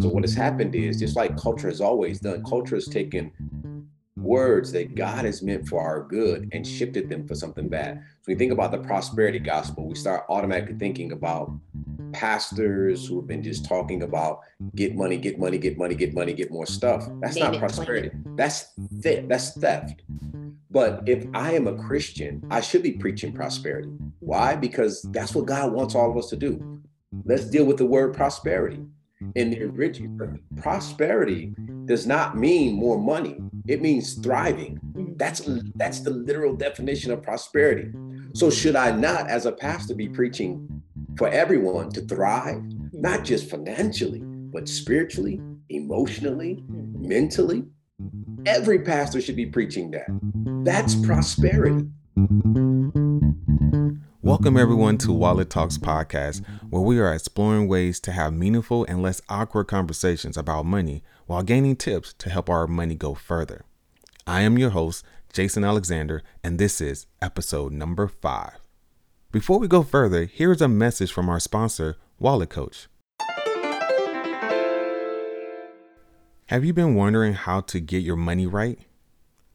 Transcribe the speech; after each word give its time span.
So 0.00 0.08
what 0.08 0.24
has 0.24 0.34
happened 0.34 0.74
is 0.74 0.98
just 0.98 1.16
like 1.16 1.36
culture 1.36 1.68
has 1.68 1.80
always 1.80 2.20
done, 2.20 2.44
culture 2.44 2.74
has 2.74 2.88
taken 2.88 3.30
words 4.16 4.72
that 4.72 4.94
God 4.94 5.24
has 5.24 5.42
meant 5.42 5.68
for 5.68 5.80
our 5.80 6.02
good 6.02 6.48
and 6.52 6.66
shifted 6.66 7.08
them 7.08 7.26
for 7.26 7.34
something 7.34 7.68
bad. 7.68 8.02
So 8.22 8.24
we 8.28 8.34
think 8.34 8.52
about 8.52 8.70
the 8.70 8.78
prosperity 8.78 9.38
gospel, 9.38 9.86
we 9.86 9.94
start 9.94 10.24
automatically 10.28 10.76
thinking 10.76 11.12
about 11.12 11.52
pastors 12.12 13.06
who 13.06 13.16
have 13.16 13.26
been 13.26 13.42
just 13.42 13.64
talking 13.64 14.02
about 14.02 14.40
get 14.74 14.94
money, 14.94 15.16
get 15.16 15.38
money, 15.38 15.58
get 15.58 15.76
money, 15.76 15.94
get 15.94 16.14
money, 16.14 16.32
get 16.32 16.50
more 16.50 16.66
stuff. 16.66 17.08
That's 17.20 17.36
not 17.36 17.58
prosperity. 17.58 18.10
That's 18.36 18.68
theft. 19.02 19.28
That's 19.28 19.52
theft. 19.52 20.02
But 20.70 21.08
if 21.08 21.26
I 21.34 21.52
am 21.52 21.66
a 21.66 21.74
Christian, 21.74 22.44
I 22.50 22.60
should 22.60 22.82
be 22.82 22.92
preaching 22.92 23.32
prosperity. 23.32 23.90
Why? 24.20 24.56
Because 24.56 25.02
that's 25.12 25.34
what 25.34 25.46
God 25.46 25.72
wants 25.72 25.94
all 25.94 26.10
of 26.10 26.16
us 26.16 26.30
to 26.30 26.36
do. 26.36 26.80
Let's 27.24 27.44
deal 27.44 27.64
with 27.64 27.76
the 27.76 27.86
word 27.86 28.14
prosperity. 28.14 28.80
In 29.34 29.50
the 29.50 29.64
original, 29.64 30.38
prosperity 30.56 31.54
does 31.86 32.06
not 32.06 32.36
mean 32.36 32.74
more 32.74 32.98
money. 32.98 33.36
It 33.66 33.82
means 33.82 34.14
thriving. 34.14 34.78
That's 35.16 35.42
that's 35.74 36.00
the 36.00 36.10
literal 36.10 36.54
definition 36.54 37.10
of 37.10 37.22
prosperity. 37.22 37.90
So 38.34 38.50
should 38.50 38.76
I 38.76 38.92
not, 38.92 39.28
as 39.28 39.46
a 39.46 39.52
pastor, 39.52 39.94
be 39.94 40.08
preaching 40.08 40.82
for 41.16 41.28
everyone 41.28 41.90
to 41.90 42.00
thrive, 42.02 42.62
not 42.92 43.24
just 43.24 43.50
financially, 43.50 44.20
but 44.20 44.68
spiritually, 44.68 45.40
emotionally, 45.68 46.62
mentally? 46.68 47.64
Every 48.46 48.80
pastor 48.80 49.20
should 49.20 49.36
be 49.36 49.46
preaching 49.46 49.90
that. 49.92 50.06
That's 50.64 50.94
prosperity. 50.94 51.88
Welcome, 54.24 54.56
everyone, 54.56 54.96
to 54.98 55.12
Wallet 55.12 55.50
Talks 55.50 55.76
podcast, 55.76 56.42
where 56.70 56.80
we 56.80 56.98
are 56.98 57.12
exploring 57.12 57.68
ways 57.68 58.00
to 58.00 58.10
have 58.10 58.32
meaningful 58.32 58.86
and 58.86 59.02
less 59.02 59.20
awkward 59.28 59.64
conversations 59.64 60.38
about 60.38 60.64
money 60.64 61.02
while 61.26 61.42
gaining 61.42 61.76
tips 61.76 62.14
to 62.14 62.30
help 62.30 62.48
our 62.48 62.66
money 62.66 62.94
go 62.94 63.12
further. 63.12 63.66
I 64.26 64.40
am 64.40 64.56
your 64.56 64.70
host, 64.70 65.04
Jason 65.30 65.62
Alexander, 65.62 66.22
and 66.42 66.58
this 66.58 66.80
is 66.80 67.04
episode 67.20 67.74
number 67.74 68.08
five. 68.08 68.54
Before 69.30 69.58
we 69.58 69.68
go 69.68 69.82
further, 69.82 70.24
here 70.24 70.52
is 70.52 70.62
a 70.62 70.68
message 70.68 71.12
from 71.12 71.28
our 71.28 71.38
sponsor, 71.38 71.98
Wallet 72.18 72.48
Coach. 72.48 72.88
Have 76.46 76.64
you 76.64 76.72
been 76.72 76.94
wondering 76.94 77.34
how 77.34 77.60
to 77.60 77.78
get 77.78 78.02
your 78.02 78.16
money 78.16 78.46
right? 78.46 78.78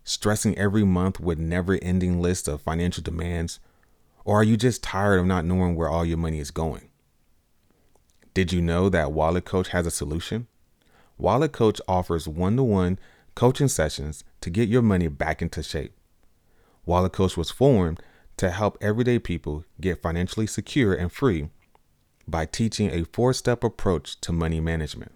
Stressing 0.04 0.56
every 0.60 0.84
month 0.84 1.20
with 1.20 1.40
never 1.40 1.80
ending 1.82 2.22
lists 2.22 2.48
of 2.48 2.62
financial 2.62 3.02
demands? 3.02 3.60
Or 4.30 4.42
are 4.42 4.44
you 4.44 4.58
just 4.58 4.84
tired 4.84 5.20
of 5.20 5.26
not 5.26 5.44
knowing 5.44 5.74
where 5.74 5.90
all 5.90 6.06
your 6.06 6.20
money 6.20 6.38
is 6.38 6.52
going? 6.52 6.90
Did 8.36 8.54
you 8.54 8.62
know 8.62 8.88
that 8.88 9.12
Wallet 9.12 9.44
Coach 9.44 9.70
has 9.70 9.88
a 9.88 9.90
solution? 9.90 10.46
Wallet 11.18 11.52
Coach 11.52 11.82
offers 11.88 12.28
one 12.28 12.56
to 12.58 12.62
one 12.62 13.00
coaching 13.34 13.68
sessions 13.68 14.24
to 14.42 14.52
get 14.52 14.70
your 14.70 14.84
money 14.84 15.08
back 15.08 15.42
into 15.42 15.64
shape. 15.64 15.94
Wallet 16.86 17.12
Coach 17.12 17.38
was 17.38 17.50
formed 17.50 18.04
to 18.38 18.52
help 18.52 18.78
everyday 18.82 19.18
people 19.18 19.66
get 19.82 20.04
financially 20.04 20.46
secure 20.46 20.94
and 20.94 21.12
free 21.12 21.50
by 22.28 22.46
teaching 22.46 22.92
a 22.92 23.06
four 23.06 23.34
step 23.34 23.64
approach 23.64 24.22
to 24.22 24.32
money 24.32 24.60
management. 24.60 25.12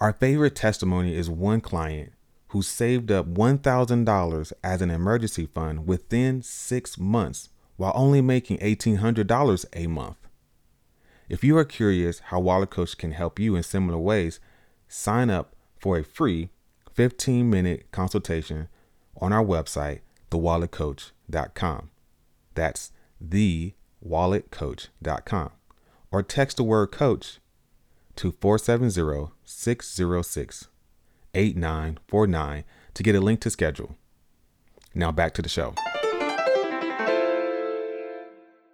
Our 0.00 0.12
favorite 0.12 0.54
testimony 0.54 1.14
is 1.14 1.30
one 1.30 1.62
client 1.62 2.12
who 2.48 2.60
saved 2.60 3.10
up 3.10 3.32
$1,000 3.32 4.52
as 4.62 4.82
an 4.82 4.90
emergency 4.90 5.46
fund 5.46 5.86
within 5.86 6.42
six 6.42 6.98
months 6.98 7.48
while 7.78 7.92
only 7.94 8.20
making 8.20 8.58
$1,800 8.58 9.64
a 9.72 9.86
month. 9.86 10.18
If 11.28 11.44
you 11.44 11.56
are 11.56 11.64
curious 11.64 12.18
how 12.18 12.40
Wallet 12.40 12.70
Coach 12.70 12.98
can 12.98 13.12
help 13.12 13.38
you 13.38 13.54
in 13.56 13.62
similar 13.62 13.98
ways, 13.98 14.40
sign 14.88 15.30
up 15.30 15.54
for 15.78 15.96
a 15.96 16.04
free 16.04 16.50
15 16.92 17.48
minute 17.48 17.86
consultation 17.92 18.68
on 19.16 19.32
our 19.32 19.44
website, 19.44 20.00
thewalletcoach.com. 20.30 21.90
That's 22.54 22.92
thewalletcoach.com. 23.24 25.50
Or 26.10 26.22
text 26.22 26.56
the 26.56 26.64
word 26.64 26.90
coach 26.90 27.38
to 28.16 28.32
470 28.32 29.30
606 29.44 30.68
8949 31.34 32.64
to 32.94 33.02
get 33.02 33.14
a 33.14 33.20
link 33.20 33.40
to 33.40 33.50
schedule. 33.50 33.96
Now 34.94 35.12
back 35.12 35.34
to 35.34 35.42
the 35.42 35.48
show. 35.48 35.74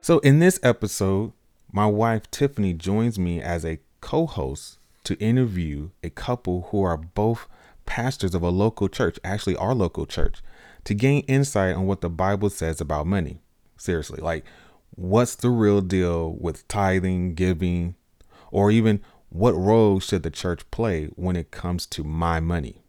So, 0.04 0.18
in 0.18 0.38
this 0.38 0.60
episode, 0.62 1.32
my 1.72 1.86
wife 1.86 2.30
Tiffany 2.30 2.74
joins 2.74 3.18
me 3.18 3.40
as 3.40 3.64
a 3.64 3.78
co 4.02 4.26
host 4.26 4.76
to 5.04 5.18
interview 5.18 5.92
a 6.02 6.10
couple 6.10 6.68
who 6.70 6.82
are 6.82 6.98
both 6.98 7.48
pastors 7.86 8.34
of 8.34 8.42
a 8.42 8.50
local 8.50 8.90
church, 8.90 9.18
actually, 9.24 9.56
our 9.56 9.74
local 9.74 10.04
church, 10.04 10.42
to 10.84 10.92
gain 10.92 11.22
insight 11.22 11.74
on 11.74 11.86
what 11.86 12.02
the 12.02 12.10
Bible 12.10 12.50
says 12.50 12.82
about 12.82 13.06
money. 13.06 13.40
Seriously, 13.78 14.20
like 14.20 14.44
what's 14.90 15.36
the 15.36 15.48
real 15.48 15.80
deal 15.80 16.36
with 16.38 16.68
tithing, 16.68 17.34
giving, 17.34 17.94
or 18.50 18.70
even 18.70 19.00
what 19.30 19.52
role 19.52 20.00
should 20.00 20.22
the 20.22 20.30
church 20.30 20.70
play 20.70 21.06
when 21.16 21.34
it 21.34 21.50
comes 21.50 21.86
to 21.86 22.04
my 22.04 22.40
money? 22.40 22.82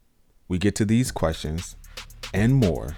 We 0.49 0.57
get 0.57 0.75
to 0.75 0.85
these 0.85 1.13
questions 1.13 1.77
and 2.33 2.55
more 2.55 2.97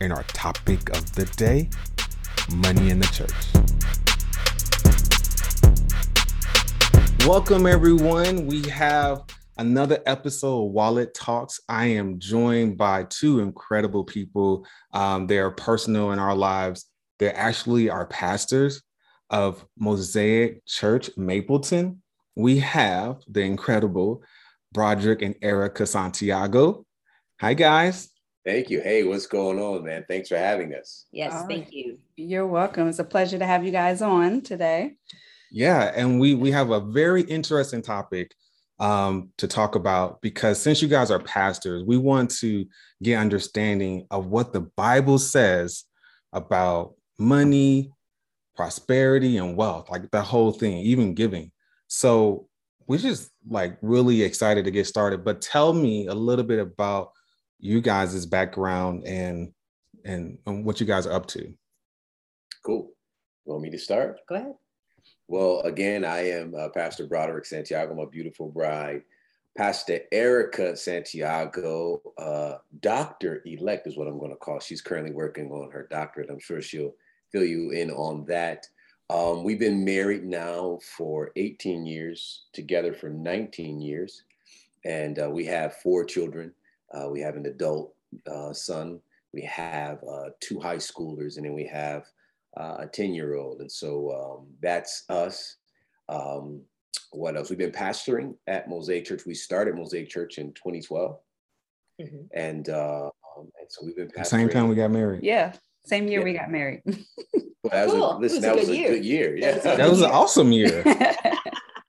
in 0.00 0.10
our 0.10 0.24
topic 0.24 0.90
of 0.90 1.14
the 1.14 1.26
day 1.36 1.70
money 2.54 2.90
in 2.90 2.98
the 2.98 3.06
church. 3.06 3.30
Welcome, 7.26 7.66
everyone. 7.66 8.46
We 8.46 8.68
have 8.70 9.24
another 9.58 10.00
episode 10.06 10.66
of 10.66 10.72
Wallet 10.72 11.12
Talks. 11.14 11.60
I 11.68 11.86
am 11.86 12.18
joined 12.18 12.78
by 12.78 13.04
two 13.04 13.40
incredible 13.40 14.04
people. 14.04 14.66
Um, 14.92 15.26
they 15.26 15.38
are 15.38 15.50
personal 15.50 16.12
in 16.12 16.18
our 16.18 16.34
lives. 16.34 16.86
They're 17.18 17.36
actually 17.36 17.90
our 17.90 18.06
pastors 18.06 18.82
of 19.30 19.64
Mosaic 19.78 20.64
Church 20.64 21.10
Mapleton. 21.16 22.02
We 22.36 22.60
have 22.60 23.16
the 23.28 23.42
incredible 23.42 24.22
Broderick 24.72 25.22
and 25.22 25.34
Erica 25.42 25.86
Santiago. 25.86 26.86
Hi, 27.40 27.54
guys. 27.54 28.08
Thank 28.44 28.70
you. 28.70 28.80
Hey, 28.80 29.04
what's 29.04 29.26
going 29.26 29.58
on, 29.58 29.84
man? 29.84 30.04
Thanks 30.08 30.28
for 30.28 30.38
having 30.38 30.74
us. 30.74 31.06
Yes, 31.12 31.34
All 31.34 31.46
thank 31.46 31.64
right. 31.64 31.72
you. 31.72 31.98
You're 32.16 32.46
welcome. 32.46 32.88
It's 32.88 32.98
a 32.98 33.04
pleasure 33.04 33.38
to 33.38 33.46
have 33.46 33.64
you 33.64 33.72
guys 33.72 34.00
on 34.00 34.40
today. 34.40 34.94
Yeah, 35.50 35.92
and 35.94 36.20
we 36.20 36.34
we 36.34 36.50
have 36.50 36.70
a 36.70 36.80
very 36.80 37.22
interesting 37.22 37.82
topic 37.82 38.34
um, 38.78 39.30
to 39.38 39.48
talk 39.48 39.74
about 39.74 40.20
because 40.22 40.60
since 40.60 40.80
you 40.80 40.88
guys 40.88 41.10
are 41.10 41.18
pastors, 41.18 41.82
we 41.84 41.96
want 41.96 42.30
to 42.38 42.66
get 43.02 43.18
understanding 43.18 44.06
of 44.10 44.26
what 44.26 44.52
the 44.52 44.60
Bible 44.60 45.18
says 45.18 45.84
about 46.32 46.94
money, 47.18 47.90
prosperity, 48.54 49.38
and 49.38 49.56
wealth, 49.56 49.90
like 49.90 50.10
the 50.10 50.22
whole 50.22 50.52
thing, 50.52 50.78
even 50.78 51.14
giving. 51.14 51.50
So 51.88 52.48
we're 52.86 52.98
just 52.98 53.30
like 53.48 53.78
really 53.82 54.22
excited 54.22 54.64
to 54.64 54.70
get 54.70 54.86
started. 54.86 55.24
But 55.24 55.42
tell 55.42 55.72
me 55.72 56.06
a 56.06 56.14
little 56.14 56.44
bit 56.44 56.58
about 56.58 57.12
you 57.58 57.80
guys' 57.80 58.26
background 58.26 59.04
and 59.06 59.52
and, 60.04 60.38
and 60.46 60.64
what 60.64 60.80
you 60.80 60.86
guys 60.86 61.06
are 61.06 61.12
up 61.12 61.26
to. 61.26 61.52
Cool. 62.64 62.90
You 63.44 63.52
want 63.52 63.62
me 63.62 63.70
to 63.70 63.78
start? 63.78 64.20
Go 64.28 64.36
ahead. 64.36 64.54
Well, 65.26 65.60
again, 65.60 66.04
I 66.04 66.30
am 66.30 66.54
uh, 66.54 66.68
Pastor 66.70 67.06
Broderick 67.06 67.44
Santiago, 67.44 67.94
my 67.94 68.04
beautiful 68.10 68.48
bride. 68.48 69.02
Pastor 69.56 70.00
Erica 70.12 70.76
Santiago, 70.76 72.00
uh, 72.16 72.58
doctor 72.80 73.42
elect 73.44 73.86
is 73.86 73.96
what 73.96 74.06
I'm 74.06 74.18
going 74.18 74.30
to 74.30 74.36
call. 74.36 74.60
She's 74.60 74.80
currently 74.80 75.12
working 75.12 75.50
on 75.50 75.70
her 75.72 75.88
doctorate. 75.90 76.30
I'm 76.30 76.38
sure 76.38 76.62
she'll 76.62 76.94
fill 77.32 77.44
you 77.44 77.72
in 77.72 77.90
on 77.90 78.24
that. 78.26 78.66
Um, 79.10 79.42
we've 79.42 79.58
been 79.58 79.84
married 79.84 80.24
now 80.24 80.78
for 80.96 81.32
18 81.36 81.86
years, 81.86 82.44
together 82.52 82.94
for 82.94 83.08
19 83.08 83.80
years, 83.80 84.22
and 84.84 85.18
uh, 85.18 85.28
we 85.28 85.44
have 85.46 85.76
four 85.76 86.04
children. 86.04 86.52
Uh, 86.92 87.08
we 87.10 87.20
have 87.20 87.36
an 87.36 87.46
adult 87.46 87.94
uh, 88.30 88.52
son, 88.52 89.00
we 89.32 89.42
have 89.42 90.02
uh, 90.04 90.30
two 90.40 90.58
high 90.58 90.76
schoolers, 90.76 91.36
and 91.36 91.44
then 91.44 91.54
we 91.54 91.66
have 91.66 92.06
uh, 92.56 92.76
a 92.80 92.86
10 92.86 93.14
year 93.14 93.36
old. 93.36 93.60
And 93.60 93.70
so 93.70 94.12
um, 94.40 94.46
that's 94.60 95.04
us. 95.08 95.56
Um, 96.08 96.62
what 97.12 97.36
else? 97.36 97.50
We've 97.50 97.58
been 97.58 97.70
pastoring 97.70 98.34
at 98.46 98.68
Mosaic 98.68 99.04
Church. 99.04 99.26
We 99.26 99.34
started 99.34 99.74
Mosaic 99.74 100.08
Church 100.08 100.38
in 100.38 100.52
2012. 100.54 101.18
Mm-hmm. 102.00 102.16
And, 102.34 102.68
uh, 102.68 103.06
um, 103.06 103.50
and 103.60 103.68
so 103.68 103.84
we've 103.84 103.96
been 103.96 104.08
pastoring. 104.08 104.26
Same 104.26 104.48
time 104.48 104.68
we 104.68 104.76
got 104.76 104.90
married. 104.90 105.22
Yeah. 105.22 105.52
Same 105.84 106.08
year 106.08 106.20
yeah. 106.20 106.24
we 106.24 106.32
got 106.32 106.50
married. 106.50 106.82
well, 106.86 106.94
that 107.70 107.84
was, 107.86 107.94
cool. 107.94 108.12
a, 108.12 108.18
listen, 108.18 108.36
was 108.36 108.42
that 108.42 108.56
was 108.56 108.68
a 108.68 108.86
good 108.88 109.04
year. 109.04 109.36
Yeah. 109.36 109.58
That 109.62 109.90
was 109.90 110.02
an 110.02 110.10
awesome 110.10 110.52
year. 110.52 110.82
yeah. 110.84 111.14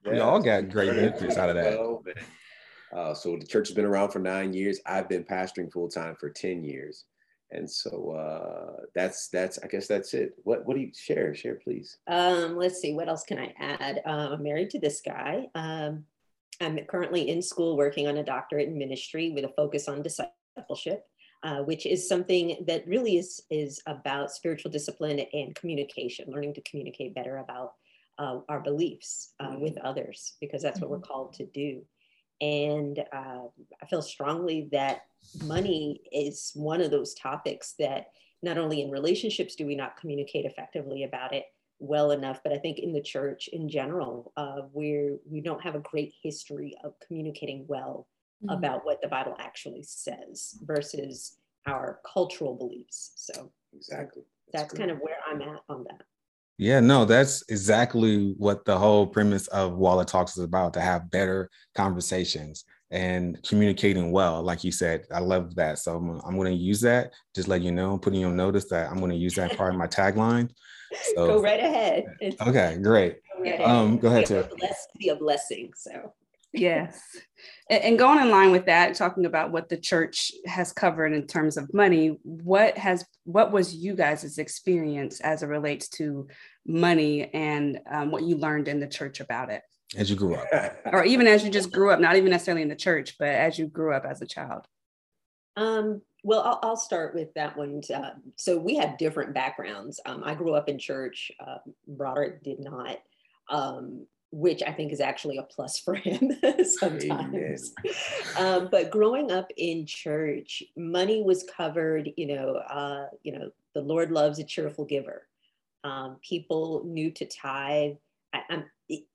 We 0.10 0.18
all 0.18 0.40
got 0.40 0.70
great 0.70 0.90
benefits 0.90 1.38
out 1.38 1.50
of 1.50 1.56
that. 1.56 1.78
Uh, 2.96 3.14
so 3.14 3.38
the 3.38 3.46
church 3.46 3.68
has 3.68 3.76
been 3.76 3.86
around 3.86 4.12
for 4.12 4.20
nine 4.20 4.54
years. 4.54 4.80
I've 4.86 5.10
been 5.10 5.24
pastoring 5.24 5.72
full 5.72 5.90
time 5.90 6.16
for 6.20 6.30
10 6.30 6.64
years 6.64 7.06
and 7.52 7.70
so 7.70 8.12
uh, 8.12 8.84
that's 8.94 9.28
that's 9.30 9.60
I 9.60 9.68
guess 9.68 9.88
that's 9.88 10.14
it. 10.14 10.34
What 10.44 10.66
what 10.66 10.76
do 10.76 10.82
you 10.82 10.92
share? 10.96 11.34
Share 11.34 11.56
please. 11.56 11.98
Um, 12.08 12.58
let's 12.58 12.80
see. 12.80 12.94
What 12.94 13.10
else 13.10 13.24
can 13.24 13.40
I 13.40 13.54
add? 13.60 14.02
Uh, 14.06 14.30
I'm 14.34 14.44
married 14.44 14.70
to 14.72 14.80
this 14.80 15.02
guy. 15.02 15.48
Um, 15.56 16.06
I'm 16.62 16.78
currently 16.88 17.30
in 17.30 17.42
school 17.42 17.78
working 17.78 18.08
on 18.08 18.18
a 18.18 18.24
doctorate 18.24 18.68
in 18.68 18.78
ministry 18.78 19.32
with 19.32 19.46
a 19.46 19.54
focus 19.56 19.88
on 19.88 20.04
discipleship. 20.04 21.06
Uh, 21.42 21.60
which 21.60 21.86
is 21.86 22.10
something 22.10 22.66
that 22.68 22.86
really 22.86 23.16
is 23.16 23.42
is 23.50 23.82
about 23.88 24.30
spiritual 24.30 24.70
discipline 24.70 25.22
and 25.32 25.56
communication, 25.56 26.30
learning 26.30 26.54
to 26.54 26.62
communicate 26.64 27.16
better 27.16 27.38
about 27.38 27.76
uh, 28.18 28.40
our 28.50 28.60
beliefs 28.60 29.36
uh, 29.40 29.56
with 29.58 29.76
mm-hmm. 29.76 29.88
others, 29.88 30.34
because 30.42 30.62
that's 30.62 30.82
what 30.82 30.90
we're 30.90 30.98
mm-hmm. 30.98 31.06
called 31.06 31.32
to 31.32 31.46
do. 31.46 31.82
And 32.42 33.00
uh, 33.14 33.48
I 33.82 33.86
feel 33.90 34.02
strongly 34.02 34.70
that 34.72 35.02
money 35.44 36.02
is 36.12 36.52
one 36.56 36.82
of 36.82 36.92
those 36.92 37.14
topics 37.14 37.76
that 37.80 38.12
not 38.42 38.58
only 38.58 38.82
in 38.82 38.90
relationships 38.90 39.56
do 39.56 39.66
we 39.66 39.76
not 39.76 39.98
communicate 39.98 40.46
effectively 40.46 41.04
about 41.04 41.34
it 41.34 41.46
well 41.80 42.12
enough, 42.12 42.42
but 42.44 42.54
I 42.54 42.58
think 42.58 42.80
in 42.80 42.94
the 42.94 43.02
church 43.02 43.50
in 43.52 43.70
general, 43.70 44.32
uh, 44.38 44.62
where 44.74 45.18
we 45.30 45.42
don't 45.42 45.62
have 45.62 45.76
a 45.76 45.80
great 45.80 46.14
history 46.22 46.76
of 46.84 46.94
communicating 47.06 47.66
well 47.68 48.08
mm-hmm. 48.44 48.56
about 48.56 48.86
what 48.86 49.02
the 49.02 49.08
Bible 49.08 49.36
actually 49.40 49.84
says 49.84 50.58
versus 50.64 51.38
our 51.66 52.00
cultural 52.12 52.56
beliefs. 52.56 53.12
So 53.16 53.52
exactly. 53.76 54.24
That's, 54.52 54.66
that's 54.66 54.78
kind 54.78 54.92
of 54.92 55.00
where 55.00 55.18
I'm 55.30 55.42
at 55.42 55.62
on 55.70 55.84
that. 55.86 56.04
Yeah, 56.60 56.82
no, 56.82 57.06
that's 57.06 57.42
exactly 57.48 58.34
what 58.38 58.66
the 58.66 58.78
whole 58.78 59.08
premise 59.08 59.48
of 59.48 59.78
Wallet 59.78 60.10
Talks 60.10 60.38
is 60.38 60.44
about 60.44 60.74
to 60.74 60.82
have 60.82 61.10
better 61.10 61.50
conversations 61.74 62.66
and 62.92 63.42
communicating 63.48 64.12
well. 64.12 64.44
Like 64.44 64.66
you 64.66 64.72
said, 64.74 65.06
I 65.10 65.20
love 65.20 65.56
that. 65.56 65.80
So 65.80 65.96
I'm, 65.96 66.20
I'm 66.26 66.36
going 66.36 66.52
to 66.52 66.62
use 66.62 66.82
that. 66.82 67.14
Just 67.34 67.48
let 67.48 67.62
you 67.62 67.72
know, 67.72 67.98
putting 67.98 68.20
you 68.20 68.28
on 68.28 68.36
notice 68.36 68.66
that 68.72 68.92
I'm 68.92 69.00
going 69.00 69.12
to 69.12 69.16
use 69.16 69.36
that 69.36 69.56
part 69.56 69.74
of 69.74 69.80
my 69.80 69.88
tagline. 69.88 70.52
So, 71.16 71.28
go 71.28 71.42
right 71.44 71.60
ahead. 71.60 72.06
okay, 72.42 72.80
great. 72.82 73.18
Go, 73.38 73.44
right 73.44 73.62
um, 73.62 74.00
go 74.00 74.08
ahead, 74.08 74.26
Tiff. 74.26 74.50
Blessed 74.58 74.90
be 74.98 75.10
a 75.10 75.16
blessing. 75.16 75.72
So 75.76 76.16
yes. 76.54 77.02
And 77.70 77.98
going 77.98 78.20
in 78.20 78.32
line 78.32 78.52
with 78.52 78.66
that, 78.66 78.96
talking 78.96 79.26
about 79.26 79.52
what 79.52 79.70
the 79.70 79.78
church 79.78 80.32
has 80.46 80.74
covered 80.74 81.14
in 81.14 81.28
terms 81.28 81.58
of 81.58 81.74
money, 81.74 82.18
what 82.24 82.78
has 82.78 83.06
what 83.24 83.52
was 83.52 83.76
you 83.76 83.96
guys' 83.96 84.38
experience 84.38 85.20
as 85.22 85.44
it 85.44 85.48
relates 85.48 85.88
to 85.90 86.28
money 86.66 87.34
and 87.34 87.80
um, 87.92 88.12
what 88.12 88.24
you 88.24 88.38
learned 88.38 88.68
in 88.68 88.80
the 88.80 88.88
church 88.88 89.20
about 89.20 89.50
it? 89.50 89.62
As 89.96 90.10
you 90.10 90.16
grew 90.16 90.36
up. 90.36 90.48
or 90.92 91.04
even 91.06 91.28
as 91.28 91.44
you 91.44 91.50
just 91.50 91.72
grew 91.72 91.92
up, 91.92 92.00
not 92.00 92.16
even 92.16 92.32
necessarily 92.32 92.62
in 92.62 92.70
the 92.70 92.76
church, 92.76 93.16
but 93.18 93.30
as 93.30 93.58
you 93.58 93.68
grew 93.68 93.94
up 93.94 94.06
as 94.06 94.22
a 94.22 94.28
child. 94.28 94.66
Um, 95.56 96.02
well, 96.24 96.42
I'll, 96.42 96.60
I'll, 96.64 96.78
start 96.78 97.16
with 97.16 97.34
that 97.34 97.58
one. 97.58 97.82
Uh, 97.94 98.12
so 98.36 98.58
we 98.58 98.76
have 98.78 98.98
different 98.98 99.34
backgrounds. 99.34 100.00
Um, 100.06 100.24
I 100.26 100.36
grew 100.36 100.54
up 100.54 100.70
in 100.70 100.78
church. 100.78 101.32
Uh, 101.40 101.58
Broderick 101.88 102.44
did 102.44 102.60
not. 102.60 102.98
Um, 103.50 104.06
which 104.32 104.62
I 104.62 104.72
think 104.72 104.92
is 104.92 105.00
actually 105.02 105.38
a 105.38 105.44
plus 105.44 105.80
for 105.80 105.96
him 105.96 106.32
sometimes. 106.64 107.74
Um, 108.38 108.70
but 108.72 108.92
growing 108.92 109.32
up 109.32 109.52
in 109.58 109.86
church, 109.86 110.64
money 110.78 111.24
was 111.24 111.44
covered. 111.44 112.10
You 112.16 112.28
know, 112.28 112.56
uh, 112.56 113.08
you 113.24 113.32
know, 113.32 113.52
the 113.74 113.82
Lord 113.82 114.12
loves 114.12 114.40
a 114.40 114.44
cheerful 114.44 114.86
giver. 114.86 115.28
Um, 115.84 116.18
people 116.22 116.84
knew 116.86 117.12
to 117.12 117.26
tithe. 117.26 117.96
I, 118.34 118.64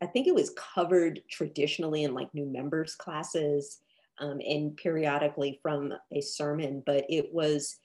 I, 0.03 0.07
think 0.07 0.27
it 0.27 0.35
was 0.35 0.55
covered 0.57 1.21
traditionally 1.31 2.03
in 2.03 2.15
like 2.15 2.35
new 2.35 2.47
members 2.47 2.97
classes 2.97 3.81
um, 4.19 4.41
and 4.45 4.77
periodically 4.77 5.61
from 5.63 5.93
a 6.13 6.21
sermon, 6.21 6.83
but 6.85 7.05
it 7.09 7.33
was 7.33 7.77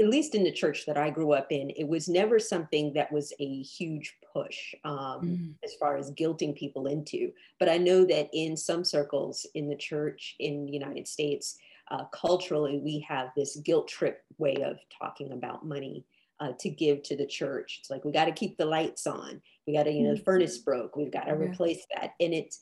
at 0.00 0.08
least 0.08 0.34
in 0.34 0.42
the 0.42 0.52
church 0.52 0.84
that 0.86 0.96
I 0.96 1.10
grew 1.10 1.32
up 1.32 1.50
in, 1.50 1.70
it 1.70 1.86
was 1.86 2.08
never 2.08 2.38
something 2.38 2.92
that 2.94 3.12
was 3.12 3.32
a 3.38 3.62
huge 3.62 4.16
push 4.32 4.74
um, 4.84 5.20
mm. 5.22 5.54
as 5.64 5.74
far 5.74 5.96
as 5.96 6.10
guilting 6.12 6.56
people 6.56 6.86
into. 6.86 7.30
But 7.58 7.68
I 7.68 7.78
know 7.78 8.04
that 8.04 8.28
in 8.32 8.56
some 8.56 8.84
circles 8.84 9.46
in 9.54 9.68
the 9.68 9.76
church 9.76 10.34
in 10.40 10.66
the 10.66 10.72
United 10.72 11.06
States, 11.06 11.56
uh, 11.90 12.04
culturally, 12.06 12.80
we 12.82 13.06
have 13.08 13.28
this 13.36 13.56
guilt 13.56 13.86
trip 13.86 14.24
way 14.38 14.56
of 14.64 14.78
talking 14.96 15.32
about 15.32 15.66
money. 15.66 16.04
Uh, 16.38 16.52
to 16.60 16.68
give 16.68 17.02
to 17.02 17.16
the 17.16 17.24
church. 17.24 17.78
It's 17.80 17.88
like 17.88 18.04
we 18.04 18.12
got 18.12 18.26
to 18.26 18.30
keep 18.30 18.58
the 18.58 18.66
lights 18.66 19.06
on. 19.06 19.40
We 19.66 19.72
got 19.72 19.84
to, 19.84 19.90
you 19.90 20.02
know, 20.02 20.14
the 20.14 20.20
mm. 20.20 20.24
furnace 20.26 20.58
broke. 20.58 20.94
We've 20.94 21.10
got 21.10 21.24
to 21.24 21.30
yeah. 21.30 21.46
replace 21.46 21.86
that. 21.94 22.10
And 22.20 22.34
it's 22.34 22.60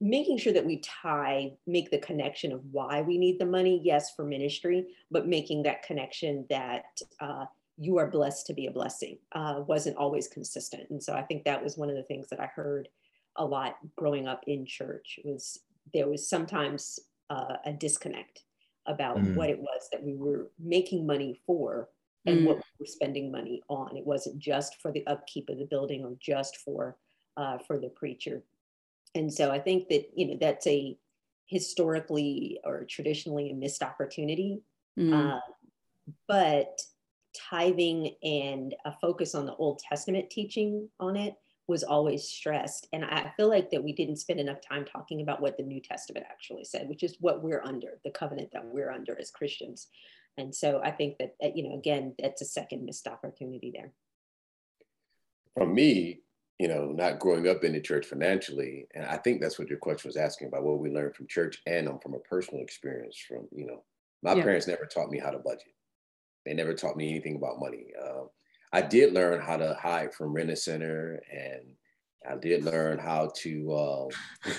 making 0.00 0.36
sure 0.36 0.52
that 0.52 0.66
we 0.66 0.78
tie 0.78 1.52
make 1.66 1.90
the 1.90 1.98
connection 1.98 2.52
of 2.52 2.60
why 2.70 3.00
we 3.00 3.16
need 3.16 3.38
the 3.38 3.46
money 3.46 3.80
yes 3.82 4.14
for 4.14 4.24
ministry 4.24 4.86
but 5.10 5.26
making 5.26 5.62
that 5.62 5.82
connection 5.82 6.44
that 6.50 6.84
uh, 7.20 7.46
you 7.78 7.98
are 7.98 8.10
blessed 8.10 8.46
to 8.46 8.54
be 8.54 8.66
a 8.66 8.70
blessing 8.70 9.18
uh, 9.32 9.62
wasn't 9.66 9.96
always 9.96 10.28
consistent 10.28 10.88
and 10.90 11.02
so 11.02 11.14
i 11.14 11.22
think 11.22 11.44
that 11.44 11.62
was 11.62 11.78
one 11.78 11.88
of 11.88 11.96
the 11.96 12.02
things 12.02 12.28
that 12.28 12.40
i 12.40 12.46
heard 12.46 12.88
a 13.36 13.44
lot 13.44 13.76
growing 13.96 14.26
up 14.26 14.42
in 14.46 14.66
church 14.66 15.18
was 15.24 15.60
there 15.94 16.08
was 16.08 16.28
sometimes 16.28 16.98
uh, 17.30 17.56
a 17.64 17.72
disconnect 17.72 18.42
about 18.86 19.16
mm. 19.16 19.34
what 19.34 19.50
it 19.50 19.58
was 19.58 19.88
that 19.92 20.02
we 20.02 20.14
were 20.14 20.50
making 20.58 21.06
money 21.06 21.40
for 21.46 21.88
and 22.26 22.40
mm. 22.40 22.46
what 22.46 22.56
we 22.56 22.62
were 22.80 22.86
spending 22.86 23.30
money 23.30 23.62
on 23.68 23.96
it 23.96 24.06
wasn't 24.06 24.38
just 24.38 24.80
for 24.80 24.92
the 24.92 25.06
upkeep 25.06 25.48
of 25.48 25.58
the 25.58 25.64
building 25.64 26.04
or 26.04 26.14
just 26.20 26.58
for 26.58 26.96
uh, 27.36 27.58
for 27.66 27.78
the 27.78 27.88
preacher 27.90 28.42
and 29.16 29.32
so 29.32 29.50
I 29.50 29.58
think 29.58 29.88
that, 29.88 30.10
you 30.14 30.28
know, 30.28 30.36
that's 30.40 30.66
a 30.66 30.96
historically 31.46 32.60
or 32.64 32.84
traditionally 32.84 33.50
a 33.50 33.54
missed 33.54 33.82
opportunity. 33.82 34.60
Mm. 34.98 35.36
Uh, 35.36 35.40
but 36.28 36.80
tithing 37.34 38.14
and 38.22 38.74
a 38.84 38.92
focus 39.00 39.34
on 39.34 39.46
the 39.46 39.54
Old 39.56 39.78
Testament 39.78 40.30
teaching 40.30 40.88
on 41.00 41.16
it 41.16 41.34
was 41.68 41.82
always 41.82 42.24
stressed. 42.24 42.86
And 42.92 43.04
I 43.04 43.32
feel 43.36 43.48
like 43.48 43.70
that 43.70 43.82
we 43.82 43.92
didn't 43.92 44.16
spend 44.16 44.38
enough 44.38 44.60
time 44.60 44.84
talking 44.84 45.20
about 45.20 45.40
what 45.40 45.56
the 45.56 45.64
New 45.64 45.80
Testament 45.80 46.26
actually 46.28 46.64
said, 46.64 46.88
which 46.88 47.02
is 47.02 47.16
what 47.20 47.42
we're 47.42 47.62
under, 47.64 47.98
the 48.04 48.10
covenant 48.10 48.50
that 48.52 48.64
we're 48.64 48.92
under 48.92 49.18
as 49.18 49.30
Christians. 49.30 49.88
And 50.38 50.54
so 50.54 50.80
I 50.84 50.92
think 50.92 51.18
that, 51.18 51.34
you 51.56 51.68
know, 51.68 51.76
again, 51.76 52.14
that's 52.18 52.42
a 52.42 52.44
second 52.44 52.84
missed 52.84 53.08
opportunity 53.08 53.72
there. 53.74 53.92
For 55.54 55.66
me, 55.66 56.20
you 56.58 56.68
know, 56.68 56.86
not 56.86 57.18
growing 57.18 57.48
up 57.48 57.64
in 57.64 57.72
the 57.72 57.80
church 57.80 58.06
financially. 58.06 58.86
And 58.94 59.04
I 59.04 59.16
think 59.18 59.40
that's 59.40 59.58
what 59.58 59.68
your 59.68 59.78
question 59.78 60.08
was 60.08 60.16
asking 60.16 60.48
about 60.48 60.64
what 60.64 60.78
we 60.78 60.90
learned 60.90 61.14
from 61.14 61.26
church 61.26 61.60
and 61.66 61.88
um, 61.88 61.98
from 61.98 62.14
a 62.14 62.18
personal 62.20 62.62
experience 62.62 63.18
from, 63.18 63.46
you 63.52 63.66
know, 63.66 63.82
my 64.22 64.34
yeah. 64.34 64.42
parents 64.42 64.66
never 64.66 64.86
taught 64.86 65.10
me 65.10 65.18
how 65.18 65.30
to 65.30 65.38
budget. 65.38 65.74
They 66.46 66.54
never 66.54 66.72
taught 66.72 66.96
me 66.96 67.10
anything 67.10 67.36
about 67.36 67.60
money. 67.60 67.88
Uh, 68.02 68.24
I 68.72 68.80
did 68.82 69.12
learn 69.12 69.40
how 69.40 69.56
to 69.56 69.76
hide 69.80 70.14
from 70.14 70.32
Rent-A-Center 70.32 71.20
and 71.30 71.62
I 72.28 72.36
did 72.36 72.64
learn 72.64 72.98
how 72.98 73.30
to. 73.36 73.76
Um, 73.76 74.08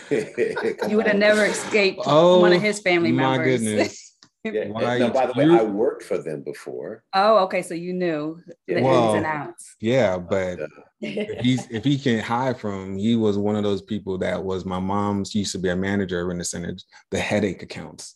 you 0.90 0.98
would 0.98 1.08
have 1.08 1.16
never 1.18 1.46
escaped 1.46 2.02
oh, 2.06 2.40
one 2.40 2.54
of 2.54 2.62
his 2.62 2.80
family 2.80 3.12
members. 3.12 3.62
My 3.62 3.68
goodness. 3.68 4.07
Yeah. 4.44 4.68
Now, 4.68 5.10
by 5.10 5.26
the 5.26 5.34
way, 5.36 5.50
I 5.50 5.64
worked 5.64 6.04
for 6.04 6.18
them 6.18 6.42
before. 6.42 7.04
Oh, 7.14 7.40
okay. 7.46 7.62
So 7.62 7.74
you 7.74 7.94
knew 7.94 8.40
the 8.68 8.82
well, 8.82 9.10
ins 9.10 9.18
and 9.18 9.26
outs. 9.26 9.76
Yeah, 9.82 10.18
but 10.18 10.62
uh, 10.62 10.68
if 11.02 11.42
he's 11.42 11.68
if 11.70 11.84
he 11.84 11.98
can 11.98 12.20
hide 12.20 12.60
from, 12.60 12.98
he 12.98 13.16
was 13.16 13.38
one 13.38 13.56
of 13.56 13.64
those 13.64 13.82
people 13.82 14.18
that 14.20 14.42
was 14.42 14.66
my 14.66 14.80
mom's 14.80 15.36
used 15.36 15.52
to 15.54 15.60
be 15.60 15.70
a 15.70 15.76
manager 15.76 16.32
in 16.32 16.38
the 16.38 16.44
center, 16.46 16.76
the 17.12 17.20
headache 17.20 17.62
accounts 17.62 18.16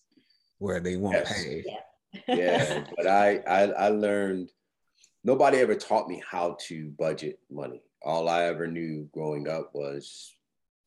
where 0.59 0.79
they 0.79 0.95
won't 0.95 1.15
yes. 1.15 1.43
pay. 1.43 1.63
Yeah. 1.65 2.35
yeah, 2.35 2.83
but 2.95 3.07
I, 3.07 3.37
I 3.47 3.61
I 3.71 3.87
learned. 3.89 4.49
Nobody 5.23 5.59
ever 5.59 5.75
taught 5.75 6.07
me 6.07 6.21
how 6.27 6.57
to 6.67 6.89
budget 6.97 7.39
money. 7.51 7.83
All 8.01 8.27
I 8.27 8.43
ever 8.45 8.65
knew 8.65 9.07
growing 9.13 9.47
up 9.47 9.69
was, 9.73 10.35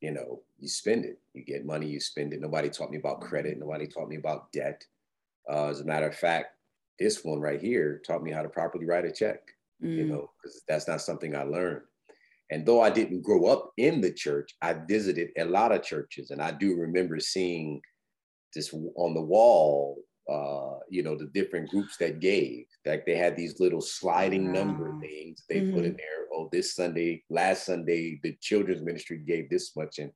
you 0.00 0.10
know, 0.10 0.42
you 0.58 0.66
spend 0.66 1.04
it. 1.04 1.20
You 1.34 1.44
get 1.44 1.64
money, 1.64 1.86
you 1.86 2.00
spend 2.00 2.32
it. 2.32 2.40
Nobody 2.40 2.68
taught 2.68 2.90
me 2.90 2.98
about 2.98 3.20
credit. 3.20 3.58
Nobody 3.60 3.86
taught 3.86 4.08
me 4.08 4.16
about 4.16 4.50
debt. 4.50 4.84
Uh, 5.50 5.68
as 5.68 5.80
a 5.80 5.84
matter 5.84 6.08
of 6.08 6.16
fact, 6.16 6.48
this 6.98 7.24
one 7.24 7.40
right 7.40 7.60
here 7.60 8.00
taught 8.06 8.22
me 8.22 8.30
how 8.30 8.42
to 8.42 8.48
properly 8.48 8.86
write 8.86 9.04
a 9.04 9.12
check, 9.12 9.40
mm. 9.82 9.96
you 9.96 10.04
know, 10.04 10.30
because 10.42 10.62
that's 10.68 10.88
not 10.88 11.00
something 11.00 11.34
I 11.34 11.42
learned. 11.42 11.82
And 12.50 12.64
though 12.64 12.80
I 12.80 12.90
didn't 12.90 13.22
grow 13.22 13.46
up 13.46 13.72
in 13.78 14.00
the 14.00 14.12
church, 14.12 14.54
I 14.62 14.74
visited 14.74 15.30
a 15.38 15.44
lot 15.44 15.72
of 15.72 15.82
churches. 15.82 16.30
And 16.30 16.40
I 16.40 16.52
do 16.52 16.76
remember 16.76 17.18
seeing 17.18 17.80
this 18.54 18.72
on 18.72 19.14
the 19.14 19.22
wall, 19.22 19.98
uh, 20.30 20.78
you 20.88 21.02
know, 21.02 21.16
the 21.16 21.30
different 21.34 21.70
groups 21.70 21.96
that 21.98 22.20
gave. 22.20 22.66
Like 22.86 23.06
they 23.06 23.16
had 23.16 23.36
these 23.36 23.60
little 23.60 23.80
sliding 23.80 24.46
wow. 24.46 24.52
number 24.52 25.00
things 25.00 25.42
they 25.48 25.60
mm-hmm. 25.60 25.74
put 25.74 25.84
in 25.84 25.92
mm-hmm. 25.92 25.96
there. 25.96 26.26
Oh, 26.34 26.48
this 26.52 26.74
Sunday, 26.74 27.24
last 27.30 27.66
Sunday, 27.66 28.20
the 28.22 28.36
children's 28.40 28.82
ministry 28.82 29.18
gave 29.18 29.48
this 29.48 29.74
much. 29.74 29.98
And, 29.98 30.12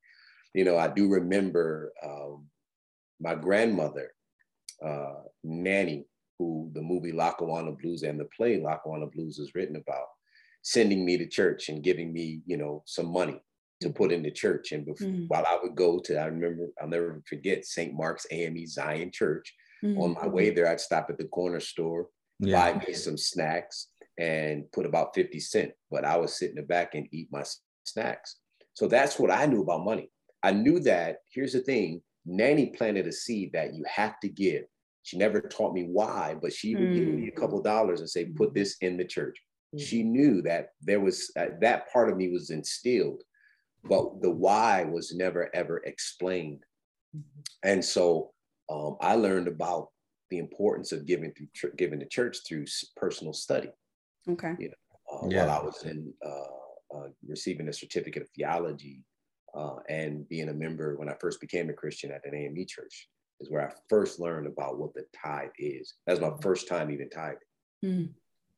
you 0.55 0.65
know, 0.65 0.77
I 0.77 0.89
do 0.89 1.09
remember 1.09 1.93
um, 2.05 2.47
my 3.21 3.35
grandmother 3.35 4.11
uh, 4.85 5.23
nanny 5.45 6.07
who 6.39 6.71
the 6.73 6.83
movie 6.83 7.13
Lackawanna 7.13 7.73
Blues 7.73 8.03
and 8.03 8.19
the 8.19 8.27
play 8.37 8.61
Lackawanna 8.61 9.07
Blues 9.07 9.39
is 9.39 9.55
written 9.55 9.77
about, 9.77 10.07
sending 10.63 11.05
me 11.05 11.17
to 11.19 11.27
church 11.27 11.69
and 11.69 11.83
giving 11.83 12.13
me, 12.13 12.41
you 12.47 12.57
know, 12.57 12.83
some 12.87 13.07
money 13.07 13.41
to 13.81 13.91
put 13.91 14.13
in 14.13 14.23
the 14.23 14.31
church. 14.31 14.73
And 14.73 14.85
before, 14.85 15.09
mm-hmm. 15.09 15.27
while 15.27 15.45
I 15.47 15.59
would 15.63 15.75
go 15.75 15.99
to, 16.01 16.21
I 16.21 16.27
remember, 16.27 16.69
I'll 16.81 16.89
never 16.89 17.23
forget 17.29 17.65
St. 17.65 17.95
Mark's 17.95 18.27
AME 18.31 18.67
Zion 18.67 19.11
Church. 19.13 19.53
Mm-hmm. 19.85 20.01
On 20.01 20.15
my 20.15 20.27
way 20.27 20.51
there, 20.51 20.69
I'd 20.69 20.81
stop 20.81 21.09
at 21.11 21.19
the 21.19 21.25
corner 21.25 21.61
store, 21.61 22.09
yeah. 22.41 22.73
buy 22.73 22.85
me 22.87 22.95
some 22.95 23.17
snacks, 23.17 23.89
and 24.19 24.71
put 24.73 24.87
about 24.87 25.15
50 25.15 25.39
cents. 25.39 25.73
But 25.91 26.05
I 26.05 26.17
would 26.17 26.31
sit 26.31 26.51
in 26.51 26.57
the 26.57 26.63
back 26.63 26.95
and 26.95 27.07
eat 27.13 27.29
my 27.31 27.45
snacks. 27.85 28.37
So 28.75 28.89
that's 28.89 29.19
what 29.19 29.31
I 29.31 29.47
knew 29.47 29.63
about 29.63 29.85
money. 29.85 30.11
I 30.43 30.53
knew 30.53 30.81
that. 30.81 31.19
Here's 31.33 31.53
the 31.53 31.61
thing: 31.61 32.03
Nanny 32.29 32.67
planted 32.67 33.07
a 33.07 33.13
seed 33.13 33.53
that 33.55 33.75
you 33.75 33.85
have 33.89 34.21
to 34.21 34.29
give. 34.29 34.65
She 35.03 35.17
never 35.17 35.41
taught 35.41 35.73
me 35.73 35.85
why, 35.85 36.37
but 36.41 36.53
she 36.53 36.75
would 36.75 36.91
mm. 36.91 36.95
give 36.95 37.09
me 37.09 37.29
a 37.29 37.33
mm. 37.33 37.37
couple 37.37 37.63
dollars 37.63 38.01
and 38.01 38.11
say, 38.11 38.27
"Put 38.27 38.55
this 38.55 38.77
in 38.83 38.99
the 38.99 39.05
church." 39.05 39.39
Mm. 39.75 39.81
She 39.81 40.03
knew 40.03 40.43
that 40.43 40.73
there 40.83 41.01
was 41.01 41.33
uh, 41.39 41.47
that 41.61 41.91
part 41.91 42.11
of 42.11 42.17
me 42.19 42.29
was 42.29 42.51
instilled, 42.51 43.23
but 43.85 44.21
the 44.21 44.31
why 44.31 44.85
was 44.85 45.15
never 45.15 45.55
ever 45.55 45.79
explained. 45.79 46.63
Mm-hmm. 47.17 47.41
And 47.63 47.83
so 47.83 48.33
um, 48.71 48.97
I 49.01 49.15
learned 49.15 49.49
about 49.49 49.89
the 50.29 50.39
importance 50.39 50.93
of 50.93 51.07
giving 51.07 51.33
through 51.33 51.73
giving 51.77 52.01
to 52.01 52.07
church 52.07 52.39
through 52.47 52.67
personal 52.97 53.33
study. 53.33 53.71
Okay. 54.29 54.55
You 54.59 54.69
know, 54.69 54.75
uh, 55.11 55.29
yeah. 55.29 55.47
while 55.47 55.61
I 55.61 55.65
was 55.65 55.83
in 55.85 56.13
uh, 56.23 56.97
uh, 56.97 57.09
receiving 57.27 57.69
a 57.69 57.73
certificate 57.73 58.23
of 58.23 58.29
theology 58.37 59.03
uh, 59.59 59.77
and 59.89 60.29
being 60.29 60.49
a 60.49 60.55
member 60.55 60.97
when 60.97 61.09
I 61.09 61.15
first 61.21 61.41
became 61.41 61.69
a 61.69 61.73
Christian 61.73 62.13
at 62.13 62.25
an 62.25 62.35
AME 62.35 62.65
church 62.69 63.09
is 63.41 63.51
where 63.51 63.69
I 63.69 63.73
first 63.89 64.21
learned 64.21 64.47
about 64.47 64.79
what 64.79 64.95
the 64.95 65.05
tithe 65.23 65.51
is. 65.59 65.95
That's 66.07 66.21
my 66.21 66.31
first 66.41 66.69
time 66.69 66.91
even 66.91 67.11
tithing. 67.11 67.39
Mm. 67.85 68.11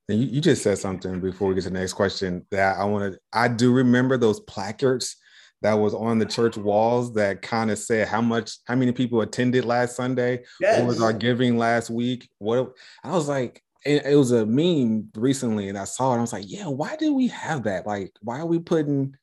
You, 0.09 0.17
you 0.17 0.41
just 0.41 0.63
said 0.63 0.79
something 0.79 1.21
before 1.21 1.49
we 1.49 1.55
get 1.55 1.65
to 1.65 1.71
the 1.71 1.79
next 1.79 1.95
question 1.95 2.47
that 2.51 2.79
I 2.79 2.85
wanted. 2.85 3.19
I 3.33 3.49
do 3.49 3.73
remember 3.73 4.17
those 4.17 4.41
placards 4.41 5.17
that 5.63 5.75
was 5.75 5.95
on 5.95 6.19
the 6.19 6.27
church 6.27 6.57
walls 6.57 7.13
that 7.15 7.43
kind 7.43 7.71
of 7.71 7.79
said 7.79 8.09
how 8.09 8.21
much, 8.21 8.59
how 8.67 8.75
many 8.75 8.93
people 8.93 9.21
attended 9.21 9.65
last 9.65 9.97
Sunday. 9.97 10.45
Yes. 10.61 10.79
What 10.79 10.89
was 10.89 11.03
our 11.03 11.13
giving 11.13 11.59
last 11.59 11.91
week? 11.91 12.29
What 12.39 12.73
I 13.05 13.13
was 13.13 13.29
like, 13.29 13.63
it, 13.85 14.05
it 14.05 14.17
was 14.17 14.33
a 14.33 14.45
meme 14.47 15.11
recently, 15.15 15.69
and 15.69 15.79
I 15.79 15.85
saw 15.85 16.15
it. 16.15 16.19
I 16.19 16.21
was 16.21 16.33
like, 16.33 16.45
yeah, 16.47 16.67
why 16.67 16.97
do 16.97 17.15
we 17.15 17.29
have 17.29 17.65
that? 17.65 17.87
Like, 17.87 18.13
why 18.23 18.41
are 18.41 18.47
we 18.47 18.59
putting? 18.59 19.17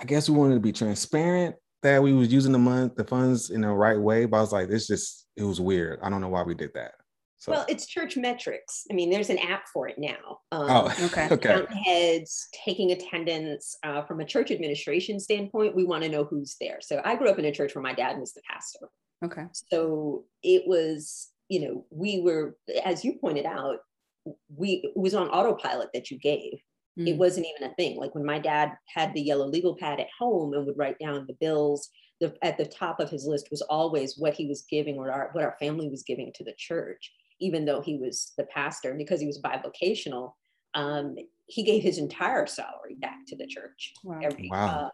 I 0.00 0.04
guess 0.04 0.28
we 0.28 0.36
wanted 0.36 0.54
to 0.54 0.60
be 0.60 0.72
transparent 0.72 1.56
that 1.82 2.02
we 2.02 2.12
was 2.12 2.32
using 2.32 2.52
the 2.52 2.58
month 2.58 2.96
the 2.96 3.04
funds 3.04 3.50
in 3.50 3.60
the 3.60 3.68
right 3.68 3.98
way, 3.98 4.24
but 4.24 4.38
I 4.38 4.40
was 4.40 4.52
like, 4.52 4.68
it's 4.70 4.86
just 4.86 5.26
it 5.36 5.44
was 5.44 5.60
weird. 5.60 6.00
I 6.02 6.10
don't 6.10 6.20
know 6.20 6.28
why 6.28 6.42
we 6.42 6.54
did 6.54 6.70
that. 6.74 6.92
So. 7.38 7.52
Well, 7.52 7.64
it's 7.70 7.86
church 7.86 8.18
metrics. 8.18 8.84
I 8.90 8.94
mean, 8.94 9.08
there's 9.08 9.30
an 9.30 9.38
app 9.38 9.66
for 9.72 9.88
it 9.88 9.96
now. 9.96 10.40
Um, 10.52 10.66
oh, 10.68 10.94
okay. 11.06 11.26
okay. 11.30 11.64
heads, 11.84 12.48
taking 12.52 12.92
attendance. 12.92 13.76
Uh, 13.82 14.02
from 14.02 14.20
a 14.20 14.26
church 14.26 14.50
administration 14.50 15.18
standpoint, 15.18 15.74
we 15.74 15.84
want 15.84 16.02
to 16.02 16.10
know 16.10 16.24
who's 16.24 16.56
there. 16.60 16.80
So 16.82 17.00
I 17.02 17.16
grew 17.16 17.30
up 17.30 17.38
in 17.38 17.46
a 17.46 17.52
church 17.52 17.74
where 17.74 17.82
my 17.82 17.94
dad 17.94 18.18
was 18.18 18.34
the 18.34 18.42
pastor. 18.46 18.90
Okay. 19.24 19.44
So 19.70 20.24
it 20.42 20.64
was, 20.66 21.28
you 21.48 21.60
know, 21.60 21.86
we 21.88 22.20
were, 22.20 22.56
as 22.84 23.06
you 23.06 23.14
pointed 23.18 23.46
out, 23.46 23.78
we 24.54 24.82
it 24.84 24.92
was 24.94 25.14
on 25.14 25.28
autopilot 25.28 25.88
that 25.94 26.10
you 26.10 26.18
gave. 26.18 26.60
Mm. 27.00 27.08
It 27.08 27.16
wasn't 27.16 27.46
even 27.46 27.70
a 27.70 27.74
thing. 27.74 27.96
Like 27.96 28.14
when 28.14 28.24
my 28.24 28.38
dad 28.38 28.72
had 28.94 29.14
the 29.14 29.22
yellow 29.22 29.46
legal 29.46 29.76
pad 29.76 30.00
at 30.00 30.08
home 30.18 30.52
and 30.52 30.66
would 30.66 30.78
write 30.78 30.98
down 30.98 31.26
the 31.26 31.34
bills, 31.34 31.88
the, 32.20 32.36
at 32.42 32.58
the 32.58 32.66
top 32.66 33.00
of 33.00 33.10
his 33.10 33.24
list 33.24 33.48
was 33.50 33.62
always 33.62 34.18
what 34.18 34.34
he 34.34 34.46
was 34.46 34.62
giving 34.68 34.98
or 34.98 35.10
our, 35.10 35.30
what 35.32 35.44
our 35.44 35.56
family 35.58 35.88
was 35.88 36.02
giving 36.02 36.32
to 36.34 36.44
the 36.44 36.54
church 36.56 37.10
even 37.40 37.64
though 37.64 37.80
he 37.80 37.96
was 37.96 38.32
the 38.36 38.44
pastor, 38.44 38.90
and 38.90 38.98
because 38.98 39.20
he 39.20 39.26
was 39.26 39.40
bivocational, 39.40 40.34
um, 40.74 41.16
he 41.46 41.62
gave 41.62 41.82
his 41.82 41.98
entire 41.98 42.46
salary 42.46 42.94
back 43.00 43.26
to 43.26 43.36
the 43.36 43.46
church 43.46 43.92
wow. 44.04 44.20
every 44.22 44.48
wow. 44.50 44.66
Uh, 44.66 44.88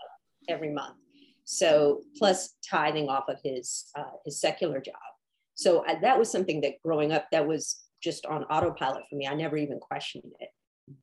every 0.48 0.70
month. 0.70 0.96
So 1.44 2.02
plus 2.16 2.54
tithing 2.68 3.08
off 3.08 3.28
of 3.28 3.38
his 3.44 3.90
uh, 3.96 4.04
his 4.24 4.40
secular 4.40 4.80
job. 4.80 4.94
So 5.54 5.84
I, 5.86 5.96
that 6.00 6.18
was 6.18 6.30
something 6.30 6.60
that 6.62 6.80
growing 6.82 7.12
up 7.12 7.26
that 7.32 7.46
was 7.46 7.82
just 8.02 8.24
on 8.26 8.44
autopilot 8.44 9.04
for 9.10 9.16
me. 9.16 9.26
I 9.26 9.34
never 9.34 9.56
even 9.56 9.78
questioned 9.78 10.32
it. 10.40 10.48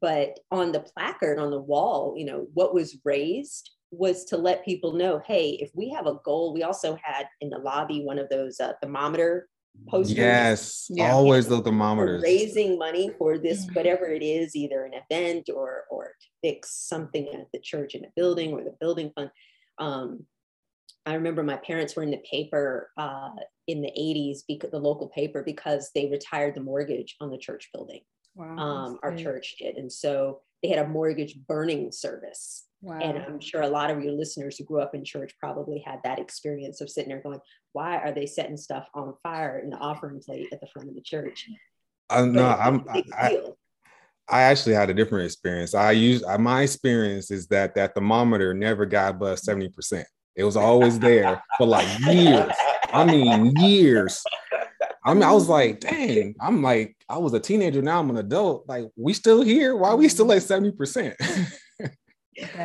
But 0.01 0.39
on 0.51 0.71
the 0.71 0.79
placard 0.79 1.39
on 1.39 1.51
the 1.51 1.59
wall, 1.59 2.13
you 2.17 2.25
know, 2.25 2.47
what 2.53 2.73
was 2.73 2.97
raised 3.03 3.69
was 3.91 4.25
to 4.25 4.37
let 4.37 4.65
people 4.65 4.93
know, 4.93 5.21
hey, 5.25 5.51
if 5.61 5.71
we 5.75 5.89
have 5.89 6.07
a 6.07 6.19
goal, 6.25 6.53
we 6.53 6.63
also 6.63 6.97
had 7.01 7.27
in 7.41 7.49
the 7.49 7.57
lobby 7.57 8.03
one 8.03 8.17
of 8.17 8.29
those 8.29 8.59
uh, 8.59 8.73
thermometer 8.81 9.47
posters. 9.87 10.17
Yes, 10.17 10.87
yeah. 10.89 11.11
always 11.11 11.47
the 11.47 11.61
thermometers. 11.61 12.23
Raising 12.23 12.77
money 12.77 13.11
for 13.17 13.37
this, 13.37 13.65
mm. 13.65 13.75
whatever 13.75 14.05
it 14.05 14.23
is, 14.23 14.55
either 14.55 14.85
an 14.85 14.93
event 14.93 15.49
or 15.53 15.83
or 15.89 16.15
to 16.21 16.27
fix 16.41 16.87
something 16.87 17.27
at 17.33 17.47
the 17.53 17.59
church 17.59 17.95
in 17.95 18.05
a 18.05 18.09
building 18.15 18.53
or 18.53 18.63
the 18.63 18.75
building 18.79 19.11
fund. 19.15 19.29
Um, 19.77 20.25
I 21.05 21.15
remember 21.15 21.43
my 21.43 21.57
parents 21.57 21.95
were 21.95 22.03
in 22.03 22.11
the 22.11 22.23
paper 22.29 22.89
uh, 22.97 23.31
in 23.67 23.81
the 23.81 23.91
80s, 23.91 24.39
because 24.47 24.71
the 24.71 24.79
local 24.79 25.09
paper, 25.09 25.43
because 25.43 25.91
they 25.93 26.09
retired 26.09 26.55
the 26.55 26.61
mortgage 26.61 27.15
on 27.19 27.29
the 27.29 27.37
church 27.37 27.69
building. 27.73 28.01
Wow, 28.35 28.57
um, 28.57 28.99
our 29.03 29.15
church 29.15 29.55
did. 29.59 29.77
And 29.77 29.91
so 29.91 30.41
they 30.61 30.69
had 30.69 30.85
a 30.85 30.87
mortgage 30.87 31.37
burning 31.47 31.91
service. 31.91 32.65
Wow. 32.81 32.99
And 32.99 33.17
I'm 33.17 33.39
sure 33.39 33.61
a 33.61 33.67
lot 33.67 33.91
of 33.91 34.03
your 34.03 34.13
listeners 34.13 34.57
who 34.57 34.65
grew 34.65 34.81
up 34.81 34.93
in 34.93 35.05
church 35.05 35.33
probably 35.39 35.79
had 35.85 35.99
that 36.03 36.19
experience 36.19 36.81
of 36.81 36.89
sitting 36.89 37.09
there 37.09 37.21
going, 37.21 37.39
why 37.71 37.97
are 37.97 38.11
they 38.11 38.25
setting 38.25 38.57
stuff 38.57 38.87
on 38.93 39.13
fire 39.23 39.59
in 39.59 39.69
the 39.69 39.77
offering 39.77 40.19
plate 40.19 40.47
at 40.51 40.59
the 40.59 40.67
front 40.67 40.89
of 40.89 40.95
the 40.95 41.01
church? 41.01 41.47
Uh, 42.09 42.25
no, 42.25 42.45
I'm, 42.45 42.85
I, 42.89 43.39
I, 44.29 44.41
actually 44.41 44.75
had 44.75 44.89
a 44.89 44.93
different 44.93 45.25
experience. 45.25 45.73
I 45.73 45.91
use 45.91 46.23
my 46.39 46.61
experience 46.61 47.31
is 47.31 47.47
that 47.47 47.73
that 47.75 47.95
thermometer 47.95 48.53
never 48.53 48.85
got 48.85 49.15
above 49.15 49.39
70%. 49.39 50.03
It 50.35 50.43
was 50.43 50.57
always 50.57 50.99
there 50.99 51.41
for 51.57 51.67
like 51.67 51.87
years. 51.99 52.51
I 52.91 53.05
mean, 53.05 53.55
years. 53.55 54.23
I 55.05 55.13
mean, 55.13 55.23
I 55.23 55.31
was 55.31 55.49
like, 55.49 55.81
dang, 55.81 56.35
I'm 56.39 56.61
like, 56.61 56.95
I 57.09 57.17
was 57.17 57.33
a 57.33 57.39
teenager, 57.39 57.81
now 57.81 57.99
I'm 57.99 58.09
an 58.09 58.17
adult. 58.17 58.67
Like, 58.67 58.85
we 58.95 59.13
still 59.13 59.41
here? 59.41 59.75
Why 59.75 59.89
are 59.89 59.97
we 59.97 60.07
still 60.07 60.31
at 60.31 60.41
70%? 60.41 61.15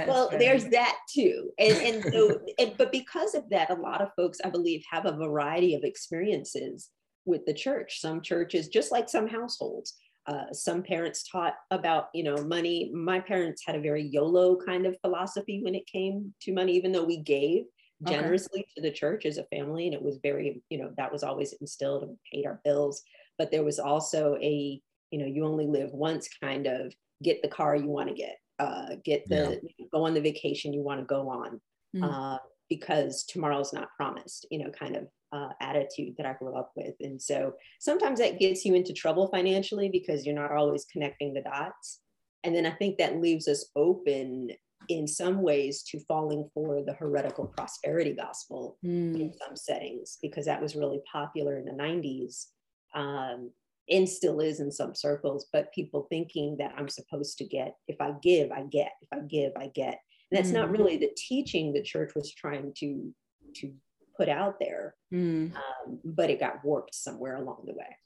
well 0.07 0.31
there's 0.31 0.65
that 0.67 0.97
too 1.09 1.51
and 1.59 1.77
and 1.77 2.13
so 2.13 2.41
and, 2.59 2.75
but 2.79 2.91
because 2.91 3.35
of 3.35 3.49
that 3.51 3.71
a 3.71 3.75
lot 3.75 4.01
of 4.01 4.09
folks 4.17 4.39
i 4.45 4.49
believe 4.49 4.83
have 4.91 5.07
a 5.07 5.17
variety 5.17 5.75
of 5.75 5.85
experiences 5.85 6.89
with 7.27 7.45
the 7.45 7.53
church 7.53 8.01
some 8.01 8.21
churches 8.21 8.69
just 8.69 8.91
like 8.93 9.09
some 9.09 9.29
households 9.29 9.95
uh, 10.27 10.53
some 10.53 10.83
parents 10.83 11.27
taught 11.27 11.55
about 11.71 12.09
you 12.13 12.23
know 12.23 12.37
money 12.45 12.91
my 12.95 13.19
parents 13.19 13.63
had 13.67 13.77
a 13.77 13.81
very 13.81 14.03
yolo 14.03 14.57
kind 14.57 14.87
of 14.87 14.97
philosophy 15.01 15.61
when 15.63 15.75
it 15.75 15.87
came 15.87 16.35
to 16.41 16.53
money 16.53 16.73
even 16.75 16.93
though 16.93 17.05
we 17.05 17.19
gave 17.19 17.65
generously 18.07 18.61
okay. 18.61 18.71
to 18.77 18.83
the 18.83 18.91
church 18.91 19.27
as 19.27 19.39
a 19.39 19.45
family 19.45 19.87
and 19.87 19.95
it 19.95 20.03
was 20.03 20.19
very 20.23 20.63
you 20.71 20.79
know 20.79 20.91
that 20.97 21.13
was 21.13 21.25
always 21.25 21.53
instilled 21.55 22.05
and 22.05 22.17
paid 22.33 22.47
our 22.47 22.61
bills 22.65 23.03
but 23.39 23.51
there 23.51 23.65
was 23.65 23.79
also 23.79 24.37
a 24.41 24.81
you 25.11 25.19
know 25.19 25.27
you 25.27 25.45
only 25.45 25.67
live 25.67 25.91
once 25.93 26.29
kind 26.41 26.67
of 26.67 26.95
get 27.23 27.43
the 27.43 27.49
car 27.49 27.75
you 27.75 27.89
want 27.89 28.09
to 28.09 28.15
get 28.15 28.37
uh, 28.61 28.97
get 29.05 29.25
the 29.29 29.61
yeah. 29.63 29.87
go 29.93 30.05
on 30.05 30.15
the 30.15 30.21
vacation 30.21 30.73
you 30.73 30.83
want 30.83 31.01
to 31.01 31.07
go 31.07 31.29
on 31.29 31.61
mm. 31.95 32.03
uh, 32.03 32.39
because 32.69 33.25
tomorrow's 33.25 33.73
not 33.73 33.89
promised 33.97 34.47
you 34.51 34.59
know 34.59 34.71
kind 34.71 34.97
of 34.97 35.09
uh, 35.33 35.53
attitude 35.61 36.15
that 36.17 36.27
i 36.27 36.33
grew 36.35 36.57
up 36.57 36.73
with 36.75 36.95
and 37.01 37.21
so 37.21 37.53
sometimes 37.81 38.19
that 38.19 38.39
gets 38.39 38.65
you 38.65 38.75
into 38.75 38.93
trouble 38.93 39.29
financially 39.29 39.89
because 39.89 40.25
you're 40.25 40.35
not 40.35 40.53
always 40.53 40.87
connecting 40.87 41.35
the 41.35 41.43
dots 41.43 42.01
and 42.45 42.55
then 42.55 42.65
i 42.65 42.71
think 42.71 42.97
that 42.97 43.21
leaves 43.21 43.47
us 43.47 43.67
open 43.77 44.51
in 44.89 45.07
some 45.07 45.43
ways 45.43 45.83
to 45.83 46.01
falling 46.01 46.49
for 46.55 46.83
the 46.83 46.95
heretical 46.95 47.47
prosperity 47.47 48.13
gospel 48.13 48.79
mm. 48.85 49.21
in 49.21 49.33
some 49.33 49.57
settings 49.57 50.19
because 50.23 50.47
that 50.47 50.63
was 50.63 50.77
really 50.77 51.01
popular 51.11 51.59
in 51.59 51.65
the 51.65 51.73
90s 51.73 52.47
um, 52.95 53.51
and 53.91 54.09
still 54.09 54.41
is 54.41 54.61
in 54.61 54.71
some 54.71 54.95
circles, 54.95 55.47
but 55.53 55.73
people 55.73 56.07
thinking 56.11 56.57
that 56.59 56.75
I'm 56.77 56.89
supposed 56.89 57.39
to 57.39 57.45
get, 57.45 57.77
if 57.87 58.01
I 58.01 58.13
give, 58.23 58.51
I 58.51 58.63
get, 58.63 58.93
if 59.03 59.09
I 59.13 59.21
give, 59.21 59.53
I 59.57 59.69
get. 59.75 60.01
And 60.31 60.39
that's 60.39 60.51
mm. 60.51 60.55
not 60.55 60.71
really 60.71 60.97
the 60.97 61.11
teaching 61.17 61.73
the 61.73 61.83
church 61.83 62.15
was 62.15 62.33
trying 62.33 62.73
to 62.79 63.13
to 63.57 63.73
put 64.17 64.29
out 64.29 64.57
there, 64.61 64.95
mm. 65.13 65.55
um, 65.55 65.99
but 66.05 66.29
it 66.29 66.41
got 66.41 66.63
warped 66.63 66.95
somewhere 66.95 67.37
along 67.37 67.63
the 67.67 67.73
way. 67.73 67.97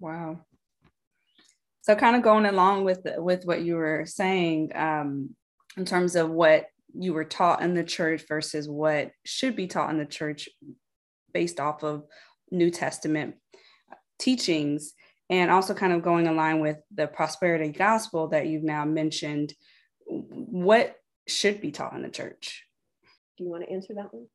Wow. 0.00 0.40
So, 1.82 1.94
kind 1.94 2.14
of 2.14 2.22
going 2.22 2.44
along 2.44 2.84
with 2.84 3.00
with 3.16 3.44
what 3.46 3.62
you 3.62 3.76
were 3.76 4.04
saying 4.06 4.72
um, 4.74 5.34
in 5.76 5.84
terms 5.84 6.16
of 6.16 6.30
what 6.30 6.66
you 6.92 7.12
were 7.12 7.24
taught 7.24 7.62
in 7.62 7.74
the 7.74 7.84
church 7.84 8.24
versus 8.28 8.68
what 8.68 9.12
should 9.24 9.54
be 9.54 9.66
taught 9.66 9.90
in 9.90 9.98
the 9.98 10.04
church, 10.04 10.48
based 11.32 11.60
off 11.60 11.84
of 11.84 12.04
New 12.50 12.70
Testament 12.70 13.36
teachings 14.18 14.94
and 15.30 15.50
also 15.50 15.74
kind 15.74 15.92
of 15.92 16.02
going 16.02 16.26
in 16.26 16.36
line 16.36 16.60
with 16.60 16.78
the 16.92 17.06
prosperity 17.06 17.70
gospel 17.70 18.28
that 18.28 18.48
you've 18.48 18.64
now 18.64 18.84
mentioned 18.84 19.54
what 20.06 20.96
should 21.28 21.60
be 21.60 21.70
taught 21.70 21.92
in 21.94 22.02
the 22.02 22.08
church? 22.08 22.64
Do 23.38 23.44
you 23.44 23.50
want 23.50 23.64
to 23.64 23.70
answer 23.70 23.94
that 23.94 24.12
one? 24.12 24.26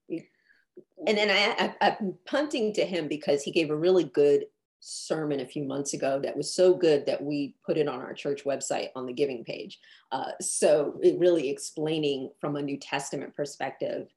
And 1.05 1.17
then 1.17 1.29
I, 1.29 1.73
I 1.81 1.97
i'm 1.99 2.15
punting 2.25 2.73
to 2.73 2.85
him 2.85 3.07
because 3.07 3.43
he 3.43 3.51
gave 3.51 3.69
a 3.69 3.77
really 3.77 4.03
good 4.03 4.45
sermon 4.87 5.39
a 5.39 5.47
few 5.47 5.63
months 5.63 5.93
ago 5.93 6.19
that 6.21 6.37
was 6.37 6.53
so 6.53 6.75
good 6.75 7.05
that 7.05 7.23
we 7.23 7.55
put 7.65 7.77
it 7.77 7.87
on 7.87 7.99
our 8.01 8.13
church 8.13 8.43
website 8.45 8.89
on 8.95 9.05
the 9.05 9.13
giving 9.13 9.43
page 9.43 9.79
uh, 10.11 10.31
so 10.39 10.99
it 11.01 11.19
really 11.19 11.49
explaining 11.49 12.29
from 12.39 12.55
a 12.55 12.61
new 12.61 12.77
testament 12.77 13.35
perspective 13.35 14.07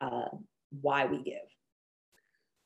uh, 0.00 0.28
why 0.80 1.04
we 1.06 1.22
give 1.22 1.42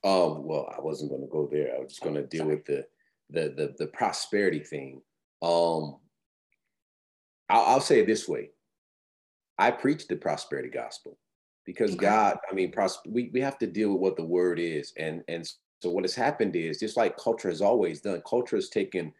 um, 0.05 0.45
well, 0.45 0.73
I 0.77 0.81
wasn't 0.81 1.11
going 1.11 1.23
to 1.23 1.27
go 1.27 1.49
there. 1.51 1.75
I 1.75 1.81
was 1.81 1.89
just 1.89 2.03
going 2.03 2.15
to 2.15 2.23
deal 2.23 2.45
Sorry. 2.45 2.55
with 2.55 2.65
the, 2.67 2.87
the 3.31 3.49
the 3.49 3.75
the 3.79 3.87
prosperity 3.89 4.61
thing. 4.61 5.03
Um, 5.43 5.97
I'll, 7.49 7.65
I'll 7.65 7.81
say 7.81 7.99
it 7.99 8.07
this 8.07 8.29
way: 8.29 8.51
I 9.59 9.73
preach 9.73 10.07
the 10.07 10.15
prosperity 10.15 10.69
gospel 10.69 11.19
because 11.67 11.91
okay. 11.91 12.07
God, 12.07 12.39
I 12.51 12.55
mean, 12.55 12.71
pros- 12.71 13.01
we, 13.07 13.31
we 13.35 13.41
have 13.41 13.59
to 13.59 13.67
deal 13.67 13.93
with 13.93 14.01
what 14.01 14.17
the 14.17 14.25
word 14.25 14.59
is. 14.59 14.93
And, 14.97 15.23
and 15.29 15.47
so 15.81 15.91
what 15.91 16.05
has 16.05 16.15
happened 16.15 16.57
is 16.57 16.79
just 16.79 16.97
like 16.97 17.17
culture 17.17 17.49
has 17.49 17.61
always 17.61 18.01
done, 18.01 18.23
culture 18.29 18.57
has 18.57 18.69
taken 18.69 19.13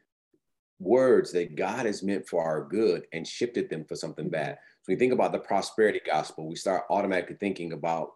words 0.81 1.33
that 1.33 1.57
God 1.57 1.87
has 1.87 2.03
meant 2.03 2.29
for 2.29 2.43
our 2.45 2.65
good 2.65 3.07
and 3.13 3.27
shifted 3.27 3.69
them 3.71 3.85
for 3.85 3.97
something 3.97 4.27
mm-hmm. 4.27 4.33
bad. 4.33 4.59
So 4.83 4.93
we 4.93 4.97
think 4.97 5.13
about 5.13 5.33
the 5.33 5.39
prosperity 5.39 6.01
gospel, 6.05 6.49
we 6.49 6.57
start 6.57 6.85
automatically 6.91 7.37
thinking 7.39 7.73
about 7.73 8.13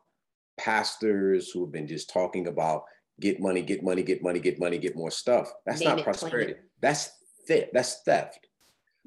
pastors 0.58 1.50
who 1.50 1.64
have 1.64 1.72
been 1.72 1.86
just 1.86 2.10
talking 2.10 2.46
about 2.46 2.84
get 3.20 3.40
money, 3.40 3.62
get 3.62 3.82
money, 3.82 4.02
get 4.02 4.22
money, 4.22 4.40
get 4.40 4.58
money, 4.58 4.78
get 4.78 4.96
more 4.96 5.10
stuff. 5.10 5.52
That's 5.66 5.80
Name 5.80 5.96
not 5.96 6.04
prosperity. 6.04 6.54
That's 6.80 7.10
theft. 7.46 7.70
That's 7.72 8.02
theft. 8.04 8.46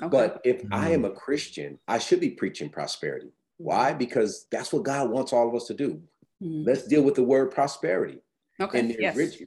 Okay. 0.01 0.09
But 0.09 0.41
if 0.43 0.63
mm-hmm. 0.63 0.73
I 0.73 0.89
am 0.89 1.05
a 1.05 1.11
Christian, 1.11 1.79
I 1.87 1.99
should 1.99 2.19
be 2.19 2.31
preaching 2.31 2.69
prosperity. 2.69 3.31
Why? 3.57 3.89
Mm-hmm. 3.89 3.99
Because 3.99 4.47
that's 4.51 4.73
what 4.73 4.83
God 4.83 5.09
wants 5.09 5.33
all 5.33 5.47
of 5.47 5.55
us 5.55 5.67
to 5.67 5.73
do. 5.73 6.01
Mm-hmm. 6.43 6.63
Let's 6.65 6.87
deal 6.87 7.03
with 7.03 7.15
the 7.15 7.23
word 7.23 7.51
prosperity. 7.51 8.19
Okay. 8.59 8.79
And 8.79 8.95
yes. 8.97 9.15
rich, 9.15 9.41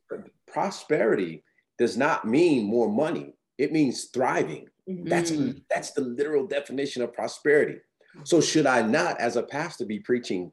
prosperity 0.46 1.42
does 1.78 1.96
not 1.96 2.26
mean 2.26 2.64
more 2.64 2.88
money. 2.88 3.34
It 3.56 3.72
means 3.72 4.04
thriving. 4.04 4.68
Mm-hmm. 4.88 5.08
That's 5.08 5.32
that's 5.68 5.92
the 5.92 6.00
literal 6.00 6.46
definition 6.46 7.02
of 7.02 7.12
prosperity. 7.12 7.80
So 8.24 8.40
should 8.40 8.66
I 8.66 8.82
not, 8.82 9.20
as 9.20 9.36
a 9.36 9.42
pastor, 9.42 9.84
be 9.84 10.00
preaching 10.00 10.50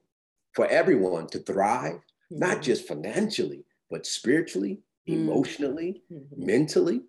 for 0.53 0.67
everyone 0.67 1.27
to 1.27 1.39
thrive, 1.39 1.99
not 2.29 2.55
mm-hmm. 2.55 2.61
just 2.61 2.87
financially, 2.87 3.65
but 3.89 4.05
spiritually, 4.05 4.81
mm-hmm. 5.07 5.21
emotionally, 5.21 6.03
mm-hmm. 6.11 6.45
mentally? 6.45 7.01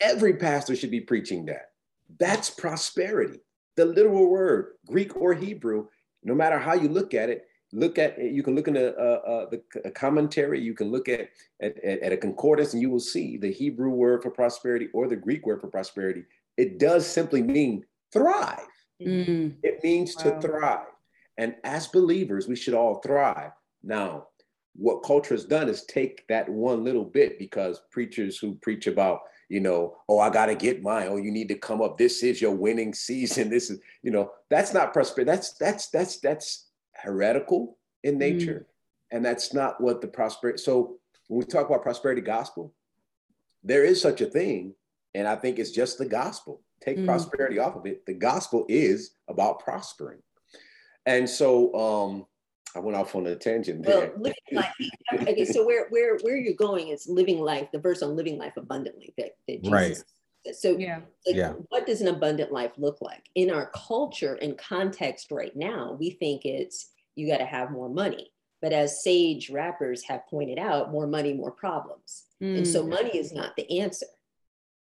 Every 0.00 0.34
pastor 0.34 0.76
should 0.76 0.90
be 0.90 1.00
preaching 1.00 1.46
that. 1.46 1.70
That's 2.18 2.50
prosperity. 2.50 3.40
The 3.76 3.86
literal 3.86 4.28
word, 4.28 4.74
Greek 4.86 5.16
or 5.16 5.32
Hebrew, 5.32 5.86
no 6.22 6.34
matter 6.34 6.58
how 6.58 6.74
you 6.74 6.88
look 6.88 7.14
at 7.14 7.30
it, 7.30 7.46
look 7.72 7.98
at 7.98 8.22
you 8.22 8.42
can 8.42 8.54
look 8.54 8.68
in 8.68 8.76
a, 8.76 8.86
a, 8.86 9.46
a, 9.84 9.90
commentary 9.90 10.60
you 10.60 10.74
can 10.74 10.90
look 10.90 11.08
at, 11.08 11.30
at, 11.60 11.82
at 11.82 12.12
a 12.12 12.16
concordance 12.16 12.74
and 12.74 12.82
you 12.82 12.90
will 12.90 13.00
see 13.00 13.38
the 13.38 13.50
hebrew 13.50 13.90
word 13.90 14.22
for 14.22 14.30
prosperity 14.30 14.88
or 14.92 15.08
the 15.08 15.16
greek 15.16 15.46
word 15.46 15.60
for 15.60 15.68
prosperity. 15.68 16.24
It 16.56 16.78
does 16.78 17.06
simply 17.06 17.42
mean 17.42 17.84
thrive. 18.12 18.66
Mm. 19.02 19.56
it 19.64 19.82
means 19.82 20.14
wow. 20.16 20.22
to 20.22 20.40
thrive. 20.40 20.86
And 21.38 21.56
as 21.64 21.88
believers 21.88 22.46
we 22.46 22.56
should 22.56 22.74
all 22.74 23.00
thrive. 23.00 23.52
Now 23.82 24.28
what 24.74 25.02
culture 25.02 25.34
has 25.34 25.44
done 25.44 25.68
is 25.68 25.84
take 25.84 26.26
that 26.28 26.48
one 26.48 26.84
little 26.84 27.04
bit 27.04 27.38
because 27.38 27.82
preachers 27.90 28.38
who 28.38 28.54
preach 28.56 28.86
about 28.86 29.20
you 29.50 29.60
know 29.60 29.96
oh 30.08 30.18
i 30.18 30.30
got 30.30 30.46
to 30.46 30.54
get 30.54 30.82
mine. 30.82 31.08
Oh 31.10 31.16
you 31.16 31.30
need 31.30 31.48
to 31.48 31.54
come 31.54 31.80
up. 31.80 31.96
This 31.96 32.22
is 32.22 32.42
your 32.42 32.52
winning 32.54 32.92
season. 33.08 33.48
This 33.48 33.70
is 33.70 33.80
you 34.02 34.10
know 34.10 34.30
that's 34.50 34.74
not 34.74 34.92
prosperity 34.92 35.30
that's 35.30 35.54
that's 35.54 35.88
that's 35.88 36.18
that's 36.20 36.66
heretical 37.02 37.78
in 38.02 38.14
mm. 38.14 38.18
nature. 38.18 38.66
Mm. 38.66 39.16
And 39.16 39.24
that's 39.24 39.52
not 39.52 39.80
what 39.80 40.00
the 40.00 40.08
prosperity. 40.08 40.58
So 40.58 40.96
when 41.28 41.40
we 41.40 41.44
talk 41.44 41.66
about 41.66 41.82
prosperity 41.82 42.22
gospel, 42.22 42.74
there 43.62 43.84
is 43.84 44.00
such 44.00 44.20
a 44.20 44.26
thing. 44.26 44.74
And 45.14 45.28
I 45.28 45.36
think 45.36 45.58
it's 45.58 45.70
just 45.70 45.98
the 45.98 46.06
gospel. 46.06 46.62
Take 46.80 46.98
mm. 46.98 47.06
prosperity 47.06 47.58
off 47.58 47.76
of 47.76 47.86
it. 47.86 48.06
The 48.06 48.14
gospel 48.14 48.64
is 48.68 49.12
about 49.28 49.60
prospering. 49.60 50.18
And 51.04 51.28
so 51.28 51.74
um, 51.74 52.26
I 52.74 52.78
went 52.78 52.96
off 52.96 53.14
on 53.14 53.26
a 53.26 53.36
tangent 53.36 53.84
there. 53.84 53.98
Well, 53.98 54.12
living 54.16 54.34
life. 54.52 54.72
Okay, 55.12 55.44
so 55.44 55.66
where 55.66 55.88
where 55.90 56.16
where 56.22 56.36
you're 56.36 56.54
going 56.54 56.88
is 56.88 57.06
living 57.08 57.40
life. 57.40 57.68
The 57.72 57.78
verse 57.78 58.02
on 58.02 58.16
living 58.16 58.38
life 58.38 58.56
abundantly 58.56 59.12
that, 59.18 59.32
that 59.48 59.62
Jesus 59.62 59.72
right. 59.72 60.02
So 60.52 60.76
yeah. 60.76 61.00
Like, 61.26 61.36
yeah. 61.36 61.52
what 61.68 61.86
does 61.86 62.00
an 62.00 62.08
abundant 62.08 62.52
life 62.52 62.72
look 62.76 63.00
like? 63.00 63.28
In 63.34 63.50
our 63.50 63.70
culture 63.74 64.34
and 64.34 64.58
context 64.58 65.30
right 65.30 65.54
now, 65.54 65.96
we 65.98 66.10
think 66.10 66.44
it's 66.44 66.90
you 67.14 67.28
got 67.28 67.38
to 67.38 67.46
have 67.46 67.70
more 67.70 67.88
money. 67.88 68.32
But 68.60 68.72
as 68.72 69.02
sage 69.02 69.50
rappers 69.50 70.04
have 70.04 70.26
pointed 70.28 70.58
out, 70.58 70.92
more 70.92 71.06
money, 71.06 71.32
more 71.32 71.50
problems. 71.50 72.24
Mm. 72.42 72.58
And 72.58 72.68
so 72.68 72.84
mm. 72.84 72.90
money 72.90 73.16
is 73.16 73.32
not 73.32 73.56
the 73.56 73.80
answer. 73.80 74.06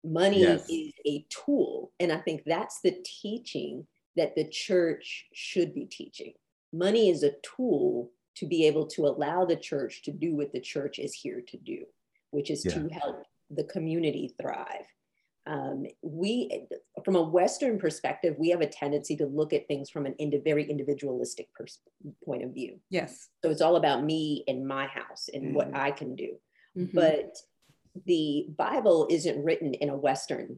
Money 0.04 0.42
yes. 0.42 0.70
is 0.70 0.94
a 1.06 1.26
tool. 1.30 1.92
And 2.00 2.12
I 2.12 2.18
think 2.18 2.44
that's 2.46 2.80
the 2.82 2.98
teaching 3.04 3.86
that 4.16 4.36
the 4.36 4.48
church 4.48 5.26
should 5.34 5.74
be 5.74 5.86
teaching. 5.86 6.34
Money 6.74 7.10
is 7.10 7.24
a 7.24 7.34
tool 7.44 8.12
to 8.36 8.46
be 8.46 8.66
able 8.66 8.88
to 8.88 9.06
allow 9.06 9.46
the 9.46 9.56
church 9.56 10.02
to 10.04 10.12
do 10.12 10.36
what 10.36 10.54
the 10.54 10.62
church 10.62 11.00
is 11.00 11.14
here 11.14 11.42
to 11.48 11.58
do, 11.58 11.86
which 12.32 12.50
is 12.50 12.66
yeah. 12.66 12.74
to 12.74 12.88
help 12.90 13.24
the 13.50 13.64
community 13.64 14.34
thrive 14.40 14.86
um, 15.48 15.86
we 16.02 16.68
from 17.04 17.16
a 17.16 17.22
western 17.22 17.80
perspective 17.80 18.36
we 18.38 18.50
have 18.50 18.62
a 18.62 18.68
tendency 18.68 19.16
to 19.16 19.26
look 19.26 19.54
at 19.54 19.68
things 19.68 19.90
from 19.90 20.06
an 20.06 20.14
indi- 20.20 20.42
very 20.44 20.70
individualistic 20.70 21.48
pers- 21.54 21.80
point 22.26 22.44
of 22.44 22.54
view 22.54 22.80
yes 22.90 23.30
so 23.44 23.50
it's 23.50 23.62
all 23.62 23.78
about 23.78 24.04
me 24.04 24.44
and 24.48 24.68
my 24.68 24.86
house 24.88 25.30
and 25.34 25.46
mm-hmm. 25.46 25.54
what 25.54 25.76
i 25.76 25.90
can 25.92 26.16
do 26.16 26.38
mm-hmm. 26.78 26.96
but 26.96 27.36
the 28.06 28.48
bible 28.58 29.08
isn't 29.10 29.44
written 29.44 29.74
in 29.74 29.90
a 29.90 29.98
western 29.98 30.58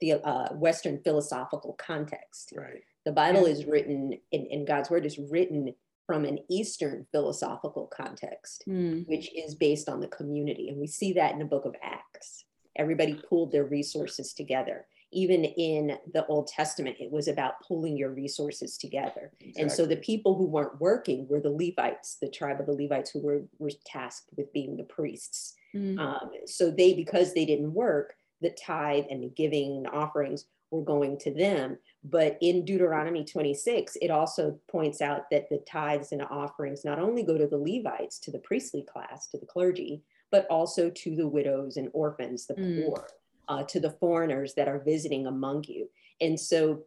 the 0.00 0.14
uh, 0.14 0.52
western 0.54 1.00
philosophical 1.04 1.74
context 1.74 2.52
right 2.56 2.82
the 3.04 3.12
bible 3.12 3.46
yeah. 3.46 3.54
is 3.54 3.64
written 3.64 4.12
in, 4.32 4.46
in 4.46 4.64
god's 4.64 4.90
word 4.90 5.06
is 5.06 5.18
written 5.30 5.72
from 6.06 6.26
an 6.26 6.38
Eastern 6.50 7.06
philosophical 7.12 7.86
context, 7.86 8.62
mm. 8.68 9.08
which 9.08 9.34
is 9.34 9.54
based 9.54 9.88
on 9.88 10.00
the 10.00 10.06
community. 10.08 10.68
And 10.68 10.78
we 10.78 10.86
see 10.86 11.14
that 11.14 11.32
in 11.32 11.38
the 11.38 11.46
book 11.46 11.64
of 11.64 11.74
Acts 11.82 12.44
everybody 12.76 13.14
pooled 13.28 13.52
their 13.52 13.64
resources 13.64 14.32
together 14.32 14.86
even 15.14 15.44
in 15.44 15.96
the 16.12 16.26
old 16.26 16.48
testament 16.48 16.96
it 16.98 17.10
was 17.10 17.28
about 17.28 17.60
pulling 17.66 17.96
your 17.96 18.10
resources 18.10 18.76
together 18.76 19.32
exactly. 19.40 19.62
and 19.62 19.72
so 19.72 19.86
the 19.86 19.96
people 19.96 20.34
who 20.36 20.44
weren't 20.44 20.80
working 20.80 21.26
were 21.28 21.40
the 21.40 21.50
levites 21.50 22.18
the 22.20 22.28
tribe 22.28 22.60
of 22.60 22.66
the 22.66 22.72
levites 22.72 23.10
who 23.10 23.20
were, 23.20 23.42
were 23.58 23.70
tasked 23.86 24.28
with 24.36 24.52
being 24.52 24.76
the 24.76 24.84
priests 24.84 25.54
mm-hmm. 25.74 25.98
um, 25.98 26.30
so 26.46 26.70
they 26.70 26.92
because 26.92 27.32
they 27.32 27.46
didn't 27.46 27.72
work 27.72 28.14
the 28.42 28.50
tithe 28.50 29.04
and 29.10 29.22
the 29.22 29.30
giving 29.30 29.76
and 29.78 29.86
offerings 29.88 30.46
were 30.70 30.82
going 30.82 31.16
to 31.16 31.32
them 31.32 31.78
but 32.02 32.36
in 32.40 32.64
deuteronomy 32.64 33.24
26 33.24 33.96
it 34.02 34.10
also 34.10 34.58
points 34.68 35.00
out 35.00 35.30
that 35.30 35.48
the 35.48 35.62
tithes 35.70 36.10
and 36.10 36.22
offerings 36.22 36.84
not 36.84 36.98
only 36.98 37.22
go 37.22 37.38
to 37.38 37.46
the 37.46 37.56
levites 37.56 38.18
to 38.18 38.32
the 38.32 38.40
priestly 38.40 38.82
class 38.82 39.28
to 39.28 39.38
the 39.38 39.46
clergy 39.46 40.02
but 40.34 40.48
also 40.48 40.90
to 40.90 41.14
the 41.14 41.28
widows 41.28 41.76
and 41.76 41.88
orphans, 41.92 42.48
the 42.48 42.54
mm. 42.54 42.86
poor, 42.86 43.06
uh, 43.46 43.62
to 43.62 43.78
the 43.78 43.92
foreigners 44.00 44.52
that 44.54 44.66
are 44.66 44.80
visiting 44.80 45.28
among 45.28 45.62
you. 45.68 45.88
And 46.20 46.38
so 46.40 46.82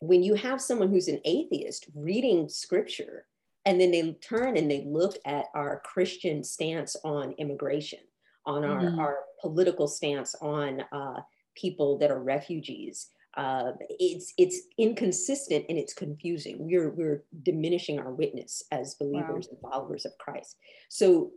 when 0.00 0.24
you 0.24 0.34
have 0.34 0.60
someone 0.60 0.90
who's 0.90 1.06
an 1.06 1.20
atheist 1.24 1.86
reading 1.94 2.48
scripture, 2.48 3.26
and 3.64 3.80
then 3.80 3.92
they 3.92 4.12
turn 4.14 4.56
and 4.56 4.68
they 4.68 4.82
look 4.88 5.14
at 5.24 5.44
our 5.54 5.82
Christian 5.84 6.42
stance 6.42 6.96
on 7.04 7.30
immigration, 7.38 8.00
on 8.44 8.64
our, 8.64 8.80
mm. 8.80 8.98
our 8.98 9.18
political 9.40 9.86
stance 9.86 10.34
on 10.40 10.82
uh, 10.90 11.20
people 11.54 11.96
that 11.98 12.10
are 12.10 12.20
refugees, 12.20 13.10
uh, 13.36 13.70
it's 13.88 14.34
it's 14.36 14.62
inconsistent 14.78 15.64
and 15.68 15.78
it's 15.78 15.94
confusing. 15.94 16.56
We're 16.58 16.90
we're 16.90 17.22
diminishing 17.44 18.00
our 18.00 18.10
witness 18.10 18.64
as 18.72 18.94
believers 18.94 19.46
wow. 19.46 19.50
and 19.52 19.60
followers 19.60 20.04
of 20.04 20.18
Christ. 20.18 20.56
So 20.88 21.30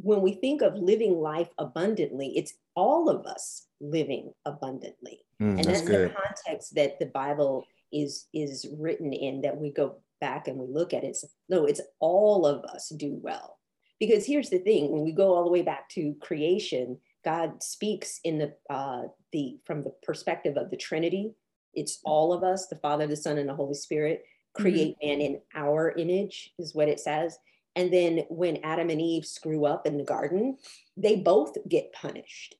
when 0.00 0.22
we 0.22 0.32
think 0.32 0.62
of 0.62 0.76
living 0.76 1.18
life 1.18 1.48
abundantly, 1.58 2.32
it's 2.36 2.54
all 2.74 3.08
of 3.08 3.26
us 3.26 3.66
living 3.80 4.32
abundantly. 4.44 5.20
Mm, 5.42 5.58
and 5.58 5.64
that's, 5.64 5.80
that's 5.82 5.88
the 5.88 6.14
context 6.14 6.74
that 6.76 6.98
the 6.98 7.06
Bible 7.06 7.66
is 7.92 8.26
is 8.32 8.66
written 8.78 9.12
in 9.12 9.40
that 9.42 9.56
we 9.56 9.70
go 9.70 9.96
back 10.20 10.46
and 10.46 10.58
we 10.58 10.66
look 10.66 10.92
at 10.92 11.04
it. 11.04 11.08
It's, 11.08 11.24
no, 11.48 11.64
it's 11.64 11.80
all 12.00 12.46
of 12.46 12.64
us 12.64 12.90
do 12.90 13.18
well. 13.20 13.58
Because 13.98 14.24
here's 14.24 14.50
the 14.50 14.58
thing: 14.58 14.90
when 14.90 15.02
we 15.02 15.12
go 15.12 15.34
all 15.34 15.44
the 15.44 15.50
way 15.50 15.62
back 15.62 15.88
to 15.90 16.14
creation, 16.20 16.98
God 17.24 17.62
speaks 17.62 18.20
in 18.22 18.38
the 18.38 18.54
uh, 18.70 19.04
the 19.32 19.58
from 19.64 19.82
the 19.82 19.92
perspective 20.02 20.56
of 20.56 20.70
the 20.70 20.76
Trinity. 20.76 21.34
It's 21.74 22.00
all 22.04 22.32
of 22.32 22.42
us, 22.42 22.66
the 22.66 22.76
Father, 22.76 23.06
the 23.06 23.16
Son, 23.16 23.38
and 23.38 23.48
the 23.48 23.54
Holy 23.54 23.74
Spirit, 23.74 24.20
mm-hmm. 24.20 24.62
create 24.62 24.96
mm-hmm. 25.02 25.08
man 25.08 25.20
in 25.20 25.40
our 25.54 25.92
image, 25.92 26.52
is 26.58 26.74
what 26.74 26.88
it 26.88 27.00
says. 27.00 27.38
And 27.76 27.92
then 27.92 28.24
when 28.28 28.58
Adam 28.64 28.90
and 28.90 29.00
Eve 29.00 29.24
screw 29.24 29.64
up 29.64 29.86
in 29.86 29.98
the 29.98 30.04
garden, 30.04 30.56
they 30.96 31.16
both 31.16 31.56
get 31.68 31.92
punished. 31.92 32.56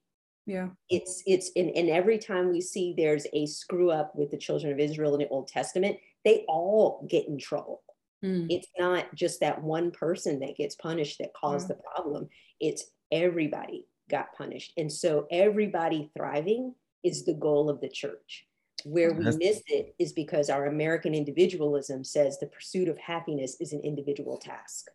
Yeah. 0.47 0.69
It's 0.89 1.23
it's 1.27 1.51
and, 1.57 1.71
and 1.77 1.91
every 1.91 2.19
time 2.19 2.51
we 2.51 2.63
see 2.63 2.95
there's 2.97 3.27
a 3.35 3.45
screw 3.47 3.91
up 3.91 4.13
with 4.15 4.31
the 4.31 4.39
children 4.39 4.73
of 4.73 4.79
Israel 4.79 5.15
in 5.15 5.21
the 5.21 5.29
Old 5.29 5.49
Testament, 5.49 5.99
they 6.25 6.45
all 6.49 7.07
get 7.09 7.29
in 7.29 7.39
trouble. 7.39 7.83
Mm. 8.25 8.47
It's 8.49 8.69
not 8.79 9.15
just 9.15 9.41
that 9.41 9.63
one 9.63 9.91
person 9.91 10.41
that 10.41 10.57
gets 10.57 10.75
punished 10.75 11.19
that 11.19 11.35
caused 11.35 11.69
yeah. 11.69 11.77
the 11.77 11.83
problem. 11.83 12.29
It's 12.61 12.85
everybody 13.13 13.87
got 14.09 14.33
punished. 14.37 14.73
And 14.77 14.91
so 14.91 15.27
everybody 15.31 16.11
thriving 16.17 16.75
is 17.05 17.25
the 17.25 17.35
goal 17.35 17.69
of 17.71 17.81
the 17.81 17.89
church. 17.89 18.47
Where 18.85 19.13
we 19.13 19.25
miss 19.25 19.61
it 19.67 19.95
is 19.99 20.13
because 20.13 20.49
our 20.51 20.67
American 20.67 21.15
individualism 21.15 22.05
says 22.05 22.39
the 22.39 22.47
pursuit 22.47 22.89
of 22.89 22.97
happiness 22.99 23.57
is 23.61 23.73
an 23.73 23.81
individual 23.83 24.39
task. 24.39 24.87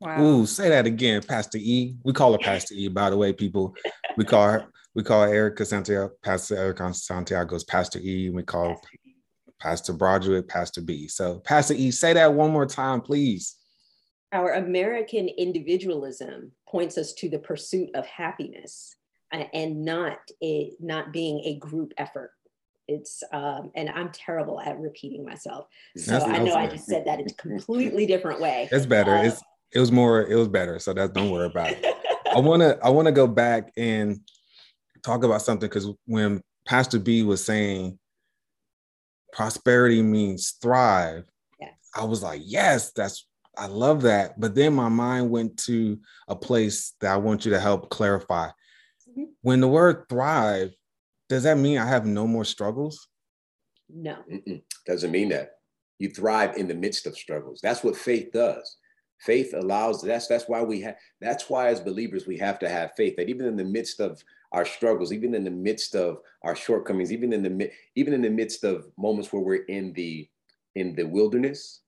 Wow. 0.00 0.22
Ooh, 0.22 0.46
say 0.46 0.68
that 0.68 0.86
again, 0.86 1.22
Pastor 1.22 1.58
E. 1.58 1.96
We 2.04 2.12
call 2.12 2.32
her 2.32 2.38
Pastor 2.38 2.74
E, 2.74 2.88
by 2.88 3.10
the 3.10 3.16
way, 3.16 3.32
people. 3.32 3.74
We 4.16 4.24
call 4.24 4.46
her, 4.48 4.66
we 4.94 5.02
call 5.02 5.22
Erica 5.24 5.64
Santiago, 5.64 6.12
Pastor 6.22 6.56
Erica 6.56 6.92
Santiago's 6.92 7.64
Pastor 7.64 8.00
E. 8.00 8.30
We 8.30 8.42
call 8.42 8.80
Pastor 9.60 9.92
Broderick 9.92 10.46
Pastor 10.48 10.82
B. 10.82 11.08
So 11.08 11.38
Pastor 11.40 11.74
E, 11.74 11.90
say 11.90 12.12
that 12.12 12.34
one 12.34 12.50
more 12.50 12.66
time, 12.66 13.00
please. 13.00 13.56
our 14.32 14.54
American 14.54 15.28
individualism 15.28 16.50
points 16.68 16.98
us 16.98 17.12
to 17.14 17.28
the 17.30 17.38
pursuit 17.38 17.88
of 17.94 18.04
happiness 18.04 18.94
uh, 19.32 19.44
and 19.54 19.84
not 19.84 20.18
a 20.42 20.72
not 20.80 21.12
being 21.12 21.40
a 21.44 21.56
group 21.58 21.92
effort. 21.96 22.32
It's 22.86 23.22
um, 23.32 23.70
and 23.74 23.88
I'm 23.88 24.10
terrible 24.10 24.60
at 24.60 24.78
repeating 24.78 25.24
myself. 25.24 25.66
So 25.96 26.12
That's 26.12 26.24
I 26.24 26.38
know 26.38 26.54
I 26.54 26.66
just 26.66 26.86
said 26.86 27.06
that 27.06 27.20
in 27.20 27.26
a 27.26 27.34
completely 27.34 28.06
different 28.06 28.40
way. 28.40 28.68
It's 28.70 28.86
better. 28.86 29.16
Uh, 29.16 29.24
it's 29.24 29.42
it 29.72 29.80
was 29.80 29.90
more 29.90 30.22
it 30.22 30.36
was 30.36 30.48
better. 30.48 30.78
So 30.78 30.92
that 30.92 31.14
don't 31.14 31.30
worry 31.30 31.46
about 31.46 31.70
it. 31.70 31.84
I 32.34 32.38
wanna 32.40 32.78
I 32.82 32.90
wanna 32.90 33.12
go 33.12 33.26
back 33.26 33.72
and 33.76 34.20
talk 35.02 35.24
about 35.24 35.42
something 35.42 35.68
because 35.68 35.88
when 36.06 36.42
Pastor 36.66 36.98
B 36.98 37.22
was 37.22 37.44
saying 37.44 37.98
prosperity 39.32 40.02
means 40.02 40.54
thrive, 40.62 41.24
yes. 41.60 41.72
I 41.96 42.04
was 42.04 42.22
like, 42.22 42.42
yes, 42.44 42.92
that's 42.92 43.26
I 43.56 43.66
love 43.66 44.02
that. 44.02 44.38
But 44.38 44.54
then 44.54 44.74
my 44.74 44.88
mind 44.88 45.30
went 45.30 45.58
to 45.60 45.98
a 46.28 46.36
place 46.36 46.94
that 47.00 47.12
I 47.12 47.16
want 47.16 47.44
you 47.44 47.52
to 47.52 47.60
help 47.60 47.90
clarify. 47.90 48.48
Mm-hmm. 49.08 49.24
When 49.42 49.60
the 49.60 49.68
word 49.68 50.06
thrive, 50.08 50.74
does 51.28 51.44
that 51.44 51.58
mean 51.58 51.78
I 51.78 51.86
have 51.86 52.06
no 52.06 52.26
more 52.26 52.44
struggles? 52.44 53.08
No. 53.88 54.16
Mm-mm. 54.30 54.62
Doesn't 54.86 55.10
mean 55.10 55.28
that. 55.30 55.52
You 55.98 56.10
thrive 56.10 56.56
in 56.56 56.68
the 56.68 56.74
midst 56.74 57.06
of 57.06 57.16
struggles. 57.16 57.60
That's 57.62 57.84
what 57.84 57.96
faith 57.96 58.32
does. 58.32 58.76
Faith 59.20 59.54
allows 59.54 60.02
that's 60.02 60.26
that's 60.26 60.48
why 60.48 60.62
we 60.62 60.80
have 60.80 60.96
that's 61.20 61.48
why 61.48 61.68
as 61.68 61.80
believers 61.80 62.26
we 62.26 62.36
have 62.36 62.58
to 62.58 62.68
have 62.68 62.92
faith 62.96 63.14
that 63.16 63.28
even 63.28 63.46
in 63.46 63.56
the 63.56 63.64
midst 63.64 64.00
of 64.00 64.22
our 64.52 64.64
struggles, 64.64 65.12
even 65.12 65.34
in 65.34 65.44
the 65.44 65.50
midst 65.50 65.94
of 65.94 66.18
our 66.42 66.54
shortcomings, 66.54 67.12
even 67.12 67.32
in 67.32 67.42
the 67.42 67.70
even 67.94 68.12
in 68.12 68.22
the 68.22 68.30
midst 68.30 68.64
of 68.64 68.86
moments 68.98 69.32
where 69.32 69.42
we're 69.42 69.64
in 69.64 69.92
the 69.94 70.28
in 70.74 70.94
the 70.94 71.04
wilderness, 71.04 71.80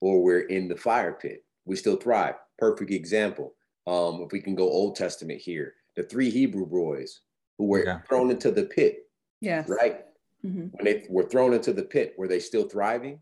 or 0.00 0.22
we're 0.22 0.40
in 0.40 0.68
the 0.68 0.76
fire 0.76 1.14
pit. 1.20 1.44
We 1.64 1.76
still 1.76 1.96
thrive. 1.96 2.34
Perfect 2.58 2.90
example. 2.90 3.54
Um, 3.86 4.22
if 4.22 4.32
we 4.32 4.40
can 4.40 4.54
go 4.54 4.64
Old 4.64 4.96
Testament 4.96 5.40
here, 5.40 5.74
the 5.96 6.02
three 6.02 6.30
Hebrew 6.30 6.66
boys 6.66 7.20
who 7.58 7.66
were 7.66 7.84
yeah. 7.84 8.00
thrown 8.08 8.30
into 8.30 8.50
the 8.50 8.64
pit. 8.64 9.08
Yes. 9.40 9.68
Right. 9.68 10.04
Mm-hmm. 10.44 10.68
When 10.72 10.84
they 10.84 11.06
were 11.08 11.28
thrown 11.28 11.52
into 11.52 11.72
the 11.72 11.82
pit, 11.82 12.14
were 12.16 12.28
they 12.28 12.40
still 12.40 12.68
thriving? 12.68 13.20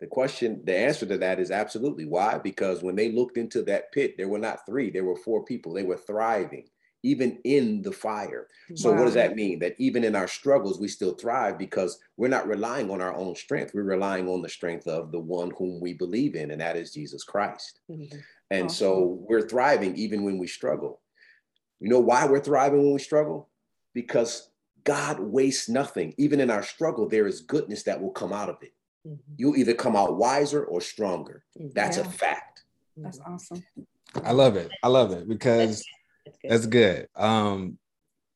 The 0.00 0.06
question, 0.06 0.60
the 0.64 0.76
answer 0.76 1.06
to 1.06 1.18
that 1.18 1.38
is 1.38 1.50
absolutely. 1.50 2.04
Why? 2.04 2.38
Because 2.38 2.82
when 2.82 2.96
they 2.96 3.12
looked 3.12 3.38
into 3.38 3.62
that 3.62 3.92
pit, 3.92 4.16
there 4.16 4.28
were 4.28 4.38
not 4.38 4.66
three, 4.66 4.90
there 4.90 5.04
were 5.04 5.16
four 5.16 5.44
people. 5.44 5.72
They 5.72 5.84
were 5.84 5.96
thriving 5.96 6.64
even 7.04 7.38
in 7.44 7.82
the 7.82 7.92
fire. 7.92 8.48
So 8.74 8.90
wow. 8.90 8.98
what 8.98 9.04
does 9.04 9.14
that 9.14 9.36
mean? 9.36 9.58
That 9.58 9.74
even 9.78 10.04
in 10.04 10.16
our 10.16 10.26
struggles, 10.26 10.80
we 10.80 10.88
still 10.88 11.12
thrive 11.12 11.58
because 11.58 11.98
we're 12.16 12.28
not 12.28 12.48
relying 12.48 12.90
on 12.90 13.02
our 13.02 13.14
own 13.14 13.36
strength. 13.36 13.72
We're 13.74 13.82
relying 13.82 14.26
on 14.26 14.40
the 14.40 14.48
strength 14.48 14.88
of 14.88 15.12
the 15.12 15.20
one 15.20 15.52
whom 15.56 15.80
we 15.80 15.92
believe 15.92 16.34
in, 16.34 16.50
and 16.50 16.62
that 16.62 16.76
is 16.76 16.92
Jesus 16.92 17.22
Christ. 17.22 17.80
Mm-hmm. 17.90 18.16
And 18.50 18.66
awesome. 18.66 18.76
so 18.76 19.18
we're 19.28 19.46
thriving 19.46 19.94
even 19.96 20.24
when 20.24 20.38
we 20.38 20.46
struggle. 20.46 21.02
You 21.78 21.90
know 21.90 22.00
why 22.00 22.24
we're 22.24 22.40
thriving 22.40 22.82
when 22.82 22.94
we 22.94 22.98
struggle? 22.98 23.50
Because 23.94 24.50
God 24.84 25.18
wastes 25.20 25.68
nothing. 25.68 26.14
Even 26.18 26.40
in 26.40 26.50
our 26.50 26.62
struggle, 26.62 27.08
there 27.08 27.26
is 27.26 27.40
goodness 27.40 27.84
that 27.84 28.00
will 28.00 28.10
come 28.10 28.32
out 28.32 28.48
of 28.48 28.56
it. 28.62 28.72
Mm-hmm. 29.06 29.34
You'll 29.36 29.56
either 29.56 29.74
come 29.74 29.96
out 29.96 30.16
wiser 30.16 30.64
or 30.64 30.80
stronger. 30.80 31.44
Mm-hmm. 31.58 31.70
That's 31.74 31.96
yeah. 31.96 32.04
a 32.04 32.10
fact. 32.10 32.64
That's 32.96 33.20
awesome. 33.20 33.62
I 34.22 34.32
love 34.32 34.56
it. 34.56 34.70
I 34.82 34.88
love 34.88 35.12
it 35.12 35.28
because 35.28 35.84
that's 36.42 36.66
good. 36.66 37.08
Um, 37.16 37.78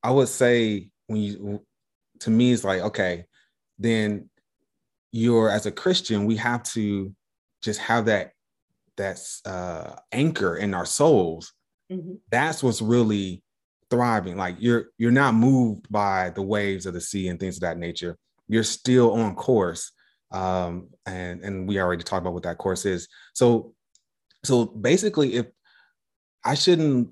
I 0.03 0.11
would 0.11 0.29
say 0.29 0.89
when 1.07 1.21
you, 1.21 1.63
to 2.21 2.31
me, 2.31 2.53
it's 2.53 2.65
like 2.65 2.81
okay, 2.83 3.25
then 3.79 4.29
you're 5.13 5.51
as 5.51 5.67
a 5.67 5.71
Christian, 5.71 6.27
we 6.27 6.37
have 6.37 6.63
to 6.65 7.15
just 7.63 7.81
have 7.81 8.07
that 8.07 8.33
that's 8.97 9.45
uh, 9.47 9.97
anchor 10.13 10.57
in 10.57 10.75
our 10.75 10.85
souls. 10.85 11.53
Mm-hmm. 11.91 12.15
That's 12.31 12.63
what's 12.63 12.83
really 12.83 13.43
thriving. 13.91 14.37
Like 14.37 14.57
you're 14.59 14.87
you're 14.99 15.11
not 15.11 15.35
moved 15.35 15.91
by 15.91 16.31
the 16.31 16.43
waves 16.43 16.87
of 16.87 16.95
the 16.95 17.01
sea 17.01 17.29
and 17.29 17.39
things 17.39 17.57
of 17.57 17.63
that 17.63 17.79
nature. 17.79 18.17
You're 18.49 18.65
still 18.65 19.13
on 19.13 19.35
course. 19.35 19.93
Um, 20.31 20.89
and 21.07 21.43
and 21.43 21.69
we 21.69 21.81
already 21.81 22.05
talked 22.05 22.23
about 22.23 22.35
what 22.35 22.43
that 22.43 22.59
course 22.59 22.85
is. 22.85 23.09
So 23.35 23.75
so 24.45 24.67
basically, 24.67 25.35
if 25.35 25.47
I 26.45 26.55
shouldn't 26.55 27.11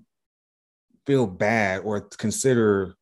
feel 1.06 1.26
bad 1.26 1.82
or 1.84 2.00
consider 2.00 2.94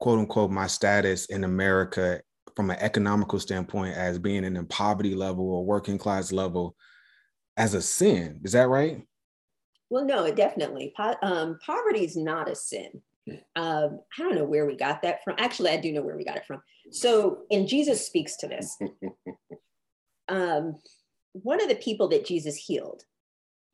quote 0.00 0.18
unquote 0.18 0.50
my 0.50 0.66
status 0.66 1.26
in 1.26 1.44
America 1.44 2.20
from 2.56 2.70
an 2.70 2.76
economical 2.80 3.38
standpoint 3.38 3.96
as 3.96 4.18
being 4.18 4.44
in 4.44 4.56
a 4.56 4.64
poverty 4.64 5.14
level 5.14 5.48
or 5.48 5.64
working 5.64 5.96
class 5.96 6.32
level 6.32 6.74
as 7.56 7.74
a 7.74 7.82
sin. 7.82 8.40
Is 8.44 8.52
that 8.52 8.68
right? 8.68 9.06
Well, 9.90 10.04
no, 10.04 10.30
definitely. 10.32 10.92
Po- 10.96 11.16
um, 11.22 11.58
poverty 11.64 12.04
is 12.04 12.16
not 12.16 12.50
a 12.50 12.54
sin. 12.54 13.02
Um, 13.54 14.00
I 14.18 14.22
don't 14.22 14.34
know 14.34 14.44
where 14.44 14.66
we 14.66 14.76
got 14.76 15.02
that 15.02 15.22
from. 15.22 15.36
Actually, 15.38 15.70
I 15.70 15.76
do 15.76 15.92
know 15.92 16.02
where 16.02 16.16
we 16.16 16.24
got 16.24 16.36
it 16.36 16.46
from. 16.46 16.62
So, 16.90 17.42
and 17.50 17.68
Jesus 17.68 18.06
speaks 18.06 18.36
to 18.38 18.48
this. 18.48 18.78
Um, 20.28 20.76
one 21.32 21.60
of 21.60 21.68
the 21.68 21.74
people 21.74 22.08
that 22.08 22.24
Jesus 22.24 22.56
healed 22.56 23.02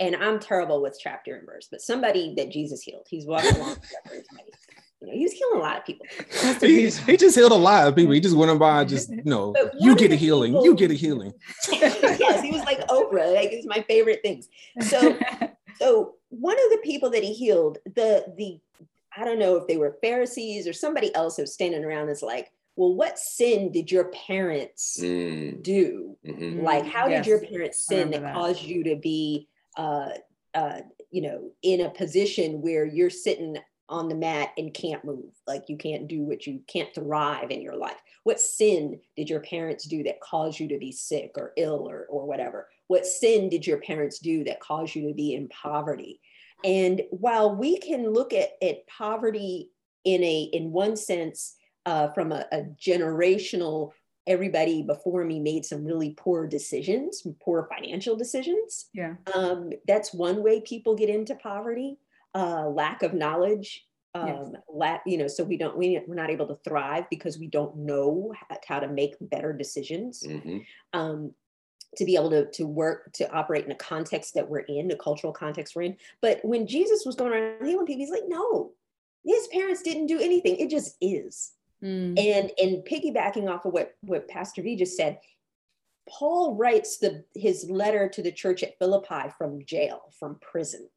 and 0.01 0.17
I'm 0.17 0.39
terrible 0.39 0.81
with 0.81 0.99
chapter 1.01 1.35
and 1.35 1.47
verse, 1.47 1.69
but 1.71 1.81
somebody 1.81 2.35
that 2.37 2.51
Jesus 2.51 2.83
healed, 2.83 3.07
he's 3.09 3.27
walking 3.27 3.57
along 3.57 3.77
You 5.01 5.07
know, 5.07 5.13
he's 5.13 5.33
healing 5.33 5.59
a 5.59 5.63
lot 5.63 5.79
of 5.79 5.85
people. 5.85 6.07
he, 6.61 6.89
he, 6.89 7.17
just 7.17 7.37
healed 7.37 7.53
a 7.53 7.55
lot 7.55 7.89
of 7.89 7.97
people. 7.97 8.13
He 8.13 8.21
just 8.21 8.37
went 8.37 8.57
by, 8.59 8.85
just 8.85 9.11
you 9.11 9.23
know, 9.25 9.55
you 9.79 9.97
get 9.97 10.13
a 10.13 10.17
healing, 10.17 10.53
people, 10.53 10.65
you 10.65 10.75
get 10.75 10.91
a 10.91 10.95
healing. 10.95 11.33
yes, 11.73 12.43
he 12.43 12.53
was 12.53 12.63
like 12.65 12.87
Oprah. 12.89 13.35
Like 13.35 13.51
it's 13.53 13.67
my 13.67 13.85
favorite 13.89 14.21
things. 14.23 14.49
So, 14.83 15.19
so 15.81 16.15
one 16.29 16.57
of 16.57 16.71
the 16.71 16.81
people 16.85 17.11
that 17.11 17.23
he 17.23 17.33
healed, 17.33 17.79
the 17.85 18.33
the 18.37 18.61
I 19.19 19.25
don't 19.25 19.39
know 19.39 19.57
if 19.57 19.67
they 19.67 19.77
were 19.77 19.99
Pharisees 20.01 20.67
or 20.69 20.73
somebody 20.73 21.15
else 21.15 21.37
who's 21.37 21.53
standing 21.53 21.85
around 21.85 22.09
is 22.09 22.23
like, 22.23 22.53
well, 22.77 22.95
what 22.95 23.19
sin 23.19 23.73
did 23.73 23.91
your 23.91 24.13
parents 24.27 24.99
mm. 25.03 25.61
do? 25.63 26.17
Mm-hmm. 26.25 26.61
Like, 26.61 26.87
how 26.87 27.09
yes. 27.09 27.25
did 27.25 27.31
your 27.31 27.41
parents 27.41 27.85
sin 27.85 28.13
that, 28.13 28.23
that 28.23 28.35
caused 28.35 28.63
you 28.63 28.85
to 28.85 28.97
be 28.97 29.49
uh, 29.77 30.11
uh, 30.55 30.81
you 31.11 31.23
know, 31.23 31.51
in 31.63 31.83
a 31.83 31.91
position 31.91 32.61
where 32.61 32.85
you're 32.85 33.11
sitting 33.11 33.57
on 33.89 34.09
the 34.09 34.15
mat 34.15 34.51
and 34.59 34.75
can't 34.75 35.05
move, 35.05 35.33
like 35.47 35.65
you 35.69 35.77
can't 35.77 36.09
do 36.09 36.23
what 36.23 36.47
you 36.47 36.61
can't 36.67 36.95
thrive 36.95 37.51
in 37.51 37.63
your 37.63 37.77
life. 37.77 37.97
What 38.25 38.41
sin 38.41 39.01
did 39.17 39.31
your 39.31 39.41
parents 39.41 39.87
do 39.87 40.03
that 40.03 40.21
caused 40.21 40.61
you 40.61 40.69
to 40.69 40.79
be 40.79 40.93
sick 40.93 41.33
or 41.37 41.53
ill 41.57 41.89
or, 41.89 42.07
or 42.11 42.27
whatever? 42.27 42.69
What 42.89 43.07
sin 43.07 43.49
did 43.49 43.67
your 43.67 43.81
parents 43.81 44.19
do 44.19 44.45
that 44.45 44.61
caused 44.61 44.95
you 44.95 45.09
to 45.09 45.15
be 45.15 45.35
in 45.35 45.49
poverty? 45.49 46.21
And 46.64 47.03
while 47.11 47.55
we 47.55 47.79
can 47.79 48.12
look 48.12 48.33
at, 48.33 48.51
at 48.62 48.87
poverty 48.87 49.71
in 50.05 50.23
a 50.23 50.42
in 50.53 50.73
one 50.73 50.97
sense 50.97 51.57
uh, 51.87 52.09
from 52.12 52.33
a, 52.33 52.47
a 52.53 52.62
generational 52.81 53.92
everybody 54.27 54.83
before 54.83 55.25
me 55.25 55.40
made 55.40 55.64
some 55.64 55.85
really 55.85 56.11
poor 56.11 56.47
decisions, 56.47 57.27
poor 57.40 57.66
financial 57.75 58.14
decisions. 58.14 58.90
Yeah. 58.92 59.14
Um, 59.35 59.71
that's 59.87 60.12
one 60.12 60.42
way 60.42 60.61
people 60.61 60.94
get 60.94 61.09
into 61.09 61.35
poverty. 61.35 61.99
Uh, 62.35 62.68
lack 62.68 63.03
of 63.03 63.14
knowledge. 63.14 63.87
Um, 64.14 64.27
yes. 64.27 64.62
lack, 64.68 65.03
you 65.07 65.16
know, 65.16 65.29
so 65.29 65.44
we 65.44 65.57
don't, 65.57 65.77
we, 65.77 66.01
we're 66.07 66.14
not 66.14 66.31
able 66.31 66.47
to 66.49 66.59
thrive 66.64 67.05
because 67.11 67.38
we 67.38 67.47
don't 67.47 67.77
know 67.77 68.33
how 68.66 68.81
to 68.81 68.88
make 68.88 69.14
better 69.21 69.53
decisions. 69.53 70.23
Mm-hmm. 70.27 70.59
Um, 70.92 71.33
to 71.96 72.05
be 72.05 72.14
able 72.14 72.31
to, 72.31 72.51
to 72.53 72.64
work 72.64 73.12
to 73.14 73.31
operate 73.33 73.64
in 73.64 73.72
a 73.72 73.77
context 73.77 74.35
that 74.35 74.48
we're 74.48 74.61
in, 74.61 74.88
the 74.88 74.96
cultural 74.96 75.33
context 75.33 75.74
we're 75.74 75.83
in. 75.83 75.96
But 76.20 76.40
when 76.42 76.66
Jesus 76.66 77.05
was 77.07 77.16
going 77.16 77.33
around 77.33 77.66
healing 77.66 77.87
people, 77.87 78.01
he's 78.01 78.11
like, 78.11 78.29
no, 78.29 78.72
his 79.24 79.48
parents 79.48 79.83
didn't 79.83 80.07
do 80.07 80.20
anything. 80.20 80.57
It 80.57 80.70
just 80.70 80.96
is. 81.01 81.53
Mm. 81.83 82.18
And 82.18 82.51
and 82.59 82.85
piggybacking 82.85 83.48
off 83.48 83.64
of 83.64 83.72
what 83.72 83.94
what 84.01 84.29
Pastor 84.29 84.62
B 84.62 84.77
just 84.77 84.96
said, 84.96 85.18
Paul 86.09 86.57
writes 86.57 86.98
the 86.98 87.24
his 87.35 87.68
letter 87.70 88.09
to 88.09 88.22
the 88.22 88.33
church 88.33 88.62
at 88.62 88.79
Philippi 88.79 89.31
from 89.37 89.64
jail, 89.64 90.12
from 90.18 90.38
prison. 90.40 90.88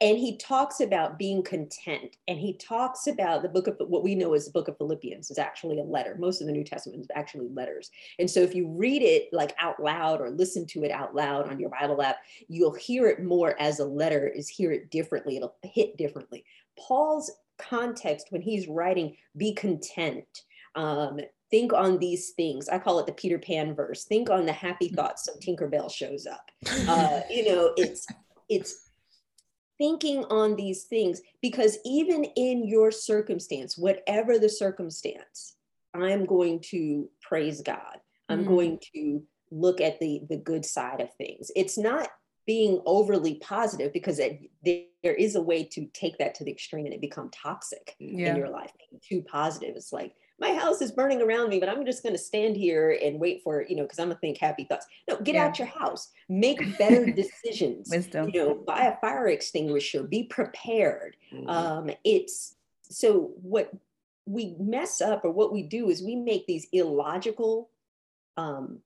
And 0.00 0.18
he 0.18 0.36
talks 0.36 0.80
about 0.80 1.18
being 1.18 1.42
content. 1.42 2.16
And 2.28 2.38
he 2.38 2.54
talks 2.54 3.06
about 3.06 3.42
the 3.42 3.48
book 3.48 3.66
of 3.66 3.76
what 3.78 4.04
we 4.04 4.14
know 4.14 4.34
as 4.34 4.44
the 4.44 4.50
book 4.50 4.68
of 4.68 4.76
Philippians 4.76 5.30
is 5.30 5.38
actually 5.38 5.80
a 5.80 5.84
letter. 5.84 6.16
Most 6.18 6.40
of 6.40 6.46
the 6.46 6.52
New 6.52 6.64
Testament 6.64 7.00
is 7.00 7.08
actually 7.14 7.48
letters. 7.48 7.90
And 8.18 8.30
so 8.30 8.40
if 8.40 8.54
you 8.54 8.68
read 8.68 9.02
it 9.02 9.28
like 9.32 9.54
out 9.58 9.82
loud 9.82 10.20
or 10.20 10.30
listen 10.30 10.66
to 10.66 10.84
it 10.84 10.90
out 10.90 11.14
loud 11.14 11.48
on 11.48 11.58
your 11.58 11.70
Bible 11.70 12.02
app, 12.02 12.18
you'll 12.48 12.74
hear 12.74 13.06
it 13.06 13.24
more 13.24 13.56
as 13.58 13.78
a 13.78 13.84
letter, 13.86 14.28
is 14.28 14.48
hear 14.48 14.70
it 14.70 14.90
differently. 14.90 15.36
It'll 15.36 15.56
hit 15.62 15.96
differently. 15.96 16.44
Paul's 16.78 17.30
context 17.58 18.26
when 18.30 18.42
he's 18.42 18.68
writing 18.68 19.16
be 19.36 19.54
content 19.54 20.42
um, 20.74 21.18
think 21.50 21.72
on 21.72 21.98
these 21.98 22.30
things 22.30 22.68
i 22.68 22.78
call 22.78 22.98
it 22.98 23.06
the 23.06 23.12
peter 23.12 23.38
pan 23.38 23.74
verse 23.74 24.04
think 24.04 24.28
on 24.30 24.44
the 24.44 24.52
happy 24.52 24.88
thoughts 24.88 25.24
so 25.24 25.32
tinkerbell 25.40 25.90
shows 25.90 26.26
up 26.26 26.50
uh, 26.88 27.20
you 27.30 27.48
know 27.48 27.72
it's 27.76 28.06
it's 28.48 28.85
thinking 29.78 30.24
on 30.24 30.56
these 30.56 30.84
things 30.84 31.20
because 31.42 31.78
even 31.84 32.24
in 32.36 32.66
your 32.66 32.90
circumstance 32.90 33.76
whatever 33.76 34.38
the 34.38 34.48
circumstance 34.48 35.56
i'm 35.94 36.24
going 36.24 36.60
to 36.60 37.08
praise 37.20 37.60
god 37.60 37.98
i'm 38.28 38.44
mm. 38.44 38.48
going 38.48 38.80
to 38.94 39.22
look 39.50 39.80
at 39.80 40.00
the 40.00 40.22
the 40.28 40.36
good 40.36 40.64
side 40.64 41.00
of 41.00 41.12
things 41.14 41.50
it's 41.54 41.78
not 41.78 42.08
being 42.46 42.80
overly 42.86 43.34
positive 43.34 43.92
because 43.92 44.20
it, 44.20 44.40
there 44.62 45.14
is 45.14 45.34
a 45.34 45.42
way 45.42 45.64
to 45.64 45.86
take 45.92 46.16
that 46.18 46.34
to 46.36 46.44
the 46.44 46.50
extreme 46.50 46.86
and 46.86 46.94
it 46.94 47.00
become 47.00 47.28
toxic 47.30 47.96
yeah. 47.98 48.30
in 48.30 48.36
your 48.36 48.48
life. 48.48 48.70
Being 48.78 49.00
too 49.02 49.26
positive. 49.28 49.74
It's 49.74 49.92
like 49.92 50.14
my 50.38 50.52
house 50.54 50.82
is 50.82 50.92
burning 50.92 51.22
around 51.22 51.48
me, 51.48 51.58
but 51.58 51.68
I'm 51.68 51.86
just 51.86 52.02
going 52.02 52.14
to 52.14 52.18
stand 52.18 52.56
here 52.56 52.98
and 53.02 53.18
wait 53.18 53.42
for 53.42 53.60
it, 53.60 53.70
you 53.70 53.76
know, 53.76 53.84
because 53.84 53.98
I'm 53.98 54.08
going 54.08 54.16
to 54.16 54.20
think 54.20 54.38
happy 54.38 54.64
thoughts. 54.64 54.86
No, 55.08 55.18
get 55.20 55.34
yeah. 55.34 55.46
out 55.46 55.58
your 55.58 55.68
house, 55.68 56.10
make 56.28 56.78
better 56.78 57.06
decisions. 57.12 57.88
Wisdom. 57.90 58.30
You 58.32 58.40
know, 58.40 58.54
buy 58.54 58.84
a 58.84 58.96
fire 59.00 59.28
extinguisher, 59.28 60.02
be 60.02 60.24
prepared. 60.24 61.16
Mm-hmm. 61.32 61.48
Um, 61.48 61.90
it's 62.04 62.56
so 62.82 63.32
what 63.40 63.72
we 64.26 64.56
mess 64.58 65.00
up 65.00 65.24
or 65.24 65.30
what 65.30 65.52
we 65.52 65.62
do 65.62 65.88
is 65.88 66.02
we 66.02 66.16
make 66.16 66.46
these 66.46 66.66
illogical 66.72 67.70
um, 68.36 68.80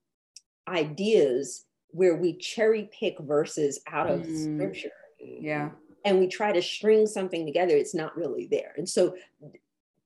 ideas 0.69 1.65
where 1.89 2.15
we 2.15 2.37
cherry 2.37 2.89
pick 2.93 3.19
verses 3.19 3.81
out 3.89 4.09
of 4.09 4.21
mm. 4.21 4.57
scripture. 4.57 4.93
Yeah. 5.19 5.71
And 6.05 6.21
we 6.21 6.29
try 6.29 6.53
to 6.53 6.63
string 6.63 7.07
something 7.07 7.45
together, 7.45 7.75
it's 7.75 7.95
not 7.95 8.17
really 8.17 8.47
there. 8.47 8.73
And 8.77 8.89
so, 8.89 9.17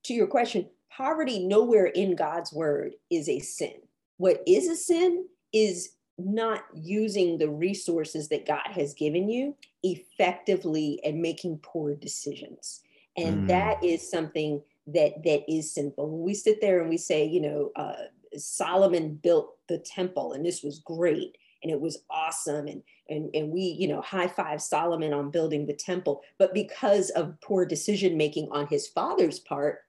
to 0.04 0.12
your 0.12 0.26
question, 0.26 0.68
poverty 0.96 1.46
nowhere 1.46 1.87
in 1.87 2.16
God's 2.16 2.52
word 2.52 2.94
is 3.11 3.28
a 3.28 3.40
sin. 3.40 3.74
What 4.18 4.42
is 4.46 4.68
a 4.68 4.76
sin 4.76 5.26
is 5.52 5.90
not 6.18 6.64
using 6.74 7.38
the 7.38 7.50
resources 7.50 8.28
that 8.28 8.46
God 8.46 8.66
has 8.70 8.94
given 8.94 9.28
you 9.28 9.57
effectively 9.83 11.00
and 11.04 11.20
making 11.20 11.59
poor 11.59 11.94
decisions. 11.94 12.83
And 13.16 13.44
mm. 13.44 13.48
that 13.48 13.83
is 13.83 14.09
something 14.09 14.62
that 14.87 15.22
that 15.24 15.50
is 15.50 15.72
sinful. 15.72 16.09
When 16.09 16.22
we 16.22 16.35
sit 16.35 16.61
there 16.61 16.80
and 16.80 16.88
we 16.88 16.98
say, 16.98 17.24
you 17.24 17.40
know, 17.40 17.70
uh, 17.74 17.94
Solomon 18.37 19.14
built 19.14 19.57
the 19.68 19.78
temple 19.78 20.33
and 20.33 20.44
this 20.44 20.62
was 20.62 20.80
great 20.80 21.37
and 21.62 21.72
it 21.72 21.80
was 21.80 22.04
awesome 22.11 22.66
and 22.66 22.83
and 23.09 23.30
and 23.35 23.50
we 23.50 23.62
you 23.62 23.88
know 23.88 24.00
high 24.00 24.28
five 24.28 24.61
Solomon 24.61 25.12
on 25.12 25.30
building 25.30 25.66
the 25.66 25.74
temple 25.74 26.22
but 26.38 26.52
because 26.52 27.11
of 27.11 27.40
poor 27.40 27.64
decision 27.64 28.16
making 28.16 28.48
on 28.50 28.66
his 28.66 28.88
father's 28.88 29.38
part 29.38 29.83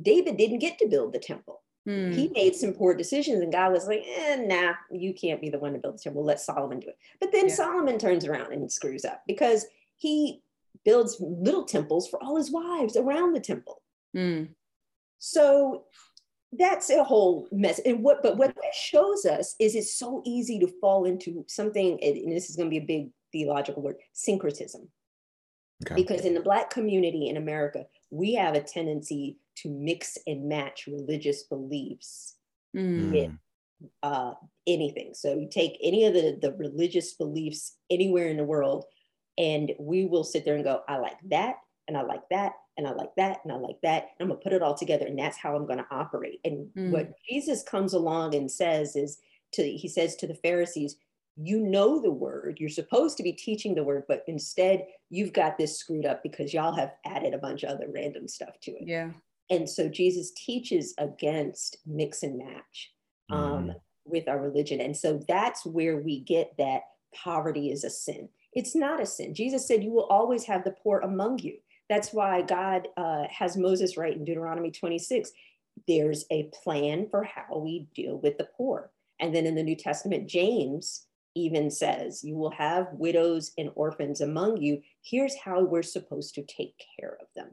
David 0.00 0.36
didn't 0.36 0.58
get 0.58 0.78
to 0.78 0.88
build 0.88 1.12
the 1.12 1.18
temple 1.18 1.62
hmm. 1.84 2.12
he 2.12 2.28
made 2.28 2.54
some 2.54 2.72
poor 2.72 2.94
decisions 2.94 3.42
and 3.42 3.52
God 3.52 3.72
was 3.72 3.86
like 3.86 4.04
eh, 4.06 4.36
nah 4.36 4.74
you 4.90 5.14
can't 5.14 5.40
be 5.40 5.50
the 5.50 5.58
one 5.58 5.72
to 5.72 5.78
build 5.78 5.94
the 5.94 6.02
temple 6.02 6.24
let 6.24 6.40
Solomon 6.40 6.80
do 6.80 6.88
it 6.88 6.98
but 7.20 7.32
then 7.32 7.48
yeah. 7.48 7.54
Solomon 7.54 7.98
turns 7.98 8.24
around 8.24 8.52
and 8.52 8.70
screws 8.70 9.04
up 9.04 9.22
because 9.26 9.66
he 9.96 10.42
builds 10.84 11.16
little 11.20 11.64
temples 11.64 12.08
for 12.08 12.22
all 12.22 12.36
his 12.36 12.50
wives 12.50 12.96
around 12.96 13.32
the 13.32 13.40
temple 13.40 13.82
hmm. 14.14 14.44
so 15.18 15.84
that's 16.52 16.90
a 16.90 17.04
whole 17.04 17.48
mess. 17.52 17.80
And 17.84 18.02
what, 18.02 18.22
but 18.22 18.36
what 18.36 18.54
that 18.54 18.74
shows 18.74 19.24
us 19.24 19.54
is 19.58 19.74
it's 19.74 19.98
so 19.98 20.22
easy 20.24 20.58
to 20.60 20.72
fall 20.80 21.04
into 21.04 21.44
something, 21.48 21.98
and 22.02 22.32
this 22.32 22.50
is 22.50 22.56
going 22.56 22.68
to 22.68 22.70
be 22.70 22.82
a 22.82 22.86
big 22.86 23.10
theological 23.32 23.82
word, 23.82 23.96
syncretism. 24.12 24.88
Okay. 25.84 25.94
Because 25.94 26.24
in 26.24 26.34
the 26.34 26.40
Black 26.40 26.70
community 26.70 27.28
in 27.28 27.36
America, 27.36 27.86
we 28.10 28.34
have 28.34 28.54
a 28.54 28.62
tendency 28.62 29.36
to 29.56 29.68
mix 29.68 30.18
and 30.26 30.48
match 30.48 30.86
religious 30.86 31.44
beliefs 31.44 32.36
mm. 32.76 33.12
with 33.12 33.32
uh, 34.02 34.32
anything. 34.66 35.12
So 35.14 35.34
you 35.34 35.48
take 35.50 35.78
any 35.82 36.04
of 36.04 36.14
the, 36.14 36.38
the 36.40 36.52
religious 36.54 37.14
beliefs 37.14 37.76
anywhere 37.90 38.28
in 38.28 38.36
the 38.36 38.44
world, 38.44 38.84
and 39.38 39.72
we 39.78 40.06
will 40.06 40.24
sit 40.24 40.44
there 40.44 40.54
and 40.54 40.64
go, 40.64 40.82
I 40.88 40.98
like 40.98 41.18
that, 41.30 41.56
and 41.88 41.96
I 41.96 42.02
like 42.02 42.28
that, 42.30 42.52
and 42.76 42.86
I 42.86 42.92
like 42.92 43.14
that, 43.16 43.38
and 43.44 43.52
I 43.52 43.56
like 43.56 43.80
that. 43.82 44.08
I'm 44.20 44.28
gonna 44.28 44.40
put 44.40 44.52
it 44.52 44.62
all 44.62 44.74
together, 44.74 45.06
and 45.06 45.18
that's 45.18 45.36
how 45.36 45.54
I'm 45.54 45.66
gonna 45.66 45.86
operate. 45.90 46.40
And 46.44 46.68
mm. 46.76 46.90
what 46.90 47.12
Jesus 47.28 47.62
comes 47.62 47.92
along 47.92 48.34
and 48.34 48.50
says 48.50 48.96
is 48.96 49.18
to 49.52 49.62
he 49.62 49.88
says 49.88 50.16
to 50.16 50.26
the 50.26 50.34
Pharisees, 50.34 50.96
you 51.36 51.60
know 51.60 52.00
the 52.00 52.10
word, 52.10 52.56
you're 52.58 52.70
supposed 52.70 53.18
to 53.18 53.22
be 53.22 53.32
teaching 53.32 53.74
the 53.74 53.84
word, 53.84 54.04
but 54.08 54.24
instead 54.26 54.86
you've 55.10 55.34
got 55.34 55.58
this 55.58 55.78
screwed 55.78 56.06
up 56.06 56.22
because 56.22 56.54
y'all 56.54 56.74
have 56.74 56.92
added 57.04 57.34
a 57.34 57.38
bunch 57.38 57.62
of 57.62 57.70
other 57.70 57.88
random 57.94 58.26
stuff 58.26 58.58
to 58.62 58.72
it. 58.72 58.86
Yeah. 58.86 59.10
And 59.50 59.68
so 59.68 59.88
Jesus 59.88 60.32
teaches 60.32 60.94
against 60.98 61.78
mix 61.86 62.22
and 62.22 62.38
match 62.38 62.92
um, 63.30 63.68
mm. 63.68 63.74
with 64.04 64.28
our 64.28 64.40
religion. 64.40 64.80
And 64.80 64.96
so 64.96 65.20
that's 65.28 65.64
where 65.64 65.98
we 65.98 66.20
get 66.20 66.52
that 66.58 66.82
poverty 67.14 67.70
is 67.70 67.84
a 67.84 67.90
sin. 67.90 68.28
It's 68.52 68.74
not 68.74 69.00
a 69.00 69.06
sin. 69.06 69.34
Jesus 69.34 69.66
said, 69.66 69.84
You 69.84 69.92
will 69.92 70.06
always 70.06 70.44
have 70.44 70.64
the 70.64 70.74
poor 70.82 71.00
among 71.00 71.38
you. 71.40 71.58
That's 71.88 72.12
why 72.12 72.42
God 72.42 72.88
uh, 72.96 73.24
has 73.30 73.56
Moses 73.56 73.96
write 73.96 74.16
in 74.16 74.24
Deuteronomy 74.24 74.72
26 74.72 75.30
there's 75.86 76.24
a 76.30 76.50
plan 76.62 77.08
for 77.10 77.24
how 77.24 77.58
we 77.58 77.88
deal 77.94 78.18
with 78.18 78.38
the 78.38 78.48
poor. 78.56 78.90
And 79.20 79.34
then 79.34 79.46
in 79.46 79.54
the 79.54 79.62
New 79.62 79.76
Testament, 79.76 80.28
James 80.28 81.06
even 81.34 81.70
says, 81.70 82.24
You 82.24 82.36
will 82.36 82.50
have 82.52 82.88
widows 82.92 83.52
and 83.58 83.70
orphans 83.74 84.20
among 84.20 84.58
you. 84.58 84.80
Here's 85.02 85.36
how 85.36 85.62
we're 85.62 85.82
supposed 85.82 86.34
to 86.34 86.42
take 86.42 86.74
care 86.98 87.18
of 87.20 87.26
them. 87.34 87.48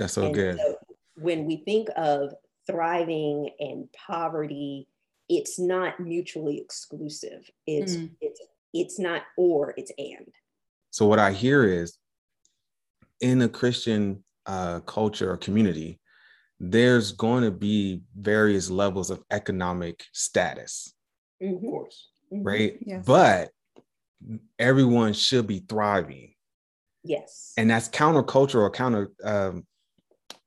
That's 0.00 0.14
so 0.14 0.24
and 0.24 0.34
good. 0.34 0.56
So 0.56 0.76
when 1.16 1.44
we 1.44 1.58
think 1.58 1.88
of 1.96 2.32
thriving 2.66 3.50
and 3.60 3.88
poverty, 3.92 4.88
it's 5.28 5.58
not 5.58 6.00
mutually 6.00 6.58
exclusive. 6.58 7.48
It's 7.66 7.94
mm. 7.94 8.10
it's 8.20 8.40
it's 8.72 8.98
not 8.98 9.22
or, 9.36 9.74
it's 9.76 9.92
and. 9.98 10.32
So 10.90 11.06
what 11.06 11.18
I 11.18 11.32
hear 11.32 11.64
is 11.64 11.98
in 13.20 13.42
a 13.42 13.48
Christian 13.48 14.24
uh, 14.46 14.80
culture 14.80 15.30
or 15.30 15.36
community, 15.36 16.00
there's 16.58 17.12
going 17.12 17.44
to 17.44 17.50
be 17.50 18.00
various 18.16 18.70
levels 18.70 19.10
of 19.10 19.22
economic 19.30 20.04
status. 20.12 20.94
Mm-hmm. 21.42 21.56
Of 21.56 21.60
course. 21.60 22.08
Mm-hmm. 22.32 22.42
Right. 22.42 22.78
Yes. 22.80 23.04
But 23.04 23.50
everyone 24.58 25.12
should 25.12 25.46
be 25.46 25.60
thriving. 25.68 26.34
Yes. 27.04 27.52
And 27.56 27.70
that's 27.70 27.88
countercultural 27.88 28.62
or 28.62 28.70
counter 28.70 29.10
um 29.22 29.66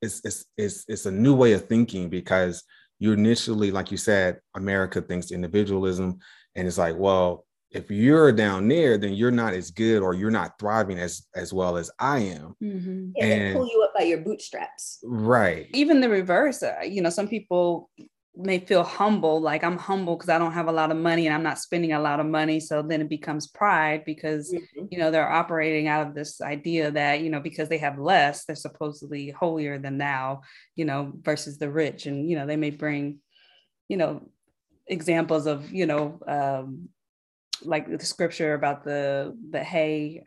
it's, 0.03 0.21
it's 0.25 0.45
it's 0.57 0.85
it's 0.87 1.05
a 1.05 1.11
new 1.11 1.33
way 1.33 1.53
of 1.53 1.67
thinking 1.67 2.09
because 2.09 2.63
you 2.99 3.13
initially, 3.13 3.71
like 3.71 3.91
you 3.91 3.97
said, 3.97 4.39
America 4.55 5.01
thinks 5.01 5.31
individualism. 5.31 6.19
And 6.55 6.67
it's 6.67 6.77
like, 6.77 6.95
well, 6.97 7.45
if 7.71 7.89
you're 7.89 8.31
down 8.31 8.67
there, 8.67 8.97
then 8.97 9.13
you're 9.13 9.31
not 9.31 9.53
as 9.53 9.71
good 9.71 10.01
or 10.03 10.13
you're 10.13 10.29
not 10.31 10.59
thriving 10.59 10.99
as 10.99 11.25
as 11.35 11.51
well 11.51 11.77
as 11.77 11.89
I 11.99 12.19
am. 12.19 12.55
Mm-hmm. 12.61 13.09
Yeah, 13.15 13.25
and, 13.25 13.41
they 13.41 13.53
pull 13.59 13.67
you 13.67 13.83
up 13.83 13.93
by 13.97 14.03
your 14.03 14.19
bootstraps. 14.19 14.99
Right. 15.03 15.67
Even 15.73 16.01
the 16.01 16.09
reverse. 16.09 16.61
Uh, 16.61 16.81
you 16.85 17.01
know, 17.01 17.09
some 17.09 17.27
people 17.27 17.89
may 18.35 18.59
feel 18.59 18.83
humble, 18.83 19.39
like 19.41 19.63
I'm 19.63 19.77
humble 19.77 20.15
because 20.15 20.29
I 20.29 20.39
don't 20.39 20.53
have 20.53 20.67
a 20.67 20.71
lot 20.71 20.91
of 20.91 20.97
money 20.97 21.27
and 21.27 21.35
I'm 21.35 21.43
not 21.43 21.59
spending 21.59 21.93
a 21.93 21.99
lot 21.99 22.19
of 22.19 22.25
money. 22.25 22.59
So 22.59 22.81
then 22.81 23.01
it 23.01 23.09
becomes 23.09 23.47
pride 23.47 24.03
because 24.05 24.51
mm-hmm. 24.51 24.85
you 24.89 24.97
know 24.97 25.11
they're 25.11 25.29
operating 25.29 25.87
out 25.87 26.07
of 26.07 26.15
this 26.15 26.41
idea 26.41 26.89
that 26.91 27.21
you 27.21 27.29
know 27.29 27.39
because 27.39 27.69
they 27.69 27.77
have 27.77 27.99
less, 27.99 28.45
they're 28.45 28.55
supposedly 28.55 29.29
holier 29.29 29.77
than 29.77 29.97
thou. 29.97 30.41
You 30.75 30.85
know, 30.85 31.13
versus 31.21 31.57
the 31.57 31.69
rich, 31.69 32.05
and 32.07 32.29
you 32.29 32.35
know 32.35 32.47
they 32.47 32.57
may 32.57 32.71
bring, 32.71 33.19
you 33.87 33.97
know, 33.97 34.29
examples 34.87 35.45
of 35.45 35.71
you 35.71 35.85
know 35.85 36.19
um, 36.27 36.89
like 37.63 37.87
the 37.87 38.05
scripture 38.05 38.53
about 38.55 38.83
the 38.83 39.37
the 39.51 39.63
hay 39.63 40.23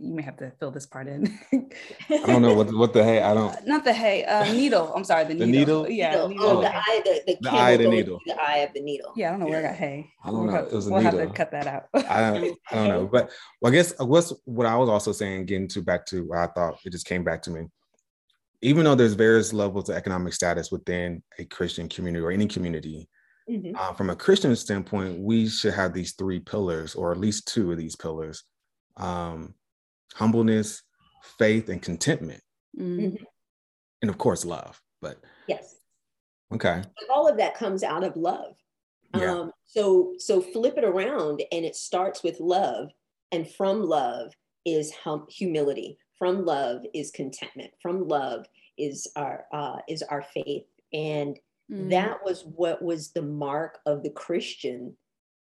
you 0.00 0.14
may 0.14 0.22
have 0.22 0.36
to 0.38 0.50
fill 0.58 0.70
this 0.70 0.86
part 0.86 1.08
in. 1.08 1.38
I 1.52 2.26
don't 2.26 2.42
know 2.42 2.54
what 2.54 2.72
what 2.74 2.92
the 2.92 3.02
hay. 3.02 3.22
I 3.22 3.34
don't. 3.38 3.54
Uh, 3.54 3.60
not 3.66 3.84
the 3.84 3.92
hay. 3.92 4.24
Uh, 4.24 4.52
needle. 4.52 4.92
I'm 4.94 5.04
sorry. 5.04 5.24
The, 5.24 5.34
the 5.34 5.46
needle. 5.46 5.84
needle. 5.84 5.90
Yeah. 5.90 6.26
Needle. 6.26 6.44
Oh, 6.44 6.60
the 6.60 6.74
eye. 6.74 7.02
The, 7.04 7.22
the, 7.26 7.38
the 7.40 7.50
eye 7.50 7.70
of 7.70 7.80
the 7.80 7.88
needle. 7.88 8.18
The 8.26 8.40
eye 8.40 8.56
of 8.58 8.72
the 8.74 8.80
needle. 8.80 9.12
Yeah, 9.16 9.28
I 9.28 9.30
don't 9.32 9.40
know 9.40 9.46
where 9.46 9.58
I 9.58 9.68
got 9.68 9.76
hay. 9.76 10.10
I 10.24 10.30
don't 10.30 10.46
know. 10.46 10.54
it 10.56 10.72
was 10.72 10.86
a 10.86 10.90
we'll 10.90 11.02
needle. 11.02 11.18
have 11.20 11.28
to 11.28 11.34
cut 11.34 11.50
that 11.52 11.66
out. 11.66 11.84
I, 11.94 12.54
I 12.70 12.74
don't 12.74 12.88
know, 12.88 13.06
but 13.06 13.30
well, 13.60 13.72
I 13.72 13.74
guess 13.74 13.94
what's 13.98 14.32
what 14.44 14.66
I 14.66 14.76
was 14.76 14.88
also 14.88 15.12
saying, 15.12 15.46
getting 15.46 15.68
to 15.68 15.82
back 15.82 16.06
to 16.06 16.24
what 16.26 16.38
I 16.38 16.46
thought 16.48 16.78
it 16.84 16.90
just 16.90 17.06
came 17.06 17.24
back 17.24 17.42
to 17.42 17.50
me. 17.50 17.66
Even 18.60 18.84
though 18.84 18.94
there's 18.94 19.14
various 19.14 19.52
levels 19.52 19.88
of 19.88 19.96
economic 19.96 20.32
status 20.32 20.70
within 20.70 21.22
a 21.38 21.44
Christian 21.44 21.88
community 21.88 22.24
or 22.24 22.30
any 22.30 22.46
community, 22.46 23.08
Mm-hmm. 23.50 23.74
Uh, 23.76 23.92
from 23.94 24.10
a 24.10 24.14
Christian 24.14 24.54
standpoint, 24.54 25.18
we 25.18 25.48
should 25.48 25.74
have 25.74 25.92
these 25.92 26.12
three 26.12 26.38
pillars, 26.38 26.94
or 26.94 27.10
at 27.10 27.18
least 27.18 27.48
two 27.48 27.72
of 27.72 27.76
these 27.76 27.96
pillars 27.96 28.44
um, 28.96 29.54
humbleness, 30.14 30.82
faith, 31.38 31.68
and 31.68 31.82
contentment. 31.82 32.42
Mm-hmm. 32.78 33.24
And 34.02 34.10
of 34.10 34.18
course, 34.18 34.44
love. 34.44 34.80
But 35.00 35.18
yes. 35.46 35.76
Okay. 36.52 36.82
All 37.12 37.28
of 37.28 37.36
that 37.38 37.54
comes 37.54 37.82
out 37.82 38.04
of 38.04 38.16
love. 38.16 38.54
Yeah. 39.16 39.32
Um, 39.32 39.52
so 39.66 40.14
so 40.18 40.40
flip 40.40 40.78
it 40.78 40.84
around 40.84 41.42
and 41.52 41.64
it 41.64 41.76
starts 41.76 42.22
with 42.22 42.40
love 42.40 42.90
and 43.30 43.48
from 43.48 43.82
love 43.82 44.32
is 44.64 44.92
hum- 44.92 45.26
humility 45.28 45.98
from 46.18 46.46
love 46.46 46.82
is 46.94 47.10
contentment 47.10 47.72
from 47.82 48.08
love 48.08 48.46
is 48.78 49.06
our 49.16 49.44
uh, 49.52 49.78
is 49.86 50.02
our 50.02 50.22
faith 50.22 50.64
and 50.94 51.38
Mm. 51.72 51.90
That 51.90 52.24
was 52.24 52.44
what 52.44 52.82
was 52.82 53.12
the 53.12 53.22
mark 53.22 53.78
of 53.86 54.02
the 54.02 54.10
Christian 54.10 54.96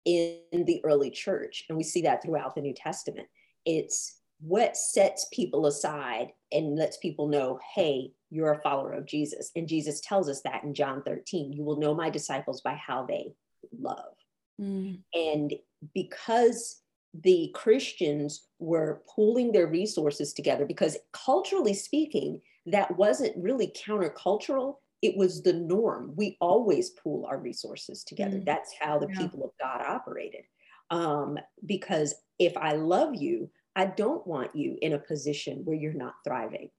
in 0.04 0.40
the 0.52 0.80
early 0.84 1.10
church. 1.10 1.64
And 1.68 1.76
we 1.76 1.84
see 1.84 2.02
that 2.02 2.22
throughout 2.22 2.54
the 2.54 2.60
New 2.60 2.74
Testament. 2.74 3.28
It's 3.66 4.19
what 4.40 4.76
sets 4.76 5.26
people 5.32 5.66
aside 5.66 6.32
and 6.52 6.76
lets 6.76 6.96
people 6.96 7.28
know, 7.28 7.58
hey, 7.74 8.12
you're 8.30 8.52
a 8.52 8.62
follower 8.62 8.92
of 8.92 9.06
Jesus. 9.06 9.50
And 9.54 9.68
Jesus 9.68 10.00
tells 10.00 10.28
us 10.28 10.40
that 10.42 10.64
in 10.64 10.74
John 10.74 11.02
13 11.02 11.52
you 11.52 11.62
will 11.62 11.78
know 11.78 11.94
my 11.94 12.10
disciples 12.10 12.60
by 12.60 12.74
how 12.74 13.04
they 13.04 13.32
love. 13.78 14.14
Mm. 14.60 15.00
And 15.14 15.54
because 15.94 16.80
the 17.14 17.50
Christians 17.54 18.46
were 18.58 19.02
pooling 19.14 19.52
their 19.52 19.66
resources 19.66 20.32
together 20.32 20.64
because 20.64 20.96
culturally 21.12 21.74
speaking, 21.74 22.40
that 22.66 22.96
wasn't 22.96 23.36
really 23.36 23.74
countercultural. 23.86 24.76
It 25.02 25.16
was 25.16 25.42
the 25.42 25.54
norm. 25.54 26.12
We 26.14 26.36
always 26.40 26.90
pool 26.90 27.26
our 27.28 27.38
resources 27.38 28.04
together. 28.04 28.36
Mm. 28.36 28.44
That's 28.44 28.72
how 28.80 28.98
the 28.98 29.08
yeah. 29.12 29.18
people 29.18 29.44
of 29.44 29.50
God 29.60 29.82
operated. 29.84 30.42
Um, 30.90 31.38
because 31.66 32.14
if 32.38 32.56
I 32.56 32.72
love 32.72 33.14
you, 33.14 33.50
I 33.76 33.86
don't 33.86 34.26
want 34.26 34.54
you 34.54 34.76
in 34.82 34.92
a 34.92 34.98
position 34.98 35.62
where 35.64 35.76
you're 35.76 35.92
not 35.92 36.14
thriving. 36.24 36.70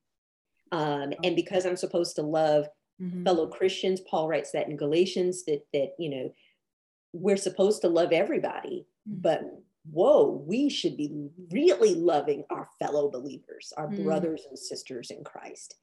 Um, 0.72 1.14
and 1.24 1.36
because 1.36 1.66
I'm 1.66 1.78
supposed 1.78 2.16
to 2.16 2.22
love 2.22 2.68
mm-hmm. 3.02 3.24
fellow 3.24 3.48
Christians, 3.48 4.02
Paul 4.02 4.28
writes 4.28 4.52
that 4.52 4.70
in 4.70 4.78
Galatians 4.78 5.44
that 5.46 5.66
that 5.74 5.94
you 5.98 6.10
know 6.10 6.34
we're 7.14 7.38
supposed 7.38 7.82
to 7.82 7.90
love 7.90 8.12
everybody, 8.12 8.86
mm-hmm. 9.08 9.22
but 9.22 9.42
whoa, 9.90 10.44
we 10.46 10.70
should 10.70 10.96
be 10.96 11.30
really 11.52 11.96
loving 11.96 12.44
our 12.50 12.70
fellow 12.80 13.10
believers, 13.10 13.74
our 13.78 13.88
mm-hmm. 13.88 14.04
brothers 14.04 14.46
and 14.48 14.58
sisters 14.58 15.12
in 15.12 15.24
Christ. 15.24 15.76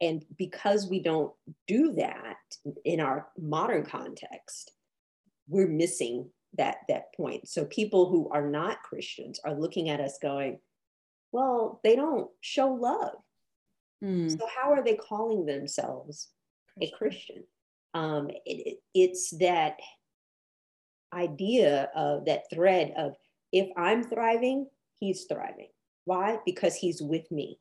And 0.00 0.24
because 0.36 0.90
we 0.90 1.02
don't 1.02 1.32
do 1.66 1.92
that 1.92 2.36
in 2.84 3.00
our 3.00 3.28
modern 3.38 3.84
context, 3.84 4.72
we're 5.48 5.68
missing 5.68 6.28
that 6.58 6.78
that 6.88 7.14
point. 7.14 7.48
So 7.48 7.64
people 7.64 8.08
who 8.08 8.28
are 8.30 8.48
not 8.48 8.82
Christians 8.82 9.40
are 9.44 9.54
looking 9.54 9.88
at 9.88 10.00
us 10.00 10.18
going, 10.20 10.58
well, 11.32 11.80
they 11.84 11.96
don't 11.96 12.30
show 12.40 12.68
love. 12.68 13.16
Mm. 14.02 14.30
So 14.30 14.46
how 14.54 14.72
are 14.72 14.84
they 14.84 14.94
calling 14.94 15.46
themselves 15.46 16.28
a 16.80 16.90
Christian? 16.96 17.44
Um, 17.94 18.28
it, 18.44 18.66
it, 18.66 18.78
it's 18.94 19.30
that 19.38 19.78
idea 21.12 21.90
of 21.94 22.26
that 22.26 22.44
thread 22.52 22.92
of 22.96 23.14
if 23.52 23.68
I'm 23.76 24.04
thriving, 24.04 24.66
he's 25.00 25.24
thriving. 25.24 25.68
Why? 26.04 26.38
Because 26.44 26.76
he's 26.76 27.00
with 27.00 27.30
me 27.30 27.58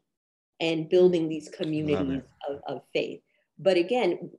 and 0.59 0.89
building 0.89 1.29
these 1.29 1.49
communities 1.49 2.21
of, 2.49 2.61
of 2.67 2.81
faith. 2.93 3.21
But 3.57 3.77
again, 3.77 4.31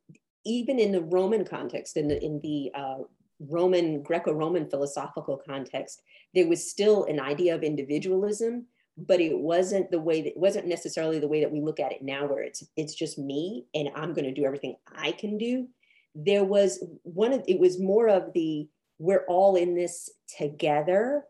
even 0.44 0.78
in 0.78 0.92
the 0.92 1.02
Roman 1.02 1.44
context, 1.44 1.96
in 1.96 2.08
the 2.08 2.22
in 2.22 2.40
the 2.40 2.70
uh, 2.74 2.98
Roman 3.40 4.02
Greco-Roman 4.02 4.68
philosophical 4.68 5.40
context, 5.46 6.02
there 6.34 6.48
was 6.48 6.70
still 6.70 7.04
an 7.04 7.20
idea 7.20 7.54
of 7.54 7.62
individualism 7.62 8.66
but 8.96 9.20
it 9.20 9.36
wasn't 9.36 9.90
the 9.90 10.00
way 10.00 10.22
that 10.22 10.30
it 10.30 10.36
wasn't 10.36 10.66
necessarily 10.66 11.18
the 11.18 11.28
way 11.28 11.40
that 11.40 11.52
we 11.52 11.60
look 11.60 11.80
at 11.80 11.92
it 11.92 12.02
now 12.02 12.26
where 12.26 12.42
it's 12.42 12.64
it's 12.76 12.94
just 12.94 13.18
me 13.18 13.66
and 13.74 13.90
i'm 13.94 14.14
going 14.14 14.24
to 14.24 14.32
do 14.32 14.44
everything 14.44 14.76
i 14.96 15.12
can 15.12 15.38
do. 15.38 15.68
There 16.14 16.44
was 16.44 16.82
one 17.02 17.34
of 17.34 17.44
it 17.46 17.60
was 17.60 17.78
more 17.78 18.08
of 18.08 18.32
the 18.32 18.68
we're 18.98 19.26
all 19.28 19.56
in 19.56 19.74
this 19.74 20.10
together 20.38 21.24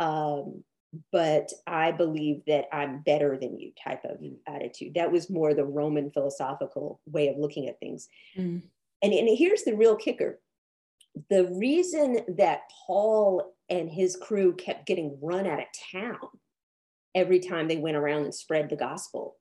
um, 0.00 0.64
but 1.12 1.52
i 1.68 1.92
believe 1.92 2.42
that 2.48 2.66
i'm 2.72 3.02
better 3.02 3.38
than 3.38 3.58
you 3.58 3.70
type 3.82 4.04
of 4.04 4.18
attitude. 4.48 4.94
That 4.94 5.12
was 5.12 5.30
more 5.30 5.54
the 5.54 5.64
roman 5.64 6.10
philosophical 6.10 7.00
way 7.06 7.28
of 7.28 7.38
looking 7.38 7.68
at 7.68 7.78
things. 7.78 8.08
Mm. 8.36 8.62
and, 9.02 9.12
and 9.12 9.38
here's 9.38 9.62
the 9.62 9.76
real 9.76 9.94
kicker 9.94 10.40
the 11.30 11.46
reason 11.52 12.18
that 12.36 12.62
paul 12.86 13.54
and 13.68 13.90
his 13.90 14.16
crew 14.16 14.54
kept 14.54 14.86
getting 14.86 15.18
run 15.22 15.46
out 15.46 15.60
of 15.60 15.66
town 15.92 16.28
every 17.14 17.38
time 17.38 17.68
they 17.68 17.76
went 17.76 17.96
around 17.96 18.24
and 18.24 18.34
spread 18.34 18.68
the 18.68 18.76
gospel 18.76 19.36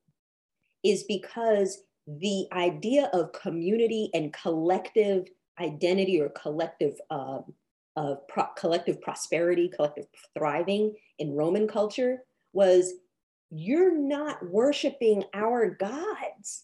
is 0.84 1.04
because 1.04 1.80
the 2.06 2.46
idea 2.52 3.10
of 3.14 3.32
community 3.34 4.10
and 4.14 4.34
collective 4.34 5.28
identity 5.60 6.22
or 6.22 6.30
collective 6.30 6.96
um, 7.10 7.54
of 7.96 8.28
pro- 8.28 8.48
collective 8.58 9.02
prosperity, 9.02 9.70
collective 9.70 10.06
thriving 10.38 10.94
in 11.20 11.34
Roman 11.34 11.68
culture 11.68 12.24
was 12.54 12.94
you're 13.52 13.96
not 13.96 14.46
worshiping 14.50 15.24
our 15.34 15.70
gods. 15.70 16.64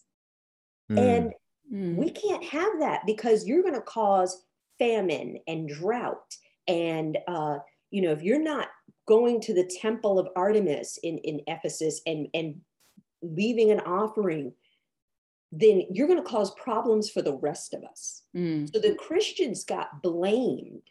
Mm. 0.90 0.98
And 0.98 1.32
mm. 1.72 1.96
we 1.96 2.10
can't 2.10 2.44
have 2.44 2.80
that 2.80 3.02
because 3.06 3.46
you're 3.46 3.62
going 3.62 3.74
to 3.74 3.80
cause 3.80 4.44
famine 4.80 5.38
and 5.46 5.68
drought. 5.68 6.36
And, 6.66 7.18
uh, 7.28 7.58
you 7.92 8.02
know, 8.02 8.10
if 8.10 8.22
you're 8.22 8.42
not 8.42 8.68
going 9.06 9.40
to 9.42 9.54
the 9.54 9.70
temple 9.80 10.18
of 10.18 10.28
Artemis 10.34 10.98
in, 11.02 11.18
in 11.18 11.40
Ephesus 11.46 12.00
and, 12.06 12.26
and 12.34 12.60
leaving 13.22 13.70
an 13.70 13.80
offering, 13.80 14.52
then 15.52 15.82
you're 15.92 16.06
going 16.06 16.22
to 16.22 16.28
cause 16.28 16.52
problems 16.54 17.10
for 17.10 17.22
the 17.22 17.36
rest 17.36 17.74
of 17.74 17.82
us. 17.84 18.22
Mm. 18.36 18.72
So 18.72 18.80
the 18.80 18.94
Christians 18.94 19.64
got 19.64 20.02
blamed 20.02 20.82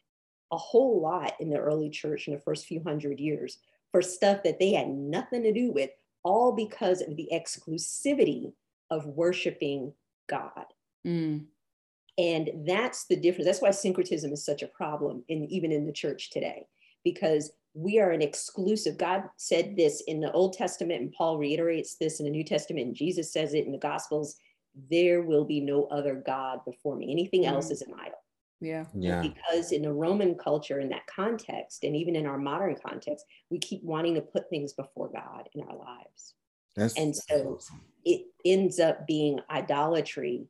a 0.52 0.58
whole 0.58 1.02
lot 1.02 1.34
in 1.40 1.50
the 1.50 1.60
early 1.60 1.90
church 1.90 2.28
in 2.28 2.34
the 2.34 2.40
first 2.40 2.66
few 2.66 2.82
hundred 2.84 3.20
years 3.20 3.60
for 3.92 4.02
stuff 4.02 4.44
that 4.44 4.60
they 4.60 4.74
had 4.74 4.90
nothing 4.90 5.44
to 5.44 5.54
do 5.54 5.72
with, 5.72 5.92
all 6.24 6.52
because 6.52 7.02
of 7.02 7.16
the 7.16 7.30
exclusivity 7.32 8.52
of 8.90 9.06
worshiping 9.06 9.94
God. 10.28 10.66
Mm. 11.08 11.46
And 12.20 12.68
that's 12.68 13.06
the 13.06 13.16
difference. 13.16 13.46
That's 13.46 13.62
why 13.62 13.72
syncretism 13.72 14.32
is 14.32 14.46
such 14.46 14.62
a 14.62 14.68
problem 14.68 15.24
in 15.30 15.46
even 15.46 15.72
in 15.72 15.86
the 15.86 15.94
church 15.94 16.30
today, 16.30 16.68
because 17.04 17.52
we 17.74 18.00
are 18.00 18.12
an 18.12 18.22
exclusive. 18.22 18.98
God 18.98 19.24
said 19.38 19.76
this 19.78 20.04
in 20.06 20.20
the 20.20 20.32
Old 20.34 20.54
Testament, 20.54 21.02
and 21.02 21.14
Paul 21.14 21.38
reiterates 21.38 21.96
this 21.96 22.20
in 22.20 22.26
the 22.26 22.32
New 22.32 22.44
Testament, 22.44 22.88
and 22.88 22.96
Jesus 22.96 23.32
says 23.32 23.54
it 23.54 23.66
in 23.66 23.72
the 23.72 23.78
Gospels 23.78 24.36
there 24.90 25.22
will 25.24 25.46
be 25.46 25.60
no 25.60 25.86
other 25.86 26.22
God 26.26 26.60
before 26.66 26.96
me. 26.96 27.12
Anything 27.12 27.44
mm-hmm. 27.44 27.56
else 27.56 27.72
is 27.72 27.82
an 27.82 27.94
idol. 28.00 28.20
Yeah. 28.62 28.86
Yeah. 28.94 29.22
Because 29.22 29.72
in 29.72 29.82
the 29.82 29.92
Roman 29.92 30.36
culture, 30.36 30.80
in 30.80 30.90
that 30.90 31.08
context, 31.08 31.84
and 31.84 31.96
even 31.96 32.16
in 32.16 32.26
our 32.26 32.38
modern 32.38 32.76
context, 32.76 33.26
we 33.50 33.58
keep 33.58 33.84
wanting 33.84 34.16
to 34.16 34.22
put 34.22 34.50
things 34.50 34.74
before 34.74 35.10
God 35.10 35.48
in 35.54 35.62
our 35.64 35.76
lives. 35.76 36.36
That's, 36.76 36.98
and 36.98 37.16
so 37.16 37.56
awesome. 37.58 37.82
it 38.06 38.26
ends 38.46 38.80
up 38.80 39.08
being 39.08 39.40
idolatry. 39.50 40.48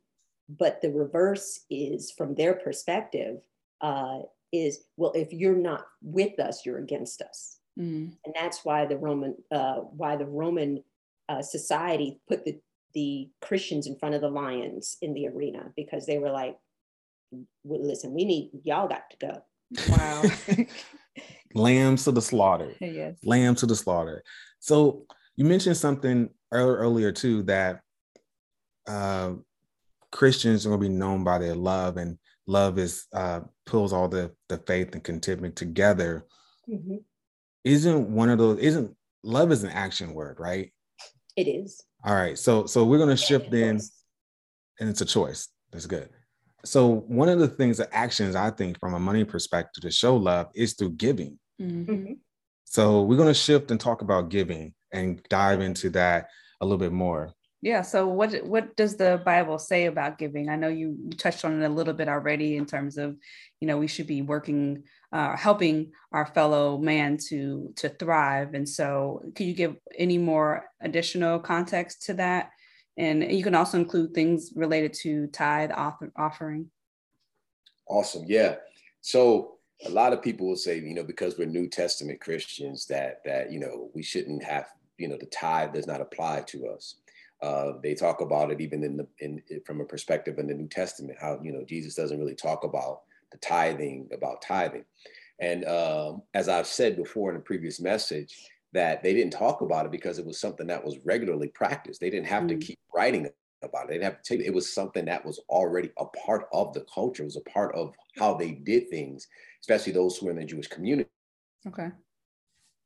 But 0.49 0.81
the 0.81 0.91
reverse 0.91 1.62
is, 1.69 2.12
from 2.12 2.35
their 2.35 2.53
perspective, 2.53 3.38
uh, 3.81 4.19
is 4.51 4.79
well 4.97 5.12
if 5.13 5.31
you're 5.31 5.55
not 5.55 5.85
with 6.01 6.39
us 6.39 6.65
you're 6.65 6.79
against 6.79 7.21
us. 7.21 7.57
Mm. 7.77 8.12
and 8.25 8.35
that's 8.35 8.65
why 8.65 8.85
the 8.85 8.97
roman 8.97 9.35
uh, 9.51 9.75
why 9.75 10.15
the 10.15 10.25
roman 10.25 10.83
uh, 11.29 11.41
society 11.41 12.19
put 12.27 12.43
the 12.43 12.59
the 12.93 13.29
christians 13.41 13.85
in 13.88 13.95
front 13.95 14.15
of 14.15 14.21
the 14.21 14.29
lions 14.29 14.97
in 15.01 15.13
the 15.13 15.27
arena 15.27 15.71
because 15.77 16.05
they 16.05 16.17
were 16.17 16.31
like 16.31 16.57
well, 17.63 17.85
listen 17.85 18.13
we 18.13 18.25
need 18.25 18.51
y'all 18.63 18.88
got 18.88 19.09
to 19.12 19.17
go. 19.17 19.43
Wow. 19.89 20.23
Lambs 21.53 22.05
to 22.05 22.12
the 22.12 22.21
slaughter. 22.21 22.73
Yes. 22.79 23.17
Lamb 23.23 23.55
to 23.55 23.65
the 23.65 23.75
slaughter. 23.75 24.23
So 24.59 25.05
you 25.35 25.45
mentioned 25.45 25.77
something 25.77 26.29
earlier 26.51 27.12
too 27.12 27.43
that 27.43 27.81
uh, 28.88 29.33
christians 30.12 30.65
are 30.65 30.69
going 30.69 30.82
to 30.82 30.89
be 30.89 30.93
known 30.93 31.24
by 31.24 31.38
their 31.38 31.56
love 31.56 31.98
and 31.98 32.17
love 32.50 32.80
is 32.80 33.06
uh, 33.13 33.41
pulls 33.65 33.93
all 33.93 34.08
the 34.08 34.32
the 34.50 34.58
faith 34.58 34.93
and 34.93 35.04
contentment 35.04 35.56
together. 35.56 36.26
Mm-hmm. 36.69 36.98
isn't 37.63 38.10
one 38.10 38.30
of 38.30 38.38
those 38.38 38.60
isn't 38.60 38.95
love 39.24 39.52
is 39.52 39.63
an 39.63 39.72
action 39.72 40.13
word 40.13 40.39
right? 40.39 40.72
It 41.36 41.48
is. 41.48 41.84
All 42.04 42.15
right 42.15 42.38
so 42.38 42.65
so 42.65 42.84
we're 42.84 42.98
going 42.98 43.10
to 43.10 43.17
shift 43.17 43.54
in 43.54 43.80
and 44.80 44.89
it's 44.89 45.02
a 45.02 45.06
choice. 45.06 45.48
That's 45.72 45.86
good. 45.86 46.10
So 46.65 47.06
one 47.08 47.30
of 47.30 47.39
the 47.39 47.48
things 47.48 47.78
the 47.78 47.93
actions 47.95 48.36
i 48.36 48.50
think 48.50 48.80
from 48.80 48.93
a 48.93 49.00
money 49.00 49.24
perspective 49.24 49.82
to 49.84 49.91
show 49.91 50.15
love 50.15 50.48
is 50.56 50.74
through 50.74 50.91
giving. 50.91 51.39
Mm-hmm. 51.62 51.91
mm-hmm. 51.91 52.13
so 52.65 53.04
we're 53.04 53.17
going 53.17 53.28
to 53.28 53.34
shift 53.34 53.72
and 53.72 53.80
talk 53.80 54.02
about 54.02 54.30
giving 54.30 54.74
and 54.91 55.22
dive 55.30 55.62
into 55.62 55.89
that 55.91 56.30
a 56.62 56.65
little 56.65 56.78
bit 56.78 56.93
more 56.93 57.34
yeah. 57.62 57.82
So 57.82 58.08
what 58.08 58.43
what 58.45 58.76
does 58.76 58.95
the 58.95 59.22
Bible 59.26 59.60
say 59.60 59.86
about 59.86 60.17
giving? 60.17 60.50
I 60.50 60.56
know 60.56 60.69
you, 60.69 61.10
touched 61.17 61.43
on 61.43 61.62
it 61.62 61.65
a 61.65 61.69
little 61.69 61.93
bit 61.93 62.08
already 62.08 62.56
in 62.56 62.65
terms 62.65 62.98
of, 62.98 63.17
you 63.60 63.67
know, 63.67 63.77
we 63.77 63.88
should 63.88 64.08
be 64.08 64.21
working, 64.21 64.83
uh, 65.12 65.36
helping 65.36 65.92
our 66.13 66.25
fellow 66.25 66.77
man 66.77 67.17
to 67.29 67.73
to 67.77 67.90
thrive. 67.90 68.54
And 68.54 68.67
so, 68.67 69.21
could 69.36 69.46
you 69.46 69.54
give 69.54 69.75
any 69.98 70.17
more 70.17 70.69
additional 70.79 71.40
context 71.40 72.04
to 72.04 72.13
that? 72.15 72.52
And 72.98 73.29
you 73.31 73.44
can 73.44 73.56
also 73.56 73.77
include 73.77 74.13
things 74.13 74.52
related 74.56 74.94
to 75.02 75.27
tithe 75.27 75.71
offer, 75.73 76.12
offering. 76.17 76.69
Awesome. 77.88 78.23
Yeah. 78.27 78.56
So 79.02 79.56
a 79.86 79.90
lot 79.90 80.13
of 80.13 80.21
people 80.21 80.48
will 80.48 80.56
say, 80.56 80.79
you 80.79 80.94
know, 80.94 81.04
because 81.04 81.38
we're 81.38 81.48
New 81.48 81.67
Testament 81.67 82.21
Christians, 82.21 82.86
that 82.88 83.21
that 83.25 83.52
you 83.52 83.60
know 83.60 83.90
we 83.94 84.04
shouldn't 84.04 84.44
have, 84.44 84.67
you 84.98 85.10
know, 85.10 85.17
the 85.17 85.25
tithe 85.25 85.73
does 85.73 85.88
not 85.88 86.02
apply 86.02 86.42
to 86.48 86.67
us. 86.67 86.96
Uh, 87.42 87.73
they 87.81 87.94
talk 87.94 88.21
about 88.21 88.52
it 88.52 88.60
even 88.60 88.83
in 88.83 88.98
the 88.98 89.08
in 89.19 89.42
from 89.65 89.81
a 89.81 89.85
perspective 89.85 90.40
in 90.40 90.48
the 90.48 90.54
New 90.54 90.67
Testament, 90.67 91.17
how 91.19 91.40
you 91.42 91.52
know 91.52 91.63
Jesus 91.63 91.96
doesn't 91.96 92.19
really 92.19 92.35
talk 92.35 92.63
about 92.63 93.02
the 93.31 93.37
tithing, 93.37 94.10
about 94.12 94.42
tithing. 94.42 94.85
And 95.40 95.65
um, 95.65 96.23
as 96.33 96.50
I've 96.50 96.67
said 96.67 96.98
before 96.98 97.29
in 97.29 97.37
a 97.37 97.42
previous 97.42 97.79
message, 97.79 98.35
that 98.73 99.02
they 99.02 99.13
didn't 99.13 99.33
talk 99.33 99.62
about 99.62 99.85
it 99.85 99.92
because 99.92 100.19
it 100.19 100.25
was 100.25 100.40
something 100.40 100.67
that 100.67 100.83
was 100.83 100.98
regularly 101.06 101.48
practiced. 101.48 102.02
They 102.02 102.10
didn't 102.10 102.27
have 102.27 102.44
mm. 102.44 102.50
to 102.50 102.58
keep 102.58 102.79
writing 102.94 103.29
about 103.63 103.85
it. 103.85 103.87
They 103.87 103.94
didn't 103.96 104.06
have 104.06 104.21
to 104.21 104.27
tell 104.27 104.37
you. 104.37 104.46
It 104.46 104.54
was 104.54 104.73
something 104.73 105.06
that 105.06 105.25
was 105.25 105.40
already 105.50 105.92
a 105.98 106.06
part 106.06 106.48
of 106.54 106.73
the 106.73 106.85
culture. 106.94 107.23
It 107.23 107.27
was 107.27 107.37
a 107.37 107.50
part 107.50 107.73
of 107.73 107.94
how 108.17 108.33
they 108.35 108.52
did 108.52 108.90
things, 108.90 109.27
especially 109.62 109.94
those 109.94 110.17
who 110.17 110.25
were 110.25 110.31
in 110.31 110.37
the 110.37 110.46
Jewish 110.46 110.67
community. 110.67 111.10
Okay. 111.67 111.90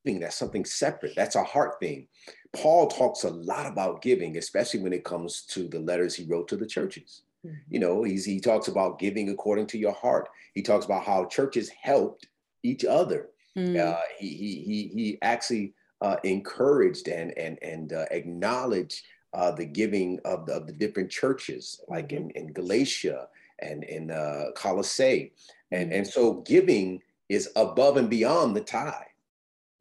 That's 0.06 0.36
something 0.36 0.66
separate. 0.66 1.16
That's 1.16 1.36
a 1.36 1.44
heart 1.44 1.80
thing. 1.80 2.08
Paul 2.54 2.88
talks 2.88 3.24
a 3.24 3.30
lot 3.30 3.66
about 3.66 4.02
giving, 4.02 4.38
especially 4.38 4.82
when 4.82 4.94
it 4.94 5.04
comes 5.04 5.44
to 5.50 5.68
the 5.68 5.80
letters 5.80 6.14
he 6.14 6.26
wrote 6.26 6.48
to 6.50 6.58
the 6.58 6.68
churches. 6.68 7.24
Mm-hmm. 7.46 7.56
You 7.70 7.80
know, 7.80 8.04
he's, 8.04 8.26
he 8.26 8.40
talks 8.40 8.68
about 8.68 9.00
giving 9.00 9.30
according 9.30 9.68
to 9.68 9.78
your 9.78 9.94
heart. 9.94 10.30
He 10.54 10.62
talks 10.62 10.86
about 10.86 11.04
how 11.04 11.26
churches 11.26 11.70
helped 11.70 12.28
each 12.64 12.86
other. 12.86 13.30
Mm. 13.58 13.80
Uh, 13.80 14.00
he, 14.18 14.30
he, 14.30 14.62
he, 14.64 14.92
he 14.94 15.18
actually 15.22 15.74
uh, 16.02 16.18
encouraged 16.24 17.08
and, 17.08 17.38
and, 17.38 17.58
and 17.62 17.94
uh, 17.94 18.06
acknowledged 18.12 19.02
uh, 19.34 19.52
the 19.52 19.66
giving 19.66 20.20
of 20.26 20.46
the, 20.46 20.54
of 20.54 20.68
the 20.68 20.74
different 20.74 21.10
churches, 21.10 21.82
like 21.88 22.10
mm-hmm. 22.10 22.30
in, 22.30 22.48
in 22.48 22.54
Galatia 22.54 23.28
and 23.60 23.84
in 23.84 24.12
uh, 24.12 24.48
Colossae. 24.56 25.34
And, 25.72 25.90
mm-hmm. 25.90 25.98
and 25.98 26.08
so 26.08 26.36
giving 26.42 27.02
is 27.30 27.50
above 27.56 27.98
and 27.98 28.10
beyond 28.10 28.56
the 28.56 28.62
tithe. 28.62 28.94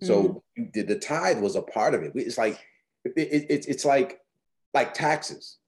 So 0.03 0.43
mm-hmm. 0.59 0.65
the, 0.75 0.83
the 0.83 0.99
tithe 0.99 1.41
was 1.41 1.57
a 1.57 1.63
part 1.63 1.95
of 1.95 2.03
it. 2.03 2.13
It's 2.15 2.39
like, 2.39 2.59
it, 3.05 3.13
it, 3.17 3.67
it's 3.69 3.85
like, 3.85 4.21
like 4.75 4.95
taxes. 4.95 5.59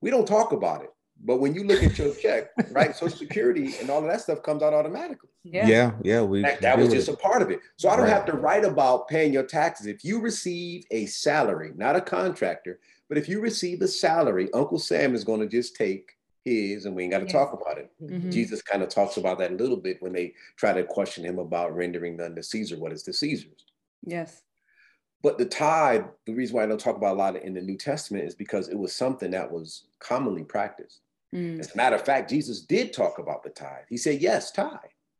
We 0.00 0.10
don't 0.10 0.26
talk 0.26 0.52
about 0.52 0.82
it. 0.82 0.90
But 1.22 1.40
when 1.40 1.54
you 1.54 1.64
look 1.64 1.82
at 1.82 1.96
your 1.96 2.14
check, 2.22 2.50
right, 2.70 2.94
Social 2.94 3.16
Security 3.16 3.74
and 3.80 3.88
all 3.88 3.98
of 3.98 4.10
that 4.10 4.20
stuff 4.20 4.42
comes 4.42 4.62
out 4.62 4.74
automatically. 4.74 5.30
Yeah, 5.44 5.66
yeah, 5.66 5.90
yeah 6.02 6.22
we 6.22 6.42
that, 6.42 6.60
that 6.62 6.78
was 6.78 6.90
just 6.90 7.08
a 7.08 7.16
part 7.16 7.42
of 7.42 7.50
it. 7.50 7.60
So 7.76 7.88
I 7.88 7.96
don't 7.96 8.06
right. 8.06 8.12
have 8.12 8.26
to 8.26 8.32
write 8.32 8.64
about 8.64 9.08
paying 9.08 9.32
your 9.32 9.44
taxes. 9.44 9.86
If 9.86 10.04
you 10.04 10.20
receive 10.20 10.84
a 10.90 11.06
salary, 11.06 11.72
not 11.76 11.96
a 11.96 12.00
contractor, 12.00 12.80
but 13.08 13.18
if 13.18 13.28
you 13.28 13.40
receive 13.40 13.82
a 13.82 13.88
salary, 13.88 14.48
Uncle 14.52 14.78
Sam 14.78 15.14
is 15.14 15.24
going 15.24 15.40
to 15.40 15.46
just 15.46 15.76
take 15.76 16.12
his, 16.44 16.84
and 16.84 16.94
we 16.94 17.04
ain't 17.04 17.12
got 17.12 17.18
to 17.18 17.24
yes. 17.24 17.32
talk 17.32 17.52
about 17.52 17.78
it. 17.78 17.90
Mm-hmm. 18.02 18.30
Jesus 18.30 18.62
kind 18.62 18.82
of 18.82 18.88
talks 18.88 19.16
about 19.16 19.38
that 19.38 19.52
a 19.52 19.54
little 19.54 19.76
bit 19.76 20.02
when 20.02 20.12
they 20.12 20.34
try 20.56 20.72
to 20.72 20.84
question 20.84 21.24
him 21.24 21.38
about 21.38 21.74
rendering 21.74 22.20
unto 22.20 22.42
Caesar 22.42 22.78
what 22.78 22.92
is 22.92 23.02
the 23.02 23.12
Caesar's. 23.12 23.64
Yes. 24.06 24.42
But 25.22 25.38
the 25.38 25.46
tithe, 25.46 26.04
the 26.26 26.34
reason 26.34 26.56
why 26.56 26.64
I 26.64 26.66
don't 26.66 26.78
talk 26.78 26.96
about 26.96 27.16
a 27.16 27.18
lot 27.18 27.36
in 27.36 27.54
the 27.54 27.62
New 27.62 27.78
Testament 27.78 28.24
is 28.24 28.34
because 28.34 28.68
it 28.68 28.78
was 28.78 28.94
something 28.94 29.30
that 29.30 29.50
was 29.50 29.86
commonly 29.98 30.44
practiced. 30.44 31.00
Mm. 31.34 31.58
As 31.58 31.72
a 31.72 31.76
matter 31.76 31.96
of 31.96 32.04
fact, 32.04 32.28
Jesus 32.28 32.60
did 32.60 32.92
talk 32.92 33.18
about 33.18 33.42
the 33.42 33.50
tithe. 33.50 33.86
He 33.88 33.96
said, 33.96 34.20
Yes, 34.20 34.52
tithe, 34.52 34.68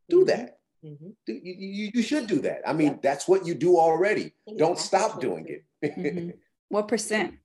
do 0.07 0.17
mm-hmm. 0.17 0.27
that. 0.27 0.59
Mm-hmm. 0.85 1.07
You, 1.27 1.41
you, 1.43 1.91
you, 1.95 2.01
should 2.03 2.27
do 2.27 2.39
that. 2.41 2.61
I 2.67 2.73
mean, 2.73 2.91
yeah. 2.91 2.97
that's 3.01 3.27
what 3.27 3.45
you 3.45 3.55
do 3.55 3.77
already. 3.77 4.33
Don't 4.57 4.77
stop 4.77 5.19
doing 5.19 5.47
it. 5.47 5.63
mm-hmm. 5.97 6.29
What 6.69 6.87
percent? 6.87 7.35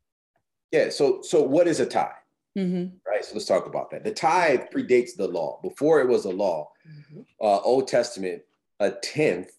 Yeah. 0.72 0.88
So, 0.88 1.20
so 1.22 1.42
what 1.42 1.68
is 1.68 1.78
a 1.78 1.86
tithe? 1.86 2.08
Mm-hmm. 2.56 2.96
Right. 3.06 3.24
So 3.24 3.34
let's 3.34 3.44
talk 3.44 3.66
about 3.66 3.90
that. 3.90 4.02
The 4.02 4.12
tithe 4.12 4.62
predates 4.74 5.14
the 5.16 5.28
law. 5.28 5.60
Before 5.62 6.00
it 6.00 6.08
was 6.08 6.24
a 6.24 6.30
law, 6.30 6.70
mm-hmm. 6.88 7.20
uh, 7.40 7.58
Old 7.60 7.86
Testament, 7.86 8.42
a 8.80 8.90
tenth, 8.90 9.50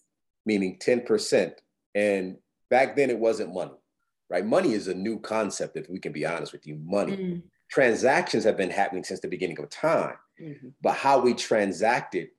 meaning 0.45 0.77
10%. 0.79 1.53
And 1.95 2.37
back 2.69 2.95
then 2.95 3.09
it 3.09 3.19
wasn't 3.19 3.53
money, 3.53 3.77
right? 4.29 4.45
Money 4.45 4.73
is 4.73 4.87
a 4.87 4.93
new 4.93 5.19
concept, 5.19 5.77
if 5.77 5.89
we 5.89 5.99
can 5.99 6.11
be 6.11 6.25
honest 6.25 6.51
with 6.51 6.65
you. 6.65 6.79
Money. 6.83 7.17
Mm-hmm. 7.17 7.39
Transactions 7.69 8.43
have 8.43 8.57
been 8.57 8.69
happening 8.69 9.03
since 9.03 9.19
the 9.19 9.27
beginning 9.27 9.59
of 9.59 9.69
time. 9.69 10.15
Mm-hmm. 10.41 10.69
But 10.81 10.95
how 10.95 11.19
we 11.19 11.33
transacted 11.33 12.29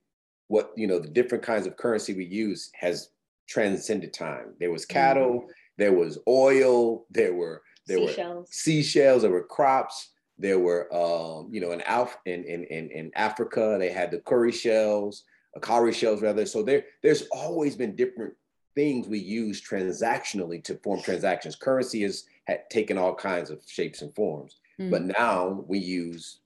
what, 0.47 0.71
you 0.75 0.87
know, 0.87 0.99
the 0.99 1.07
different 1.07 1.43
kinds 1.43 1.65
of 1.65 1.77
currency 1.77 2.13
we 2.13 2.25
use 2.25 2.69
has 2.75 3.09
transcended 3.47 4.13
time. 4.13 4.53
There 4.59 4.71
was 4.71 4.85
cattle, 4.85 5.41
mm-hmm. 5.41 5.51
there 5.77 5.93
was 5.93 6.19
oil, 6.27 7.05
there 7.09 7.33
were 7.33 7.63
there 7.87 7.97
seashells. 7.97 8.47
were 8.47 8.51
seashells, 8.51 9.21
there 9.23 9.31
were 9.31 9.43
crops 9.43 10.09
there 10.37 10.59
were, 10.59 10.93
um, 10.93 11.49
you 11.51 11.61
know, 11.61 11.71
in, 11.71 11.81
Alf- 11.81 12.17
in, 12.25 12.43
in, 12.43 12.63
in, 12.65 12.89
in 12.89 13.11
Africa, 13.15 13.77
they 13.79 13.91
had 13.91 14.11
the 14.11 14.19
curry 14.19 14.51
shells, 14.51 15.23
cowrie 15.61 15.93
shells 15.93 16.21
rather. 16.21 16.45
So 16.45 16.63
there, 16.63 16.85
there's 17.01 17.23
always 17.31 17.75
been 17.75 17.95
different 17.95 18.33
things 18.75 19.07
we 19.07 19.19
use 19.19 19.61
transactionally 19.61 20.63
to 20.63 20.75
form 20.75 21.01
transactions. 21.01 21.55
Currency 21.55 22.01
has 22.03 22.25
had 22.45 22.69
taken 22.69 22.97
all 22.97 23.15
kinds 23.15 23.49
of 23.49 23.61
shapes 23.65 24.01
and 24.01 24.13
forms, 24.15 24.57
mm. 24.79 24.89
but 24.89 25.03
now 25.03 25.63
we 25.67 25.79
use 25.79 26.39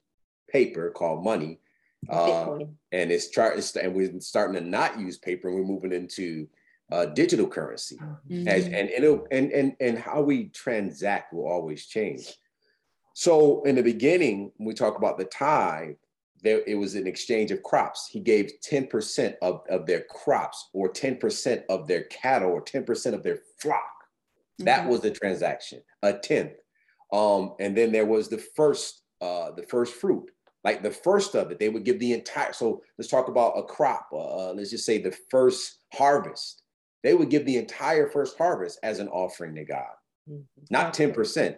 paper 0.48 0.90
called 0.90 1.24
money. 1.24 1.58
Uh, 2.08 2.58
and 2.92 3.10
it's 3.10 3.28
chart 3.28 3.58
and 3.74 3.92
we're 3.92 4.20
starting 4.20 4.54
to 4.54 4.68
not 4.68 5.00
use 5.00 5.18
paper 5.18 5.48
and 5.48 5.58
we're 5.58 5.64
moving 5.64 5.92
into 5.92 6.46
uh, 6.92 7.06
digital 7.06 7.46
currency 7.46 7.96
mm-hmm. 7.96 8.48
As, 8.48 8.66
and, 8.66 8.88
and, 8.88 9.20
and, 9.30 9.52
and, 9.52 9.76
and 9.80 9.98
how 9.98 10.22
we 10.22 10.44
transact 10.44 11.32
will 11.32 11.48
always 11.48 11.86
change. 11.86 12.32
So 13.14 13.62
in 13.64 13.74
the 13.74 13.82
beginning, 13.82 14.52
when 14.56 14.68
we 14.68 14.74
talk 14.74 14.96
about 14.96 15.18
the 15.18 15.24
tithe, 15.24 15.96
there 16.42 16.62
it 16.66 16.74
was 16.74 16.94
an 16.94 17.06
exchange 17.06 17.50
of 17.50 17.62
crops. 17.62 18.08
He 18.10 18.20
gave 18.20 18.52
10% 18.68 19.34
of, 19.42 19.62
of 19.68 19.86
their 19.86 20.04
crops 20.10 20.68
or 20.72 20.92
10% 20.92 21.62
of 21.68 21.86
their 21.86 22.04
cattle 22.04 22.50
or 22.50 22.62
10% 22.62 23.14
of 23.14 23.22
their 23.22 23.40
flock. 23.60 23.92
That 24.60 24.88
was 24.88 25.00
the 25.00 25.10
transaction, 25.10 25.82
a 26.02 26.12
tenth. 26.12 26.52
Um, 27.12 27.54
and 27.60 27.76
then 27.76 27.92
there 27.92 28.06
was 28.06 28.28
the 28.28 28.38
first, 28.56 29.02
uh, 29.20 29.52
the 29.52 29.62
first 29.62 29.94
fruit, 29.94 30.30
like 30.64 30.82
the 30.82 30.90
first 30.90 31.36
of 31.36 31.50
it, 31.50 31.58
they 31.58 31.68
would 31.68 31.84
give 31.84 32.00
the 32.00 32.12
entire. 32.12 32.52
So 32.52 32.82
let's 32.98 33.10
talk 33.10 33.28
about 33.28 33.58
a 33.58 33.62
crop. 33.62 34.08
Uh, 34.12 34.52
let's 34.52 34.70
just 34.70 34.84
say 34.84 34.98
the 34.98 35.16
first 35.30 35.78
harvest. 35.94 36.62
They 37.04 37.14
would 37.14 37.30
give 37.30 37.46
the 37.46 37.56
entire 37.56 38.10
first 38.10 38.36
harvest 38.36 38.80
as 38.82 38.98
an 38.98 39.08
offering 39.08 39.54
to 39.54 39.64
God, 39.64 39.86
mm-hmm. 40.28 40.42
not 40.70 40.92
10% 40.92 41.56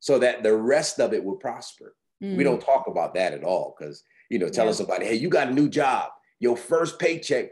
so 0.00 0.18
that 0.18 0.42
the 0.42 0.56
rest 0.56 0.98
of 0.98 1.12
it 1.12 1.22
would 1.22 1.38
prosper. 1.38 1.94
Mm. 2.22 2.36
We 2.36 2.44
don't 2.44 2.60
talk 2.60 2.86
about 2.86 3.14
that 3.14 3.32
at 3.32 3.44
all 3.44 3.74
because, 3.78 4.02
you 4.28 4.38
know, 4.38 4.48
telling 4.48 4.70
yeah. 4.70 4.76
somebody, 4.76 5.06
hey, 5.06 5.14
you 5.14 5.28
got 5.28 5.48
a 5.48 5.54
new 5.54 5.68
job, 5.68 6.10
your 6.38 6.56
first 6.56 6.98
paycheck, 6.98 7.50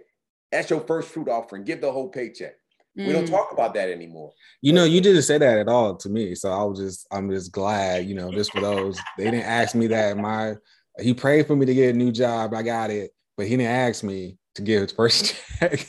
that's 0.53 0.71
your 0.71 0.81
first 0.81 1.09
fruit 1.09 1.29
offering, 1.29 1.65
give 1.65 1.81
the 1.81 1.93
whole 1.93 2.09
paycheck. 2.09 2.55
Mm. 2.99 3.07
We 3.07 3.13
don't 3.13 3.27
mm. 3.27 3.31
talk 3.31 3.53
about 3.53 3.75
that 3.75 3.91
anymore. 3.91 4.33
You 4.61 4.73
know, 4.73 4.85
you 4.85 5.01
didn't 5.01 5.23
say 5.23 5.39
that 5.39 5.59
at 5.59 5.69
all 5.69 5.97
to 5.97 6.09
me. 6.09 6.35
So 6.35 6.51
I 6.51 6.63
was 6.65 6.79
just, 6.79 7.07
I'm 7.11 7.31
just 7.31 7.53
glad, 7.53 8.07
you 8.07 8.15
know, 8.15 8.31
just 8.31 8.53
for 8.53 8.61
those, 8.61 8.99
they 9.17 9.25
didn't 9.25 9.47
ask 9.47 9.75
me 9.75 9.87
that. 9.89 10.17
My, 10.17 10.57
he 11.01 11.15
prayed 11.15 11.47
for 11.47 11.57
me 11.57 11.67
to 11.67 11.75
get 11.75 11.95
a 11.95 11.99
new 11.99 12.11
job. 12.11 12.55
I 12.55 12.63
got 12.63 12.91
it, 12.91 13.13
but 13.37 13.47
he 13.47 13.57
didn't 13.57 13.73
ask 13.73 14.03
me 14.03 14.37
to 14.57 14.63
give 14.63 14.83
his 14.83 14.93
first 14.93 15.37
check. 15.59 15.87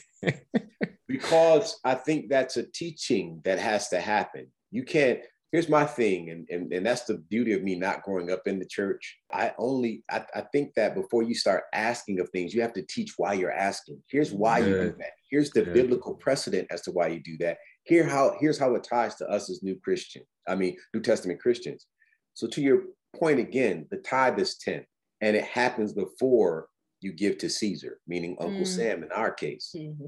because 1.07 1.79
I 1.83 1.95
think 1.95 2.29
that's 2.29 2.57
a 2.57 2.63
teaching 2.63 3.41
that 3.43 3.59
has 3.59 3.89
to 3.89 3.99
happen. 3.99 4.47
You 4.71 4.83
can't, 4.83 5.19
here's 5.51 5.69
my 5.69 5.83
thing 5.83 6.29
and, 6.29 6.47
and 6.49 6.71
and 6.71 6.85
that's 6.85 7.03
the 7.03 7.17
beauty 7.29 7.53
of 7.53 7.63
me 7.63 7.75
not 7.75 8.03
growing 8.03 8.31
up 8.31 8.41
in 8.45 8.59
the 8.59 8.65
church 8.65 9.17
i 9.31 9.51
only 9.57 10.03
i, 10.09 10.23
I 10.35 10.41
think 10.41 10.73
that 10.75 10.95
before 10.95 11.23
you 11.23 11.33
start 11.33 11.63
asking 11.73 12.19
of 12.19 12.29
things 12.29 12.53
you 12.53 12.61
have 12.61 12.73
to 12.73 12.83
teach 12.83 13.13
why 13.17 13.33
you're 13.33 13.51
asking 13.51 14.01
here's 14.07 14.31
why 14.31 14.61
Good. 14.61 14.69
you 14.69 14.91
do 14.91 14.97
that 14.99 15.11
here's 15.29 15.51
the 15.51 15.63
Good. 15.63 15.73
biblical 15.73 16.15
precedent 16.15 16.67
as 16.71 16.81
to 16.83 16.91
why 16.91 17.07
you 17.07 17.21
do 17.21 17.37
that 17.37 17.57
here 17.83 18.05
how 18.05 18.35
here's 18.39 18.59
how 18.59 18.75
it 18.75 18.83
ties 18.83 19.15
to 19.15 19.27
us 19.27 19.49
as 19.49 19.63
new 19.63 19.75
christian 19.83 20.23
i 20.47 20.55
mean 20.55 20.77
new 20.93 21.01
testament 21.01 21.39
christians 21.39 21.87
so 22.33 22.47
to 22.47 22.61
your 22.61 22.83
point 23.15 23.39
again 23.39 23.87
the 23.91 23.97
tithe 23.97 24.39
is 24.39 24.57
10 24.57 24.85
and 25.21 25.35
it 25.35 25.43
happens 25.43 25.93
before 25.93 26.67
you 27.01 27.11
give 27.11 27.37
to 27.37 27.49
caesar 27.49 27.99
meaning 28.07 28.37
uncle 28.39 28.61
mm. 28.61 28.67
sam 28.67 29.03
in 29.03 29.11
our 29.11 29.31
case 29.31 29.73
mm-hmm. 29.75 30.05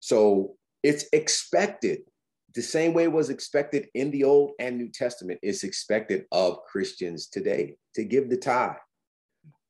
so 0.00 0.56
it's 0.82 1.04
expected 1.12 2.00
the 2.54 2.62
same 2.62 2.92
way 2.92 3.08
was 3.08 3.30
expected 3.30 3.88
in 3.94 4.10
the 4.10 4.24
Old 4.24 4.52
and 4.58 4.76
New 4.76 4.88
Testament 4.88 5.38
is 5.42 5.64
expected 5.64 6.24
of 6.32 6.62
Christians 6.70 7.26
today 7.28 7.76
to 7.94 8.04
give 8.04 8.28
the 8.28 8.36
tithe. 8.36 8.76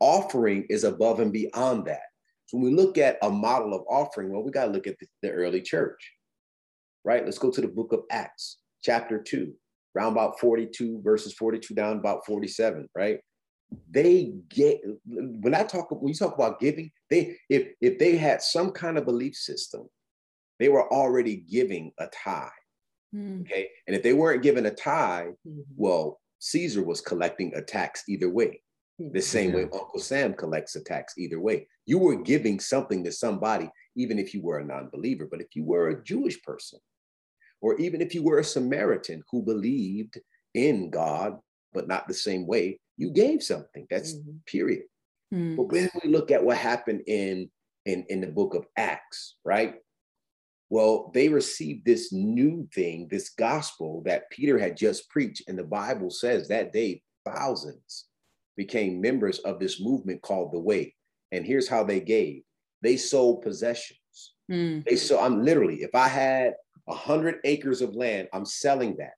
Offering 0.00 0.66
is 0.68 0.84
above 0.84 1.20
and 1.20 1.32
beyond 1.32 1.86
that. 1.86 2.02
So 2.46 2.58
when 2.58 2.64
we 2.64 2.74
look 2.74 2.98
at 2.98 3.18
a 3.22 3.30
model 3.30 3.72
of 3.72 3.82
offering, 3.88 4.32
well, 4.32 4.42
we 4.42 4.50
got 4.50 4.66
to 4.66 4.72
look 4.72 4.86
at 4.86 4.98
the, 4.98 5.06
the, 5.22 5.30
early 5.30 5.62
church, 5.62 6.12
right? 7.04 7.24
Let's 7.24 7.38
go 7.38 7.50
to 7.50 7.60
the 7.60 7.68
book 7.68 7.92
of 7.92 8.00
Acts, 8.10 8.58
chapter 8.82 9.22
2, 9.22 9.52
around 9.96 10.12
about 10.12 10.40
42, 10.40 11.00
verses 11.02 11.34
42 11.34 11.74
down 11.74 11.98
about 11.98 12.26
47, 12.26 12.88
right? 12.96 13.20
They 13.90 14.34
get 14.50 14.82
when 15.06 15.54
I 15.54 15.62
talk 15.62 15.90
when 15.90 16.08
you 16.08 16.14
talk 16.14 16.34
about 16.34 16.60
giving, 16.60 16.90
they 17.08 17.38
if 17.48 17.68
if 17.80 17.98
they 17.98 18.18
had 18.18 18.42
some 18.42 18.70
kind 18.70 18.98
of 18.98 19.06
belief 19.06 19.34
system, 19.34 19.88
they 20.58 20.68
were 20.68 20.92
already 20.92 21.36
giving 21.36 21.90
a 21.98 22.06
tithe 22.08 22.50
Mm. 23.14 23.42
Okay. 23.42 23.68
And 23.86 23.96
if 23.96 24.02
they 24.02 24.12
weren't 24.12 24.42
given 24.42 24.66
a 24.66 24.70
tithe, 24.70 25.34
mm-hmm. 25.46 25.60
well, 25.76 26.20
Caesar 26.38 26.82
was 26.82 27.00
collecting 27.00 27.54
a 27.54 27.62
tax 27.62 28.04
either 28.08 28.28
way. 28.28 28.62
Mm-hmm. 29.00 29.12
The 29.12 29.22
same 29.22 29.50
yeah. 29.50 29.56
way 29.56 29.62
Uncle 29.64 30.00
Sam 30.00 30.34
collects 30.34 30.76
a 30.76 30.82
tax 30.82 31.14
either 31.18 31.40
way. 31.40 31.66
You 31.86 31.98
were 31.98 32.16
giving 32.16 32.60
something 32.60 33.04
to 33.04 33.12
somebody, 33.12 33.70
even 33.96 34.18
if 34.18 34.34
you 34.34 34.42
were 34.42 34.58
a 34.58 34.64
non 34.64 34.88
believer. 34.92 35.26
But 35.30 35.40
if 35.40 35.54
you 35.54 35.64
were 35.64 35.88
a 35.88 36.02
Jewish 36.02 36.42
person, 36.42 36.78
or 37.60 37.78
even 37.78 38.00
if 38.00 38.14
you 38.14 38.22
were 38.22 38.38
a 38.38 38.44
Samaritan 38.44 39.22
who 39.30 39.42
believed 39.42 40.20
in 40.54 40.90
God, 40.90 41.38
but 41.72 41.88
not 41.88 42.08
the 42.08 42.14
same 42.14 42.46
way, 42.46 42.80
you 42.96 43.10
gave 43.10 43.42
something. 43.42 43.86
That's 43.88 44.14
mm-hmm. 44.14 44.36
period. 44.46 44.82
Mm. 45.32 45.56
But 45.56 45.70
when 45.70 45.88
we 46.02 46.10
look 46.10 46.30
at 46.30 46.44
what 46.44 46.58
happened 46.58 47.02
in, 47.06 47.50
in, 47.86 48.04
in 48.08 48.20
the 48.20 48.26
book 48.26 48.54
of 48.54 48.66
Acts, 48.76 49.36
right? 49.44 49.76
Well, 50.72 51.10
they 51.12 51.28
received 51.28 51.84
this 51.84 52.14
new 52.14 52.66
thing, 52.74 53.06
this 53.10 53.28
gospel 53.28 54.02
that 54.06 54.30
Peter 54.30 54.58
had 54.58 54.74
just 54.74 55.10
preached. 55.10 55.42
And 55.46 55.58
the 55.58 55.64
Bible 55.64 56.08
says 56.08 56.48
that 56.48 56.72
day, 56.72 57.02
thousands 57.26 58.06
became 58.56 58.98
members 58.98 59.38
of 59.40 59.60
this 59.60 59.82
movement 59.82 60.22
called 60.22 60.50
the 60.50 60.58
Way. 60.58 60.94
And 61.30 61.44
here's 61.44 61.68
how 61.68 61.84
they 61.84 62.00
gave 62.00 62.40
they 62.80 62.96
sold 62.96 63.42
possessions. 63.42 64.32
Mm. 64.50 64.82
They 64.86 64.96
so 64.96 65.20
I'm 65.20 65.44
literally, 65.44 65.82
if 65.82 65.94
I 65.94 66.08
had 66.08 66.54
a 66.88 66.94
hundred 66.94 67.40
acres 67.44 67.82
of 67.82 67.94
land. 67.94 68.28
I'm 68.32 68.46
selling 68.46 68.96
that, 68.96 69.12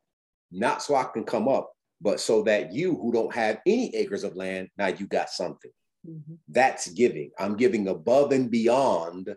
not 0.50 0.82
so 0.82 0.96
I 0.96 1.04
can 1.04 1.22
come 1.22 1.46
up, 1.46 1.70
but 2.00 2.18
so 2.18 2.42
that 2.42 2.72
you 2.72 2.96
who 2.96 3.12
don't 3.12 3.32
have 3.32 3.60
any 3.64 3.94
acres 3.94 4.24
of 4.24 4.34
land, 4.34 4.70
now 4.76 4.88
you 4.88 5.06
got 5.06 5.30
something. 5.30 5.70
Mm-hmm. 6.04 6.34
That's 6.48 6.90
giving. 6.90 7.30
I'm 7.38 7.56
giving 7.56 7.86
above 7.86 8.32
and 8.32 8.50
beyond 8.50 9.34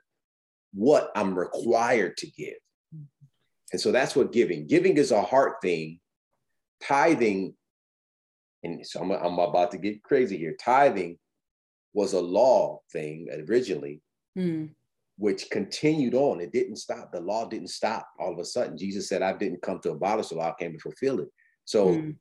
what 0.78 1.12
I'm 1.16 1.38
required 1.38 2.18
to 2.18 2.28
give. 2.28 2.56
And 3.72 3.82
so 3.82 3.92
that's 3.92 4.16
what 4.16 4.32
giving. 4.32 4.68
Giving 4.68 4.96
is 4.98 5.12
a 5.12 5.22
heart 5.22 5.56
thing. 5.62 6.00
Tithing, 6.82 7.56
and 8.64 8.86
so 8.86 9.02
I'm, 9.02 9.12
I'm 9.12 9.40
about 9.40 9.72
to 9.72 9.78
get 9.78 10.04
crazy 10.04 10.38
here. 10.38 10.56
Tithing 10.60 11.18
was 11.94 12.14
a 12.14 12.22
law 12.22 12.82
thing 12.94 13.28
originally, 13.50 14.02
mm. 14.38 14.70
which 15.18 15.50
continued 15.50 16.14
on. 16.14 16.40
It 16.40 16.52
didn't 16.52 16.76
stop. 16.76 17.12
The 17.12 17.20
law 17.20 17.50
didn't 17.50 17.70
stop 17.70 18.08
all 18.20 18.32
of 18.32 18.40
a 18.40 18.46
sudden. 18.46 18.78
Jesus 18.78 19.10
said, 19.10 19.24
I 19.24 19.34
didn't 19.34 19.64
come 19.64 19.80
to 19.80 19.92
abolish 19.92 20.28
the 20.28 20.36
law, 20.36 20.50
I 20.50 20.64
came 20.64 20.74
to 20.74 20.80
fulfill 20.80 21.20
it. 21.22 21.30
So 21.66 21.88
mm 21.88 22.16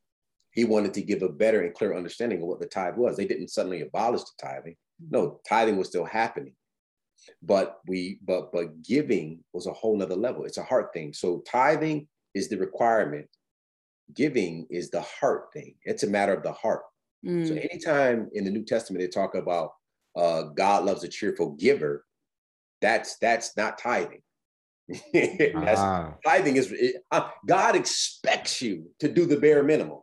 he 0.56 0.64
wanted 0.64 0.94
to 0.94 1.02
give 1.02 1.22
a 1.22 1.28
better 1.28 1.60
and 1.60 1.74
clear 1.74 1.94
understanding 1.94 2.40
of 2.40 2.48
what 2.48 2.58
the 2.58 2.66
tithe 2.66 2.96
was. 2.96 3.14
They 3.14 3.26
didn't 3.26 3.48
suddenly 3.48 3.82
abolish 3.82 4.22
the 4.22 4.30
tithing. 4.42 4.74
No, 5.10 5.38
tithing 5.46 5.76
was 5.76 5.88
still 5.88 6.06
happening. 6.06 6.54
But 7.42 7.78
we, 7.86 8.20
but 8.24 8.52
but 8.52 8.82
giving 8.82 9.42
was 9.52 9.66
a 9.66 9.72
whole 9.72 9.96
nother 9.96 10.16
level. 10.16 10.44
It's 10.44 10.58
a 10.58 10.62
heart 10.62 10.90
thing. 10.92 11.12
So 11.12 11.42
tithing 11.46 12.08
is 12.34 12.48
the 12.48 12.56
requirement. 12.56 13.26
Giving 14.14 14.66
is 14.70 14.90
the 14.90 15.02
heart 15.02 15.52
thing. 15.52 15.74
It's 15.84 16.02
a 16.02 16.08
matter 16.08 16.34
of 16.34 16.42
the 16.42 16.52
heart. 16.52 16.82
Mm. 17.24 17.48
So 17.48 17.54
anytime 17.54 18.30
in 18.34 18.44
the 18.44 18.50
New 18.50 18.64
Testament 18.64 19.00
they 19.02 19.08
talk 19.08 19.34
about 19.34 19.72
uh, 20.16 20.42
God 20.42 20.84
loves 20.84 21.04
a 21.04 21.08
cheerful 21.08 21.50
giver, 21.52 22.04
that's 22.80 23.18
that's 23.18 23.56
not 23.56 23.78
tithing. 23.78 24.22
that's, 25.12 25.80
ah. 25.80 26.14
Tithing 26.24 26.56
is 26.56 26.70
it, 26.70 27.02
uh, 27.10 27.28
God 27.46 27.74
expects 27.74 28.62
you 28.62 28.90
to 29.00 29.08
do 29.08 29.26
the 29.26 29.38
bare 29.38 29.62
minimum. 29.62 29.98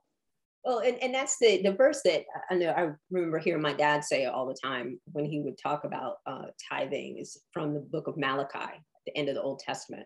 Well, 0.64 0.80
and, 0.80 0.98
and 1.04 1.14
that's 1.14 1.38
the, 1.40 1.62
the 1.62 1.74
verse 1.74 2.02
that 2.06 2.24
I 2.50 2.56
know 2.56 2.70
I 2.70 2.92
remember 3.12 3.38
hearing 3.40 3.62
my 3.62 3.74
dad 3.74 4.04
say 4.04 4.26
all 4.26 4.48
the 4.48 4.58
time 4.64 5.00
when 5.12 5.26
he 5.26 5.42
would 5.42 5.58
talk 5.58 5.84
about 5.84 6.18
uh, 6.26 6.46
tithing 6.70 7.18
is 7.18 7.38
from 7.52 7.74
the 7.74 7.82
book 7.82 8.08
of 8.08 8.18
Malachi, 8.18 8.60
at 8.60 8.82
the 9.06 9.18
end 9.18 9.28
of 9.28 9.36
the 9.36 9.42
Old 9.42 9.60
Testament. 9.60 10.06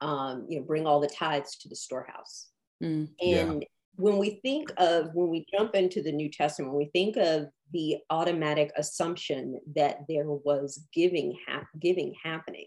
Um, 0.00 0.46
you 0.48 0.58
know, 0.58 0.64
bring 0.64 0.86
all 0.86 1.00
the 1.00 1.08
tithes 1.08 1.58
to 1.58 1.68
the 1.68 1.76
storehouse. 1.76 2.48
Mm, 2.82 3.08
and 3.20 3.62
yeah. 3.62 3.68
when 3.96 4.16
we 4.16 4.40
think 4.42 4.72
of, 4.78 5.10
when 5.12 5.28
we 5.28 5.44
jump 5.52 5.74
into 5.74 6.02
the 6.02 6.12
New 6.12 6.30
Testament, 6.30 6.72
when 6.72 6.78
we 6.78 6.90
think 6.92 7.16
of 7.16 7.48
the 7.72 7.98
automatic 8.08 8.70
assumption 8.76 9.60
that 9.74 9.98
there 10.08 10.30
was 10.30 10.86
giving, 10.94 11.36
ha- 11.46 11.66
giving 11.80 12.14
happening, 12.22 12.66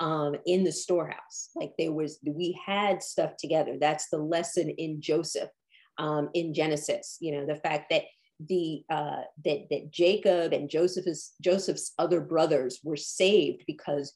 um, 0.00 0.36
in 0.46 0.64
the 0.64 0.72
storehouse. 0.72 1.50
Like 1.54 1.72
there 1.78 1.92
was, 1.92 2.18
we 2.24 2.58
had 2.64 3.02
stuff 3.02 3.36
together. 3.38 3.76
That's 3.80 4.08
the 4.08 4.18
lesson 4.18 4.70
in 4.70 5.00
Joseph 5.00 5.50
um, 5.98 6.30
in 6.34 6.54
Genesis. 6.54 7.16
You 7.20 7.32
know, 7.32 7.46
the 7.46 7.56
fact 7.56 7.90
that 7.90 8.02
the 8.40 8.82
uh, 8.90 9.22
that 9.44 9.66
that 9.70 9.90
Jacob 9.90 10.52
and 10.52 10.68
Joseph's 10.68 11.34
Joseph's 11.40 11.92
other 11.98 12.20
brothers 12.20 12.80
were 12.84 12.96
saved 12.96 13.64
because 13.66 14.12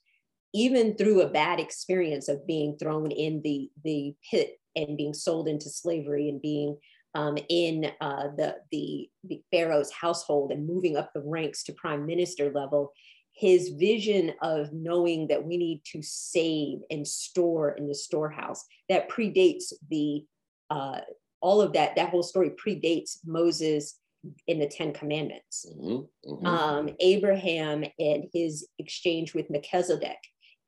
even 0.53 0.97
through 0.97 1.23
a 1.23 1.31
bad 1.31 1.61
experience 1.61 2.29
of 2.29 2.47
being 2.47 2.77
thrown 2.77 3.11
in 3.11 3.41
the 3.43 3.71
the 3.85 4.15
pit 4.31 4.59
and 4.77 4.97
being 4.97 5.15
sold 5.15 5.49
into 5.49 5.69
slavery 5.69 6.29
and 6.29 6.43
being 6.43 6.77
um, 7.15 7.37
in 7.49 7.91
uh, 8.01 8.29
the, 8.37 8.57
the 8.71 9.09
the 9.25 9.43
Pharaoh's 9.51 9.91
household 9.91 10.53
and 10.53 10.67
moving 10.67 10.97
up 10.97 11.13
the 11.13 11.23
ranks 11.25 11.65
to 11.65 11.73
prime 11.73 12.07
minister 12.07 12.53
level, 12.53 12.93
his 13.33 13.71
vision 13.71 14.33
of 14.43 14.73
knowing 14.73 15.29
that 15.29 15.45
we 15.45 15.57
need 15.57 15.83
to 15.93 16.03
save 16.03 16.81
and 16.91 17.07
store 17.07 17.71
in 17.71 17.89
the 17.89 17.95
storehouse 17.95 18.65
that 18.89 19.09
predates 19.09 19.73
the 19.89 20.25
uh, 20.69 21.01
all 21.41 21.61
of 21.61 21.73
that, 21.73 21.97
that 21.97 22.11
whole 22.11 22.23
story 22.23 22.51
predates 22.51 23.19
Moses 23.25 23.99
in 24.47 24.59
the 24.59 24.67
Ten 24.67 24.93
Commandments. 24.93 25.67
Mm-hmm, 25.71 26.31
mm-hmm. 26.33 26.47
Um, 26.47 26.91
Abraham 27.01 27.85
and 27.99 28.25
his 28.33 28.69
exchange 28.79 29.35
with 29.35 29.51
Melchizedek 29.51 30.19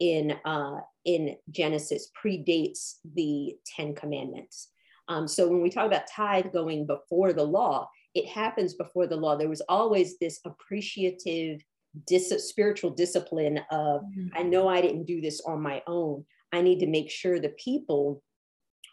in, 0.00 0.34
uh, 0.44 0.80
in 1.04 1.36
Genesis 1.50 2.10
predates 2.22 2.94
the 3.14 3.56
Ten 3.76 3.94
Commandments. 3.94 4.68
Um, 5.08 5.28
so 5.28 5.48
when 5.48 5.60
we 5.60 5.70
talk 5.70 5.86
about 5.86 6.06
tithe 6.06 6.52
going 6.52 6.86
before 6.86 7.32
the 7.32 7.44
law, 7.44 7.88
it 8.14 8.26
happens 8.26 8.74
before 8.74 9.06
the 9.06 9.16
law. 9.16 9.36
There 9.36 9.48
was 9.48 9.62
always 9.68 10.18
this 10.18 10.40
appreciative, 10.44 11.62
dis- 12.06 12.48
spiritual 12.48 12.90
discipline 12.90 13.58
of, 13.70 14.02
mm-hmm. 14.02 14.28
I 14.34 14.42
know 14.42 14.68
I 14.68 14.80
didn't 14.80 15.04
do 15.04 15.20
this 15.20 15.40
on 15.46 15.60
my 15.60 15.82
own. 15.86 16.24
I 16.52 16.62
need 16.62 16.80
to 16.80 16.86
make 16.86 17.10
sure 17.10 17.38
the 17.38 17.50
people 17.50 18.22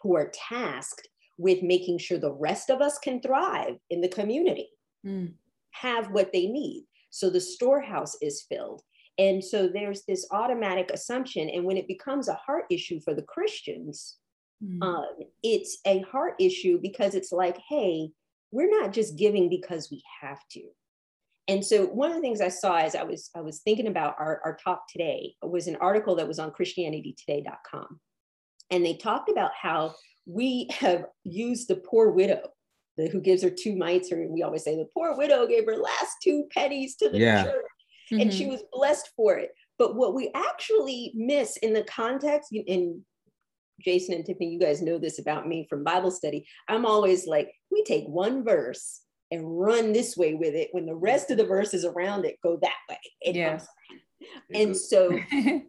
who 0.02 0.16
are 0.16 0.32
tasked 0.34 1.08
with 1.40 1.62
making 1.62 1.96
sure 1.96 2.18
the 2.18 2.32
rest 2.32 2.68
of 2.68 2.82
us 2.82 2.98
can 2.98 3.20
thrive 3.20 3.76
in 3.88 4.02
the 4.02 4.08
community, 4.08 4.68
mm. 5.06 5.32
have 5.70 6.10
what 6.10 6.32
they 6.32 6.46
need. 6.46 6.84
So 7.08 7.30
the 7.30 7.40
storehouse 7.40 8.16
is 8.20 8.44
filled. 8.48 8.82
And 9.16 9.42
so 9.42 9.66
there's 9.66 10.04
this 10.04 10.26
automatic 10.30 10.90
assumption. 10.90 11.48
And 11.48 11.64
when 11.64 11.78
it 11.78 11.88
becomes 11.88 12.28
a 12.28 12.34
heart 12.34 12.64
issue 12.70 13.00
for 13.00 13.14
the 13.14 13.22
Christians, 13.22 14.18
mm. 14.62 14.82
um, 14.82 15.06
it's 15.42 15.78
a 15.86 16.00
heart 16.00 16.34
issue 16.38 16.78
because 16.80 17.14
it's 17.14 17.32
like, 17.32 17.58
hey, 17.68 18.10
we're 18.52 18.70
not 18.70 18.92
just 18.92 19.16
giving 19.16 19.48
because 19.48 19.90
we 19.90 20.02
have 20.20 20.40
to. 20.52 20.62
And 21.48 21.64
so 21.64 21.86
one 21.86 22.10
of 22.10 22.16
the 22.16 22.22
things 22.22 22.42
I 22.42 22.48
saw 22.48 22.76
as 22.76 22.94
I 22.94 23.02
was 23.02 23.30
I 23.34 23.40
was 23.40 23.60
thinking 23.60 23.88
about 23.88 24.14
our, 24.18 24.42
our 24.44 24.58
talk 24.62 24.82
today 24.88 25.34
was 25.42 25.68
an 25.68 25.76
article 25.76 26.16
that 26.16 26.28
was 26.28 26.38
on 26.38 26.52
ChristianityToday.com. 26.52 27.98
And 28.70 28.84
they 28.84 28.94
talked 28.94 29.30
about 29.30 29.50
how 29.60 29.94
we 30.26 30.68
have 30.70 31.06
used 31.24 31.68
the 31.68 31.76
poor 31.76 32.10
widow 32.10 32.42
the, 32.96 33.08
who 33.08 33.20
gives 33.20 33.42
her 33.42 33.50
two 33.50 33.76
mites, 33.76 34.12
or 34.12 34.26
we 34.28 34.42
always 34.42 34.64
say 34.64 34.76
the 34.76 34.88
poor 34.94 35.16
widow 35.16 35.46
gave 35.46 35.66
her 35.66 35.76
last 35.76 36.16
two 36.22 36.46
pennies 36.52 36.96
to 36.96 37.08
the 37.08 37.18
yeah. 37.18 37.44
church, 37.44 37.64
mm-hmm. 38.12 38.20
and 38.20 38.32
she 38.32 38.44
mm-hmm. 38.44 38.52
was 38.52 38.64
blessed 38.72 39.10
for 39.16 39.36
it. 39.38 39.50
But 39.78 39.96
what 39.96 40.14
we 40.14 40.30
actually 40.34 41.12
miss 41.14 41.56
in 41.58 41.72
the 41.72 41.84
context, 41.84 42.52
and 42.52 43.00
Jason 43.80 44.14
and 44.14 44.24
Tiffany, 44.24 44.50
you 44.50 44.60
guys 44.60 44.82
know 44.82 44.98
this 44.98 45.18
about 45.18 45.48
me 45.48 45.66
from 45.70 45.84
Bible 45.84 46.10
study. 46.10 46.46
I'm 46.68 46.84
always 46.84 47.26
like, 47.26 47.50
we 47.70 47.82
take 47.84 48.04
one 48.06 48.44
verse 48.44 49.00
and 49.30 49.58
run 49.58 49.92
this 49.92 50.16
way 50.16 50.34
with 50.34 50.54
it 50.54 50.68
when 50.72 50.86
the 50.86 50.94
rest 50.94 51.30
of 51.30 51.38
the 51.38 51.46
verses 51.46 51.84
around 51.84 52.24
it 52.24 52.36
go 52.42 52.58
that 52.60 52.76
way. 52.88 52.98
yeah. 53.22 53.60
And 54.52 54.76
so, 54.76 55.18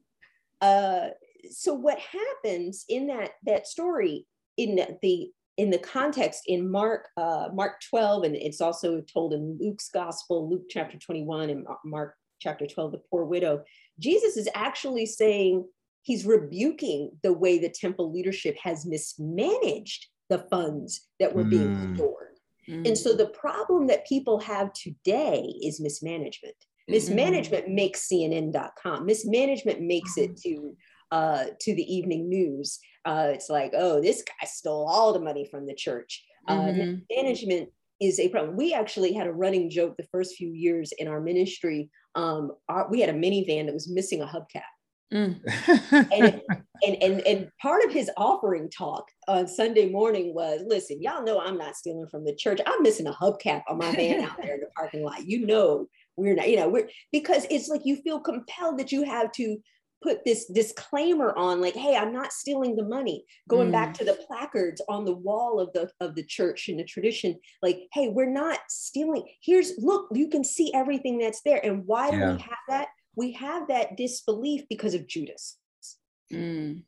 uh, 0.62 1.08
so 1.50 1.74
what 1.74 2.00
happens 2.00 2.86
in 2.90 3.08
that 3.08 3.32
that 3.46 3.68
story 3.68 4.26
in 4.58 4.76
the 5.02 5.32
in 5.58 5.70
the 5.70 5.78
context 5.78 6.44
in 6.48 6.70
Mark 6.70 7.08
uh, 7.18 7.50
Mark 7.54 7.82
12, 7.90 8.24
and 8.24 8.36
it's 8.36 8.62
also 8.62 9.02
told 9.02 9.34
in 9.34 9.58
Luke's 9.60 9.90
gospel, 9.90 10.50
Luke 10.50 10.66
chapter 10.70 10.98
21 10.98 11.50
and 11.50 11.66
Mark 11.86 12.16
chapter 12.40 12.66
12, 12.66 12.94
the 12.94 13.02
poor 13.10 13.26
widow, 13.26 13.64
Jesus 14.00 14.38
is 14.38 14.50
actually 14.56 15.06
saying 15.06 15.66
he's 16.02 16.26
rebuking 16.26 17.12
the 17.22 17.34
way 17.34 17.60
the 17.60 17.70
temple 17.70 18.12
leadership 18.12 18.58
has 18.62 18.86
mismanaged 18.86 20.08
the 20.30 20.40
funds 20.50 21.08
that 21.20 21.36
were 21.36 21.44
being 21.44 21.76
mm. 21.76 21.96
stored. 21.96 22.38
Mm. 22.68 22.88
And 22.88 22.98
so 22.98 23.14
the 23.14 23.28
problem 23.28 23.88
that 23.88 24.08
people 24.08 24.40
have 24.40 24.74
today 24.74 25.54
is 25.62 25.80
mismanagement. 25.80 26.56
Mm-hmm. 26.56 26.94
Mismanagement 26.94 27.70
makes 27.70 28.08
CNN.com. 28.08 29.06
Mismanagement 29.06 29.82
makes 29.82 30.18
it 30.18 30.32
mm-hmm. 30.32 30.56
to 30.56 30.78
uh, 31.12 31.46
to 31.60 31.76
the 31.76 31.94
evening 31.94 32.30
news. 32.30 32.80
Uh, 33.06 33.32
it's 33.34 33.50
like, 33.50 33.74
oh, 33.76 34.02
this 34.02 34.24
guy 34.24 34.46
stole 34.46 34.88
all 34.88 35.14
the 35.14 35.20
money 35.20 35.48
from 35.50 35.66
the 35.66 35.76
church. 35.76 36.24
Uh, 36.48 36.56
mm-hmm. 36.56 36.96
management 37.16 37.70
is 38.00 38.20
a 38.20 38.30
problem. 38.30 38.58
We 38.58 38.74
actually 38.74 39.14
had 39.14 39.28
a 39.28 39.32
running 39.32 39.70
joke 39.70 39.96
the 39.98 40.08
first 40.12 40.36
few 40.36 40.50
years 40.50 40.92
in 40.98 41.08
our 41.08 41.22
ministry. 41.22 41.90
Um, 42.16 42.52
our, 42.68 42.90
we 42.90 43.00
had 43.00 43.10
a 43.10 43.14
minivan 43.14 43.66
that 43.68 43.74
was 43.74 43.90
missing 43.90 44.22
a 44.22 44.26
hubcap. 44.26 44.64
Mm. 45.14 45.42
and, 46.12 46.42
and, 46.86 47.04
and 47.04 47.28
and 47.28 47.50
part 47.62 47.84
of 47.84 47.92
his 47.92 48.10
offering 48.18 48.70
talk 48.70 49.06
on 49.28 49.48
Sunday 49.48 49.90
morning 49.90 50.34
was, 50.34 50.62
listen, 50.66 51.02
y'all 51.02 51.24
know 51.24 51.40
I'm 51.40 51.58
not 51.58 51.76
stealing 51.76 52.08
from 52.10 52.24
the 52.24 52.36
church. 52.36 52.60
I'm 52.66 52.82
missing 52.82 53.08
a 53.08 53.14
hubcap 53.14 53.64
on 53.70 53.78
my 53.78 53.92
van 53.92 54.24
out 54.24 54.42
there 54.42 54.56
in 54.56 54.62
the 54.62 54.68
parking 54.76 55.04
lot. 55.04 55.28
You 55.28 55.46
know, 55.46 55.88
we're 56.16 56.36
not, 56.36 56.50
you 56.50 56.56
know, 56.56 56.70
we're 56.70 56.90
because 57.12 57.46
it's 57.50 57.68
like 57.68 57.82
you 57.84 57.98
feel 57.98 58.20
compelled 58.20 58.80
that 58.80 58.92
you 58.92 59.04
have 59.04 59.32
to 59.34 59.58
put 60.02 60.26
this 60.26 60.46
disclaimer 60.48 61.34
on 61.38 61.62
like 61.62 61.76
hey 61.76 61.96
i'm 61.96 62.12
not 62.12 62.34
stealing 62.34 62.76
the 62.76 62.84
money 62.84 63.24
going 63.50 63.70
mm. 63.70 63.72
back 63.72 63.94
to 63.94 64.04
the 64.04 64.18
placards 64.28 64.82
on 64.90 65.06
the 65.06 65.14
wall 65.14 65.60
of 65.60 65.72
the 65.74 65.90
of 66.00 66.16
the 66.16 66.24
church 66.24 66.68
and 66.70 66.80
the 66.80 66.84
tradition 66.84 67.38
like 67.62 67.88
hey 67.94 68.10
we're 68.10 68.30
not 68.30 68.60
stealing 68.70 69.24
here's 69.42 69.74
look 69.78 70.08
you 70.14 70.28
can 70.28 70.44
see 70.44 70.72
everything 70.74 71.18
that's 71.18 71.42
there 71.44 71.64
and 71.64 71.86
why 71.86 72.10
yeah. 72.10 72.12
do 72.12 72.26
we 72.34 72.42
have 72.42 72.60
that 72.68 72.88
we 73.16 73.32
have 73.34 73.68
that 73.68 73.96
disbelief 73.98 74.64
because 74.70 74.94
of 74.94 75.08
judas 75.08 75.58
mm. 76.32 76.82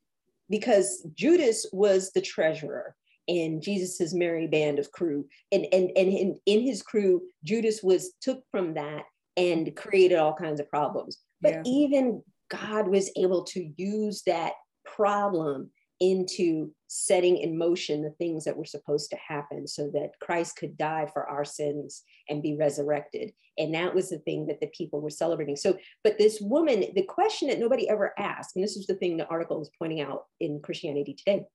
because 0.50 1.06
judas 1.14 1.66
was 1.72 2.12
the 2.12 2.22
treasurer 2.22 2.96
in 3.28 3.62
jesus's 3.62 4.14
merry 4.14 4.48
band 4.48 4.80
of 4.80 4.92
crew 4.92 5.26
and 5.52 5.66
and 5.72 5.92
and 5.96 6.10
in, 6.10 6.38
in 6.46 6.62
his 6.62 6.82
crew 6.82 7.22
judas 7.44 7.82
was 7.82 8.14
took 8.22 8.44
from 8.52 8.74
that 8.74 9.04
and 9.38 9.76
created 9.76 10.18
all 10.18 10.34
kinds 10.34 10.60
of 10.60 10.70
problems 10.70 11.20
but 11.42 11.54
yeah. 11.54 11.62
even 11.66 12.22
God 12.62 12.88
was 12.88 13.12
able 13.16 13.44
to 13.46 13.72
use 13.78 14.24
that 14.26 14.54
problem 14.86 15.72
into 16.00 16.72
setting 16.88 17.38
in 17.38 17.58
motion 17.58 18.02
the 18.02 18.12
things 18.12 18.44
that 18.44 18.58
were 18.58 18.66
supposed 18.66 19.10
to 19.10 19.18
happen 19.26 19.66
so 19.66 19.90
that 19.94 20.12
Christ 20.20 20.58
could 20.58 20.78
die 20.78 21.08
for 21.12 21.28
our 21.28 21.46
sins 21.46 22.04
and 22.30 22.44
be 22.44 22.58
resurrected. 22.58 23.32
And 23.58 23.74
that 23.74 23.96
was 23.96 24.10
the 24.10 24.20
thing 24.20 24.48
that 24.48 24.60
the 24.60 24.68
people 24.68 25.00
were 25.00 25.10
celebrating. 25.10 25.56
So, 25.56 25.78
but 26.04 26.18
this 26.18 26.40
woman, 26.42 26.86
the 26.96 27.04
question 27.04 27.48
that 27.48 27.60
nobody 27.60 27.88
ever 27.88 28.14
asked, 28.18 28.56
and 28.56 28.64
this 28.64 28.76
is 28.76 28.86
the 28.86 28.96
thing 28.96 29.16
the 29.16 29.28
article 29.28 29.62
is 29.62 29.72
pointing 29.80 30.02
out 30.02 30.26
in 30.40 30.60
Christianity 30.60 31.14
Today, 31.14 31.46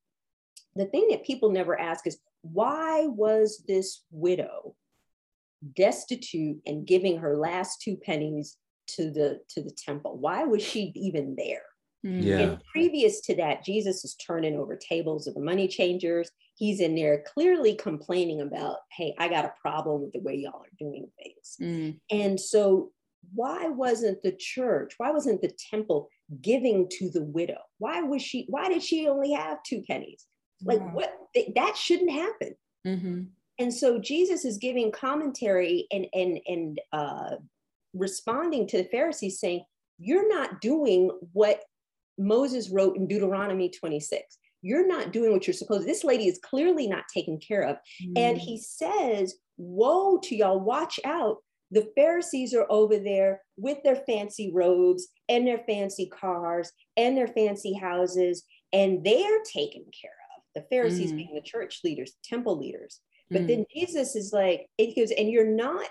the 0.74 0.86
thing 0.86 1.08
that 1.10 1.24
people 1.24 1.50
never 1.50 1.78
ask 1.78 2.06
is 2.06 2.18
why 2.42 3.06
was 3.06 3.64
this 3.66 4.04
widow 4.10 4.74
destitute 5.74 6.58
and 6.66 6.86
giving 6.86 7.18
her 7.18 7.36
last 7.36 7.82
two 7.82 7.96
pennies 7.96 8.56
to 8.96 9.10
the 9.10 9.40
to 9.48 9.62
the 9.62 9.70
temple 9.70 10.16
why 10.18 10.44
was 10.44 10.62
she 10.62 10.92
even 10.94 11.34
there 11.36 11.62
Mm. 12.06 12.22
Yeah. 12.22 12.38
and 12.38 12.58
previous 12.72 13.20
to 13.22 13.34
that 13.36 13.64
jesus 13.64 14.04
is 14.04 14.14
turning 14.14 14.54
over 14.56 14.76
tables 14.76 15.26
of 15.26 15.34
the 15.34 15.40
money 15.40 15.66
changers 15.66 16.30
he's 16.54 16.78
in 16.78 16.94
there 16.94 17.24
clearly 17.26 17.74
complaining 17.74 18.40
about 18.40 18.76
hey 18.92 19.16
i 19.18 19.26
got 19.28 19.44
a 19.44 19.52
problem 19.60 20.02
with 20.02 20.12
the 20.12 20.20
way 20.20 20.36
y'all 20.36 20.60
are 20.62 20.76
doing 20.78 21.08
things 21.20 21.56
Mm. 21.60 21.98
and 22.12 22.38
so 22.38 22.92
why 23.34 23.66
wasn't 23.66 24.22
the 24.22 24.30
church 24.30 24.94
why 24.98 25.10
wasn't 25.10 25.42
the 25.42 25.50
temple 25.70 26.08
giving 26.40 26.86
to 26.88 27.10
the 27.10 27.24
widow 27.24 27.58
why 27.78 28.00
was 28.02 28.22
she 28.22 28.46
why 28.48 28.68
did 28.68 28.82
she 28.84 29.08
only 29.08 29.32
have 29.32 29.60
two 29.64 29.82
pennies 29.82 30.24
like 30.64 30.80
Wow. 30.80 30.90
what 30.94 31.18
th- 31.34 31.50
that 31.56 31.76
shouldn't 31.76 32.12
happen 32.12 32.54
Mhm. 32.86 33.26
and 33.58 33.74
so 33.74 33.98
jesus 33.98 34.44
is 34.44 34.56
giving 34.58 34.92
commentary 34.92 35.88
and 35.90 36.06
and 36.14 36.38
and 36.46 36.80
uh 36.92 37.36
responding 37.94 38.66
to 38.68 38.78
the 38.78 38.88
pharisees 38.90 39.40
saying 39.40 39.62
you're 39.98 40.28
not 40.28 40.60
doing 40.60 41.10
what 41.32 41.62
moses 42.18 42.70
wrote 42.70 42.96
in 42.96 43.06
deuteronomy 43.06 43.70
26 43.70 44.38
you're 44.60 44.86
not 44.86 45.12
doing 45.12 45.32
what 45.32 45.46
you're 45.46 45.54
supposed 45.54 45.86
this 45.86 46.04
lady 46.04 46.26
is 46.26 46.38
clearly 46.42 46.86
not 46.86 47.04
taken 47.12 47.38
care 47.38 47.62
of 47.62 47.76
and 48.16 48.36
Mm. 48.36 48.40
he 48.40 48.58
says 48.58 49.36
woe 49.56 50.18
to 50.24 50.36
y'all 50.36 50.60
watch 50.60 51.00
out 51.04 51.38
the 51.70 51.90
pharisees 51.96 52.54
are 52.54 52.66
over 52.70 52.98
there 52.98 53.42
with 53.56 53.78
their 53.84 53.96
fancy 54.06 54.50
robes 54.52 55.08
and 55.28 55.46
their 55.46 55.62
fancy 55.66 56.06
cars 56.06 56.72
and 56.96 57.16
their 57.16 57.28
fancy 57.28 57.72
houses 57.74 58.44
and 58.72 59.04
they're 59.04 59.42
taken 59.44 59.84
care 60.00 60.10
of 60.36 60.42
the 60.54 60.62
pharisees 60.70 61.12
Mm. 61.12 61.16
being 61.16 61.34
the 61.34 61.40
church 61.42 61.80
leaders 61.84 62.16
temple 62.22 62.56
leaders 62.58 63.00
but 63.30 63.42
Mm. 63.42 63.46
then 63.48 63.64
Jesus 63.74 64.16
is 64.16 64.32
like, 64.32 64.70
it 64.78 64.96
goes, 64.96 65.10
and 65.10 65.28
you're 65.30 65.44
not 65.46 65.86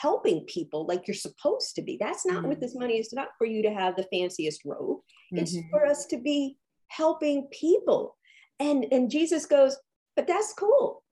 helping 0.00 0.44
people 0.46 0.84
like 0.86 1.06
you're 1.06 1.14
supposed 1.14 1.74
to 1.76 1.82
be. 1.82 1.96
That's 1.98 2.26
not 2.26 2.44
what 2.44 2.58
Mm. 2.58 2.60
this 2.60 2.74
money 2.74 2.98
is 2.98 3.12
not 3.12 3.28
for 3.38 3.46
you 3.46 3.62
to 3.62 3.70
have 3.72 3.94
the 3.96 4.08
fanciest 4.12 4.64
robe. 4.64 5.00
It's 5.32 5.56
Mhm. 5.56 5.70
for 5.70 5.86
us 5.86 6.06
to 6.06 6.16
be 6.18 6.58
helping 6.88 7.46
people. 7.48 8.16
And 8.58 8.86
and 8.92 9.10
Jesus 9.10 9.46
goes, 9.46 9.76
but 10.16 10.26
that's 10.26 10.52
cool. 10.54 11.04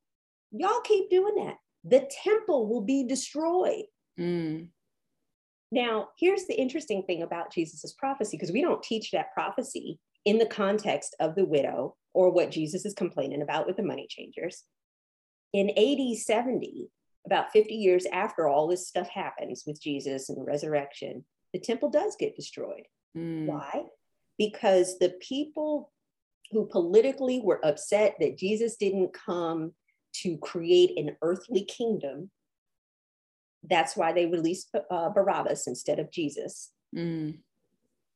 Y'all 0.51 0.81
keep 0.81 1.11
doing 1.11 1.35
that. 1.37 1.59
The 1.85 2.09
temple 2.25 2.67
will 2.69 2.81
be 2.81 3.05
destroyed. 3.05 3.87
Mm. 4.19 4.71
Now, 5.71 6.11
here's 6.19 6.47
the 6.47 6.59
interesting 6.59 7.03
thing 7.03 7.23
about 7.23 7.53
Jesus's 7.53 7.93
prophecy, 7.95 8.37
because 8.37 8.53
we 8.53 8.63
don't 8.63 8.83
teach 8.83 9.11
that 9.11 9.33
prophecy 9.35 9.99
in 10.25 10.39
the 10.39 10.47
context 10.47 11.15
of 11.21 11.35
the 11.35 11.45
widow 11.45 11.97
or 12.13 12.31
what 12.31 12.51
Jesus 12.51 12.85
is 12.85 12.95
complaining 12.95 13.43
about 13.43 13.67
with 13.67 13.77
the 13.77 13.83
money 13.83 14.07
changers. 14.09 14.65
In 15.53 15.71
AD 15.71 16.17
70, 16.17 16.91
about 17.27 17.53
50 17.53 17.75
years 17.75 18.07
after 18.13 18.49
all 18.49 18.69
this 18.69 18.89
stuff 18.89 19.09
happens 19.09 19.65
with 19.67 19.81
Jesus 19.81 20.29
and 20.29 20.39
the 20.39 20.45
resurrection, 20.45 21.25
the 21.53 21.59
temple 21.61 21.91
does 21.91 22.17
get 22.17 22.37
destroyed. 22.37 22.87
Mm. 23.17 23.47
Why? 23.47 23.85
Because 24.39 24.99
the 24.99 25.15
people 25.21 25.93
who 26.51 26.67
politically 26.67 27.41
were 27.41 27.65
upset 27.65 28.17
that 28.21 28.39
Jesus 28.39 28.77
didn't 28.77 29.13
come 29.15 29.73
to 30.23 30.37
create 30.39 30.99
an 30.99 31.17
earthly 31.23 31.65
kingdom, 31.65 32.31
that's 33.69 33.97
why 33.97 34.13
they 34.13 34.27
released 34.27 34.75
uh, 34.91 35.09
Barabbas 35.11 35.67
instead 35.67 35.99
of 35.99 36.11
Jesus. 36.11 36.73
Mm. 36.95 37.39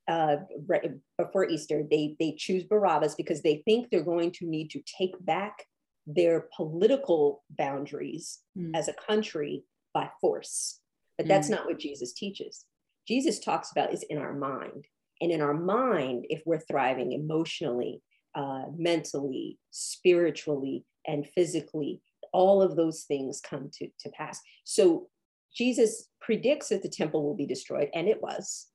Uh, 0.07 0.37
right 0.67 0.93
before 1.19 1.49
Easter, 1.49 1.85
they 1.91 2.17
they 2.19 2.35
choose 2.37 2.65
Barabbas 2.65 3.15
because 3.15 3.43
they 3.43 3.63
think 3.67 3.89
they're 3.91 4.03
going 4.03 4.33
to 4.33 4.47
need 4.47 4.71
to 4.71 4.81
take 4.99 5.15
back 5.25 5.67
their 6.09 6.49
political 6.57 7.45
boundaries 7.51 8.41
Mm. 8.57 8.75
as 8.75 8.89
a 8.89 8.95
country 8.95 9.65
by 9.93 10.11
force. 10.21 10.81
But 11.19 11.29
that's 11.29 11.49
not 11.49 11.67
what 11.67 11.79
Jesus 11.79 12.13
teaches. 12.13 12.65
Jesus 13.07 13.39
talks 13.41 13.71
about 13.73 13.93
is 13.93 14.05
in 14.05 14.19
our 14.19 14.35
mind. 14.35 14.87
And 15.21 15.31
in 15.33 15.41
our 15.41 15.55
mind, 15.55 16.27
if 16.31 16.43
we're 16.47 16.61
thriving 16.61 17.13
emotionally, 17.13 18.03
uh, 18.35 18.67
mentally, 18.77 19.59
spiritually, 19.71 20.85
and 21.07 21.27
physically, 21.27 22.01
all 22.33 22.63
of 22.63 22.77
those 22.77 23.03
things 23.03 23.41
come 23.41 23.69
to, 23.75 23.89
to 24.01 24.09
pass. 24.11 24.41
So 24.65 25.09
Jesus 25.53 26.09
predicts 26.21 26.69
that 26.69 26.83
the 26.83 26.89
temple 26.89 27.25
will 27.25 27.35
be 27.35 27.47
destroyed, 27.47 27.91
and 27.95 28.07
it 28.09 28.23
was 28.23 28.69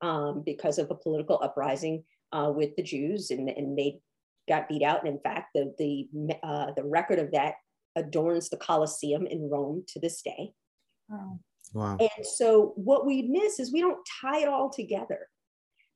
um, 0.00 0.42
because 0.44 0.78
of 0.78 0.90
a 0.90 0.94
political 0.94 1.38
uprising 1.42 2.04
uh, 2.32 2.50
with 2.54 2.74
the 2.76 2.82
Jews, 2.82 3.30
and, 3.30 3.48
and 3.50 3.76
they 3.76 4.00
got 4.50 4.68
beat 4.68 4.82
out. 4.82 5.00
And 5.00 5.08
in 5.14 5.20
fact, 5.20 5.48
the 5.54 5.72
the 5.78 6.08
uh, 6.42 6.72
the 6.76 6.84
record 6.84 7.18
of 7.18 7.30
that 7.32 7.54
adorns 7.96 8.50
the 8.50 8.56
Colosseum 8.56 9.26
in 9.26 9.48
Rome 9.48 9.84
to 9.88 10.00
this 10.00 10.20
day. 10.22 10.52
Wow. 11.08 11.40
Wow. 11.72 11.96
And 12.00 12.26
so 12.38 12.72
what 12.76 13.06
we 13.06 13.22
miss 13.22 13.60
is 13.60 13.72
we 13.72 13.80
don't 13.80 14.06
tie 14.20 14.40
it 14.40 14.48
all 14.48 14.70
together. 14.70 15.28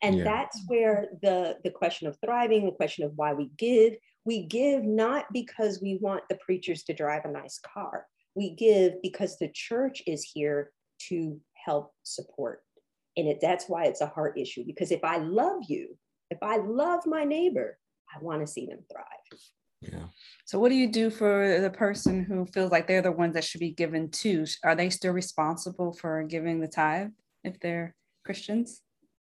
And 0.03 0.19
Yeah. 0.19 0.25
that's 0.25 0.63
where 0.69 1.09
the 1.23 1.59
the 1.65 1.71
question 1.71 2.07
of 2.09 2.17
thriving, 2.25 2.65
the 2.65 2.73
question 2.73 3.05
of 3.05 3.13
why 3.17 3.33
we 3.35 3.51
give, 3.59 3.95
we 4.25 4.47
give 4.47 4.85
not 4.85 5.27
because 5.33 5.81
we 5.83 5.99
want 6.01 6.23
the 6.29 6.39
preachers 6.47 6.85
to 6.85 6.95
drive 6.95 7.25
a 7.25 7.31
nice 7.31 7.59
car. 7.59 8.07
We 8.35 8.51
give 8.51 9.03
because 9.03 9.39
the 9.39 9.51
church 9.53 10.03
is 10.07 10.23
here 10.35 10.73
to 11.09 11.41
help 11.67 11.93
support. 12.03 12.63
And 13.17 13.29
it, 13.29 13.39
that's 13.41 13.69
why 13.69 13.85
it's 13.85 14.01
a 14.01 14.07
heart 14.17 14.39
issue. 14.39 14.65
Because 14.65 14.91
if 14.91 15.05
I 15.05 15.19
love 15.19 15.63
you, 15.69 15.97
if 16.31 16.39
I 16.43 16.57
love 16.57 17.07
my 17.07 17.25
neighbor, 17.25 17.79
I 18.15 18.19
want 18.21 18.41
to 18.41 18.47
see 18.47 18.67
them 18.67 18.81
thrive. 18.91 19.41
Yeah. 19.81 20.07
So, 20.47 20.59
what 20.59 20.71
do 20.71 20.77
you 20.77 20.91
do 20.91 21.11
for 21.11 21.61
the 21.61 21.71
person 21.71 22.25
who 22.25 22.47
feels 22.47 22.71
like 22.71 22.87
they're 22.87 23.03
the 23.03 23.12
ones 23.12 23.35
that 23.35 23.45
should 23.45 23.61
be 23.61 23.73
given 23.73 24.11
to? 24.11 24.47
Are 24.62 24.75
they 24.75 24.89
still 24.91 25.12
responsible 25.12 25.93
for 25.93 26.23
giving 26.23 26.61
the 26.61 26.69
tithe 26.69 27.11
if 27.43 27.61
they're 27.61 27.95
Christians? 28.25 28.81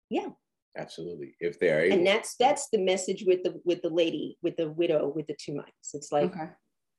Yeah, 0.10 0.30
absolutely. 0.78 1.36
If 1.40 1.60
they're 1.60 1.82
able. 1.86 1.98
And 1.98 2.08
that's 2.08 2.36
that's 2.36 2.70
the 2.70 2.78
message 2.78 3.24
with 3.28 3.44
the 3.44 3.60
with 3.66 3.82
the 3.82 3.90
lady, 3.90 4.38
with 4.42 4.56
the 4.56 4.70
widow, 4.70 5.12
with 5.14 5.28
the 5.28 5.36
two 5.38 5.56
mites. 5.56 5.94
It's 5.94 6.12
like 6.12 6.32
Okay. 6.32 6.50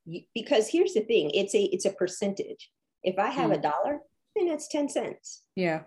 you- 0.05 0.25
because 0.35 0.69
here's 0.69 0.93
the 0.95 1.01
thing 1.01 1.31
it's 1.33 1.55
a 1.55 1.63
it's 1.65 1.87
a 1.87 1.93
percentage 1.93 2.71
if 3.03 3.19
i 3.19 3.29
have 3.29 3.51
a 3.51 3.57
mm. 3.57 3.63
dollar 3.63 4.01
then 4.37 4.47
that's 4.49 4.69
10 4.69 4.89
cents 4.89 5.43
Yeah. 5.57 5.83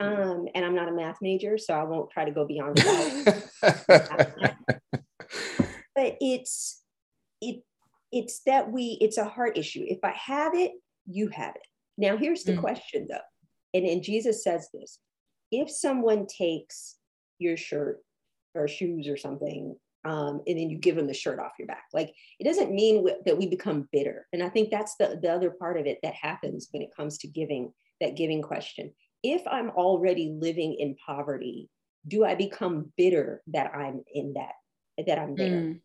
Um 0.00 0.46
and 0.54 0.64
i'm 0.64 0.74
not 0.74 0.88
a 0.88 0.92
math 0.92 1.16
major 1.22 1.56
so 1.56 1.72
i 1.74 1.82
won't 1.82 2.10
try 2.10 2.24
to 2.24 2.30
go 2.30 2.46
beyond 2.46 2.76
that. 2.76 4.26
But 5.94 6.16
it's 6.20 6.82
it 7.40 7.62
it's 8.12 8.42
that 8.46 8.70
we 8.70 8.98
it's 9.00 9.16
a 9.18 9.24
heart 9.24 9.56
issue. 9.56 9.84
If 9.86 9.98
i 10.04 10.12
have 10.12 10.54
it 10.54 10.72
you 11.06 11.28
have 11.28 11.54
it. 11.54 11.66
Now 11.96 12.16
here's 12.16 12.44
the 12.44 12.52
Mm. 12.52 12.60
question 12.60 13.06
though 13.08 13.18
and 13.74 13.86
and 13.86 14.02
jesus 14.02 14.44
says 14.44 14.68
this. 14.74 14.98
If 15.50 15.70
someone 15.70 16.26
takes 16.26 16.96
your 17.38 17.56
shirt 17.56 18.00
or 18.54 18.68
shoes 18.68 19.08
or 19.08 19.16
something 19.16 19.76
um, 20.04 20.40
and 20.46 20.56
then 20.58 20.70
you 20.70 20.78
give 20.78 20.96
them 20.96 21.06
the 21.08 21.14
shirt 21.14 21.38
off 21.40 21.52
your 21.58 21.66
back 21.68 21.84
like 21.92 22.14
it 22.38 22.44
doesn't 22.44 22.72
mean 22.72 22.96
w- 22.96 23.16
that 23.26 23.36
we 23.38 23.46
become 23.46 23.88
bitter. 23.92 24.26
And 24.32 24.42
i 24.42 24.48
think 24.48 24.70
that's 24.70 24.94
the, 24.96 25.18
the 25.22 25.32
other 25.32 25.50
part 25.50 25.78
of 25.78 25.86
it 25.86 25.98
that 26.02 26.14
happens 26.14 26.68
when 26.72 26.82
it 26.82 26.94
comes 26.96 27.18
to 27.18 27.28
giving 27.28 27.72
that 28.00 28.16
giving 28.16 28.42
question 28.42 28.92
if 29.34 29.42
i'm 29.56 29.70
already 29.70 30.26
living 30.46 30.72
in 30.78 30.94
poverty 31.04 31.68
do 32.06 32.24
i 32.24 32.34
become 32.34 32.92
bitter 32.96 33.42
that 33.48 33.68
i'm 33.74 34.02
in 34.14 34.34
that 34.34 34.54
that 35.06 35.18
i'm 35.18 35.34
there 35.34 35.60
Mm. 35.62 35.80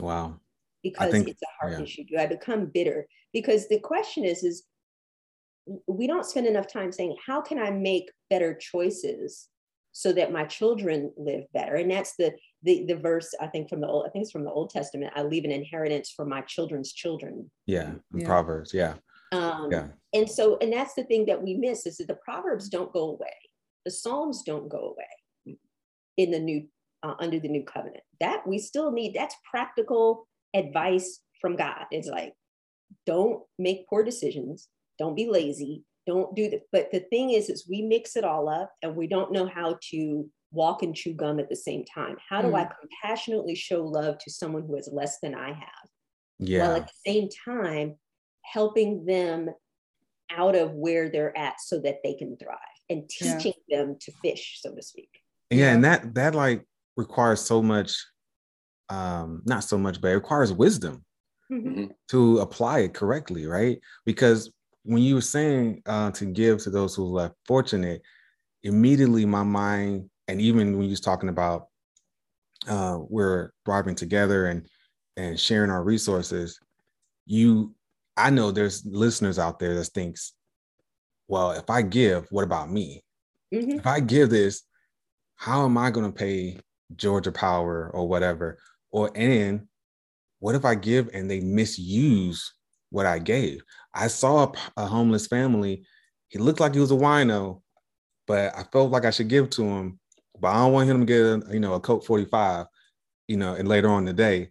wow. 0.00 0.38
because 0.82 1.10
think- 1.12 1.28
it's 1.28 1.42
a 1.42 1.52
heart 1.60 1.72
yeah. 1.78 1.84
issue 1.84 2.04
do 2.10 2.16
i 2.18 2.26
become 2.26 2.66
bitter 2.66 3.06
because 3.32 3.68
the 3.68 3.80
question 3.80 4.24
is 4.24 4.42
is 4.50 4.64
we 5.88 6.06
don't 6.06 6.26
spend 6.26 6.46
enough 6.46 6.68
time 6.72 6.92
saying 6.92 7.16
how 7.26 7.40
can 7.40 7.58
i 7.58 7.70
make 7.70 8.10
better 8.30 8.54
choices 8.54 9.48
so 9.92 10.12
that 10.12 10.30
my 10.38 10.44
children 10.44 11.10
live 11.16 11.44
better 11.54 11.74
and 11.76 11.90
that's 11.90 12.14
the 12.16 12.30
the, 12.62 12.84
the 12.90 12.96
verse 12.96 13.30
i 13.40 13.46
think 13.46 13.68
from 13.70 13.80
the 13.80 13.86
old 13.88 14.04
i 14.06 14.10
think 14.10 14.22
it's 14.24 14.30
from 14.32 14.44
the 14.44 14.50
old 14.58 14.68
testament 14.70 15.12
i 15.16 15.22
leave 15.22 15.44
an 15.44 15.50
inheritance 15.62 16.12
for 16.14 16.24
my 16.26 16.40
children's 16.42 16.92
children 16.92 17.50
Yeah. 17.66 17.94
in 18.12 18.20
Yeah. 18.20 18.26
Proverbs. 18.26 18.72
Yeah. 18.74 18.94
Um, 19.32 19.70
Yeah. 19.70 19.88
and 20.12 20.30
so 20.30 20.56
and 20.60 20.72
that's 20.72 20.94
the 20.94 21.04
thing 21.04 21.26
that 21.26 21.42
we 21.42 21.54
miss 21.54 21.86
is 21.86 21.98
that 21.98 22.08
the 22.08 22.18
proverbs 22.24 22.68
don't 22.68 22.92
go 22.92 23.10
away 23.10 23.34
the 23.84 23.90
psalms 23.90 24.42
don't 24.42 24.68
go 24.68 24.94
away 24.94 25.56
in 26.16 26.30
the 26.30 26.38
new 26.38 26.66
uh, 27.02 27.14
under 27.18 27.38
the 27.38 27.48
new 27.48 27.64
covenant 27.64 28.04
that 28.20 28.46
we 28.46 28.58
still 28.58 28.90
need 28.90 29.14
that's 29.14 29.36
practical 29.50 30.28
advice 30.54 31.20
from 31.40 31.56
god 31.56 31.84
it's 31.90 32.08
like 32.08 32.32
don't 33.04 33.42
make 33.58 33.88
poor 33.88 34.02
decisions 34.02 34.68
don't 34.98 35.16
be 35.16 35.26
lazy 35.26 35.84
don't 36.06 36.34
do 36.36 36.48
that 36.48 36.62
but 36.72 36.90
the 36.92 37.00
thing 37.00 37.30
is 37.30 37.50
is 37.50 37.68
we 37.68 37.82
mix 37.82 38.16
it 38.16 38.24
all 38.24 38.48
up 38.48 38.72
and 38.82 38.94
we 38.96 39.06
don't 39.06 39.32
know 39.32 39.46
how 39.46 39.76
to 39.90 40.28
walk 40.56 40.82
and 40.82 40.94
chew 40.94 41.12
gum 41.12 41.38
at 41.38 41.48
the 41.48 41.56
same 41.56 41.84
time? 41.84 42.16
How 42.28 42.42
do 42.42 42.48
mm. 42.48 42.58
I 42.58 42.70
compassionately 42.80 43.54
show 43.54 43.84
love 43.84 44.18
to 44.18 44.30
someone 44.30 44.64
who 44.66 44.76
is 44.76 44.88
less 44.92 45.18
than 45.22 45.34
I 45.34 45.48
have? 45.48 45.88
Yeah. 46.38 46.66
While 46.66 46.76
at 46.76 46.88
the 46.88 47.10
same 47.12 47.28
time, 47.44 47.96
helping 48.52 49.04
them 49.04 49.50
out 50.30 50.54
of 50.54 50.72
where 50.72 51.08
they're 51.08 51.36
at 51.36 51.60
so 51.60 51.80
that 51.80 51.98
they 52.02 52.14
can 52.14 52.36
thrive 52.36 52.58
and 52.88 53.08
teaching 53.08 53.52
yeah. 53.68 53.78
them 53.78 53.96
to 54.00 54.12
fish, 54.22 54.58
so 54.60 54.74
to 54.74 54.82
speak. 54.82 55.10
Yeah, 55.50 55.72
and 55.72 55.84
that 55.84 56.14
that 56.14 56.34
like 56.34 56.64
requires 56.96 57.40
so 57.40 57.62
much, 57.62 57.96
um, 58.88 59.42
not 59.44 59.64
so 59.64 59.78
much, 59.78 60.00
but 60.00 60.08
it 60.08 60.14
requires 60.14 60.52
wisdom 60.52 61.04
mm-hmm. 61.50 61.68
mm-hmm. 61.68 61.90
to 62.08 62.38
apply 62.38 62.80
it 62.80 62.94
correctly, 62.94 63.46
right? 63.46 63.78
Because 64.04 64.52
when 64.82 65.02
you 65.02 65.16
were 65.16 65.20
saying 65.20 65.82
uh, 65.86 66.10
to 66.12 66.26
give 66.26 66.62
to 66.62 66.70
those 66.70 66.94
who 66.94 67.04
left 67.04 67.34
fortunate, 67.46 68.02
immediately 68.62 69.24
my 69.26 69.42
mind, 69.42 70.10
and 70.28 70.40
even 70.40 70.76
when 70.76 70.84
you 70.84 70.90
was 70.90 71.00
talking 71.00 71.28
about 71.28 71.68
uh, 72.68 72.98
we're 73.08 73.50
thriving 73.64 73.94
together 73.94 74.46
and 74.46 74.66
and 75.16 75.38
sharing 75.38 75.70
our 75.70 75.82
resources, 75.82 76.58
you, 77.24 77.74
I 78.16 78.30
know 78.30 78.50
there's 78.50 78.84
listeners 78.86 79.38
out 79.38 79.58
there 79.58 79.74
that 79.74 79.84
thinks, 79.86 80.32
well, 81.28 81.52
if 81.52 81.68
I 81.68 81.82
give, 81.82 82.26
what 82.30 82.44
about 82.44 82.70
me? 82.70 83.04
Mm-hmm. 83.52 83.78
If 83.78 83.86
I 83.86 84.00
give 84.00 84.30
this, 84.30 84.62
how 85.36 85.64
am 85.64 85.76
I 85.76 85.90
going 85.90 86.06
to 86.06 86.16
pay 86.16 86.58
Georgia 86.96 87.32
Power 87.32 87.90
or 87.92 88.08
whatever? 88.08 88.58
Or 88.90 89.10
and 89.14 89.66
what 90.38 90.54
if 90.54 90.64
I 90.64 90.74
give 90.74 91.10
and 91.12 91.30
they 91.30 91.40
misuse 91.40 92.54
what 92.90 93.06
I 93.06 93.18
gave? 93.18 93.62
I 93.94 94.08
saw 94.08 94.44
a, 94.44 94.82
a 94.82 94.86
homeless 94.86 95.26
family. 95.26 95.84
He 96.28 96.38
looked 96.38 96.60
like 96.60 96.74
he 96.74 96.80
was 96.80 96.90
a 96.90 96.96
wino, 96.96 97.62
but 98.26 98.56
I 98.56 98.64
felt 98.64 98.90
like 98.90 99.04
I 99.04 99.10
should 99.10 99.28
give 99.28 99.50
to 99.50 99.62
him. 99.62 100.00
But 100.38 100.48
I 100.48 100.54
don't 100.54 100.72
want 100.72 100.88
him 100.88 101.00
to 101.00 101.06
get 101.06 101.20
a, 101.20 101.52
you 101.52 101.60
know 101.60 101.74
a 101.74 101.80
Colt 101.80 102.04
45, 102.04 102.66
you 103.28 103.36
know, 103.36 103.54
and 103.54 103.68
later 103.68 103.88
on 103.88 104.04
the 104.04 104.12
day. 104.12 104.50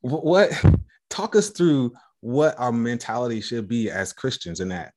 What 0.00 0.52
talk 1.10 1.36
us 1.36 1.50
through 1.50 1.92
what 2.20 2.58
our 2.58 2.72
mentality 2.72 3.40
should 3.40 3.68
be 3.68 3.90
as 3.90 4.12
Christians 4.12 4.60
in 4.60 4.68
that? 4.68 4.92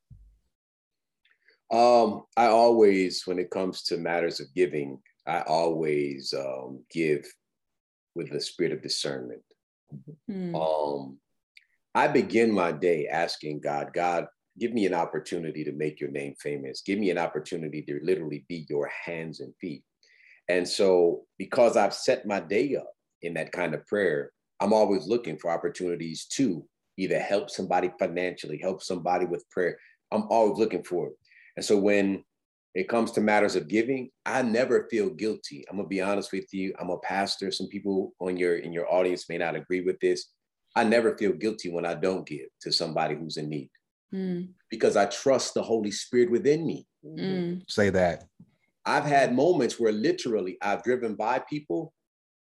Um, 1.72 2.24
I 2.36 2.48
always, 2.48 3.24
when 3.26 3.38
it 3.38 3.52
comes 3.52 3.84
to 3.84 3.98
matters 3.98 4.40
of 4.40 4.54
giving, 4.56 5.00
I 5.28 5.42
always 5.42 6.34
um, 6.34 6.84
give 6.92 7.26
with 8.16 8.32
the 8.32 8.42
spirit 8.42 8.72
of 8.74 8.82
discernment. 8.82 9.44
Mm. 10.30 10.56
Um, 10.56 11.20
I 11.94 12.08
begin 12.08 12.52
my 12.52 12.72
day 12.72 13.08
asking 13.08 13.62
God, 13.62 13.92
God, 13.94 14.28
give 14.58 14.74
me 14.74 14.86
an 14.86 14.94
opportunity 14.94 15.64
to 15.64 15.72
make 15.72 16.00
your 16.00 16.12
name 16.12 16.34
famous. 16.40 16.82
Give 16.82 17.00
me 17.00 17.12
an 17.12 17.18
opportunity 17.18 17.82
to 17.84 18.00
literally 18.04 18.46
be 18.48 18.66
your 18.70 18.90
hands 19.06 19.40
and 19.40 19.54
feet. 19.62 19.84
And 20.48 20.68
so, 20.68 21.26
because 21.38 21.78
I've 21.78 21.94
set 21.94 22.26
my 22.26 22.40
day 22.40 22.76
up 22.76 22.92
in 23.22 23.36
that 23.36 23.52
kind 23.52 23.76
of 23.76 23.86
prayer, 23.86 24.32
I'm 24.60 24.74
always 24.74 25.08
looking 25.08 25.38
for 25.38 25.52
opportunities 25.52 26.26
to 26.34 26.66
either 27.00 27.20
help 27.20 27.50
somebody 27.50 27.92
financially, 28.00 28.58
help 28.58 28.84
somebody 28.84 29.26
with 29.26 29.50
prayer. 29.50 29.78
I'm 30.12 30.24
always 30.30 30.58
looking 30.58 30.84
for 30.84 31.08
it. 31.08 31.14
And 31.56 31.66
so 31.66 31.78
when 31.78 32.24
it 32.76 32.90
comes 32.90 33.12
to 33.12 33.22
matters 33.22 33.56
of 33.56 33.68
giving, 33.68 34.10
I 34.26 34.42
never 34.42 34.88
feel 34.92 35.10
guilty. 35.10 35.66
I'm 35.70 35.78
gonna 35.78 35.88
be 35.88 36.02
honest 36.02 36.32
with 36.32 36.54
you. 36.54 36.74
I'm 36.80 36.90
a 36.90 36.98
pastor. 37.00 37.52
Some 37.52 37.68
people 37.68 38.14
on 38.20 38.38
your 38.38 38.58
in 38.58 38.74
your 38.74 38.92
audience 38.92 39.30
may 39.30 39.38
not 39.38 39.56
agree 39.56 39.82
with 39.82 40.00
this. 40.00 40.32
I 40.76 40.84
never 40.84 41.18
feel 41.18 41.34
guilty 41.34 41.72
when 41.72 41.86
I 41.86 41.96
don't 41.96 42.28
give 42.28 42.48
to 42.62 42.72
somebody 42.72 43.16
who's 43.16 43.38
in 43.38 43.50
need 43.50 43.70
mm. 44.14 44.48
because 44.70 44.96
I 44.96 45.06
trust 45.06 45.54
the 45.54 45.64
Holy 45.64 45.92
Spirit 45.92 46.32
within 46.32 46.66
me. 46.66 46.86
Mm. 47.06 47.64
Say 47.68 47.90
that. 47.90 48.26
I've 48.86 49.06
had 49.06 49.36
moments 49.36 49.80
where 49.80 49.92
literally 49.92 50.58
I've 50.62 50.84
driven 50.84 51.16
by 51.16 51.40
people, 51.40 51.94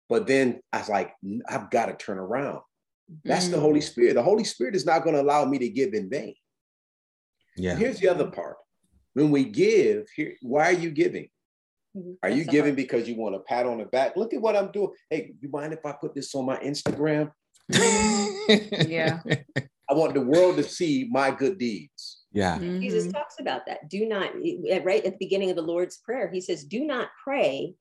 but 0.10 0.28
then 0.28 0.62
I 0.72 0.80
was 0.80 0.90
like, 0.90 1.14
I've 1.48 1.70
got 1.70 1.88
to 1.88 1.96
turn 1.96 2.18
around. 2.18 2.62
That's 3.24 3.48
mm. 3.48 3.52
the 3.52 3.60
Holy 3.60 3.82
Spirit. 3.82 4.16
The 4.16 4.24
Holy 4.24 4.44
Spirit 4.44 4.76
is 4.76 4.86
not 4.86 5.04
going 5.04 5.16
to 5.16 5.22
allow 5.22 5.46
me 5.46 5.60
to 5.60 5.70
give 5.70 5.94
in 5.94 6.10
vain. 6.10 6.36
Yeah. 7.56 7.76
Here's 7.76 8.00
the 8.00 8.08
other 8.08 8.28
part 8.28 8.58
when 9.14 9.32
we 9.32 9.46
give, 9.46 10.08
here, 10.16 10.36
why 10.42 10.70
are 10.70 10.74
you 10.74 10.92
giving? 10.92 11.30
Mm-hmm. 11.96 12.14
Are 12.24 12.30
you 12.30 12.44
giving 12.46 12.74
because 12.74 13.08
you 13.08 13.16
want 13.16 13.36
a 13.36 13.40
pat 13.40 13.66
on 13.68 13.78
the 13.78 13.86
back? 13.86 14.18
Look 14.18 14.34
at 14.34 14.42
what 14.42 14.56
I'm 14.56 14.72
doing. 14.72 14.90
Hey, 15.10 15.34
you 15.40 15.50
mind 15.50 15.74
if 15.74 15.86
I 15.86 15.92
put 15.92 16.16
this 16.16 16.34
on 16.34 16.46
my 16.46 16.58
Instagram? 16.58 17.32
yeah. 17.70 19.22
I 19.90 19.94
want 19.94 20.16
the 20.16 20.22
world 20.22 20.58
to 20.58 20.64
see 20.64 21.08
my 21.12 21.30
good 21.30 21.60
deeds. 21.60 22.24
Yeah. 22.32 22.58
Mm-hmm. 22.58 22.82
Jesus 22.82 23.12
talks 23.12 23.36
about 23.40 23.68
that. 23.68 23.90
Do 23.90 24.08
not, 24.08 24.32
right 24.84 25.06
at 25.06 25.14
the 25.14 25.18
beginning 25.20 25.52
of 25.52 25.56
the 25.56 25.62
Lord's 25.62 25.98
Prayer, 25.98 26.32
he 26.32 26.42
says, 26.42 26.64
do 26.64 26.84
not 26.84 27.10
pray 27.24 27.76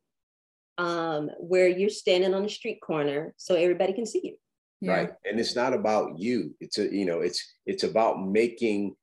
um, 0.77 1.31
where 1.39 1.69
you're 1.69 1.89
standing 1.89 2.35
on 2.35 2.43
the 2.43 2.49
street 2.51 2.81
corner 2.83 3.33
so 3.39 3.55
everybody 3.55 3.95
can 3.95 4.05
see 4.05 4.21
you. 4.23 4.37
Yeah. 4.83 4.93
Right. 4.93 5.11
And 5.25 5.39
it's 5.39 5.55
not 5.55 5.75
about 5.75 6.19
you. 6.19 6.57
It's 6.61 6.79
a, 6.79 6.93
you 6.93 7.05
know, 7.05 7.21
it's 7.21 7.55
it's 7.67 7.85
about 7.85 8.27
making 8.27 8.97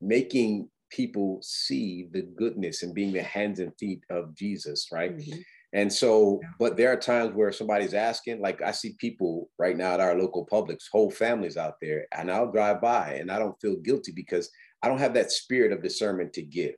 making 0.00 0.68
people 0.90 1.38
see 1.42 2.08
the 2.12 2.20
goodness 2.22 2.82
and 2.82 2.94
being 2.94 3.12
the 3.12 3.22
hands 3.22 3.60
and 3.60 3.72
feet 3.78 4.02
of 4.10 4.34
Jesus, 4.34 4.88
right? 4.92 5.16
Mm-hmm. 5.16 5.40
And 5.72 5.90
so, 5.90 6.40
but 6.58 6.76
there 6.76 6.92
are 6.92 6.96
times 6.96 7.32
where 7.34 7.52
somebody's 7.52 7.94
asking, 7.94 8.40
like 8.40 8.60
I 8.60 8.72
see 8.72 8.96
people 8.98 9.48
right 9.58 9.76
now 9.76 9.94
at 9.94 10.00
our 10.00 10.16
local 10.16 10.46
Publix, 10.46 10.84
whole 10.90 11.10
families 11.10 11.56
out 11.56 11.74
there, 11.80 12.06
and 12.12 12.30
I'll 12.30 12.50
drive 12.50 12.82
by 12.82 13.14
and 13.14 13.30
I 13.30 13.38
don't 13.38 13.58
feel 13.60 13.76
guilty 13.76 14.12
because 14.12 14.50
I 14.82 14.88
don't 14.88 14.98
have 14.98 15.14
that 15.14 15.32
spirit 15.32 15.72
of 15.72 15.82
discernment 15.82 16.32
to 16.34 16.42
give. 16.42 16.74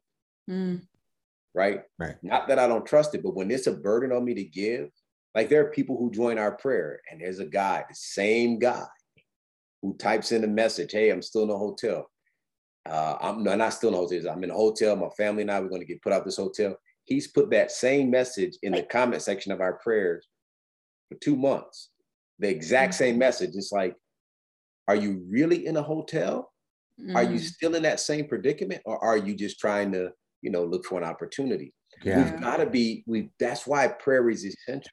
Mm. 0.48 0.82
Right? 1.54 1.82
Right. 1.98 2.16
Not 2.22 2.48
that 2.48 2.58
I 2.60 2.68
don't 2.68 2.86
trust 2.86 3.14
it, 3.14 3.22
but 3.22 3.34
when 3.34 3.50
it's 3.50 3.66
a 3.66 3.72
burden 3.72 4.12
on 4.12 4.24
me 4.24 4.34
to 4.34 4.44
give, 4.44 4.90
like 5.34 5.48
there 5.48 5.64
are 5.64 5.70
people 5.70 5.96
who 5.96 6.10
join 6.10 6.38
our 6.38 6.52
prayer, 6.52 7.00
and 7.10 7.20
there's 7.20 7.38
a 7.38 7.46
guy, 7.46 7.84
the 7.88 7.94
same 7.94 8.58
guy, 8.58 8.84
who 9.80 9.96
types 9.96 10.32
in 10.32 10.44
a 10.44 10.48
message, 10.48 10.92
Hey, 10.92 11.10
I'm 11.10 11.22
still 11.22 11.42
in 11.42 11.50
a 11.50 11.56
hotel. 11.56 12.08
Uh, 12.88 13.16
I'm 13.20 13.42
not 13.42 13.72
still 13.72 13.90
in 13.90 13.94
a 13.94 13.98
hotel. 13.98 14.32
I'm 14.32 14.44
in 14.44 14.50
a 14.50 14.54
hotel. 14.54 14.96
My 14.96 15.08
family 15.16 15.42
and 15.42 15.50
I, 15.50 15.60
we're 15.60 15.68
going 15.68 15.80
to 15.80 15.86
get 15.86 16.02
put 16.02 16.12
out 16.12 16.24
this 16.24 16.36
hotel. 16.36 16.76
He's 17.04 17.28
put 17.28 17.50
that 17.50 17.70
same 17.70 18.10
message 18.10 18.56
in 18.62 18.72
the 18.72 18.82
comment 18.82 19.22
section 19.22 19.52
of 19.52 19.60
our 19.60 19.74
prayers 19.74 20.26
for 21.08 21.18
two 21.18 21.36
months. 21.36 21.90
The 22.38 22.48
exact 22.48 22.94
same 22.94 23.16
mm. 23.16 23.20
message. 23.20 23.50
It's 23.54 23.72
like, 23.72 23.94
are 24.88 24.96
you 24.96 25.24
really 25.28 25.66
in 25.66 25.76
a 25.76 25.82
hotel? 25.82 26.50
Mm. 27.00 27.14
Are 27.14 27.22
you 27.22 27.38
mm. 27.38 27.42
still 27.42 27.74
in 27.74 27.82
that 27.84 28.00
same 28.00 28.26
predicament, 28.26 28.82
or 28.84 29.02
are 29.02 29.16
you 29.16 29.34
just 29.34 29.58
trying 29.58 29.92
to, 29.92 30.10
you 30.42 30.50
know, 30.50 30.64
look 30.64 30.84
for 30.84 30.98
an 30.98 31.04
opportunity? 31.04 31.72
Yeah. 32.02 32.18
We've 32.22 32.40
got 32.40 32.56
to 32.56 32.66
be. 32.66 33.04
We. 33.06 33.30
That's 33.38 33.66
why 33.66 33.86
prayer 33.88 34.28
is 34.28 34.44
essential. 34.44 34.90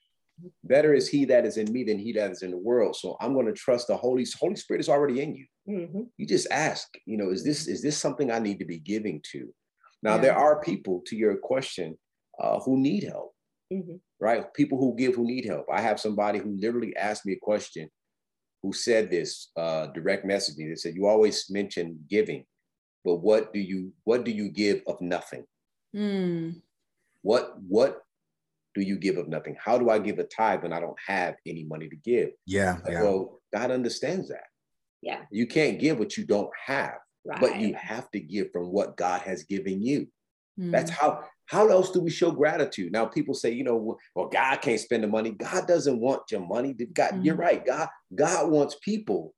Better 0.64 0.94
is 0.94 1.08
he 1.08 1.26
that 1.26 1.46
is 1.46 1.58
in 1.58 1.72
me 1.72 1.84
than 1.84 2.00
he 2.00 2.14
that 2.14 2.32
is 2.32 2.42
in 2.44 2.52
the 2.52 2.58
world. 2.58 2.96
So 2.96 3.18
I'm 3.20 3.34
going 3.34 3.46
to 3.48 3.54
trust 3.54 3.88
the 3.88 3.98
Holy 3.98 4.26
Holy 4.40 4.56
Spirit 4.56 4.80
is 4.80 4.90
already 4.90 5.22
in 5.22 5.36
you. 5.36 5.46
Mm-hmm. 5.68 6.02
You 6.18 6.26
just 6.26 6.48
ask, 6.52 6.88
you 7.06 7.18
know, 7.18 7.30
is 7.30 7.44
this 7.44 7.68
is 7.68 7.82
this 7.82 7.98
something 7.98 8.32
I 8.32 8.40
need 8.40 8.60
to 8.60 8.66
be 8.66 8.80
giving 8.80 9.22
to? 9.32 9.54
Now 10.02 10.16
yeah. 10.16 10.22
there 10.22 10.38
are 10.38 10.62
people, 10.62 11.02
to 11.08 11.16
your 11.16 11.38
question, 11.38 11.98
uh, 12.40 12.60
who 12.60 12.78
need 12.78 13.04
help, 13.04 13.34
mm-hmm. 13.72 13.96
right? 14.20 14.54
People 14.54 14.78
who 14.78 14.96
give 14.96 15.16
who 15.16 15.26
need 15.26 15.46
help. 15.46 15.66
I 15.72 15.82
have 15.82 16.00
somebody 16.00 16.40
who 16.40 16.58
literally 16.60 16.96
asked 16.96 17.26
me 17.26 17.34
a 17.34 17.40
question, 17.40 17.90
who 18.64 18.74
said 18.74 19.10
this 19.10 19.52
uh, 19.58 19.88
direct 19.88 20.26
messaging. 20.26 20.70
They 20.70 20.76
said, 20.76 20.96
"You 20.96 21.08
always 21.08 21.50
mention 21.50 22.00
giving, 22.10 22.46
but 23.04 23.16
what 23.16 23.54
do 23.54 23.60
you 23.60 23.92
what 24.04 24.24
do 24.24 24.32
you 24.32 24.50
give 24.50 24.82
of 24.88 25.02
nothing? 25.02 25.46
Mm. 25.96 26.62
What 27.22 27.56
what 27.68 28.02
do 28.76 28.82
you 28.82 28.98
give 28.98 29.18
of 29.18 29.28
nothing? 29.28 29.56
How 29.64 29.78
do 29.78 29.90
I 29.90 30.00
give 30.00 30.20
a 30.20 30.24
tithe 30.24 30.64
when 30.64 30.74
I 30.74 30.80
don't 30.80 30.98
have 31.06 31.36
any 31.46 31.64
money 31.64 31.90
to 31.90 31.96
give? 31.96 32.30
Yeah. 32.46 32.78
yeah. 32.88 33.04
Well, 33.04 33.42
God 33.54 33.72
understands 33.72 34.30
that. 34.30 34.46
Yeah. 35.02 35.22
You 35.32 35.48
can't 35.48 35.80
give 35.80 35.98
what 35.98 36.18
you 36.18 36.26
don't 36.26 36.52
have, 36.66 36.98
right. 37.26 37.40
but 37.40 37.60
you 37.60 37.74
have 37.76 38.10
to 38.12 38.20
give 38.20 38.52
from 38.52 38.72
what 38.72 38.98
God 38.98 39.22
has 39.22 39.44
given 39.44 39.82
you. 39.82 40.08
Mm. 40.60 40.72
That's 40.72 40.92
how 40.92 41.24
how 41.46 41.68
else 41.70 41.90
do 41.90 42.00
we 42.00 42.12
show 42.12 42.30
gratitude? 42.30 42.92
Now 42.92 43.06
people 43.06 43.34
say, 43.34 43.52
you 43.52 43.64
know, 43.64 43.98
well, 44.14 44.28
God 44.28 44.58
can't 44.58 44.80
spend 44.80 45.04
the 45.04 45.08
money. 45.08 45.32
God 45.32 45.68
doesn't 45.68 46.00
want 46.00 46.24
your 46.30 46.46
money. 46.46 46.76
God, 46.94 47.14
mm. 47.14 47.26
you're 47.26 47.36
right. 47.36 47.66
God, 47.66 47.88
God 48.14 48.52
wants 48.52 48.76
people 48.84 49.34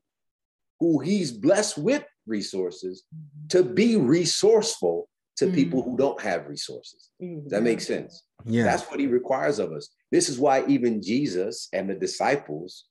who 0.81 0.99
he's 0.99 1.31
blessed 1.31 1.77
with 1.77 2.03
resources 2.27 3.03
to 3.49 3.63
be 3.63 3.95
resourceful 3.95 5.07
to 5.41 5.47
mm. 5.47 5.55
people 5.55 5.81
who 5.81 5.97
don't 5.97 6.21
have 6.21 6.47
resources. 6.47 7.09
Mm-hmm. 7.19 7.41
Does 7.41 7.51
that 7.51 7.63
make 7.63 7.81
sense? 7.81 8.23
Yeah. 8.45 8.63
That's 8.63 8.83
what 8.83 8.99
he 8.99 9.07
requires 9.07 9.57
of 9.57 9.71
us. 9.71 9.89
This 10.11 10.29
is 10.29 10.37
why 10.37 10.63
even 10.67 11.01
Jesus 11.01 11.67
and 11.73 11.89
the 11.89 11.95
disciples 11.95 12.85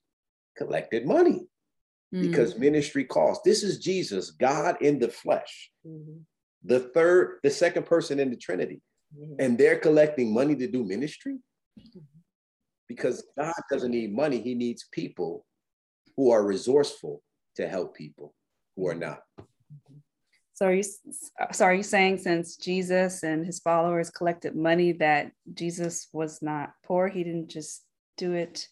collected 0.57 1.05
money 1.05 1.47
mm. 2.13 2.21
because 2.21 2.57
ministry 2.57 3.05
costs. 3.05 3.41
This 3.45 3.63
is 3.63 3.79
Jesus, 3.79 4.31
God 4.31 4.75
in 4.81 4.99
the 4.99 5.07
flesh, 5.07 5.71
mm-hmm. 5.87 6.17
the 6.65 6.81
third, 6.81 7.39
the 7.41 7.49
second 7.49 7.85
person 7.85 8.19
in 8.19 8.29
the 8.29 8.35
Trinity. 8.35 8.81
Mm-hmm. 9.17 9.35
And 9.39 9.57
they're 9.57 9.79
collecting 9.79 10.33
money 10.33 10.57
to 10.57 10.67
do 10.67 10.83
ministry 10.83 11.37
mm-hmm. 11.79 11.99
because 12.89 13.23
God 13.39 13.53
doesn't 13.71 13.91
need 13.91 14.13
money, 14.13 14.41
He 14.41 14.55
needs 14.55 14.89
people 14.91 15.45
who 16.17 16.31
are 16.31 16.45
resourceful 16.45 17.23
to 17.55 17.65
help 17.65 17.95
people 17.95 18.33
who 18.75 18.89
are 18.89 18.95
not. 18.95 19.21
So 20.61 20.67
are 20.67 20.73
you 20.75 20.83
so 20.83 21.65
are 21.65 21.73
you 21.73 21.81
saying 21.81 22.19
since 22.19 22.55
Jesus 22.55 23.23
and 23.23 23.43
his 23.43 23.57
followers 23.57 24.11
collected 24.11 24.55
money 24.55 24.91
that 24.91 25.31
Jesus 25.55 26.07
was 26.13 26.43
not 26.43 26.73
poor? 26.85 27.07
He 27.07 27.23
didn't 27.23 27.47
just 27.47 27.83
do 28.15 28.33
it. 28.33 28.67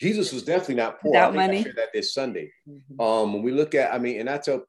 Jesus 0.00 0.32
was 0.32 0.44
definitely 0.44 0.76
not 0.76 1.00
poor. 1.00 1.10
Without 1.10 1.34
money. 1.34 1.58
I 1.58 1.72
that 1.74 1.88
this 1.92 2.14
Sunday. 2.14 2.52
Mm-hmm. 2.68 3.00
Um, 3.00 3.32
when 3.32 3.42
we 3.42 3.50
look 3.50 3.74
at, 3.74 3.92
I 3.92 3.98
mean, 3.98 4.20
and 4.20 4.30
I 4.30 4.38
tell, 4.38 4.62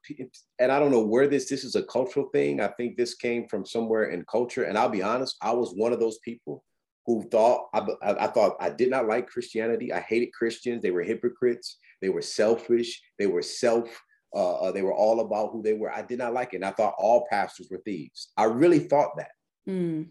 and 0.58 0.72
I 0.72 0.80
don't 0.80 0.90
know 0.90 1.06
where 1.06 1.28
this 1.28 1.48
this 1.48 1.62
is 1.62 1.76
a 1.76 1.84
cultural 1.84 2.28
thing. 2.32 2.60
I 2.60 2.68
think 2.76 2.96
this 2.96 3.14
came 3.14 3.46
from 3.46 3.64
somewhere 3.64 4.06
in 4.06 4.24
culture. 4.24 4.64
And 4.64 4.76
I'll 4.76 4.88
be 4.88 5.04
honest, 5.04 5.36
I 5.40 5.52
was 5.52 5.74
one 5.76 5.92
of 5.92 6.00
those 6.00 6.18
people 6.24 6.64
who 7.06 7.22
thought 7.30 7.66
I, 7.72 7.86
I, 8.02 8.24
I 8.24 8.26
thought 8.26 8.56
I 8.58 8.70
did 8.70 8.90
not 8.90 9.06
like 9.06 9.28
Christianity. 9.28 9.92
I 9.92 10.00
hated 10.00 10.32
Christians. 10.32 10.82
They 10.82 10.90
were 10.90 11.04
hypocrites. 11.04 11.78
They 12.02 12.08
were 12.08 12.20
selfish. 12.20 13.00
They 13.20 13.28
were 13.28 13.42
self 13.42 14.02
uh, 14.34 14.54
uh, 14.54 14.72
they 14.72 14.82
were 14.82 14.94
all 14.94 15.20
about 15.20 15.52
who 15.52 15.62
they 15.62 15.74
were. 15.74 15.92
I 15.92 16.02
did 16.02 16.18
not 16.18 16.34
like 16.34 16.52
it. 16.52 16.56
And 16.56 16.64
I 16.64 16.72
thought 16.72 16.94
all 16.98 17.26
pastors 17.30 17.68
were 17.70 17.80
thieves. 17.84 18.32
I 18.36 18.44
really 18.44 18.80
thought 18.80 19.16
that. 19.16 19.30
Mm. 19.68 20.08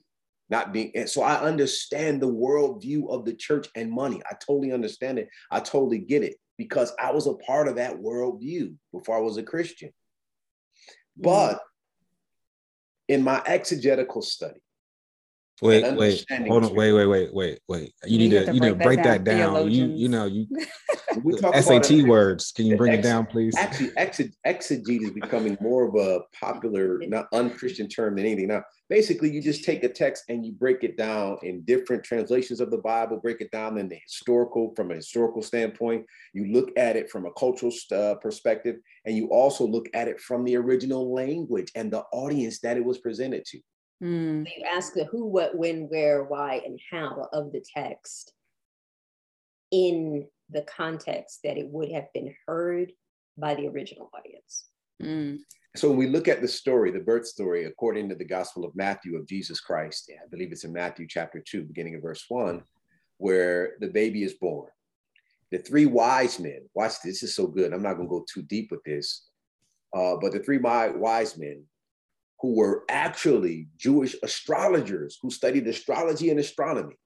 Not 0.49 0.71
being, 0.71 0.91
and 0.95 1.09
so 1.09 1.21
I 1.21 1.41
understand 1.41 2.21
the 2.21 2.31
worldview 2.31 3.09
of 3.09 3.25
the 3.25 3.33
church 3.33 3.67
and 3.75 3.91
money. 3.91 4.21
I 4.29 4.35
totally 4.35 4.71
understand 4.71 5.17
it. 5.19 5.29
I 5.51 5.59
totally 5.59 5.99
get 5.99 6.23
it 6.23 6.35
because 6.57 6.93
I 7.01 7.11
was 7.11 7.27
a 7.27 7.33
part 7.33 7.67
of 7.67 7.75
that 7.75 7.97
worldview 7.97 8.75
before 8.91 9.17
I 9.17 9.21
was 9.21 9.37
a 9.37 9.43
Christian. 9.43 9.89
Mm. 11.19 11.23
But 11.23 11.61
in 13.07 13.23
my 13.23 13.41
exegetical 13.45 14.21
study, 14.21 14.61
Wait, 15.63 15.97
wait, 15.97 16.25
hold 16.47 16.65
on, 16.65 16.75
wait, 16.75 16.91
wait, 16.91 17.05
wait, 17.05 17.33
wait, 17.33 17.59
wait. 17.69 17.93
You, 18.05 18.11
you 18.11 18.17
need 18.17 18.45
to, 18.45 18.53
you 18.53 18.59
need 18.59 18.69
to 18.69 18.75
break 18.75 19.01
that 19.03 19.23
down. 19.23 19.53
That 19.53 19.59
down. 19.61 19.71
You, 19.71 19.85
you 19.85 20.09
know, 20.09 20.25
you 20.25 20.47
SAT 21.61 22.03
words. 22.03 22.51
Can 22.51 22.65
you 22.65 22.75
bring 22.75 22.93
ex- 22.93 22.99
it 22.99 23.03
down, 23.03 23.25
please? 23.25 23.55
Actually, 23.57 23.91
exeg- 23.91 24.33
exegete 24.45 25.03
is 25.03 25.11
becoming 25.11 25.57
more 25.61 25.87
of 25.87 25.95
a 25.95 26.21
popular, 26.39 26.99
not 27.07 27.27
unchristian 27.33 27.87
term 27.87 28.15
than 28.15 28.25
anything. 28.25 28.47
Now, 28.47 28.63
basically, 28.89 29.31
you 29.31 29.41
just 29.41 29.63
take 29.63 29.83
a 29.83 29.89
text 29.89 30.23
and 30.29 30.45
you 30.45 30.51
break 30.51 30.83
it 30.83 30.97
down 30.97 31.37
in 31.43 31.61
different 31.61 32.03
translations 32.03 32.59
of 32.59 32.71
the 32.71 32.77
Bible. 32.79 33.17
Break 33.17 33.41
it 33.41 33.51
down 33.51 33.77
in 33.77 33.89
the 33.89 33.99
historical, 34.05 34.73
from 34.75 34.91
a 34.91 34.95
historical 34.95 35.41
standpoint. 35.41 36.05
You 36.33 36.51
look 36.51 36.71
at 36.77 36.95
it 36.95 37.09
from 37.09 37.25
a 37.25 37.31
cultural 37.33 37.71
uh, 37.91 38.15
perspective, 38.15 38.77
and 39.05 39.15
you 39.15 39.27
also 39.27 39.65
look 39.65 39.87
at 39.93 40.07
it 40.07 40.19
from 40.19 40.43
the 40.43 40.55
original 40.57 41.13
language 41.13 41.71
and 41.75 41.91
the 41.91 42.03
audience 42.11 42.59
that 42.59 42.77
it 42.77 42.83
was 42.83 42.97
presented 42.97 43.45
to. 43.45 43.59
Mm. 44.03 44.45
You 44.45 44.65
ask 44.69 44.93
the 44.93 45.05
who, 45.05 45.25
what, 45.25 45.57
when, 45.57 45.87
where, 45.87 46.23
why, 46.23 46.61
and 46.65 46.79
how 46.91 47.29
of 47.31 47.53
the 47.53 47.63
text 47.75 48.33
in 49.71 50.27
the 50.49 50.63
context 50.63 51.39
that 51.43 51.57
it 51.57 51.67
would 51.69 51.89
have 51.91 52.11
been 52.13 52.35
heard 52.45 52.91
by 53.37 53.55
the 53.55 53.67
original 53.67 54.09
audience. 54.13 54.65
Mm. 55.01 55.39
So 55.75 55.89
when 55.89 55.97
we 55.97 56.07
look 56.07 56.27
at 56.27 56.41
the 56.41 56.47
story, 56.47 56.91
the 56.91 56.99
birth 56.99 57.25
story, 57.25 57.65
according 57.65 58.09
to 58.09 58.15
the 58.15 58.25
Gospel 58.25 58.65
of 58.65 58.75
Matthew 58.75 59.17
of 59.17 59.25
Jesus 59.25 59.59
Christ, 59.59 60.11
I 60.11 60.27
believe 60.29 60.51
it's 60.51 60.65
in 60.65 60.73
Matthew 60.73 61.07
chapter 61.07 61.39
2, 61.39 61.63
beginning 61.63 61.95
of 61.95 62.01
verse 62.01 62.25
1, 62.27 62.61
where 63.17 63.73
the 63.79 63.87
baby 63.87 64.23
is 64.23 64.33
born. 64.33 64.69
The 65.51 65.59
three 65.59 65.85
wise 65.85 66.39
men, 66.39 66.61
watch 66.73 67.01
this, 67.03 67.21
this 67.21 67.23
is 67.23 67.35
so 67.35 67.47
good. 67.47 67.73
I'm 67.73 67.81
not 67.81 67.93
going 67.93 68.07
to 68.07 68.19
go 68.19 68.25
too 68.31 68.41
deep 68.41 68.69
with 68.69 68.83
this, 68.83 69.29
uh, 69.95 70.17
but 70.17 70.33
the 70.33 70.39
three 70.39 70.57
wise 70.59 71.37
men 71.37 71.63
who 72.43 72.57
were 72.57 72.83
actually 72.89 73.69
Jewish 73.77 74.17
astrologers 74.21 75.17
who 75.21 75.31
studied 75.31 75.65
astrology 75.65 76.29
and 76.29 76.41
astronomy, 76.41 76.97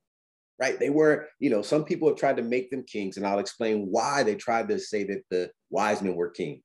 right? 0.59 0.79
They 0.79 0.89
were, 0.89 1.27
you 1.39 1.51
know, 1.51 1.61
some 1.61 1.85
people 1.85 2.07
have 2.07 2.17
tried 2.17 2.37
to 2.37 2.43
make 2.43 2.71
them 2.71 2.83
kings, 2.83 3.17
and 3.17 3.25
I'll 3.25 3.37
explain 3.37 3.87
why 3.91 4.23
they 4.23 4.33
tried 4.33 4.67
to 4.69 4.79
say 4.79 5.03
that 5.03 5.21
the 5.29 5.51
wise 5.69 6.01
men 6.01 6.15
were 6.15 6.31
kings 6.31 6.63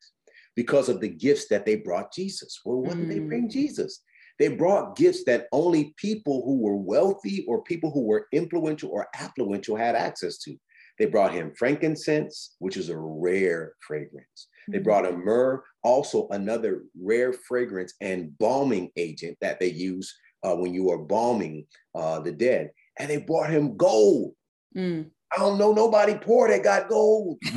because 0.56 0.88
of 0.88 1.02
the 1.02 1.08
gifts 1.10 1.48
that 1.48 1.66
they 1.66 1.76
brought 1.76 2.14
Jesus. 2.14 2.60
Well, 2.64 2.80
what 2.80 2.96
mm. 2.96 3.00
did 3.00 3.10
they 3.10 3.18
bring 3.18 3.48
mm. 3.48 3.52
Jesus? 3.52 4.00
They 4.38 4.48
brought 4.48 4.96
gifts 4.96 5.24
that 5.24 5.48
only 5.52 5.94
people 5.98 6.42
who 6.46 6.62
were 6.62 6.76
wealthy 6.76 7.44
or 7.46 7.62
people 7.64 7.90
who 7.90 8.06
were 8.06 8.26
influential 8.32 8.88
or 8.90 9.06
affluential 9.14 9.78
had 9.78 9.96
access 9.96 10.38
to. 10.38 10.56
They 10.98 11.04
brought 11.04 11.34
him 11.34 11.52
frankincense, 11.58 12.56
which 12.58 12.78
is 12.78 12.88
a 12.88 12.96
rare 12.96 13.74
fragrance. 13.86 14.48
They 14.68 14.78
mm-hmm. 14.78 14.84
brought 14.84 15.06
a 15.06 15.12
myrrh, 15.12 15.62
also 15.82 16.28
another 16.28 16.84
rare 17.00 17.32
fragrance 17.32 17.94
and 18.00 18.32
balming 18.38 18.90
agent 18.96 19.38
that 19.40 19.60
they 19.60 19.70
use 19.70 20.14
uh, 20.42 20.54
when 20.54 20.74
you 20.74 20.90
are 20.90 20.98
balming 20.98 21.66
uh, 21.94 22.20
the 22.20 22.32
dead. 22.32 22.70
And 22.98 23.10
they 23.10 23.18
brought 23.18 23.50
him 23.50 23.76
gold. 23.76 24.34
Mm. 24.76 25.10
I 25.32 25.38
don't 25.38 25.58
know 25.58 25.72
nobody 25.72 26.14
poor 26.14 26.48
that 26.48 26.62
got 26.62 26.88
gold. 26.88 27.38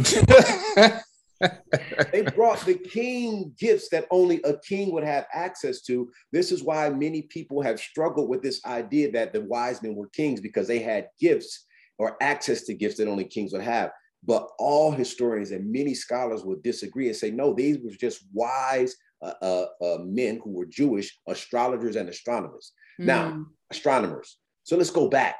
they 2.12 2.22
brought 2.22 2.66
the 2.66 2.76
king 2.76 3.53
gifts 3.60 3.89
that 3.89 4.08
only 4.12 4.41
a 4.43 4.58
king 4.60 4.91
would 4.93 5.03
have 5.03 5.26
access 5.34 5.82
to. 5.82 6.10
This 6.32 6.51
is 6.51 6.64
why 6.64 6.89
many 6.89 7.24
people 7.24 7.62
have 7.62 7.80
struggled 7.80 8.30
with 8.30 8.41
this 8.41 8.64
idea 8.66 9.12
that 9.12 9.34
the 9.34 9.41
wise 9.41 9.84
men 9.84 9.95
were 9.95 10.08
kings 10.10 10.39
because 10.39 10.68
they 10.68 10.80
had 10.80 11.10
gifts 11.20 11.66
or 11.97 12.18
access 12.22 12.64
to 12.64 12.74
gifts 12.74 12.97
that 12.97 13.08
only 13.08 13.26
kings 13.26 13.51
would 13.51 13.62
have. 13.62 13.91
But 14.26 14.49
all 14.57 14.91
historians 14.91 15.51
and 15.51 15.71
many 15.71 15.93
scholars 15.93 16.43
will 16.43 16.57
disagree 16.63 17.07
and 17.07 17.15
say, 17.15 17.32
no, 17.32 17.53
these 17.53 17.78
were 17.84 17.91
just 17.91 18.26
wise 18.34 18.95
uh, 19.21 19.34
uh, 19.41 19.65
uh, 19.82 19.97
men 20.03 20.39
who 20.43 20.51
were 20.51 20.65
Jewish 20.65 21.15
astrologers 21.28 21.95
and 21.95 22.09
astronomers. 22.09 22.73
Mm. 22.99 23.05
Now, 23.05 23.45
astronomers. 23.71 24.38
So 24.63 24.78
let's 24.78 24.89
go 24.89 25.09
back 25.09 25.36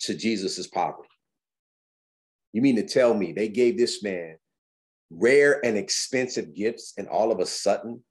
to 0.00 0.14
Jesus's 0.14 0.66
poverty. 0.66 1.08
You 2.52 2.62
mean 2.62 2.76
to 2.76 2.86
tell 2.86 3.14
me 3.14 3.32
they 3.32 3.48
gave 3.48 3.78
this 3.78 4.02
man 4.02 4.36
rare 5.10 5.64
and 5.64 5.76
expensive 5.76 6.54
gifts, 6.54 6.94
and 6.98 7.08
all 7.08 7.30
of 7.30 7.40
a 7.40 7.46
sudden 7.46 8.02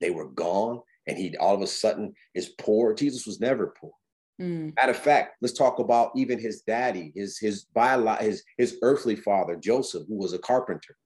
they 0.00 0.10
were 0.10 0.28
gone, 0.28 0.80
and 1.06 1.18
he 1.18 1.36
all 1.36 1.54
of 1.54 1.62
a 1.62 1.66
sudden 1.66 2.14
is 2.34 2.50
poor? 2.60 2.94
Jesus 2.94 3.26
was 3.26 3.40
never 3.40 3.74
poor. 3.80 3.92
Mm. 4.40 4.74
Matter 4.76 4.92
of 4.92 4.98
fact, 4.98 5.36
let's 5.40 5.56
talk 5.56 5.78
about 5.78 6.10
even 6.16 6.38
his 6.38 6.62
daddy, 6.62 7.12
his 7.14 7.38
his 7.38 7.64
bio, 7.64 8.04
his 8.16 8.42
his 8.58 8.78
earthly 8.82 9.16
father, 9.16 9.56
Joseph, 9.56 10.04
who 10.08 10.16
was 10.16 10.32
a 10.32 10.38
carpenter. 10.38 10.96